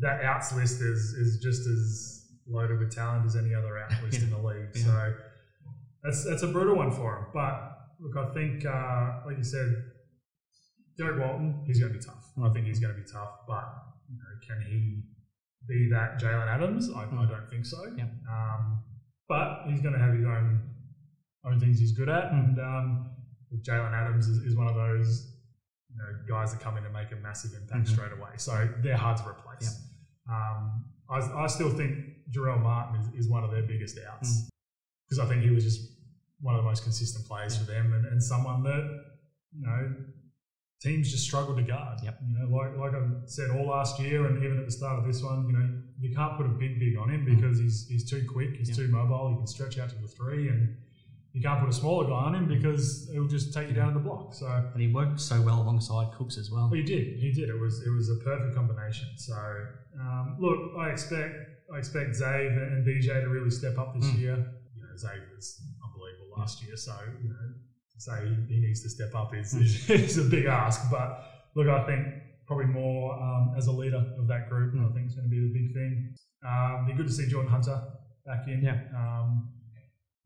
that 0.00 0.24
outs 0.24 0.52
list 0.52 0.80
is 0.80 1.14
is 1.14 1.40
just 1.40 1.66
as 1.68 2.26
loaded 2.48 2.80
with 2.80 2.92
talent 2.92 3.24
as 3.24 3.36
any 3.36 3.54
other 3.54 3.78
out 3.78 3.92
list 4.02 4.22
in 4.22 4.30
the 4.30 4.38
league. 4.38 4.70
Yeah. 4.74 4.82
So 4.82 5.14
that's 6.02 6.24
that's 6.24 6.42
a 6.42 6.48
brutal 6.48 6.74
one 6.74 6.90
for 6.90 7.16
him. 7.16 7.26
But 7.32 7.76
look, 8.00 8.16
I 8.16 8.34
think, 8.34 8.66
uh, 8.66 9.20
like 9.26 9.36
you 9.36 9.44
said, 9.44 9.72
Derek 10.98 11.18
Walton, 11.20 11.62
he's 11.66 11.80
going 11.80 11.92
to 11.92 11.98
be 11.98 12.04
tough. 12.04 12.30
I 12.42 12.48
think 12.50 12.66
he's 12.66 12.78
going 12.80 12.94
to 12.94 13.00
be 13.00 13.06
tough. 13.10 13.30
But 13.46 13.64
you 14.10 14.16
know, 14.18 14.32
can 14.46 14.60
he 14.70 15.02
be 15.68 15.88
that 15.92 16.20
Jalen 16.20 16.48
Adams? 16.48 16.90
I, 16.94 17.02
I 17.04 17.26
don't 17.26 17.48
think 17.48 17.64
so. 17.66 17.78
Yeah. 17.96 18.04
Um, 18.30 18.82
but 19.28 19.62
he's 19.68 19.80
going 19.80 19.94
to 19.94 20.00
have 20.00 20.14
his 20.14 20.24
own 20.24 20.60
own 21.46 21.58
things 21.58 21.78
he's 21.78 21.92
good 21.92 22.08
at, 22.10 22.32
and 22.32 22.58
um, 22.60 23.10
Jalen 23.62 23.92
Adams 23.94 24.28
is, 24.28 24.38
is 24.44 24.56
one 24.56 24.66
of 24.66 24.74
those 24.74 25.32
you 25.90 25.96
know, 25.96 26.04
guys 26.28 26.52
that 26.52 26.60
come 26.60 26.76
in 26.76 26.84
and 26.84 26.92
make 26.92 27.10
a 27.12 27.16
massive 27.16 27.52
impact 27.60 27.86
Mhm. 27.88 27.92
straight 27.92 28.12
away. 28.12 28.30
So 28.36 28.68
they're 28.82 28.96
hard 28.96 29.16
to 29.18 29.26
replace. 29.28 29.82
Um, 30.30 30.84
I, 31.08 31.16
I 31.18 31.46
still 31.46 31.70
think 31.70 31.96
Jarell 32.30 32.60
Martin 32.62 33.00
is, 33.00 33.24
is 33.24 33.28
one 33.30 33.42
of 33.42 33.50
their 33.50 33.62
biggest 33.62 33.98
outs 34.08 34.50
because 35.08 35.18
I 35.18 35.26
think 35.26 35.42
he 35.42 35.50
was 35.50 35.64
just 35.64 35.80
one 36.40 36.54
of 36.54 36.62
the 36.62 36.68
most 36.68 36.82
consistent 36.84 37.26
players 37.26 37.56
for 37.56 37.64
them 37.64 37.92
and, 37.94 38.04
and 38.06 38.22
someone 38.22 38.62
that 38.62 39.04
you 39.52 39.66
know 39.66 39.94
teams 40.80 41.10
just 41.10 41.24
struggle 41.24 41.54
to 41.54 41.62
guard. 41.62 41.98
Yep. 42.02 42.14
You 42.26 42.34
know, 42.38 42.46
like 42.56 42.76
like 42.76 42.94
I 42.94 43.02
said 43.26 43.50
all 43.50 43.66
last 43.68 43.98
year 44.00 44.26
and 44.26 44.42
even 44.42 44.58
at 44.58 44.64
the 44.64 44.72
start 44.72 44.98
of 44.98 45.04
this 45.06 45.22
one, 45.22 45.46
you 45.46 45.52
know, 45.52 45.68
you 45.98 46.14
can't 46.14 46.36
put 46.36 46.46
a 46.46 46.50
big 46.50 46.78
big 46.80 46.96
on 46.96 47.10
him 47.10 47.24
because 47.24 47.58
he's 47.58 47.86
he's 47.88 48.08
too 48.08 48.24
quick, 48.26 48.56
he's 48.56 48.68
Yep. 48.68 48.76
too 48.78 48.88
mobile, 48.88 49.28
he 49.28 49.36
can 49.36 49.46
stretch 49.46 49.78
out 49.78 49.90
to 49.90 49.96
the 49.96 50.08
three 50.08 50.48
and 50.48 50.68
you 51.32 51.40
can't 51.40 51.60
put 51.60 51.68
a 51.68 51.72
smaller 51.72 52.06
guy 52.06 52.22
on 52.28 52.34
him 52.34 52.48
because 52.48 53.08
he'll 53.12 53.26
just 53.28 53.52
take 53.52 53.68
you 53.68 53.74
down 53.74 53.88
to 53.88 53.94
the 53.94 54.00
block. 54.00 54.34
So 54.34 54.46
And 54.72 54.80
he 54.82 54.88
worked 54.88 55.20
so 55.20 55.40
well 55.40 55.60
alongside 55.60 56.10
Cooks 56.12 56.36
as 56.36 56.50
well. 56.50 56.64
well, 56.64 56.72
he 56.74 56.82
did. 56.82 57.18
He 57.20 57.30
did. 57.30 57.48
It 57.50 57.58
was 57.58 57.80
it 57.86 57.90
was 57.90 58.08
a 58.08 58.16
perfect 58.16 58.54
combination. 58.54 59.08
So 59.16 59.36
um, 60.00 60.36
look, 60.40 60.58
I 60.78 60.88
expect 60.90 61.34
I 61.72 61.78
expect 61.78 62.10
Zave 62.20 62.56
and 62.56 62.84
DJ 62.84 63.20
to 63.20 63.28
really 63.28 63.50
step 63.50 63.78
up 63.78 63.94
this 63.94 64.06
Mm. 64.10 64.18
year. 64.18 64.36
You 64.74 64.82
know, 64.82 64.88
Zave 64.96 65.28
was 65.36 65.60
unbelievable 65.84 66.30
last 66.36 66.62
year. 66.64 66.74
So 66.76 66.96
you 67.22 67.28
know, 67.28 67.46
say 68.00 68.34
he 68.48 68.58
needs 68.60 68.82
to 68.82 68.88
step 68.90 69.14
up 69.14 69.34
is, 69.34 69.52
is, 69.54 69.90
is 69.90 70.18
a 70.18 70.24
big 70.24 70.46
ask. 70.46 70.90
But 70.90 71.24
look, 71.54 71.68
I 71.68 71.84
think 71.86 72.06
probably 72.46 72.66
more 72.66 73.14
um, 73.14 73.54
as 73.56 73.66
a 73.66 73.72
leader 73.72 74.02
of 74.18 74.26
that 74.28 74.48
group. 74.48 74.74
I 74.74 74.92
think 74.94 75.06
it's 75.06 75.14
going 75.14 75.28
to 75.28 75.30
be 75.30 75.40
the 75.40 75.52
big 75.52 75.72
thing. 75.74 76.14
Um, 76.46 76.86
be 76.86 76.94
good 76.94 77.06
to 77.06 77.12
see 77.12 77.28
Jordan 77.28 77.50
Hunter 77.50 77.80
back 78.26 78.48
in. 78.48 78.62
Yeah. 78.62 78.80
Um, 78.96 79.50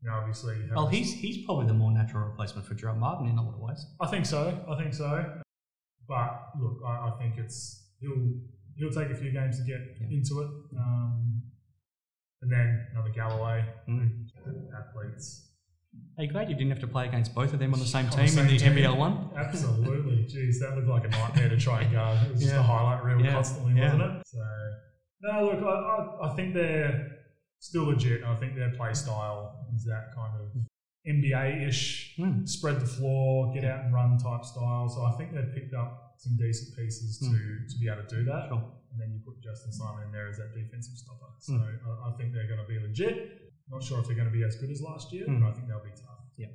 you 0.01 0.09
know, 0.09 0.17
obviously. 0.17 0.55
Well, 0.75 0.87
he's 0.87 1.13
he's 1.13 1.45
probably 1.45 1.67
the 1.67 1.73
more 1.73 1.91
natural 1.91 2.23
replacement 2.27 2.67
for 2.67 2.75
Jarell 2.75 2.97
Martin 2.97 3.27
in 3.27 3.37
a 3.37 3.43
lot 3.43 3.53
of 3.55 3.59
ways. 3.59 3.85
I 3.99 4.07
think 4.07 4.25
so. 4.25 4.57
I 4.69 4.75
think 4.77 4.93
so. 4.93 5.25
But 6.07 6.49
look, 6.61 6.77
I, 6.85 7.09
I 7.09 7.13
think 7.19 7.35
it's 7.37 7.89
he'll 7.99 8.33
he'll 8.77 8.91
take 8.91 9.09
a 9.11 9.15
few 9.15 9.31
games 9.31 9.57
to 9.59 9.63
get 9.65 9.79
Yeah. 10.01 10.07
into 10.17 10.41
it. 10.41 10.49
Um, 10.77 11.41
and 12.41 12.51
then 12.51 12.87
another 12.93 13.09
Galloway 13.09 13.65
Mm. 13.89 14.27
athletes. 14.77 15.49
Hey, 16.17 16.27
glad 16.27 16.49
you 16.49 16.55
didn't 16.55 16.69
have 16.71 16.79
to 16.79 16.87
play 16.87 17.07
against 17.07 17.35
both 17.35 17.51
of 17.53 17.59
them 17.59 17.73
on 17.73 17.79
the 17.79 17.85
same 17.85 18.05
On 18.05 18.11
team 18.11 18.21
the 18.25 18.31
same 18.31 18.45
in 18.47 18.51
the 18.53 18.57
team. 18.57 18.71
NBL 18.73 18.97
one. 18.97 19.29
Absolutely. 19.35 20.23
Jeez, 20.31 20.59
that 20.61 20.75
looked 20.75 20.87
like 20.87 21.03
a 21.03 21.09
nightmare 21.09 21.49
to 21.49 21.57
try 21.57 21.81
and 21.81 21.91
guard. 21.91 22.25
It 22.27 22.31
was 22.31 22.41
just 22.41 22.53
a 22.55 22.61
highlight 22.63 23.03
reel 23.03 23.19
Yeah. 23.21 23.33
constantly, 23.33 23.73
Yeah. 23.73 23.93
wasn't 23.93 24.01
it? 24.21 24.27
So 24.27 24.43
no, 25.21 25.45
look, 25.45 25.61
I, 25.63 25.67
I, 26.27 26.31
I 26.31 26.35
think 26.35 26.53
they're 26.53 27.17
still 27.59 27.85
legit. 27.85 28.23
I 28.23 28.35
think 28.37 28.55
their 28.55 28.71
play 28.71 28.93
style 28.93 29.67
is 29.75 29.83
that 29.85 30.13
kind 30.15 30.33
of 30.39 30.47
NBA-ish, 31.07 32.15
Mm. 32.17 32.47
spread 32.47 32.79
the 32.79 32.85
floor, 32.87 33.53
get 33.53 33.65
out 33.65 33.83
and 33.85 33.93
run 33.93 34.17
type 34.17 34.43
style. 34.45 34.87
So 34.89 35.03
I 35.03 35.11
think 35.17 35.33
they've 35.33 35.53
picked 35.53 35.73
up 35.73 36.15
some 36.17 36.37
decent 36.37 36.75
pieces 36.77 37.19
to, 37.19 37.27
to 37.27 37.79
be 37.79 37.89
able 37.89 38.03
to 38.07 38.15
do 38.15 38.23
that. 38.25 38.47
Sure. 38.49 38.63
And 38.91 38.99
then 39.01 39.11
you 39.11 39.19
put 39.25 39.41
Justin 39.43 39.71
Simon 39.73 40.05
in 40.05 40.11
there 40.11 40.29
as 40.29 40.37
that 40.37 40.55
defensive 40.55 40.95
stopper. 40.97 41.27
So 41.39 41.53
Mm. 41.53 41.61
I, 41.61 42.09
I 42.09 42.17
think 42.17 42.33
they're 42.33 42.47
going 42.47 42.61
to 42.61 42.67
be 42.67 42.79
legit. 42.79 43.44
Not 43.69 43.83
sure 43.83 43.99
if 43.99 44.05
they're 44.07 44.15
going 44.15 44.27
to 44.27 44.33
be 44.33 44.43
as 44.43 44.55
good 44.57 44.69
as 44.69 44.81
last 44.81 45.11
year, 45.11 45.25
Mm. 45.27 45.41
but 45.41 45.49
I 45.49 45.51
think 45.53 45.67
they'll 45.67 45.83
be 45.83 45.89
tough. 45.89 46.19
Yeah. 46.37 46.47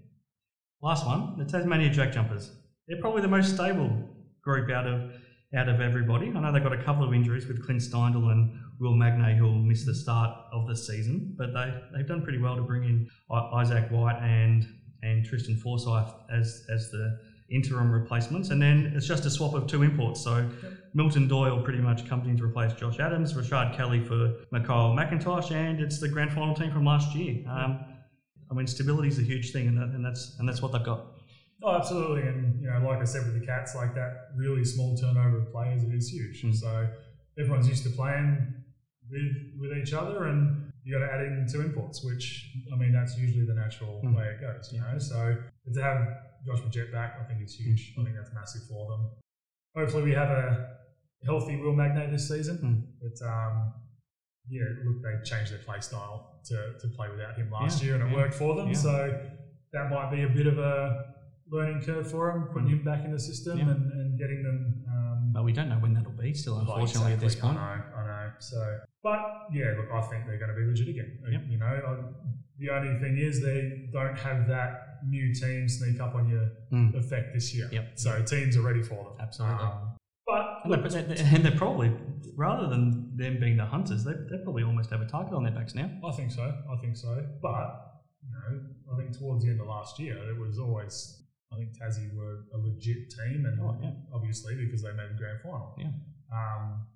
Last 0.82 1.06
one, 1.06 1.36
the 1.38 1.44
Tasmania 1.44 1.90
Jack 1.90 2.12
Jumpers. 2.12 2.56
They're 2.86 3.00
probably 3.00 3.22
the 3.22 3.28
most 3.28 3.54
stable 3.54 4.08
group 4.42 4.70
out 4.70 4.86
of 4.86 5.12
out 5.52 5.68
of 5.68 5.80
everybody. 5.80 6.28
I 6.28 6.40
know 6.40 6.52
they've 6.52 6.62
got 6.62 6.72
a 6.72 6.82
couple 6.82 7.02
of 7.04 7.12
injuries 7.12 7.46
with 7.48 7.64
Clint 7.64 7.80
Steindl 7.80 8.30
and 8.30 8.56
Will 8.78 8.94
Magnay 8.94 9.36
who 9.36 9.44
will 9.44 9.58
miss 9.58 9.84
the 9.84 9.94
start 9.94 10.30
of 10.52 10.68
the 10.68 10.76
season, 10.76 11.34
but 11.36 11.52
they 11.52 11.74
they've 11.92 12.06
done 12.06 12.22
pretty 12.22 12.38
well 12.38 12.54
to 12.56 12.62
bring 12.62 12.84
in 12.84 13.08
Isaac 13.30 13.90
White 13.90 14.20
and 14.22 14.64
and 15.02 15.24
Tristan 15.24 15.56
Forsyth 15.56 16.12
as 16.30 16.64
as 16.72 16.90
the 16.92 17.18
interim 17.50 17.90
replacements, 17.90 18.50
and 18.50 18.60
then 18.62 18.92
it's 18.94 19.06
just 19.06 19.24
a 19.26 19.30
swap 19.30 19.54
of 19.54 19.66
two 19.66 19.82
imports. 19.82 20.22
So 20.22 20.48
Milton 20.94 21.28
Doyle 21.28 21.62
pretty 21.62 21.80
much 21.80 22.08
comes 22.08 22.26
in 22.26 22.36
to 22.36 22.44
replace 22.44 22.72
Josh 22.74 22.98
Adams, 23.00 23.34
Rashad 23.34 23.76
Kelly 23.76 24.02
for 24.04 24.34
Mikhail 24.52 24.94
McIntosh, 24.96 25.50
and 25.50 25.80
it's 25.80 25.98
the 26.00 26.08
grand 26.08 26.32
final 26.32 26.54
team 26.54 26.70
from 26.70 26.84
last 26.84 27.14
year. 27.14 27.44
Um, 27.48 27.84
I 28.50 28.54
mean, 28.54 28.66
stability 28.66 29.08
is 29.08 29.18
a 29.18 29.22
huge 29.22 29.52
thing, 29.52 29.68
and, 29.68 29.78
that, 29.78 29.88
and 29.94 30.04
that's 30.04 30.36
and 30.38 30.48
that's 30.48 30.62
what 30.62 30.72
they've 30.72 30.84
got. 30.84 31.06
Oh, 31.62 31.74
absolutely. 31.76 32.22
And, 32.22 32.60
you 32.60 32.70
know, 32.70 32.80
like 32.86 33.00
I 33.00 33.04
said 33.04 33.26
with 33.26 33.38
the 33.38 33.44
Cats, 33.44 33.74
like 33.74 33.94
that 33.94 34.30
really 34.34 34.64
small 34.64 34.96
turnover 34.96 35.40
of 35.40 35.52
players, 35.52 35.82
it 35.82 35.92
is 35.94 36.08
huge. 36.08 36.42
Mm. 36.42 36.54
So 36.54 36.88
everyone's 37.38 37.68
used 37.68 37.84
to 37.84 37.90
playing 37.90 38.54
with 39.10 39.32
with 39.60 39.76
each 39.76 39.92
other 39.92 40.24
and 40.28 40.72
you 40.84 40.98
got 40.98 41.04
to 41.04 41.12
add 41.12 41.20
in 41.20 41.46
two 41.52 41.60
imports, 41.60 42.02
which, 42.02 42.50
I 42.72 42.76
mean, 42.76 42.92
that's 42.92 43.18
usually 43.18 43.44
the 43.44 43.52
natural 43.52 44.00
Mm. 44.02 44.16
way 44.16 44.24
it 44.24 44.40
goes, 44.40 44.72
you 44.72 44.80
know. 44.80 44.98
So 44.98 45.36
to 45.74 45.82
have 45.82 45.98
Josh 46.46 46.60
Magette 46.60 46.92
back, 46.92 47.18
I 47.20 47.24
think 47.24 47.42
is 47.42 47.54
huge. 47.54 47.94
Mm. 47.96 48.00
I 48.00 48.04
think 48.04 48.16
that's 48.16 48.34
massive 48.34 48.62
for 48.68 48.90
them. 48.90 49.10
Hopefully 49.76 50.02
we 50.04 50.12
have 50.12 50.30
a 50.30 50.68
healthy 51.24 51.56
Will 51.56 51.74
Magnay 51.74 52.10
this 52.10 52.28
season. 52.28 52.58
Mm. 52.58 52.82
But, 53.02 53.26
um, 53.26 53.74
yeah, 54.48 54.62
look, 54.84 55.02
they 55.02 55.22
changed 55.28 55.52
their 55.52 55.58
play 55.60 55.80
style 55.80 56.40
to, 56.46 56.72
to 56.80 56.88
play 56.96 57.08
without 57.10 57.36
him 57.36 57.50
last 57.50 57.80
Yeah, 57.80 57.86
year 57.86 57.94
and 57.96 58.04
it 58.04 58.10
yeah, 58.10 58.16
worked 58.22 58.34
for 58.34 58.54
them. 58.56 58.68
yeah. 58.68 58.74
So 58.74 59.20
that 59.72 59.90
might 59.90 60.10
be 60.10 60.22
a 60.24 60.28
bit 60.28 60.46
of 60.46 60.58
a 60.58 61.04
learning 61.50 61.82
curve 61.82 62.10
for 62.10 62.30
him, 62.30 62.44
putting 62.52 62.68
him 62.68 62.82
back 62.84 63.04
in 63.04 63.12
the 63.12 63.20
system 63.20 63.58
Mm. 63.58 63.70
And, 63.70 63.92
and 63.92 64.18
getting 64.18 64.42
them. 64.42 64.84
Um, 64.88 65.32
But 65.32 65.44
we 65.44 65.52
don't 65.52 65.68
know 65.68 65.76
when 65.78 65.94
that'll 65.94 66.12
be. 66.12 66.32
Still, 66.34 66.58
unfortunately, 66.58 67.12
at 67.12 67.20
this 67.20 67.36
point. 67.36 67.58
I 67.58 67.76
know, 67.76 67.82
I 67.96 68.06
know. 68.06 68.30
So, 68.38 68.78
but 69.02 69.20
yeah, 69.52 69.74
look, 69.76 69.90
I 69.92 70.00
think 70.08 70.26
they're 70.26 70.38
going 70.38 70.50
to 70.50 70.56
be 70.56 70.64
legit 70.66 70.88
again. 70.88 71.18
Yep. 71.30 71.42
You 71.48 71.58
know, 71.58 71.66
I, 71.66 71.96
the 72.58 72.70
only 72.70 72.98
thing 73.00 73.18
is 73.18 73.40
they 73.42 73.88
don't 73.92 74.18
have 74.18 74.48
that 74.48 74.89
new 75.06 75.34
team 75.34 75.68
sneak 75.68 76.00
up 76.00 76.14
on 76.14 76.28
your 76.28 76.50
Mm. 76.72 76.94
effect 76.94 77.32
this 77.34 77.54
year. 77.54 77.68
Yep. 77.72 77.98
So 77.98 78.22
teams 78.22 78.56
are 78.56 78.62
ready 78.62 78.82
for 78.82 79.04
them. 79.04 79.12
Absolutely. 79.20 79.64
Um, 79.64 79.96
but 80.26 80.60
and, 80.64 80.70
look, 80.70 80.90
they're, 80.90 81.02
they're- 81.02 81.26
and 81.34 81.44
they're 81.44 81.56
probably 81.58 81.92
rather 82.36 82.68
than 82.68 83.16
them 83.16 83.38
being 83.40 83.56
the 83.56 83.64
hunters, 83.66 84.04
they, 84.04 84.12
they 84.12 84.38
probably 84.44 84.62
almost 84.62 84.90
have 84.90 85.00
a 85.02 85.06
target 85.06 85.34
on 85.34 85.42
their 85.42 85.52
backs 85.52 85.74
now. 85.74 85.90
I 86.06 86.12
think 86.12 86.30
so. 86.30 86.42
I 86.42 86.76
think 86.80 86.96
so. 86.96 87.26
But 87.42 87.86
you 88.22 88.30
know, 88.32 88.60
I 88.92 88.96
think 88.98 89.16
towards 89.18 89.44
the 89.44 89.50
end 89.50 89.60
of 89.60 89.66
last 89.66 89.98
year, 89.98 90.16
it 90.30 90.38
was 90.38 90.58
always. 90.58 91.16
I 91.52 91.56
think 91.56 91.70
Tassie 91.76 92.14
were 92.14 92.44
a 92.54 92.58
legit 92.58 93.10
team, 93.10 93.44
and 93.44 93.60
Oh, 93.60 93.76
yeah. 93.82 93.90
obviously 94.14 94.54
because 94.54 94.82
they 94.82 94.92
made 94.92 95.10
the 95.10 95.18
grand 95.18 95.40
final. 95.42 95.74
Yeah. 95.76 95.90
Um, 96.32 96.86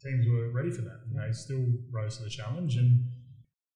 teams 0.00 0.24
were 0.28 0.52
ready 0.52 0.70
for 0.70 0.82
that. 0.82 1.00
You 1.10 1.16
know, 1.16 1.32
still 1.32 1.66
rose 1.90 2.18
to 2.18 2.22
the 2.22 2.30
challenge, 2.30 2.76
and 2.76 3.02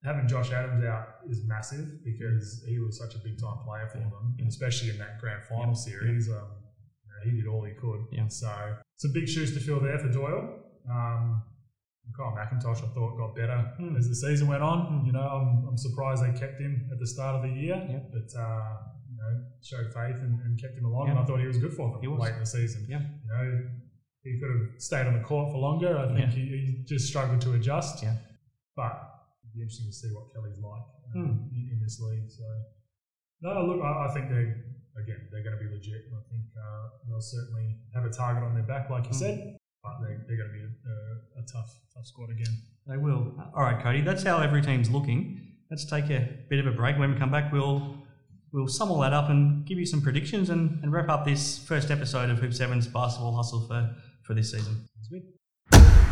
having 0.04 0.26
Josh 0.28 0.52
Adams 0.52 0.84
out 0.84 1.08
is 1.28 1.44
massive 1.46 1.86
because 2.04 2.64
he 2.66 2.78
was 2.78 2.98
such 2.98 3.14
a 3.14 3.18
big 3.18 3.38
time 3.40 3.58
player 3.64 3.88
for 3.90 3.98
them, 3.98 4.34
and 4.38 4.48
especially 4.48 4.90
in 4.90 4.98
that 4.98 5.18
grand 5.20 5.42
final 5.48 5.74
series. 5.74 6.28
Um, 6.28 6.34
you 7.04 7.08
know, 7.10 7.20
he 7.24 7.30
did 7.42 7.46
all 7.48 7.64
he 7.64 7.72
could. 7.74 8.04
Yeah. 8.12 8.28
So 8.28 8.50
some 8.96 9.12
big 9.12 9.28
shoes 9.28 9.52
to 9.54 9.60
fill 9.60 9.80
there 9.80 9.98
for 9.98 10.08
Doyle. 10.08 10.60
Um, 10.90 11.42
Kyle 12.16 12.34
McIntosh, 12.34 12.78
I 12.82 12.88
thought, 12.94 13.16
got 13.18 13.36
better 13.36 13.58
Hmm. 13.78 13.96
as 13.96 14.08
the 14.08 14.14
season 14.14 14.48
went 14.48 14.62
on. 14.62 15.04
You 15.04 15.12
know, 15.12 15.20
I'm, 15.20 15.68
I'm 15.68 15.76
surprised 15.76 16.22
they 16.24 16.38
kept 16.38 16.58
him 16.60 16.88
at 16.90 16.98
the 16.98 17.06
start 17.06 17.36
of 17.36 17.42
the 17.42 17.54
year, 17.54 17.76
Yeah. 17.88 17.98
but 18.10 18.40
uh, 18.40 18.76
you 19.10 19.16
know, 19.18 19.44
showed 19.62 19.92
faith 19.92 20.16
and, 20.16 20.40
and 20.40 20.58
kept 20.60 20.78
him 20.78 20.86
along. 20.86 21.10
And 21.10 21.18
I 21.18 21.24
thought 21.24 21.38
he 21.40 21.46
was 21.46 21.58
good 21.58 21.74
for 21.74 21.90
them 21.92 22.00
He 22.00 22.08
was. 22.08 22.18
late 22.20 22.32
in 22.32 22.40
the 22.40 22.46
season. 22.46 22.86
Yeah. 22.88 23.00
You 23.00 23.28
know, 23.28 23.60
he 24.22 24.40
could 24.40 24.50
have 24.50 24.80
stayed 24.80 25.06
on 25.06 25.14
the 25.14 25.24
court 25.24 25.52
for 25.52 25.58
longer. 25.58 25.98
I 25.98 26.06
think 26.06 26.18
Yeah. 26.20 26.26
he, 26.30 26.40
he 26.40 26.84
just 26.86 27.08
struggled 27.08 27.40
to 27.42 27.52
adjust. 27.52 28.02
Yeah. 28.02 28.16
But 28.74 29.07
be 29.54 29.62
interesting 29.62 29.86
to 29.86 29.92
see 29.92 30.08
what 30.12 30.32
Kelly's 30.32 30.58
like 30.60 30.86
um, 31.16 31.48
in, 31.54 31.70
in 31.72 31.78
this 31.82 32.00
league. 32.00 32.30
So, 32.30 32.44
no, 33.42 33.64
look, 33.66 33.80
I, 33.82 34.06
I 34.06 34.14
think 34.14 34.28
they're 34.28 34.64
again 34.98 35.28
they're 35.30 35.44
going 35.44 35.56
to 35.56 35.62
be 35.62 35.70
legit. 35.70 36.02
I 36.12 36.22
think 36.30 36.44
uh, 36.58 36.88
they'll 37.08 37.20
certainly 37.20 37.76
have 37.94 38.04
a 38.04 38.10
target 38.10 38.42
on 38.44 38.54
their 38.54 38.64
back, 38.64 38.90
like 38.90 39.04
you 39.04 39.10
Hmm. 39.10 39.16
said. 39.16 39.54
But 39.82 40.00
they're, 40.02 40.20
they're 40.26 40.36
going 40.36 40.50
to 40.50 40.54
be 40.58 40.64
a, 40.64 41.38
a, 41.38 41.42
a 41.42 41.46
tough, 41.46 41.70
tough 41.94 42.04
squad 42.04 42.30
again. 42.30 42.52
They 42.86 42.96
will. 42.96 43.32
All 43.54 43.62
right, 43.62 43.80
Cody. 43.80 44.00
That's 44.00 44.24
how 44.24 44.40
every 44.40 44.60
team's 44.60 44.90
looking. 44.90 45.40
Let's 45.70 45.84
take 45.84 46.10
a 46.10 46.28
bit 46.50 46.58
of 46.58 46.66
a 46.66 46.72
break. 46.76 46.98
When 46.98 47.12
we 47.12 47.18
come 47.18 47.30
back, 47.30 47.52
we'll 47.52 47.96
we'll 48.52 48.66
sum 48.66 48.90
all 48.90 49.00
that 49.00 49.12
up 49.12 49.28
and 49.30 49.64
give 49.66 49.78
you 49.78 49.86
some 49.86 50.00
predictions 50.02 50.50
and, 50.50 50.82
and 50.82 50.92
wrap 50.92 51.08
up 51.10 51.24
this 51.24 51.58
first 51.58 51.90
episode 51.92 52.28
of 52.30 52.38
Hoop 52.40 52.52
Sevens 52.54 52.88
Basketball 52.88 53.36
Hustle 53.36 53.66
for, 53.68 53.94
for 54.24 54.34
this 54.34 54.50
season. 54.50 54.84
Good. 55.10 56.07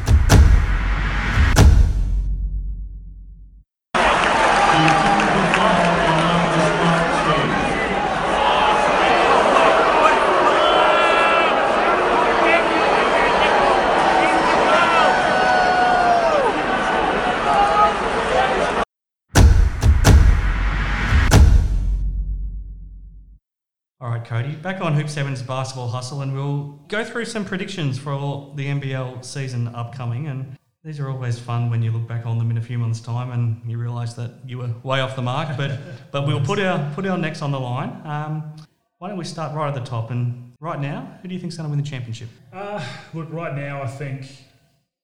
Cody. 24.26 24.56
Back 24.56 24.80
on 24.80 24.92
Hoop 24.92 25.08
Sevens 25.08 25.40
Basketball 25.40 25.86
Hustle, 25.86 26.22
and 26.22 26.34
we'll 26.34 26.80
go 26.88 27.04
through 27.04 27.26
some 27.26 27.44
predictions 27.44 27.96
for 27.96 28.52
the 28.56 28.66
NBL 28.66 29.24
season 29.24 29.68
upcoming. 29.68 30.26
And 30.26 30.56
these 30.82 30.98
are 30.98 31.08
always 31.08 31.38
fun 31.38 31.70
when 31.70 31.80
you 31.80 31.92
look 31.92 32.08
back 32.08 32.26
on 32.26 32.36
them 32.36 32.50
in 32.50 32.58
a 32.58 32.60
few 32.60 32.76
months' 32.76 33.00
time 33.00 33.30
and 33.30 33.70
you 33.70 33.78
realise 33.78 34.14
that 34.14 34.32
you 34.44 34.58
were 34.58 34.74
way 34.82 35.00
off 35.00 35.14
the 35.14 35.22
mark. 35.22 35.56
But 35.56 35.78
but 36.10 36.26
we'll 36.26 36.44
put 36.44 36.58
our 36.58 36.92
put 36.94 37.06
our 37.06 37.16
necks 37.16 37.40
on 37.40 37.52
the 37.52 37.60
line. 37.60 38.00
Um, 38.04 38.52
why 38.98 39.08
don't 39.08 39.16
we 39.16 39.24
start 39.24 39.54
right 39.54 39.68
at 39.68 39.74
the 39.74 39.88
top? 39.88 40.10
And 40.10 40.54
right 40.58 40.80
now, 40.80 41.18
who 41.22 41.28
do 41.28 41.34
you 41.34 41.40
think's 41.40 41.56
going 41.56 41.68
to 41.68 41.70
win 41.70 41.78
the 41.78 41.88
championship? 41.88 42.28
Uh, 42.52 42.84
look, 43.14 43.32
right 43.32 43.54
now, 43.54 43.80
I 43.80 43.86
think 43.86 44.26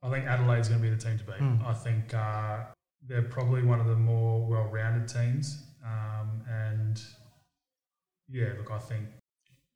I 0.03 0.11
think 0.11 0.27
Adelaide's 0.27 0.69
going 0.69 0.83
to 0.83 0.89
be 0.89 0.93
the 0.93 1.01
team 1.01 1.17
to 1.19 1.25
beat. 1.25 1.37
Hmm. 1.37 1.57
I 1.65 1.75
think 1.75 2.13
uh, 2.13 2.65
they're 3.07 3.23
probably 3.23 3.63
one 3.63 3.79
of 3.79 3.87
the 3.87 3.95
more 3.95 4.45
well-rounded 4.45 5.07
teams, 5.07 5.63
um, 5.87 6.43
and 6.51 7.01
yeah, 8.31 8.49
look, 8.59 8.71
I 8.71 8.79
think 8.79 9.07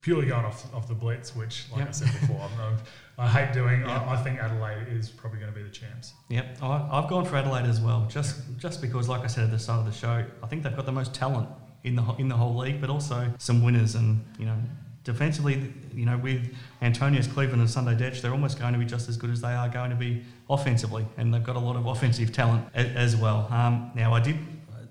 purely 0.02 0.26
going 0.26 0.44
off 0.44 0.72
off 0.74 0.86
the 0.86 0.94
blitz, 0.94 1.34
which, 1.34 1.64
like 1.72 1.80
Yep. 1.80 1.88
I 1.88 1.90
said 1.92 2.20
before, 2.20 2.40
I'm, 2.60 2.76
I 3.18 3.28
hate 3.28 3.52
doing. 3.52 3.84
I, 3.84 4.12
I 4.14 4.16
think 4.22 4.38
Adelaide 4.38 4.88
is 4.88 5.08
probably 5.08 5.40
going 5.40 5.52
to 5.52 5.56
be 5.56 5.62
the 5.64 5.70
champs. 5.70 6.12
Yep, 6.28 6.58
I, 6.62 6.88
I've 6.92 7.08
gone 7.08 7.24
for 7.24 7.36
Adelaide 7.36 7.66
as 7.66 7.80
well, 7.80 8.06
just 8.08 8.42
just 8.58 8.80
because, 8.80 9.08
like 9.08 9.22
I 9.22 9.26
said 9.26 9.44
at 9.44 9.50
the 9.50 9.58
start 9.58 9.80
of 9.80 9.86
the 9.86 9.92
show, 9.92 10.24
I 10.42 10.46
think 10.46 10.62
they've 10.62 10.76
got 10.76 10.86
the 10.86 10.92
most 10.92 11.14
talent 11.14 11.48
in 11.84 11.96
the 11.96 12.02
whole- 12.02 12.16
in 12.16 12.28
the 12.28 12.36
whole 12.36 12.56
league, 12.56 12.80
but 12.80 12.90
also 12.90 13.32
some 13.38 13.62
winners, 13.64 13.94
and 13.94 14.24
you 14.38 14.44
know, 14.46 14.56
defensively, 15.04 15.72
you 15.94 16.04
know, 16.04 16.18
with 16.18 16.54
Antonius 16.82 17.26
Cleveland 17.26 17.60
and 17.62 17.70
Sunday 17.70 17.94
Dech, 17.94 18.20
they're 18.20 18.32
almost 18.32 18.58
going 18.58 18.72
to 18.72 18.78
be 18.78 18.84
just 18.84 19.08
as 19.08 19.16
good 19.16 19.30
as 19.30 19.40
they 19.40 19.52
are 19.52 19.68
going 19.68 19.90
to 19.90 19.96
be 19.96 20.24
offensively, 20.50 21.06
and 21.16 21.32
they've 21.32 21.44
got 21.44 21.56
a 21.56 21.60
lot 21.60 21.76
of 21.76 21.86
offensive 21.86 22.32
talent 22.32 22.66
a, 22.74 22.80
as 22.80 23.16
well. 23.16 23.48
Um, 23.50 23.90
now, 23.94 24.12
I 24.14 24.20
did. 24.20 24.36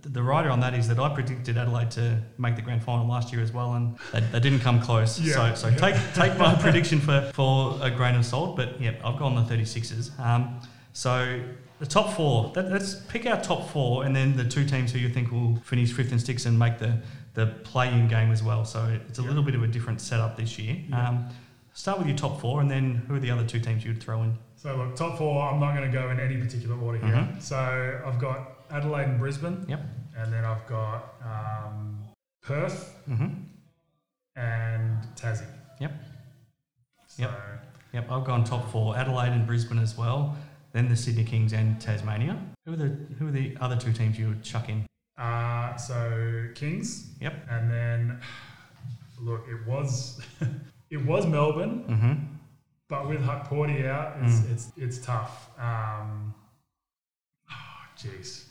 The 0.05 0.21
writer 0.21 0.49
on 0.49 0.59
that 0.59 0.73
is 0.73 0.87
that 0.87 0.99
I 0.99 1.09
predicted 1.13 1.57
Adelaide 1.57 1.91
to 1.91 2.21
make 2.37 2.55
the 2.55 2.61
grand 2.61 2.83
final 2.83 3.07
last 3.07 3.33
year 3.33 3.41
as 3.41 3.51
well, 3.51 3.73
and 3.73 3.97
they, 4.13 4.19
they 4.21 4.39
didn't 4.39 4.59
come 4.59 4.79
close. 4.81 5.19
Yeah. 5.19 5.53
So, 5.55 5.69
so 5.69 5.77
take 5.77 5.95
take 6.13 6.37
my 6.37 6.53
prediction 6.61 6.99
for, 6.99 7.31
for 7.33 7.77
a 7.81 7.89
grain 7.89 8.15
of 8.15 8.25
salt. 8.25 8.55
But 8.55 8.79
yeah, 8.79 8.91
I've 9.03 9.17
gone 9.17 9.35
the 9.35 9.41
36ers. 9.41 10.17
Um, 10.19 10.59
so 10.93 11.41
the 11.79 11.85
top 11.85 12.13
four. 12.15 12.51
Let, 12.55 12.71
let's 12.71 12.95
pick 12.95 13.25
our 13.25 13.41
top 13.41 13.69
four, 13.69 14.05
and 14.05 14.15
then 14.15 14.37
the 14.37 14.45
two 14.45 14.63
teams 14.65 14.91
who 14.91 14.99
you 14.99 15.09
think 15.09 15.31
will 15.31 15.55
finish 15.57 15.91
fifth 15.91 16.11
and 16.11 16.21
sixth 16.21 16.45
and 16.45 16.57
make 16.57 16.77
the 16.79 16.99
the 17.33 17.47
play-in 17.65 18.07
game 18.07 18.31
as 18.31 18.41
well. 18.41 18.63
So 18.63 18.97
it's 19.09 19.19
a 19.19 19.21
little 19.21 19.43
bit 19.43 19.55
of 19.55 19.63
a 19.63 19.67
different 19.67 19.99
setup 19.99 20.37
this 20.37 20.57
year. 20.57 20.77
Um, 20.93 21.27
start 21.73 21.97
with 21.97 22.07
your 22.07 22.15
top 22.15 22.39
four, 22.39 22.61
and 22.61 22.71
then 22.71 23.03
who 23.07 23.15
are 23.15 23.19
the 23.19 23.29
other 23.31 23.45
two 23.45 23.59
teams 23.59 23.83
you'd 23.83 24.01
throw 24.01 24.23
in? 24.23 24.37
So 24.55 24.73
look, 24.77 24.95
top 24.95 25.17
four. 25.17 25.43
I'm 25.43 25.59
not 25.59 25.75
going 25.75 25.91
to 25.91 25.97
go 25.97 26.09
in 26.11 26.19
any 26.19 26.37
particular 26.37 26.79
order 26.79 26.99
here. 27.05 27.13
Mhm. 27.15 27.41
So 27.41 28.01
I've 28.05 28.19
got 28.19 28.54
Adelaide 28.75 29.05
and 29.05 29.19
Brisbane, 29.19 29.65
Yep. 29.69 29.81
and 30.17 30.33
then 30.33 30.43
I've 30.45 30.65
got 30.67 31.15
um, 31.23 32.03
Perth 32.41 32.93
Mm-hmm. 33.09 33.29
and 34.35 34.97
Tassie. 35.15 35.47
Yep. 35.79 35.91
So, 37.07 37.23
Yep. 37.23 37.31
Yep. 37.93 38.11
I've 38.11 38.25
gone 38.25 38.43
top 38.43 38.69
four: 38.71 38.97
Adelaide 38.97 39.31
and 39.31 39.47
Brisbane 39.47 39.79
as 39.79 39.97
well. 39.97 40.35
Then 40.73 40.89
the 40.89 40.95
Sydney 40.95 41.23
Kings 41.23 41.53
and 41.53 41.79
Tasmania. 41.79 42.37
Who 42.65 42.73
are 42.73 42.75
the 42.75 42.89
who 43.17 43.27
are 43.29 43.31
the 43.31 43.55
other 43.61 43.77
two 43.77 43.93
teams 43.93 44.19
you 44.19 44.27
would 44.29 44.43
chuck 44.43 44.67
in? 44.69 44.85
Uh, 45.17 45.77
so 45.77 46.49
Kings, 46.55 47.15
Yep. 47.21 47.33
and 47.49 47.71
then 47.71 48.19
look, 49.21 49.45
it 49.47 49.65
was 49.65 50.21
it 50.89 50.97
was 51.05 51.25
Melbourne, 51.25 51.85
Mm-hmm. 51.87 52.13
but 52.89 53.07
with 53.07 53.21
Hukporti 53.21 53.87
out, 53.87 54.17
it's 54.21 54.43
it's 54.51 54.71
it's 54.75 54.97
tough. 55.05 55.49
Um, 55.57 56.33
oh, 57.49 57.55
jeez, 57.97 58.44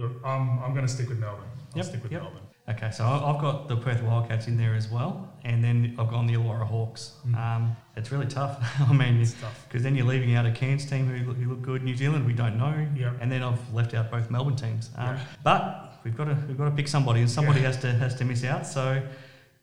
look, 0.00 0.12
I'm 0.24 0.58
I'm 0.62 0.72
going 0.74 0.86
to 0.86 0.92
stick 0.92 1.08
with 1.08 1.18
Melbourne. 1.18 1.44
I'll 1.72 1.76
Yep, 1.78 1.84
stick 1.86 2.02
with 2.02 2.12
yep. 2.12 2.22
Melbourne. 2.22 2.42
Okay, 2.68 2.90
so 2.92 3.04
I've 3.04 3.40
got 3.40 3.68
the 3.68 3.76
Perth 3.76 4.00
Wildcats 4.02 4.46
in 4.46 4.56
there 4.56 4.74
as 4.74 4.88
well, 4.88 5.28
and 5.44 5.62
then 5.62 5.96
I've 5.98 6.08
gone 6.08 6.26
the 6.26 6.34
Illawarra 6.34 6.66
Hawks. 6.66 7.02
Um, 7.36 7.76
it's 7.96 8.12
really 8.12 8.26
tough. 8.26 8.54
I 8.80 8.92
mean, 8.92 9.14
Mm. 9.18 9.22
It's 9.22 9.34
tough. 9.40 9.66
because 9.66 9.82
then 9.82 9.96
you're 9.96 10.06
leaving 10.06 10.34
out 10.36 10.46
a 10.46 10.52
Cairns 10.52 10.84
team 10.88 11.06
who, 11.08 11.26
look- 11.28 11.36
who 11.36 11.48
look 11.50 11.62
good, 11.62 11.82
New 11.82 11.96
Zealand 11.96 12.26
we 12.26 12.32
don't 12.32 12.56
know, 12.58 12.74
Yep. 12.96 13.16
and 13.20 13.30
then 13.32 13.42
I've 13.42 13.62
left 13.74 13.92
out 13.94 14.10
both 14.10 14.30
Melbourne 14.30 14.56
teams. 14.56 14.90
Um, 14.96 15.16
Yeah. 15.16 15.20
But 15.42 15.94
we've 16.04 16.16
got 16.16 16.24
to 16.26 16.36
we've 16.48 16.56
got 16.58 16.66
to 16.66 16.76
pick 16.80 16.88
somebody, 16.88 17.20
and 17.20 17.30
somebody 17.30 17.60
Yeah. 17.60 17.66
has 17.68 17.76
to 17.78 17.92
has 17.92 18.14
to 18.16 18.24
miss 18.24 18.44
out. 18.44 18.66
So, 18.66 19.02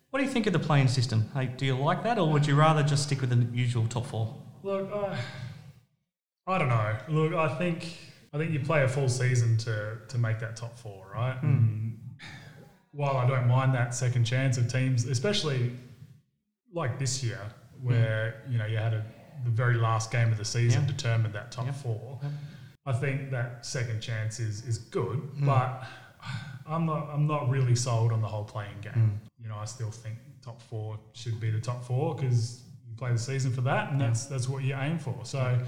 what 0.10 0.20
do 0.20 0.26
you 0.26 0.32
think 0.32 0.46
of 0.48 0.54
the 0.54 0.60
playing 0.60 0.88
system? 0.90 1.30
Hey, 1.34 1.46
do 1.58 1.66
you 1.66 1.76
like 1.78 2.04
that, 2.04 2.18
or 2.20 2.30
would 2.34 2.46
you 2.46 2.56
rather 2.56 2.84
just 2.84 3.04
stick 3.04 3.22
with 3.22 3.30
the 3.30 3.42
usual 3.58 3.86
top 3.88 4.06
four? 4.06 4.36
Look, 4.64 4.90
uh, 4.94 5.16
I 6.48 6.58
don't 6.58 6.70
know. 6.70 6.96
Look, 7.10 7.34
I 7.34 7.48
think 7.58 7.98
I 8.38 8.40
think 8.40 8.52
you 8.54 8.60
play 8.60 8.84
a 8.84 8.88
full 8.88 9.10
season 9.10 9.58
to 9.58 9.98
to 10.10 10.18
make 10.20 10.38
that 10.40 10.56
top 10.56 10.78
four, 10.78 11.08
right? 11.14 11.38
And 11.42 12.00
while 12.92 13.18
I 13.18 13.28
don't 13.28 13.48
mind 13.48 13.74
that 13.74 13.96
second 13.96 14.26
chance 14.26 14.58
of 14.60 14.72
teams, 14.72 15.06
especially 15.06 15.72
like 16.72 17.00
this 17.00 17.24
year, 17.24 17.40
where 17.82 18.44
you 18.48 18.60
know 18.60 18.66
you 18.68 18.78
had 18.78 18.94
a, 18.94 19.04
the 19.44 19.50
very 19.50 19.76
last 19.76 20.12
game 20.12 20.32
of 20.32 20.38
the 20.38 20.46
season 20.46 20.82
Yeah. 20.84 20.88
determined 20.88 21.34
that 21.34 21.52
top 21.52 21.66
Yep. 21.66 21.76
four. 21.76 22.20
I 22.86 22.94
think 22.94 23.32
that 23.32 23.66
second 23.66 24.02
chance 24.02 24.40
is 24.40 24.64
is 24.66 24.78
good, 24.78 25.18
Hmm. 25.18 25.46
but 25.48 25.84
I'm 26.68 26.86
not 26.86 27.10
I'm 27.12 27.26
not 27.26 27.50
really 27.50 27.76
sold 27.76 28.12
on 28.12 28.22
the 28.22 28.28
whole 28.28 28.44
playing 28.46 28.80
game. 28.82 28.94
Hmm. 28.94 29.16
You 29.42 29.50
know, 29.50 29.58
I 29.58 29.66
still 29.66 29.90
think 29.92 30.18
top 30.44 30.62
four 30.62 31.00
should 31.14 31.40
be 31.40 31.50
the 31.50 31.60
top 31.60 31.84
four 31.84 32.14
because 32.16 32.62
you 32.88 32.96
play 32.98 33.12
the 33.12 33.18
season 33.32 33.52
for 33.52 33.62
that, 33.62 33.92
and 33.92 34.00
that's 34.00 34.26
that's 34.26 34.48
what 34.48 34.64
you 34.64 34.76
aim 34.76 35.00
for. 35.00 35.16
So, 35.24 35.60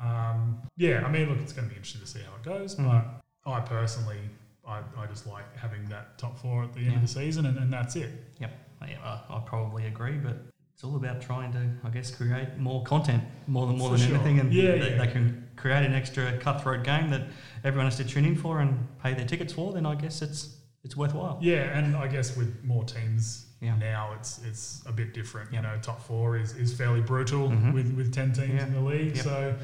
um, 0.00 0.58
yeah, 0.76 1.02
I 1.04 1.10
mean, 1.10 1.28
look, 1.28 1.38
it's 1.40 1.52
going 1.52 1.66
to 1.68 1.70
be 1.72 1.76
interesting 1.76 2.02
to 2.02 2.06
see 2.06 2.20
how 2.20 2.34
it 2.36 2.42
goes, 2.42 2.74
Hmm. 2.74 2.86
but 2.88 3.04
I 3.50 3.60
personally, 3.60 4.18
I, 4.66 4.80
I 4.98 5.06
just 5.06 5.26
like 5.26 5.56
having 5.56 5.84
that 5.88 6.18
top 6.18 6.38
four 6.38 6.64
at 6.64 6.72
the 6.74 6.80
end 6.80 6.96
of 6.96 7.02
the 7.02 7.08
season, 7.08 7.46
and, 7.46 7.56
and 7.58 7.72
that's 7.72 7.96
it. 7.96 8.10
Yep, 8.40 8.52
yeah, 8.88 8.96
I, 9.30 9.34
I 9.36 9.40
probably 9.46 9.86
agree, 9.86 10.16
but 10.18 10.36
it's 10.74 10.84
all 10.84 10.96
about 10.96 11.22
trying 11.22 11.52
to, 11.52 11.70
I 11.84 11.90
guess, 11.90 12.10
create 12.14 12.58
more 12.58 12.82
content 12.84 13.22
more 13.46 13.66
than 13.66 13.78
more 13.78 13.90
For 13.92 13.96
than 13.96 14.08
sure. 14.08 14.16
anything, 14.16 14.40
and 14.40 14.52
Yeah, 14.52 14.72
they, 14.72 14.90
yeah. 14.90 14.98
they 14.98 15.06
can 15.10 15.48
create 15.56 15.86
an 15.86 15.94
extra 15.94 16.36
cutthroat 16.38 16.84
game 16.84 17.08
that 17.10 17.22
everyone 17.64 17.86
has 17.86 17.96
to 17.96 18.04
tune 18.04 18.26
in 18.26 18.36
for 18.36 18.60
and 18.60 18.86
pay 19.02 19.14
their 19.14 19.24
tickets 19.26 19.52
for. 19.54 19.72
Then 19.72 19.86
I 19.86 19.94
guess 19.94 20.20
it's 20.20 20.56
it's 20.84 20.96
worthwhile. 20.96 21.38
Yeah, 21.40 21.76
and 21.78 21.96
I 21.96 22.06
guess 22.08 22.36
with 22.36 22.62
more 22.62 22.84
teams 22.84 23.46
Yeah. 23.62 23.76
Now 23.78 24.12
it's 24.18 24.40
it's 24.44 24.82
a 24.86 24.92
bit 24.92 25.14
different. 25.14 25.50
You 25.52 25.62
know, 25.62 25.78
top 25.80 26.02
four 26.02 26.36
is, 26.36 26.52
is 26.56 26.74
fairly 26.74 27.00
brutal 27.00 27.48
with, 27.72 27.94
with 27.94 28.12
ten 28.12 28.32
teams 28.32 28.48
Mm-hmm. 28.60 28.66
In 28.66 28.74
the 28.74 28.80
league. 28.90 29.16
Yep. 29.16 29.24
So 29.24 29.54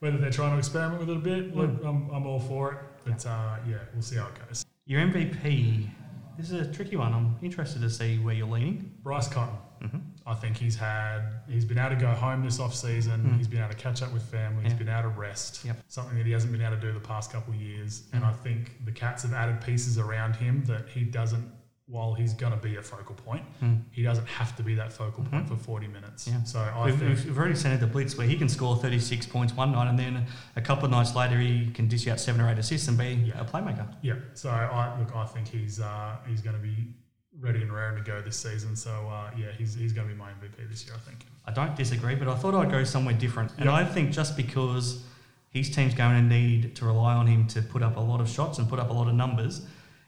whether 0.00 0.16
they're 0.18 0.30
trying 0.30 0.52
to 0.52 0.58
experiment 0.58 1.00
with 1.00 1.10
it 1.10 1.16
a 1.16 1.20
bit, 1.20 1.54
look, 1.56 1.70
Mm. 1.70 1.86
I'm, 1.86 2.10
I'm 2.10 2.26
all 2.26 2.40
for 2.40 2.72
it. 2.72 2.78
But 3.04 3.24
uh, 3.26 3.56
yeah, 3.68 3.76
we'll 3.94 4.02
see 4.02 4.16
how 4.16 4.26
it 4.26 4.48
goes. 4.48 4.64
Your 4.86 5.00
MVP. 5.02 5.88
This 6.36 6.50
is 6.50 6.66
a 6.68 6.72
tricky 6.72 6.96
one. 6.96 7.12
I'm 7.12 7.36
interested 7.42 7.82
to 7.82 7.90
see 7.90 8.18
where 8.18 8.34
you're 8.34 8.46
leaning. 8.48 8.92
Bryce 9.02 9.28
Cotton. 9.28 9.56
Mm-hmm. 9.82 9.98
I 10.26 10.34
think 10.34 10.56
he's 10.56 10.76
had 10.76 11.40
he's 11.48 11.64
been 11.64 11.78
able 11.78 11.90
to 11.90 11.96
go 12.00 12.08
home 12.08 12.42
this 12.44 12.60
off 12.60 12.74
season. 12.74 13.34
He's 13.36 13.48
been 13.48 13.60
able 13.60 13.70
to 13.70 13.76
catch 13.76 14.02
up 14.02 14.12
with 14.12 14.22
family. 14.22 14.62
He's 14.64 14.72
Mm. 14.72 14.78
Yeah. 14.80 14.84
been 14.84 14.94
able 15.00 15.10
to 15.10 15.18
rest. 15.20 15.64
Yep. 15.64 15.76
Something 15.88 16.16
that 16.18 16.26
he 16.26 16.32
hasn't 16.32 16.52
been 16.52 16.62
able 16.62 16.76
to 16.76 16.80
do 16.80 16.92
the 16.92 17.00
past 17.00 17.32
couple 17.32 17.52
of 17.54 17.60
years. 17.60 18.04
And 18.12 18.22
Mm. 18.22 18.28
I 18.28 18.32
think 18.32 18.84
the 18.84 18.92
Cats 18.92 19.22
have 19.22 19.32
added 19.34 19.60
pieces 19.60 19.98
around 19.98 20.36
him 20.36 20.64
that 20.64 20.88
he 20.88 21.04
doesn't. 21.04 21.50
While 21.90 22.14
he's 22.14 22.34
going 22.34 22.52
to 22.52 22.58
be 22.58 22.76
a 22.76 22.82
focal 22.82 23.16
point, 23.16 23.42
he 23.90 24.02
doesn't 24.04 24.26
have 24.26 24.54
to 24.56 24.62
be 24.62 24.76
that 24.76 24.92
focal 24.92 25.24
point 25.24 25.48
for 25.48 25.56
40 25.56 25.88
minutes. 25.88 26.28
Mm. 26.28 26.32
Mm-hmm. 26.32 26.38
Yeah. 26.38 26.44
So 26.44 26.58
I 26.60 26.86
We've, 26.86 27.26
we've, 27.26 27.36
already 27.38 27.56
seen 27.56 27.72
it 27.72 27.78
the 27.80 27.86
Blitz 27.88 28.16
where 28.16 28.26
he 28.28 28.36
can 28.36 28.48
score 28.48 28.76
36 28.76 29.26
points 29.26 29.52
one 29.54 29.72
night 29.72 29.88
and 29.88 29.98
then 29.98 30.26
a 30.54 30.60
couple 30.60 30.84
of 30.84 30.92
nights 30.92 31.16
later 31.16 31.38
he 31.40 31.70
can 31.72 31.88
dish 31.88 32.06
out 32.06 32.20
seven 32.20 32.40
or 32.40 32.48
eight 32.48 32.58
assists 32.58 32.86
and 32.86 32.96
be 32.96 33.14
Yeah. 33.26 33.40
a 33.40 33.44
playmaker. 33.44 33.86
Yeah, 34.02 34.14
so 34.34 34.50
I 34.50 34.96
look, 35.00 35.14
I 35.16 35.26
think 35.26 35.48
he's 35.48 35.80
uh, 35.80 36.16
he's 36.28 36.42
going 36.42 36.54
to 36.56 36.62
be 36.62 36.94
ready 37.40 37.62
and 37.62 37.72
raring 37.72 37.96
to 37.96 38.08
go 38.08 38.20
this 38.22 38.36
season. 38.36 38.76
So 38.76 38.90
uh, 39.08 39.30
yeah, 39.36 39.50
he's, 39.58 39.74
he's 39.74 39.92
going 39.92 40.06
to 40.06 40.14
be 40.14 40.18
my 40.18 40.30
MVP 40.30 40.68
this 40.70 40.84
year. 40.86 40.94
I 40.94 40.98
think. 40.98 41.26
I 41.46 41.52
don't 41.52 41.74
disagree, 41.74 42.14
but 42.14 42.28
I 42.28 42.34
thought 42.36 42.54
I'd 42.54 42.70
go 42.70 42.84
somewhere 42.84 43.14
different. 43.14 43.50
And. 43.58 43.68
I 43.68 43.84
think 43.84 44.12
just 44.12 44.36
because 44.36 45.02
his 45.48 45.68
team's 45.74 45.94
going 45.94 46.14
to 46.14 46.22
need 46.22 46.76
to 46.76 46.84
rely 46.84 47.14
on 47.14 47.26
him 47.26 47.46
to 47.48 47.62
put 47.62 47.82
up 47.82 47.96
a 47.96 48.00
lot 48.00 48.20
of 48.20 48.28
shots 48.28 48.58
and 48.58 48.68
put 48.68 48.78
up 48.78 48.90
a 48.90 48.92
lot 48.92 49.08
of 49.08 49.14
numbers, 49.14 49.62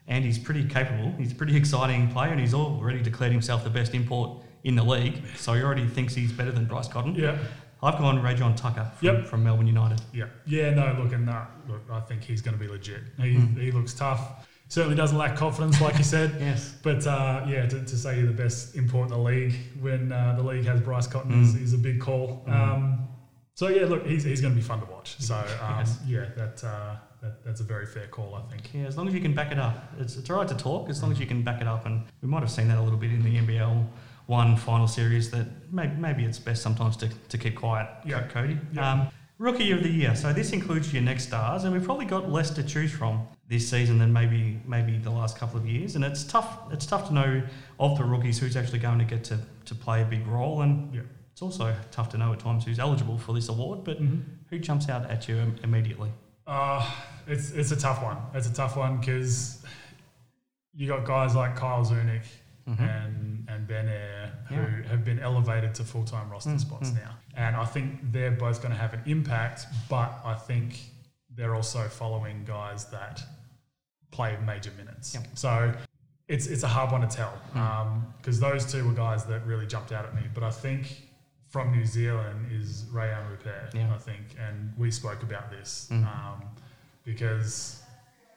and 0.07 0.23
he's 0.25 0.37
pretty 0.37 0.65
capable, 0.67 1.11
he's 1.17 1.31
a 1.31 1.35
pretty 1.35 1.55
exciting 1.55 2.09
player, 2.09 2.31
and 2.31 2.39
he's 2.39 2.53
already 2.53 3.01
declared 3.01 3.31
himself 3.31 3.63
the 3.63 3.69
best 3.69 3.93
import 3.93 4.41
in 4.63 4.75
the 4.75 4.83
league. 4.83 5.21
So 5.37 5.53
he 5.53 5.61
already 5.61 5.87
thinks 5.87 6.13
he's 6.15 6.31
better 6.31 6.51
than 6.51 6.65
Bryce 6.65 6.87
Cotton. 6.87 7.15
Yeah, 7.15 7.37
I've 7.81 7.97
gone 7.97 8.21
Rajon 8.21 8.55
Tucker 8.55 8.89
from, 8.97 9.05
Yep. 9.07 9.25
from 9.25 9.43
Melbourne 9.43 9.67
United. 9.67 10.01
yeah, 10.13 10.25
yeah. 10.45 10.69
No, 10.71 10.97
look, 11.01 11.13
and 11.13 11.29
uh, 11.29 11.45
look, 11.67 11.81
I 11.91 11.99
think 12.01 12.23
he's 12.23 12.41
going 12.41 12.57
to 12.57 12.59
be 12.63 12.69
legit. 12.69 13.01
He, 13.19 13.35
Hmm. 13.35 13.59
he 13.59 13.71
looks 13.71 13.93
tough. 13.93 14.47
Certainly 14.69 14.95
doesn't 14.95 15.17
lack 15.17 15.35
confidence, 15.35 15.79
like 15.81 15.97
you 15.97 16.03
said. 16.03 16.35
Yes. 16.39 16.73
But 16.81 17.05
uh, 17.05 17.45
yeah, 17.47 17.65
to, 17.67 17.83
to 17.83 17.97
say 17.97 18.17
you're 18.17 18.27
the 18.27 18.33
best 18.33 18.75
import 18.75 19.09
in 19.09 19.13
the 19.13 19.19
league 19.21 19.53
when 19.81 20.11
uh, 20.11 20.33
the 20.37 20.43
league 20.43 20.65
has 20.65 20.79
Bryce 20.81 21.05
Cotton 21.07 21.31
Hmm. 21.31 21.43
is, 21.43 21.55
is 21.55 21.73
a 21.73 21.77
big 21.77 21.99
call. 21.99 22.43
Um, 22.47 23.07
so 23.55 23.67
yeah, 23.67 23.85
look, 23.85 24.05
he's, 24.07 24.23
he's 24.23 24.41
going 24.41 24.53
to 24.53 24.59
be 24.59 24.65
fun 24.65 24.79
to 24.79 24.85
watch. 24.91 25.15
So 25.19 25.35
um, 25.61 25.77
Yes. 25.79 25.99
yeah, 26.07 26.25
that, 26.37 26.63
uh, 26.63 26.95
that 27.23 27.43
that's 27.43 27.61
a 27.61 27.63
very 27.63 27.85
fair 27.87 28.07
call, 28.07 28.35
I 28.35 28.41
think. 28.51 28.69
Yeah, 28.73 28.83
as 28.85 28.97
long 28.97 29.07
as 29.07 29.13
you 29.13 29.21
can 29.21 29.33
back 29.33 29.51
it 29.51 29.57
up. 29.57 29.75
It's, 29.99 30.15
it's 30.17 30.29
all 30.29 30.37
right 30.37 30.47
to 30.47 30.55
talk, 30.55 30.89
as 30.89 31.01
long 31.01 31.11
as 31.11 31.19
you 31.19 31.25
can 31.25 31.41
back 31.41 31.61
it 31.61 31.67
up. 31.67 31.85
And 31.87 32.03
we 32.21 32.27
might 32.27 32.41
have 32.41 32.51
seen 32.51 32.67
that 32.67 32.77
a 32.77 32.81
little 32.81 32.99
bit 32.99 33.11
in 33.11 33.23
the 33.23 33.37
NBL 33.37 33.85
one 34.27 34.55
final 34.55 34.87
series 34.87 35.31
that 35.31 35.47
maybe, 35.71 35.95
maybe 35.97 36.23
it's 36.25 36.39
best 36.39 36.61
sometimes 36.61 36.95
to, 36.97 37.09
to 37.29 37.37
keep 37.37 37.55
quiet, 37.55 37.87
Yeah. 38.05 38.23
Cody. 38.27 38.57
Yeah. 38.73 38.91
Um, 38.91 39.07
Rookie 39.39 39.71
of 39.71 39.81
the 39.83 39.89
year. 39.89 40.15
So 40.15 40.31
this 40.31 40.51
includes 40.53 40.93
your 40.93 41.01
next 41.01 41.23
stars, 41.27 41.63
and 41.63 41.73
we've 41.73 41.83
probably 41.83 42.05
got 42.05 42.29
less 42.31 42.49
to 42.51 42.63
choose 42.63 42.91
from 42.91 43.25
this 43.49 43.67
season 43.69 43.97
than 43.97 44.13
maybe 44.13 44.61
maybe 44.65 44.97
the 44.97 45.09
last 45.09 45.37
couple 45.37 45.57
of 45.59 45.65
years. 45.67 45.95
And 45.95 46.05
it's 46.05 46.23
tough. 46.23 46.59
It's 46.71 46.85
tough 46.85 47.07
to 47.07 47.13
know 47.13 47.41
of 47.79 47.97
the 47.97 48.03
rookies 48.05 48.39
who's 48.39 48.55
actually 48.55 48.79
going 48.79 48.99
to 48.99 49.05
get 49.05 49.23
to, 49.25 49.39
to 49.65 49.75
play 49.75 50.01
a 50.01 50.05
big 50.05 50.25
role, 50.27 50.61
and 50.61 50.93
Yeah. 50.93 51.01
it's 51.31 51.41
also 51.41 51.75
tough 51.91 52.09
to 52.09 52.17
know 52.17 52.31
at 52.31 52.39
times 52.39 52.63
who's 52.63 52.79
eligible 52.79 53.17
for 53.17 53.33
this 53.33 53.49
award. 53.49 53.83
But 53.83 54.01
Mm-hmm. 54.01 54.21
who 54.49 54.59
jumps 54.59 54.87
out 54.87 55.09
at 55.09 55.27
you 55.27 55.35
im- 55.37 55.55
immediately? 55.63 56.11
Uh, 56.47 56.89
it's 57.27 57.51
it's 57.51 57.71
a 57.71 57.75
tough 57.75 58.01
one. 58.03 58.17
It's 58.33 58.47
a 58.47 58.53
tough 58.53 58.75
one 58.77 58.97
because 58.97 59.63
you 60.73 60.87
got 60.87 61.05
guys 61.05 61.35
like 61.35 61.55
Kyle 61.55 61.83
Zunic 61.83 62.23
mm-hmm. 62.67 62.83
and 62.83 63.47
and 63.49 63.67
Ben 63.67 63.87
Ayre 63.87 64.31
who 64.49 64.55
Mm-hmm. 64.55 64.81
Yeah. 64.83 64.89
have 64.89 65.03
been 65.05 65.19
elevated 65.19 65.73
to 65.75 65.83
full 65.83 66.03
time 66.03 66.29
roster 66.29 66.51
mm, 66.51 66.59
spots 66.59 66.89
mm. 66.91 66.95
now, 66.95 67.15
and 67.35 67.55
I 67.55 67.65
think 67.65 68.11
they're 68.11 68.31
both 68.31 68.61
going 68.61 68.73
to 68.73 68.79
have 68.79 68.93
an 68.93 69.01
impact. 69.05 69.65
But 69.89 70.19
I 70.25 70.35
think 70.35 70.79
they're 71.35 71.55
also 71.55 71.87
following 71.87 72.43
guys 72.45 72.85
that 72.91 73.23
play 74.11 74.37
major 74.45 74.71
minutes. 74.77 75.13
Yep. 75.13 75.27
So. 75.35 75.73
It's, 76.29 76.47
it's 76.47 76.63
a 76.63 76.69
hard 76.69 76.89
one 76.89 77.01
to 77.01 77.07
tell 77.15 77.33
mm. 77.53 77.57
um, 77.57 78.13
because 78.17 78.39
those 78.39 78.71
two 78.71 78.87
were 78.87 78.93
guys 78.93 79.25
that 79.25 79.45
really 79.45 79.67
jumped 79.67 79.91
out 79.91 80.05
at 80.05 80.15
me. 80.15 80.21
But 80.33 80.43
I 80.43 80.51
think 80.51 81.09
from 81.49 81.71
New 81.71 81.85
Zealand 81.85 82.47
is 82.51 82.85
Rayan 82.85 83.29
Rupert, 83.29 83.75
Yeah. 83.75 83.93
I 83.93 83.97
think, 83.97 84.35
and 84.39 84.73
we 84.77 84.89
spoke 84.89 85.21
about 85.21 85.51
this 85.51 85.89
um, 85.91 86.41
because 87.03 87.81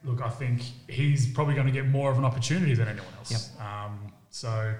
look, 0.05 0.23
I 0.23 0.29
think 0.29 0.63
he's 0.89 1.27
probably 1.33 1.55
going 1.55 1.67
to 1.67 1.73
get 1.73 1.87
more 1.89 2.11
of 2.11 2.19
an 2.19 2.25
opportunity 2.25 2.75
than 2.75 2.89
anyone 2.89 3.09
else. 3.19 3.51
Um, 3.59 4.13
so 4.31 4.75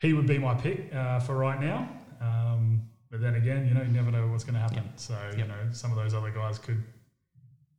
he 0.00 0.12
would 0.12 0.26
be 0.26 0.38
my 0.38 0.54
pick 0.54 0.92
uh, 0.94 1.20
for 1.20 1.36
right 1.36 1.60
now. 1.60 1.88
Um, 2.20 2.82
but 3.10 3.20
then 3.20 3.34
again, 3.34 3.66
you 3.68 3.74
know, 3.74 3.82
you 3.82 3.88
never 3.88 4.10
know 4.10 4.26
what's 4.28 4.44
going 4.44 4.54
to 4.54 4.60
happen. 4.60 4.76
Yep. 4.76 4.92
So 4.96 5.16
you 5.36 5.44
know, 5.44 5.54
some 5.72 5.90
of 5.90 5.96
those 5.96 6.14
other 6.14 6.30
guys 6.30 6.58
could 6.58 6.82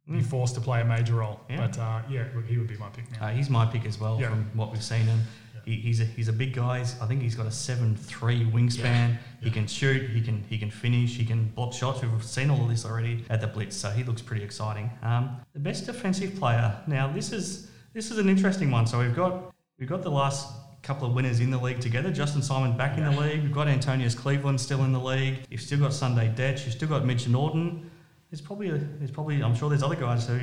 be 0.10 0.22
forced 0.22 0.54
to 0.56 0.62
play 0.62 0.82
a 0.82 0.86
major 0.86 1.16
role. 1.16 1.40
Yeah. 1.50 1.58
But 1.68 1.80
uh, 1.80 2.02
yeah, 2.10 2.26
he 2.48 2.58
would 2.58 2.68
be 2.68 2.78
my 2.78 2.90
pick 2.90 3.10
now. 3.12 3.28
Uh, 3.28 3.30
he's 3.32 3.50
my 3.50 3.66
pick 3.66 3.86
as 3.86 4.00
well 4.00 4.20
Yeah. 4.20 4.30
from 4.30 4.50
what 4.54 4.72
we've 4.72 4.84
seen. 4.84 5.08
And 5.08 5.22
he, 5.66 5.76
he's 5.76 6.02
a 6.02 6.06
he's 6.06 6.28
a 6.28 6.34
big 6.34 6.54
guy. 6.54 6.78
He's- 6.80 6.96
I 7.02 7.06
think 7.06 7.22
he's 7.22 7.36
got 7.36 7.46
a 7.46 7.52
seven 7.52 7.96
three 7.96 8.46
wingspan. 8.46 9.18
He 9.42 9.50
can 9.52 9.68
shoot. 9.68 10.10
He 10.10 10.22
can 10.22 10.44
he 10.50 10.58
can 10.58 10.72
finish. 10.72 11.16
He 11.16 11.26
can 11.26 11.50
block 11.50 11.74
shots. 11.74 12.02
We've 12.02 12.24
seen 12.24 12.50
all 12.50 12.64
of 12.64 12.70
this 12.70 12.86
already 12.86 13.26
at 13.30 13.42
the 13.42 13.48
Blitz, 13.48 13.76
so 13.76 13.90
he 13.90 14.04
looks 14.04 14.22
pretty 14.22 14.44
exciting. 14.44 14.90
Um, 15.02 15.38
the 15.54 15.60
best 15.60 15.86
defensive 15.86 16.36
player. 16.36 16.76
Now 16.88 17.08
this 17.12 17.32
is 17.32 17.70
this 17.94 18.12
is 18.12 18.18
an 18.18 18.30
interesting 18.30 18.72
one. 18.72 18.86
So 18.88 19.00
we've 19.00 19.16
got 19.16 19.54
we've 19.80 19.90
got 19.90 20.02
the 20.04 20.12
last 20.12 20.48
couple 20.82 21.08
of 21.08 21.14
winners 21.14 21.40
in 21.40 21.50
the 21.50 21.58
league 21.58 21.80
together. 21.80 22.12
Justin 22.12 22.42
Simon 22.42 22.76
back 22.76 22.98
in 22.98 23.06
the 23.06 23.12
league. 23.20 23.42
We've 23.42 23.54
got 23.54 23.68
Antonius 23.70 24.16
Cleveland 24.16 24.60
still 24.60 24.84
in 24.84 24.92
the 24.92 25.00
league. 25.00 25.40
You've 25.50 25.62
still 25.62 25.80
got 25.80 25.94
Sunday 25.94 26.34
Dech. 26.36 26.66
You've 26.66 26.74
still 26.76 26.90
got 26.90 27.06
Mitch 27.06 27.28
Norton. 27.28 27.90
There's 28.30 28.42
probably 28.42 28.70
a, 28.70 28.78
there's 28.78 29.12
probably 29.12 29.42
I'm 29.42 29.56
sure 29.56 29.70
there's 29.70 29.84
other 29.84 29.96
guys 29.96 30.28
who 30.28 30.40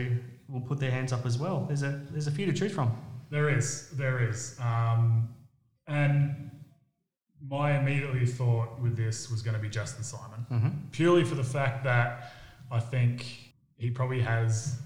will 0.49 0.61
put 0.61 0.79
their 0.81 0.91
hands 0.91 1.13
up 1.13 1.27
as 1.27 1.39
well. 1.39 1.65
There's 1.67 1.83
a 1.83 2.01
there's 2.11 2.27
a 2.27 2.31
few 2.31 2.47
to 2.47 2.53
choose 2.53 2.73
from. 2.73 2.97
There 3.31 3.49
is, 3.49 3.91
there 3.91 4.23
is. 4.29 4.59
Um, 4.61 5.29
and 5.87 6.51
my 7.49 7.79
immediately 7.79 8.27
thought 8.27 8.79
with 8.81 8.97
this 8.97 9.31
was 9.31 9.41
going 9.43 9.55
to 9.57 9.63
be 9.63 9.69
Justin 9.69 10.05
Simon, 10.05 10.89
purely 10.93 11.25
for 11.25 11.35
the 11.37 11.45
fact 11.45 11.85
that 11.85 12.33
I 12.71 12.81
think 12.81 13.25
he 13.77 13.91
probably 13.91 14.21
has 14.21 14.79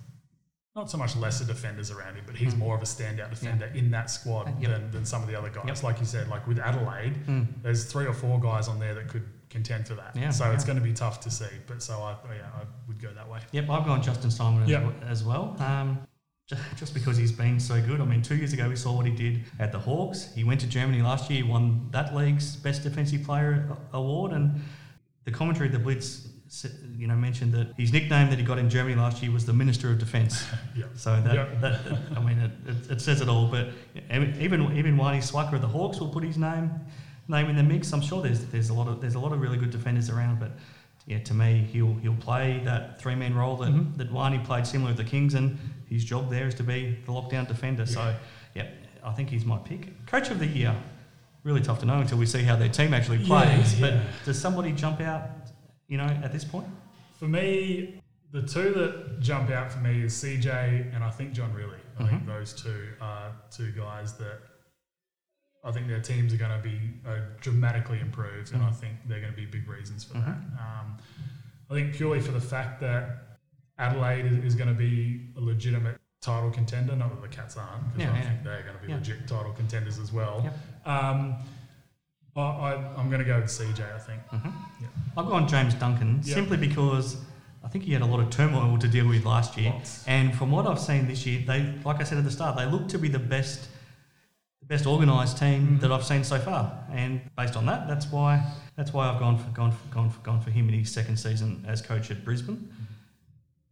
not 0.77 0.91
so 0.91 0.99
much 0.99 1.15
lesser 1.17 1.45
defenders 1.45 1.91
around 1.91 2.17
him, 2.17 2.25
but 2.27 2.35
he's 2.37 2.55
more 2.57 2.75
of 2.75 2.83
a 2.83 2.85
standout 2.87 3.31
defender 3.31 3.67
in 3.75 3.91
that 3.93 4.11
squad 4.11 4.49
Hmm. 4.49 4.63
Yep. 4.63 4.71
than, 4.71 4.91
than 4.91 5.05
some 5.05 5.23
of 5.23 5.29
the 5.29 5.37
other 5.37 5.49
guys. 5.51 5.65
Yep. 5.67 5.83
Like 5.85 6.01
you 6.01 6.07
said, 6.07 6.29
like 6.29 6.47
with 6.47 6.59
Adelaide, 6.59 7.15
there's 7.63 7.85
three 7.91 8.07
or 8.07 8.13
four 8.13 8.41
guys 8.41 8.67
on 8.69 8.79
there 8.81 8.95
that 8.95 9.09
could 9.09 9.23
contend 9.51 9.87
for 9.87 9.95
that. 9.95 10.17
Yeah, 10.17 10.31
so 10.31 10.51
it's 10.51 10.65
going 10.65 10.79
to 10.79 10.83
be 10.85 10.93
tough 10.93 11.21
to 11.21 11.31
see. 11.31 11.45
But 11.69 11.81
so 11.83 12.01
I, 12.03 12.17
yeah, 12.35 12.47
I 12.57 12.65
would 12.89 13.01
go 13.01 13.13
that 13.15 13.29
way. 13.29 13.39
Yep, 13.53 13.71
I've 13.71 13.85
gone 13.87 14.03
Justin 14.03 14.31
Simon 14.33 14.65
as, 14.65 14.69
Yep. 14.69 14.83
as 15.07 15.23
well. 15.23 15.57
Um, 15.61 15.99
just 16.77 16.93
because 16.93 17.17
he's 17.17 17.33
been 17.33 17.59
so 17.59 17.81
good. 17.81 18.01
I 18.01 18.05
mean, 18.05 18.21
two 18.23 18.37
years 18.37 18.53
ago 18.53 18.69
we 18.69 18.77
saw 18.77 18.95
what 18.95 19.07
he 19.07 19.13
did 19.13 19.45
at 19.59 19.73
the 19.73 19.79
Hawks. 19.79 20.33
He 20.35 20.45
went 20.45 20.61
to 20.61 20.67
Germany 20.67 21.01
last 21.03 21.31
year, 21.31 21.47
won 21.47 21.89
that 21.91 22.15
league's 22.15 22.57
best 22.57 22.83
defensive 22.83 23.23
player 23.25 23.67
award, 23.95 24.33
and 24.33 24.61
the 25.25 25.31
commentary 25.31 25.69
at 25.69 25.73
the 25.73 25.79
Blitz, 25.79 26.29
you 26.99 27.07
know, 27.07 27.15
mentioned 27.15 27.55
that 27.55 27.69
his 27.79 27.93
nickname 27.95 28.29
that 28.29 28.39
he 28.39 28.45
got 28.45 28.59
in 28.59 28.69
Germany 28.69 28.95
last 28.95 29.23
year 29.23 29.33
was 29.33 29.47
the 29.47 29.55
Minister 29.55 29.91
of 29.91 29.99
Defence. 29.99 30.45
Yeah. 30.77 30.85
So 30.97 31.19
that, 31.23 31.35
Yep. 31.35 31.61
that 31.63 31.81
I 32.17 32.21
mean, 32.21 32.39
it, 32.39 32.51
it, 32.67 32.91
it 32.93 33.01
says 33.01 33.21
it 33.23 33.29
all. 33.29 33.47
But 33.47 33.69
even 34.13 34.77
even 34.77 34.97
Wani 34.99 35.19
Swaka 35.21 35.55
of 35.55 35.63
the 35.63 35.69
Hawks 35.69 35.99
will 36.01 36.09
put 36.11 36.25
his 36.25 36.37
name 36.37 36.71
name 37.29 37.49
in 37.49 37.57
the 37.57 37.63
mix. 37.63 37.91
I'm 37.93 38.03
sure 38.03 38.21
there's 38.21 38.45
there's 38.47 38.69
a 38.69 38.75
lot 38.75 38.87
of 38.89 39.01
there's 39.01 39.15
a 39.15 39.19
lot 39.21 39.33
of 39.33 39.41
really 39.41 39.57
good 39.57 39.71
defenders 39.71 40.11
around, 40.11 40.41
but 40.41 40.51
yeah, 41.07 41.21
to 41.21 41.33
me, 41.35 41.67
he'll 41.73 41.95
he'll 42.03 42.17
play 42.17 42.61
that 42.65 43.01
three 43.01 43.15
man 43.15 43.35
role 43.35 43.57
that 43.59 43.71
Mm-hmm. 43.73 43.97
that 43.99 44.11
Wani 44.13 44.39
played 44.41 44.67
similar 44.67 44.91
to 44.91 44.97
the 45.03 45.09
Kings, 45.09 45.35
and 45.35 45.57
his 45.95 46.05
job 46.05 46.29
there 46.31 46.47
is 46.47 46.55
to 46.57 46.63
be 46.63 46.99
the 47.07 47.13
lockdown 47.13 47.47
defender. 47.49 47.87
So 47.87 48.15
yeah, 48.55 48.67
I 49.03 49.13
think 49.13 49.31
he's 49.31 49.45
my 49.45 49.59
pick. 49.59 49.83
Coach 50.07 50.31
of 50.31 50.39
the 50.39 50.47
year. 50.47 50.75
Really 51.45 51.61
tough 51.61 51.79
to 51.81 51.87
know 51.87 51.99
until 52.01 52.19
we 52.19 52.27
see 52.27 52.43
how 52.43 52.57
their 52.57 52.69
team 52.69 52.93
actually 52.95 53.19
Yeah, 53.19 53.27
plays. 53.27 53.75
But 53.81 53.93
yeah. 53.95 54.03
does 54.25 54.41
somebody 54.41 54.73
jump 54.73 55.01
out, 55.01 55.23
you 55.89 55.99
know, 55.99 56.11
at 56.27 56.33
this 56.33 56.45
point? 56.45 56.67
For 57.19 57.27
me, 57.29 58.01
the 58.33 58.43
two 58.43 58.73
that 58.75 59.21
jump 59.21 59.51
out 59.51 59.71
for 59.71 59.79
me 59.81 60.03
is 60.03 60.13
CJ 60.15 60.95
and 60.95 61.05
I 61.05 61.11
think 61.11 61.33
John 61.33 61.53
Rillie. 61.53 61.79
I 61.99 62.03
Mm-hmm. 62.03 62.09
think 62.11 62.27
those 62.27 62.53
two 62.55 62.89
are 63.01 63.31
two 63.51 63.71
guys 63.73 64.15
that 64.15 64.39
I 65.65 65.71
think 65.73 65.87
their 65.87 66.01
teams 66.01 66.35
are 66.35 66.37
going 66.37 66.51
to 66.61 66.63
be 66.69 66.79
uh, 67.07 67.19
dramatically 67.41 68.01
improved, 68.01 68.53
and 68.53 68.63
I 68.63 68.67
Mm-hmm. 68.67 68.75
think 68.81 68.93
they're 69.07 69.21
going 69.21 69.33
to 69.33 69.37
be 69.37 69.47
big 69.47 69.69
reasons 69.69 70.03
for 70.05 70.15
that. 70.15 70.39
Um, 70.65 70.97
I 71.71 71.75
think 71.75 71.95
purely 71.95 72.21
for 72.21 72.33
the 72.33 72.41
fact 72.41 72.81
that 72.81 73.34
Adelaide 73.79 74.27
is, 74.27 74.45
is 74.45 74.55
going 74.55 74.69
to 74.69 74.75
be 74.75 75.21
a 75.37 75.41
legitimate 75.41 75.99
title 76.21 76.51
contender. 76.51 76.95
Not 76.97 77.11
that 77.11 77.23
the 77.29 77.35
Cats 77.35 77.57
aren't, 77.57 77.93
because 77.93 78.07
Yeah, 78.09 78.13
I 78.15 78.17
yeah. 78.19 78.29
think 78.31 78.45
they're 78.45 78.63
going 78.63 78.77
to 78.77 78.83
be 78.83 78.89
Yeah. 78.89 78.97
legit 78.97 79.27
title 79.29 79.53
contenders 79.53 79.99
as 79.99 80.13
well. 80.13 80.41
Yep. 80.45 80.59
Um, 80.87 81.35
I, 82.37 82.75
I'm 82.97 83.09
going 83.11 83.21
to 83.21 83.25
go 83.25 83.37
with 83.41 83.51
CJ. 83.51 83.95
I 83.95 83.99
think. 83.99 84.21
Yeah. 84.33 84.51
I've 85.17 85.27
gone 85.27 85.47
James 85.47 85.75
Duncan 85.75 86.21
Yep. 86.25 86.35
simply 86.35 86.57
because 86.57 87.17
I 87.65 87.69
think 87.69 87.85
he 87.85 87.93
had 87.93 88.03
a 88.03 88.07
lot 88.07 88.21
of 88.21 88.31
turmoil 88.31 88.77
to 88.79 88.89
deal 88.89 89.07
with 89.09 89.25
last 89.25 89.57
year. 89.57 89.71
Lots. 89.73 90.05
And 90.07 90.35
from 90.35 90.51
what 90.51 90.67
I've 90.67 90.81
seen 90.81 91.07
this 91.07 91.25
year, 91.27 91.43
they, 91.47 91.75
like 91.85 92.01
I 92.01 92.03
said 92.05 92.19
at 92.19 92.25
the 92.25 92.31
start, 92.31 92.57
they 92.57 92.67
look 92.67 92.89
to 92.89 92.99
be 92.99 93.09
the 93.09 93.19
best, 93.21 93.69
the 94.61 94.67
best 94.67 94.85
organised 94.87 95.39
team 95.39 95.79
that 95.81 95.93
I've 95.93 96.05
seen 96.05 96.25
so 96.25 96.39
far, 96.41 96.85
and 96.93 97.21
based 97.37 97.55
on 97.57 97.67
that, 97.67 97.87
that's 97.87 98.07
why 98.11 98.45
that's 98.77 98.93
why 98.93 99.09
I've 99.09 99.21
gone 99.21 99.39
for 99.39 99.49
gone 99.51 99.71
for, 99.73 99.95
gone 99.95 100.11
for, 100.11 100.19
gone 100.21 100.41
for 100.41 100.51
him 100.51 100.69
in 100.69 100.75
his 100.75 100.91
second 100.91 101.17
season 101.19 101.65
as 101.69 101.81
coach 101.83 102.11
at 102.11 102.25
Brisbane. 102.25 102.69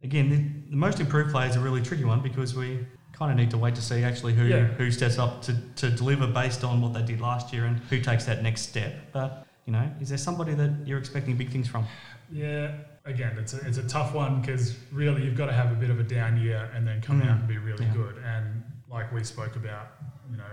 Again, 0.03 0.29
the, 0.29 0.69
the 0.71 0.75
most 0.75 0.99
improved 0.99 1.31
player 1.31 1.49
is 1.49 1.55
a 1.55 1.59
really 1.59 1.81
tricky 1.81 2.03
one 2.03 2.19
because 2.21 2.55
we 2.55 2.85
kind 3.13 3.31
of 3.31 3.37
need 3.37 3.49
to 3.51 3.57
wait 3.57 3.75
to 3.75 3.81
see 3.81 4.03
actually 4.03 4.33
who 4.33 4.45
Yeah. 4.45 4.65
who 4.65 4.91
steps 4.91 5.17
up 5.17 5.41
to, 5.43 5.55
to 5.77 5.89
deliver 5.89 6.27
based 6.27 6.63
on 6.63 6.81
what 6.81 6.93
they 6.93 7.01
did 7.03 7.21
last 7.21 7.53
year 7.53 7.65
and 7.65 7.77
who 7.89 8.01
takes 8.01 8.25
that 8.25 8.43
next 8.43 8.61
step. 8.63 8.93
But 9.13 9.45
you 9.65 9.71
know, 9.71 9.89
is 10.01 10.09
there 10.09 10.17
somebody 10.17 10.53
that 10.55 10.71
you're 10.85 10.99
expecting 10.99 11.37
big 11.37 11.49
things 11.51 11.67
from? 11.69 11.85
Yeah, 12.29 12.71
again, 13.05 13.37
it's 13.37 13.53
a, 13.53 13.65
it's 13.65 13.77
a 13.77 13.87
tough 13.87 14.13
one 14.13 14.41
because 14.41 14.75
really 14.91 15.23
you've 15.23 15.37
got 15.37 15.45
to 15.45 15.53
have 15.53 15.71
a 15.71 15.75
bit 15.75 15.89
of 15.89 15.99
a 15.99 16.03
down 16.03 16.41
year 16.41 16.69
and 16.75 16.85
then 16.85 17.01
come 17.01 17.21
Mm. 17.21 17.29
out 17.29 17.39
and 17.39 17.47
be 17.47 17.57
really 17.57 17.85
Yeah. 17.85 17.93
good. 17.93 18.17
And 18.25 18.63
like 18.89 19.11
we 19.13 19.23
spoke 19.23 19.55
about, 19.55 19.87
you 20.29 20.35
know, 20.35 20.43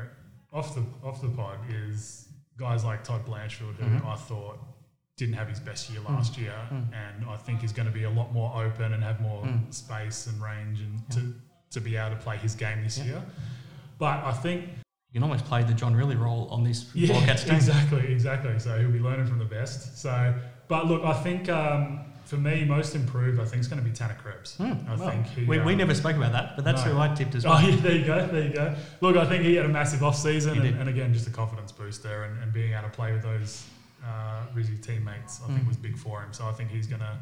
off 0.52 0.74
the 0.76 0.84
off 1.02 1.20
the 1.22 1.28
pod 1.30 1.58
is 1.68 2.28
guys 2.56 2.84
like 2.84 3.02
Todd 3.02 3.26
Blanchfield, 3.26 3.74
who 3.76 3.86
Mhm. 3.86 4.04
I 4.06 4.14
thought 4.16 4.58
didn't 5.20 5.34
have 5.36 5.48
his 5.48 5.60
best 5.60 5.90
year 5.90 6.00
last 6.08 6.38
year, 6.38 6.54
Mm. 6.72 6.86
and 7.02 7.28
I 7.28 7.36
think 7.36 7.62
is 7.62 7.72
going 7.72 7.86
to 7.86 7.92
be 7.92 8.04
a 8.04 8.10
lot 8.10 8.32
more 8.32 8.50
open 8.64 8.94
and 8.94 9.02
have 9.04 9.20
more 9.20 9.42
Mm. 9.44 9.72
space 9.72 10.26
and 10.26 10.40
range 10.42 10.80
and 10.80 10.94
to 11.14 11.34
to 11.74 11.80
be 11.80 11.94
able 11.96 12.16
to 12.16 12.22
play 12.22 12.36
his 12.36 12.54
game 12.56 12.82
this 12.82 12.98
year. 12.98 13.22
But 13.98 14.24
I 14.24 14.32
think 14.32 14.64
You 15.12 15.14
can 15.20 15.22
almost 15.24 15.44
play 15.44 15.62
the 15.64 15.74
John 15.74 15.94
Rillie 15.94 16.18
role 16.18 16.48
on 16.50 16.64
this 16.64 16.78
yeah, 16.94 17.12
Wildcats 17.12 17.44
team. 17.44 17.54
exactly, 17.54 18.12
exactly. 18.12 18.58
So 18.58 18.78
he'll 18.78 18.90
be 18.90 18.98
learning 19.08 19.26
from 19.26 19.38
the 19.40 19.44
best. 19.58 19.98
So, 19.98 20.34
but 20.68 20.86
look, 20.86 21.04
I 21.04 21.12
think 21.26 21.48
um, 21.48 22.00
for 22.24 22.36
me, 22.36 22.64
most 22.64 22.94
improved, 22.94 23.38
I 23.40 23.44
think 23.44 23.60
is 23.60 23.68
going 23.68 23.82
to 23.82 23.88
be 23.88 23.94
Tanner 23.94 24.16
Krebs. 24.22 24.56
I 24.60 24.68
Hmm, 24.68 24.98
Well, 25.00 25.10
think 25.10 25.26
he, 25.26 25.44
we, 25.44 25.58
we 25.60 25.72
um, 25.72 25.78
never 25.78 25.94
spoke 25.94 26.16
about 26.16 26.32
that, 26.32 26.54
but 26.56 26.64
that's 26.64 26.84
no. 26.84 26.92
who 26.92 26.98
I 27.00 27.08
tipped 27.14 27.34
as 27.34 27.44
well. 27.44 27.54
Oh, 27.58 27.60
yeah, 27.68 27.76
there 27.76 27.96
you 27.96 28.04
go, 28.04 28.26
there 28.28 28.46
you 28.48 28.54
go. 28.54 28.74
Look, 29.00 29.16
I 29.16 29.26
think 29.26 29.42
he 29.44 29.54
had 29.56 29.66
a 29.66 29.74
massive 29.80 30.02
off 30.04 30.16
season, 30.16 30.58
and, 30.60 30.78
and 30.80 30.88
again, 30.88 31.12
just 31.12 31.26
a 31.26 31.30
confidence 31.32 31.70
booster, 31.72 32.22
and, 32.24 32.40
and 32.42 32.52
being 32.52 32.72
able 32.72 32.84
to 32.84 32.88
play 33.00 33.12
with 33.12 33.22
those 33.22 33.64
uh, 34.04 34.46
Rizzy 34.54 34.80
teammates, 34.82 35.40
I 35.42 35.46
think 35.48 35.62
Mm. 35.64 35.68
was 35.68 35.76
big 35.76 35.96
for 35.98 36.22
him. 36.22 36.32
So 36.32 36.46
I 36.46 36.52
think 36.52 36.70
he's 36.70 36.86
gonna 36.86 37.18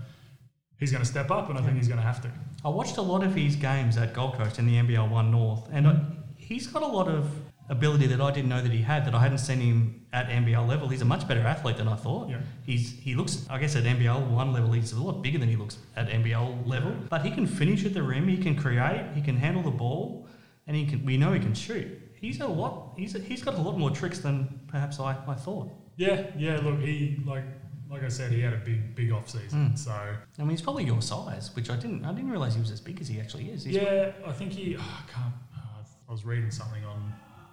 he's 0.79 0.93
gonna 0.93 1.05
step 1.05 1.31
up, 1.31 1.49
and 1.51 1.59
I 1.59 1.63
think 1.63 1.77
he's 1.77 1.89
gonna 1.89 2.03
have 2.03 2.21
to. 2.23 2.31
I 2.65 2.69
watched 2.69 2.97
a 2.99 3.03
lot 3.03 3.23
of 3.25 3.35
his 3.35 3.57
games 3.57 3.97
at 3.97 4.15
Gold 4.15 4.35
Coast 4.35 4.59
in 4.59 4.67
the 4.67 4.77
NBL 4.77 5.09
One 5.09 5.31
North, 5.31 5.69
and 5.73 5.87
I, 5.89 6.01
he's 6.37 6.67
got 6.67 6.83
a 6.83 6.87
lot 6.87 7.09
of 7.09 7.29
ability 7.71 8.07
that 8.07 8.21
I 8.21 8.31
didn't 8.31 8.49
know 8.49 8.63
that 8.63 8.73
he 8.73 8.81
had. 8.83 9.05
That 9.05 9.15
I 9.15 9.21
hadn't 9.21 9.39
seen 9.39 9.61
him 9.61 10.07
at 10.13 10.29
NBL 10.31 10.67
level. 10.67 10.89
He's 10.89 11.03
a 11.03 11.05
much 11.05 11.29
better 11.29 11.41
athlete 11.43 11.77
than 11.77 11.87
I 11.89 11.97
thought. 11.97 12.31
Yeah. 12.31 12.39
He's 12.65 12.99
he 12.99 13.15
looks, 13.15 13.47
I 13.51 13.59
guess, 13.59 13.75
at 13.77 13.85
NBL 13.85 14.29
One 14.31 14.53
level, 14.53 14.73
he's 14.73 14.93
a 14.93 15.03
lot 15.03 15.23
bigger 15.23 15.39
than 15.39 15.49
he 15.49 15.57
looks 15.57 15.79
at 15.97 16.09
NBL 16.09 16.67
level. 16.67 16.93
But 17.11 17.23
he 17.23 17.31
can 17.31 17.47
finish 17.47 17.85
at 17.85 17.93
the 17.93 18.03
rim. 18.03 18.29
He 18.29 18.39
can 18.39 18.55
create. 18.57 19.05
He 19.15 19.21
can 19.21 19.37
handle 19.37 19.63
the 19.63 19.71
ball, 19.73 20.27
and 20.67 20.77
he 20.77 20.87
can. 20.87 21.05
We 21.05 21.17
know 21.19 21.33
he 21.33 21.41
can 21.41 21.55
shoot. 21.55 21.89
He's 22.21 22.41
a 22.41 22.47
lot. 22.49 22.95
He's 22.97 23.15
a, 23.15 23.19
he's 23.21 23.43
got 23.43 23.55
a 23.55 23.61
lot 23.61 23.79
more 23.79 23.91
tricks 23.91 24.19
than 24.21 24.61
perhaps 24.69 24.99
I, 24.99 25.17
I 25.29 25.35
thought. 25.35 25.71
Yeah, 25.99 26.27
yeah. 26.37 26.57
Look, 26.63 26.81
he 26.81 27.21
like 27.27 27.45
like 27.91 28.03
I 28.05 28.09
said, 28.09 28.33
he 28.33 28.41
had 28.41 28.55
a 28.55 28.59
big 28.59 28.95
big 28.95 29.13
off 29.13 29.29
season. 29.29 29.71
Mm. 29.71 29.79
So 29.79 29.91
I 29.93 30.17
mean, 30.39 30.51
he's 30.51 30.63
probably 30.63 30.85
your 30.85 31.03
size, 31.03 31.55
which 31.55 31.69
I 31.69 31.77
didn't. 31.77 32.05
I 32.07 32.13
didn't 32.15 32.31
realize 32.31 32.55
he 32.55 32.61
was 32.61 32.71
as 32.71 32.81
big 32.81 33.01
as 33.01 33.09
he 33.09 33.21
actually 33.21 33.51
is. 33.51 33.65
He's 33.65 33.77
yeah, 33.77 34.13
I 34.27 34.33
think 34.33 34.53
he. 34.53 34.77
oh, 34.77 34.81
I 34.81 35.13
can't. 35.13 35.35
Uh, 35.55 35.83
I 36.09 36.13
was 36.13 36.25
reading 36.25 36.51
something 36.51 36.85
on 36.85 37.13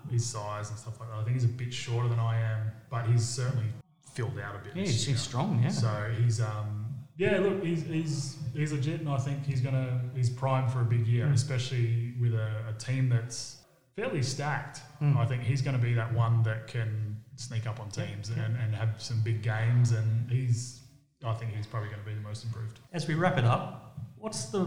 his 0.10 0.26
size 0.26 0.70
and 0.70 0.78
stuff 0.80 1.00
like 1.00 1.10
that. 1.10 1.18
I 1.18 1.24
think 1.24 1.34
he's 1.36 1.46
a 1.46 1.50
bit 1.50 1.74
shorter 1.74 2.08
than 2.08 2.20
I 2.20 2.40
am, 2.40 2.72
but 2.90 3.06
he's 3.08 3.28
certainly 3.28 3.66
filled 4.14 4.38
out 4.40 4.56
a 4.56 4.60
bit. 4.60 4.76
Yeah, 4.76 4.84
he's, 4.84 5.06
he's 5.06 5.20
strong. 5.20 5.62
Yeah. 5.64 5.70
So 5.70 6.14
he's 6.22 6.40
um 6.40 6.86
yeah 7.18 7.40
look 7.40 7.64
he's 7.64 7.84
he's 7.84 8.38
he's 8.54 8.72
legit 8.74 9.00
and 9.00 9.10
I 9.10 9.18
think 9.18 9.46
he's 9.46 9.62
gonna 9.62 10.02
he's 10.16 10.30
primed 10.30 10.70
for 10.72 10.82
a 10.82 10.86
big 10.86 11.08
year, 11.08 11.26
Mm. 11.26 11.34
especially 11.34 12.14
with 12.22 12.34
a, 12.34 12.50
a 12.70 12.74
team 12.78 13.10
that's 13.10 13.58
fairly 13.96 14.22
stacked. 14.22 14.82
Mm. 15.02 15.18
I 15.18 15.26
think 15.26 15.42
he's 15.44 15.62
going 15.62 15.76
to 15.78 15.82
be 15.82 15.94
that 15.94 16.14
one 16.14 16.44
that 16.44 16.68
can 16.68 17.15
sneak 17.36 17.68
up 17.68 17.80
on 17.80 17.90
teams 17.90 18.30
and, 18.30 18.40
and 18.58 18.74
have 18.76 18.90
some 19.02 19.22
big 19.22 19.42
games 19.42 19.92
and 19.92 20.30
he's 20.32 20.82
I 21.26 21.34
think 21.34 21.54
he's 21.56 21.66
probably 21.66 21.90
going 21.90 22.02
to 22.02 22.06
be 22.08 22.14
the 22.14 22.22
most 22.22 22.44
improved. 22.46 22.80
As 22.94 23.08
we 23.08 23.16
wrap 23.16 23.38
it 23.38 23.46
up, 23.46 23.98
what's 24.18 24.46
the 24.46 24.60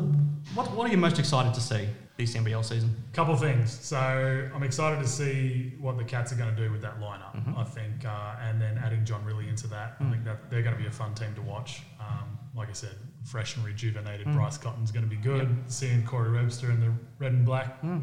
what 0.54 0.70
what 0.74 0.88
are 0.88 0.90
you 0.90 0.96
most 0.98 1.18
excited 1.18 1.54
to 1.54 1.60
see 1.60 1.88
this 2.16 2.34
NBL 2.34 2.64
season? 2.64 2.96
Couple 3.12 3.36
things. 3.36 3.70
So 3.70 3.96
I'm 4.52 4.62
excited 4.64 5.00
to 5.00 5.06
see 5.08 5.74
what 5.78 5.96
the 5.98 6.04
Cats 6.04 6.32
are 6.32 6.36
going 6.36 6.54
to 6.54 6.60
do 6.60 6.72
with 6.72 6.82
that 6.82 6.98
lineup. 7.00 7.36
Mhm. 7.36 7.56
I 7.56 7.62
think, 7.62 8.04
uh, 8.04 8.34
and 8.42 8.60
then 8.60 8.76
adding 8.78 9.04
John 9.04 9.24
Rillie 9.24 9.48
into 9.48 9.68
that, 9.68 10.00
Mm. 10.00 10.08
I 10.08 10.10
think 10.10 10.24
that 10.24 10.50
they're 10.50 10.62
going 10.62 10.74
to 10.74 10.80
be 10.80 10.88
a 10.88 10.92
fun 10.92 11.14
team 11.14 11.32
to 11.36 11.42
watch. 11.42 11.82
Um, 12.00 12.36
like 12.56 12.68
I 12.70 12.72
said, 12.72 12.96
fresh 13.24 13.54
and 13.56 13.64
rejuvenated 13.64 14.26
Mm. 14.26 14.34
Bryce 14.34 14.58
Cotton's 14.58 14.90
going 14.90 15.08
to 15.08 15.10
be 15.10 15.20
good. 15.22 15.56
Seeing 15.68 16.04
Corey 16.04 16.32
Webster 16.32 16.72
in 16.72 16.80
the 16.80 16.92
red 17.20 17.32
and 17.32 17.44
black 17.44 17.80
Mm. 17.82 18.02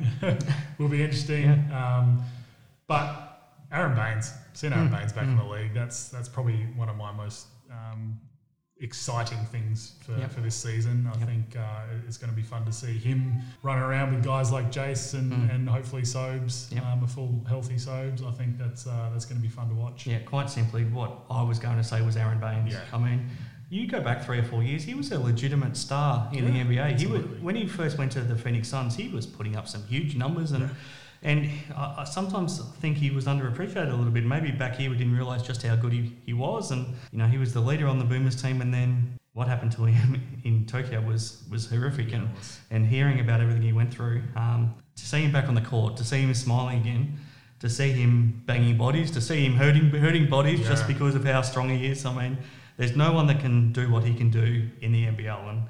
will 0.77 0.87
be 0.87 1.03
interesting. 1.03 1.49
Um, 1.73 2.23
but 2.87 3.34
Aron 3.71 3.95
Baynes, 3.95 4.31
seeing 4.53 4.73
Aron 4.73 4.89
Mm. 4.89 4.97
Baynes 4.99 5.13
back 5.13 5.23
in 5.25 5.35
Mm. 5.35 5.43
the 5.43 5.49
league, 5.49 5.73
that's 5.73 6.09
that's 6.09 6.29
probably 6.29 6.63
one 6.75 6.89
of 6.89 6.95
my 6.95 7.11
most 7.11 7.47
um, 7.71 8.19
exciting 8.81 9.37
things 9.45 9.95
for, 10.05 10.17
Yep. 10.17 10.31
for 10.31 10.41
this 10.41 10.55
season. 10.55 11.07
I 11.13 11.17
Yep. 11.17 11.27
think 11.27 11.55
uh, 11.57 11.81
it's 12.07 12.17
going 12.17 12.29
to 12.29 12.35
be 12.35 12.41
fun 12.43 12.65
to 12.65 12.73
see 12.73 12.97
him 12.97 13.41
run 13.63 13.79
around 13.79 14.13
with 14.13 14.23
guys 14.23 14.51
like 14.51 14.69
Jace 14.71 15.13
and, 15.17 15.31
Mm. 15.31 15.55
and 15.55 15.69
hopefully 15.69 16.03
Sobes, 16.03 16.69
Yep. 16.73 16.83
um, 16.85 17.03
a 17.03 17.07
full 17.07 17.43
healthy 17.47 17.77
Sobes. 17.77 18.21
I 18.21 18.31
think 18.31 18.57
that's 18.57 18.85
uh, 18.85 19.09
that's 19.13 19.25
going 19.25 19.37
to 19.37 19.41
be 19.41 19.49
fun 19.49 19.69
to 19.69 19.75
watch. 19.75 20.05
Yeah, 20.05 20.19
quite 20.19 20.49
simply, 20.49 20.83
what 20.85 21.21
I 21.29 21.41
was 21.41 21.57
going 21.57 21.77
to 21.77 21.83
say 21.83 22.01
was 22.01 22.17
Aron 22.17 22.39
Baynes. 22.39 22.73
Yeah. 22.73 22.81
I 22.93 22.97
mean, 22.97 23.29
you 23.69 23.87
go 23.87 24.01
back 24.01 24.23
three 24.23 24.39
or 24.39 24.43
four 24.43 24.61
years, 24.61 24.83
he 24.83 24.93
was 24.93 25.11
a 25.11 25.19
legitimate 25.19 25.75
star 25.77 26.29
in 26.33 26.45
the 26.45 26.51
Yeah, 26.51 26.63
NBA. 26.65 26.99
He 26.99 27.07
was, 27.07 27.23
when 27.41 27.55
he 27.55 27.65
first 27.67 27.97
went 27.97 28.11
to 28.11 28.21
the 28.21 28.35
Phoenix 28.35 28.67
Suns, 28.67 28.95
he 28.95 29.07
was 29.07 29.25
putting 29.25 29.55
up 29.55 29.67
some 29.67 29.83
huge 29.87 30.15
numbers, 30.15 30.51
and 30.51 30.69
and 31.25 31.49
I, 31.75 31.95
I 31.99 32.03
sometimes 32.03 32.59
think 32.79 32.97
he 32.97 33.09
was 33.09 33.25
underappreciated 33.25 33.91
a 33.91 33.95
little 33.95 34.11
bit. 34.11 34.23
Maybe 34.23 34.51
back 34.51 34.75
here 34.75 34.89
we 34.91 34.95
didn't 34.95 35.15
realise 35.15 35.41
just 35.41 35.63
how 35.63 35.75
good 35.75 35.91
he, 35.91 36.15
he 36.25 36.33
was, 36.33 36.71
and 36.71 36.85
you 37.11 37.17
know 37.17 37.25
he 37.25 37.37
was 37.37 37.51
the 37.53 37.59
leader 37.59 37.87
on 37.87 37.99
the 37.99 38.05
Boomers 38.05 38.41
team, 38.41 38.61
and 38.61 38.73
then. 38.73 39.17
What 39.33 39.49
happened 39.49 39.73
to 39.73 39.83
him 39.83 40.21
in 40.45 40.65
Tokyo 40.65 41.01
was 41.01 41.43
was 41.51 41.69
horrific, 41.69 42.13
and, 42.13 42.29
and 42.71 42.87
hearing 42.87 43.19
about 43.19 43.41
everything 43.41 43.63
he 43.63 43.73
went 43.73 43.93
through, 43.93 44.23
um, 44.37 44.73
to 44.95 45.05
see 45.05 45.23
him 45.23 45.33
back 45.33 45.49
on 45.49 45.55
the 45.55 45.61
court, 45.61 45.97
to 45.97 46.05
see 46.05 46.21
him 46.21 46.33
smiling 46.33 46.79
again, 46.79 47.19
to 47.59 47.69
see 47.69 47.91
him 47.91 48.41
banging 48.45 48.77
bodies, 48.77 49.11
to 49.11 49.19
see 49.19 49.43
him 49.45 49.57
hurting 49.57 49.89
hurting 49.89 50.29
bodies 50.29 50.65
just 50.65 50.87
because 50.87 51.15
of 51.15 51.25
how 51.25 51.41
strong 51.41 51.67
he 51.67 51.85
is. 51.85 52.05
I 52.05 52.13
mean, 52.13 52.37
there's 52.77 52.95
no 52.95 53.11
one 53.11 53.27
that 53.27 53.41
can 53.41 53.73
do 53.73 53.91
what 53.91 54.05
he 54.05 54.13
can 54.13 54.29
do 54.29 54.69
in 54.79 54.93
the 54.93 55.05
NBL, 55.05 55.49
and 55.49 55.63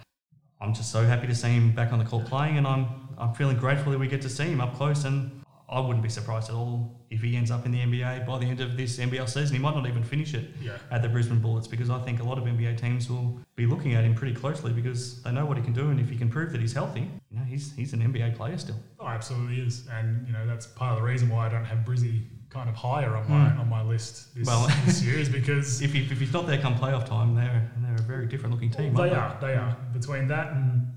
I'm 0.61 0.76
just 0.76 0.91
so 0.91 1.03
happy 1.03 1.26
to 1.26 1.34
see 1.34 1.49
him 1.49 1.72
back 1.72 1.91
on 1.91 1.98
the 1.98 2.06
court 2.06 2.27
playing, 2.27 2.60
and 2.60 2.68
I'm 2.68 2.86
I'm 3.18 3.34
feeling 3.34 3.57
grateful 3.57 3.91
that 3.94 3.98
we 3.98 4.07
get 4.07 4.22
to 4.22 4.30
see 4.30 4.45
him 4.45 4.61
up 4.61 4.76
close, 4.76 5.06
and 5.06 5.44
I 5.68 5.80
wouldn't 5.80 6.04
be 6.04 6.10
surprised 6.10 6.50
at 6.50 6.56
all 6.56 6.92
if 7.10 7.22
he 7.22 7.36
ends 7.36 7.50
up 7.50 7.66
in 7.66 7.72
the 7.72 7.80
NBA 7.80 8.26
by 8.28 8.38
the 8.38 8.46
end 8.46 8.62
of 8.62 8.78
this 8.78 9.00
NBL 9.00 9.28
season. 9.28 9.56
He 9.56 9.62
might 9.62 9.76
not 9.76 9.88
even 9.88 10.04
finish 10.04 10.34
it 10.36 10.52
Yeah. 10.62 10.74
at 10.92 11.02
the 11.02 11.10
Brisbane 11.10 11.40
Bullets 11.40 11.68
because 11.68 11.90
I 11.90 12.00
think 12.00 12.20
a 12.20 12.24
lot 12.24 12.38
of 12.38 12.44
NBA 12.46 12.76
teams 12.78 13.10
will 13.10 13.40
be 13.56 13.66
looking 13.66 13.94
at 13.96 14.04
him 14.04 14.14
pretty 14.14 14.36
closely 14.36 14.72
because 14.74 15.24
they 15.24 15.32
know 15.32 15.46
what 15.46 15.58
he 15.58 15.64
can 15.64 15.74
do, 15.74 15.90
and 15.90 16.00
if 16.00 16.10
he 16.10 16.18
can 16.18 16.30
prove 16.30 16.52
that 16.52 16.62
he's 16.62 16.74
healthy, 16.74 17.10
you 17.32 17.38
know, 17.40 17.44
he's 17.46 17.74
he's 17.76 17.94
an 17.94 18.02
NBA 18.02 18.36
player 18.36 18.58
still. 18.58 18.76
Oh, 19.00 19.08
absolutely 19.08 19.60
is, 19.62 19.88
and 19.92 20.26
you 20.28 20.34
know 20.34 20.46
that's 20.46 20.68
part 20.68 20.92
of 20.94 20.98
the 21.00 21.04
reason 21.04 21.30
why 21.30 21.48
I 21.48 21.50
don't 21.50 21.66
have 21.66 21.80
Brizzy 21.80 22.22
kind 22.50 22.70
of 22.70 22.76
higher 22.76 23.16
on 23.18 23.28
my 23.30 23.50
Mm. 23.50 23.60
on 23.62 23.70
my 23.70 23.82
list 23.82 24.36
this, 24.36 24.46
Well, 24.48 24.68
this 24.86 25.02
year 25.04 25.18
is 25.18 25.30
because 25.40 25.82
If, 25.82 25.94
he, 25.94 26.02
if 26.04 26.20
he's 26.20 26.32
not 26.32 26.46
there 26.48 26.60
come 26.62 26.76
playoff 26.76 27.06
time, 27.08 27.34
they're 27.36 27.70
they're 27.82 27.96
a 27.96 28.02
very 28.04 28.28
different 28.28 28.54
looking 28.54 28.70
team. 28.70 28.94
they 28.94 29.10
aren't 29.10 29.42
they 29.42 29.56
are 29.56 29.76
between 29.94 30.28
that 30.28 30.54
and 30.54 30.88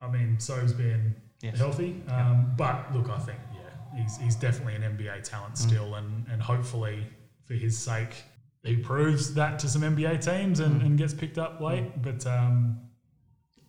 I 0.00 0.08
mean 0.08 0.40
So's 0.40 0.72
being 0.72 1.14
Yes. 1.42 1.58
healthy, 1.58 2.02
um, 2.08 2.52
but 2.56 2.94
look, 2.94 3.10
I 3.10 3.18
think 3.18 3.38
he's 3.96 4.16
he's 4.18 4.36
definitely 4.36 4.74
an 4.76 4.82
NBA 4.82 5.22
talent 5.22 5.54
Mm. 5.54 5.58
still, 5.58 5.94
and 5.94 6.26
and 6.30 6.40
hopefully 6.42 7.06
for 7.44 7.54
his 7.54 7.76
sake 7.78 8.14
he 8.64 8.76
proves 8.76 9.34
that 9.34 9.58
to 9.60 9.68
some 9.68 9.82
NBA 9.82 10.18
teams 10.24 10.58
and, 10.60 10.80
Mm. 10.82 10.86
and 10.86 10.98
gets 10.98 11.14
picked 11.14 11.38
up 11.38 11.60
late, 11.60 12.02
but. 12.02 12.26
Um, 12.26 12.80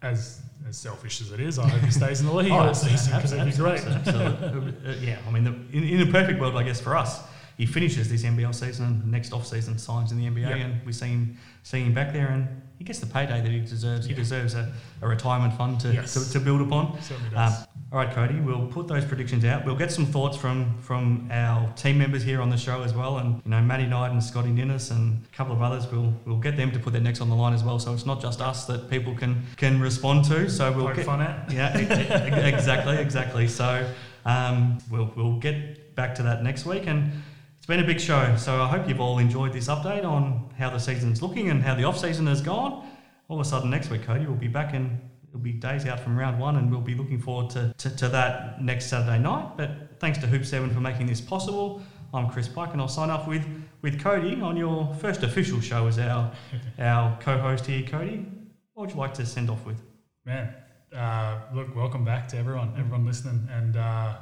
as, 0.03 0.41
as 0.69 0.77
selfish 0.77 1.21
as 1.21 1.31
it 1.31 1.39
is, 1.39 1.57
I 1.57 1.67
hope 1.67 1.81
he 1.81 1.89
stays 1.89 2.19
in 2.21 2.27
the 2.27 2.33
league 2.33 2.51
season 2.75 3.15
because 3.15 3.33
it'd 3.33 3.45
be 3.45 3.51
great. 3.57 3.83
Absolutely. 3.83 4.73
Uh, 4.91 4.93
yeah, 5.01 5.17
I 5.27 5.31
mean, 5.31 5.43
the, 5.43 5.53
in, 5.75 5.83
in 5.83 6.07
a 6.07 6.11
perfect 6.11 6.39
world, 6.39 6.55
I 6.55 6.61
guess 6.61 6.79
for 6.79 6.95
us, 6.95 7.19
he 7.57 7.65
finishes 7.65 8.07
this 8.07 8.23
NBL 8.23 8.53
season 8.53 8.85
and 8.85 9.11
next 9.11 9.33
off 9.33 9.47
season 9.47 9.79
signs 9.79 10.11
in 10.11 10.19
the 10.19 10.27
NBA, 10.27 10.41
Yeah. 10.41 10.55
and 10.57 10.85
we 10.85 10.93
see 10.93 11.07
him 11.07 11.37
see 11.63 11.81
him 11.83 11.93
back 11.95 12.13
there, 12.13 12.27
and 12.27 12.47
he 12.77 12.83
gets 12.83 12.99
the 12.99 13.07
payday 13.07 13.41
that 13.41 13.51
he 13.51 13.59
deserves. 13.59 14.05
He 14.05 14.13
deserves 14.13 14.53
a, 14.53 14.71
a 15.01 15.07
retirement 15.07 15.55
fund 15.57 15.79
to, 15.79 15.91
Yes. 15.91 16.13
to, 16.13 16.31
to 16.33 16.39
build 16.39 16.61
upon. 16.61 17.01
Certainly 17.01 17.35
Um. 17.35 17.53
All 17.89 17.99
right, 17.99 18.13
Cody, 18.13 18.41
we'll 18.41 18.67
put 18.67 18.85
those 18.89 19.05
predictions 19.05 19.45
out. 19.45 19.65
We'll 19.65 19.77
get 19.77 19.93
some 19.93 20.05
thoughts 20.05 20.35
from 20.35 20.77
from 20.81 21.29
our 21.31 21.71
team 21.73 21.97
members 21.97 22.21
here 22.21 22.41
on 22.41 22.49
the 22.49 22.57
show 22.57 22.83
as 22.83 22.93
well, 22.93 23.19
and 23.19 23.41
you 23.45 23.51
know, 23.51 23.61
Matty 23.61 23.85
Knight 23.85 24.11
and 24.11 24.21
Scotty 24.21 24.49
Ninnis 24.49 24.91
and 24.91 25.23
a 25.23 25.35
couple 25.35 25.53
of 25.53 25.61
others. 25.61 25.89
We'll 25.89 26.13
we'll 26.25 26.39
get 26.39 26.57
them 26.57 26.69
to 26.71 26.79
put 26.79 26.91
their 26.91 27.01
necks 27.01 27.21
on 27.21 27.29
the 27.29 27.35
line 27.35 27.53
as 27.53 27.63
well, 27.63 27.79
so 27.79 27.93
it's 27.93 28.05
not 28.05 28.21
just 28.21 28.41
us 28.41 28.65
that 28.65 28.89
people 28.89 29.15
can 29.15 29.41
can 29.55 29.79
respond 29.79 30.25
to. 30.25 30.49
So 30.49 30.69
we'll 30.73 30.87
Poke 30.87 30.97
get 30.97 31.05
fun 31.05 31.21
at. 31.21 31.49
yeah, 31.51 31.77
exactly, 31.77 32.97
exactly. 32.97 33.47
So 33.47 33.89
um, 34.25 34.79
we'll 34.91 35.13
we'll 35.15 35.37
get 35.37 35.95
back 35.95 36.13
to 36.15 36.23
that 36.23 36.43
next 36.43 36.65
week, 36.65 36.87
and 36.87 37.09
it's 37.57 37.65
been 37.65 37.79
a 37.79 37.87
big 37.87 38.01
show. 38.01 38.35
So 38.35 38.61
I 38.61 38.67
hope 38.67 38.89
you've 38.89 38.99
all 38.99 39.19
enjoyed 39.19 39.53
this 39.53 39.69
update 39.69 40.03
on 40.03 40.49
how 40.57 40.69
the 40.69 40.79
season's 40.79 41.21
looking 41.21 41.51
and 41.51 41.63
how 41.63 41.73
the 41.73 41.85
off 41.85 41.97
season 41.97 42.27
has 42.27 42.41
gone. 42.41 42.85
All 43.29 43.39
of 43.39 43.45
a 43.45 43.49
sudden, 43.49 43.69
next 43.69 43.89
week, 43.89 44.03
Cody, 44.03 44.25
we'll 44.25 44.35
be 44.35 44.49
back 44.49 44.73
and 44.73 44.99
it'll 45.29 45.39
be 45.39 45.53
days 45.53 45.85
out 45.85 45.99
from 45.99 46.17
round 46.17 46.39
one, 46.39 46.57
and 46.57 46.71
we'll 46.71 46.81
be 46.81 46.95
looking 46.95 47.19
forward 47.19 47.49
to, 47.51 47.73
to, 47.77 47.95
to 47.97 48.07
that 48.09 48.61
next 48.61 48.87
Saturday 48.87 49.19
night. 49.19 49.57
But 49.57 49.99
thanks 49.99 50.17
to 50.19 50.27
Hoop 50.27 50.45
Seven 50.45 50.73
for 50.73 50.79
making 50.79 51.07
this 51.07 51.21
possible. 51.21 51.81
I'm 52.13 52.29
Chris 52.29 52.47
Pike, 52.47 52.71
and 52.71 52.81
I'll 52.81 52.87
sign 52.87 53.09
off 53.09 53.27
with, 53.27 53.45
with 53.81 53.99
Cody 53.99 54.39
on 54.41 54.55
your 54.55 54.93
first 54.95 55.23
official 55.23 55.59
show 55.59 55.87
as 55.87 55.99
our 55.99 56.31
our 56.79 57.17
co-host 57.19 57.65
here. 57.65 57.85
Cody, 57.87 58.25
what 58.73 58.83
would 58.83 58.91
you 58.91 58.97
like 58.97 59.13
to 59.15 59.25
send 59.25 59.49
off 59.49 59.65
with? 59.65 59.81
Man, 60.25 60.53
uh, 60.95 61.39
look, 61.53 61.75
welcome 61.75 62.05
back 62.05 62.27
to 62.29 62.37
everyone, 62.37 62.73
everyone 62.77 63.05
listening, 63.05 63.47
and 63.51 63.75
uh, 63.75 64.15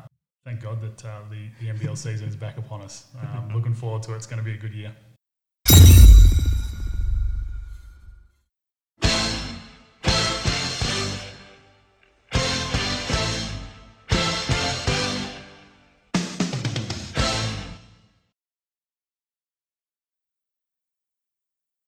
thank 0.44 0.62
God 0.62 0.82
that 0.82 1.06
uh, 1.06 1.20
the, 1.30 1.50
the 1.60 1.72
NBL 1.74 1.98
season 1.98 2.28
is 2.28 2.36
back 2.36 2.58
upon 2.58 2.82
us. 2.82 3.08
Um, 3.36 3.50
looking 3.54 3.74
forward 3.74 4.04
to 4.04 4.14
it. 4.14 4.18
It's 4.18 4.28
going 4.28 4.38
to 4.38 4.44
be 4.44 4.54
a 4.54 4.58
good 4.58 4.74
year. 4.74 4.96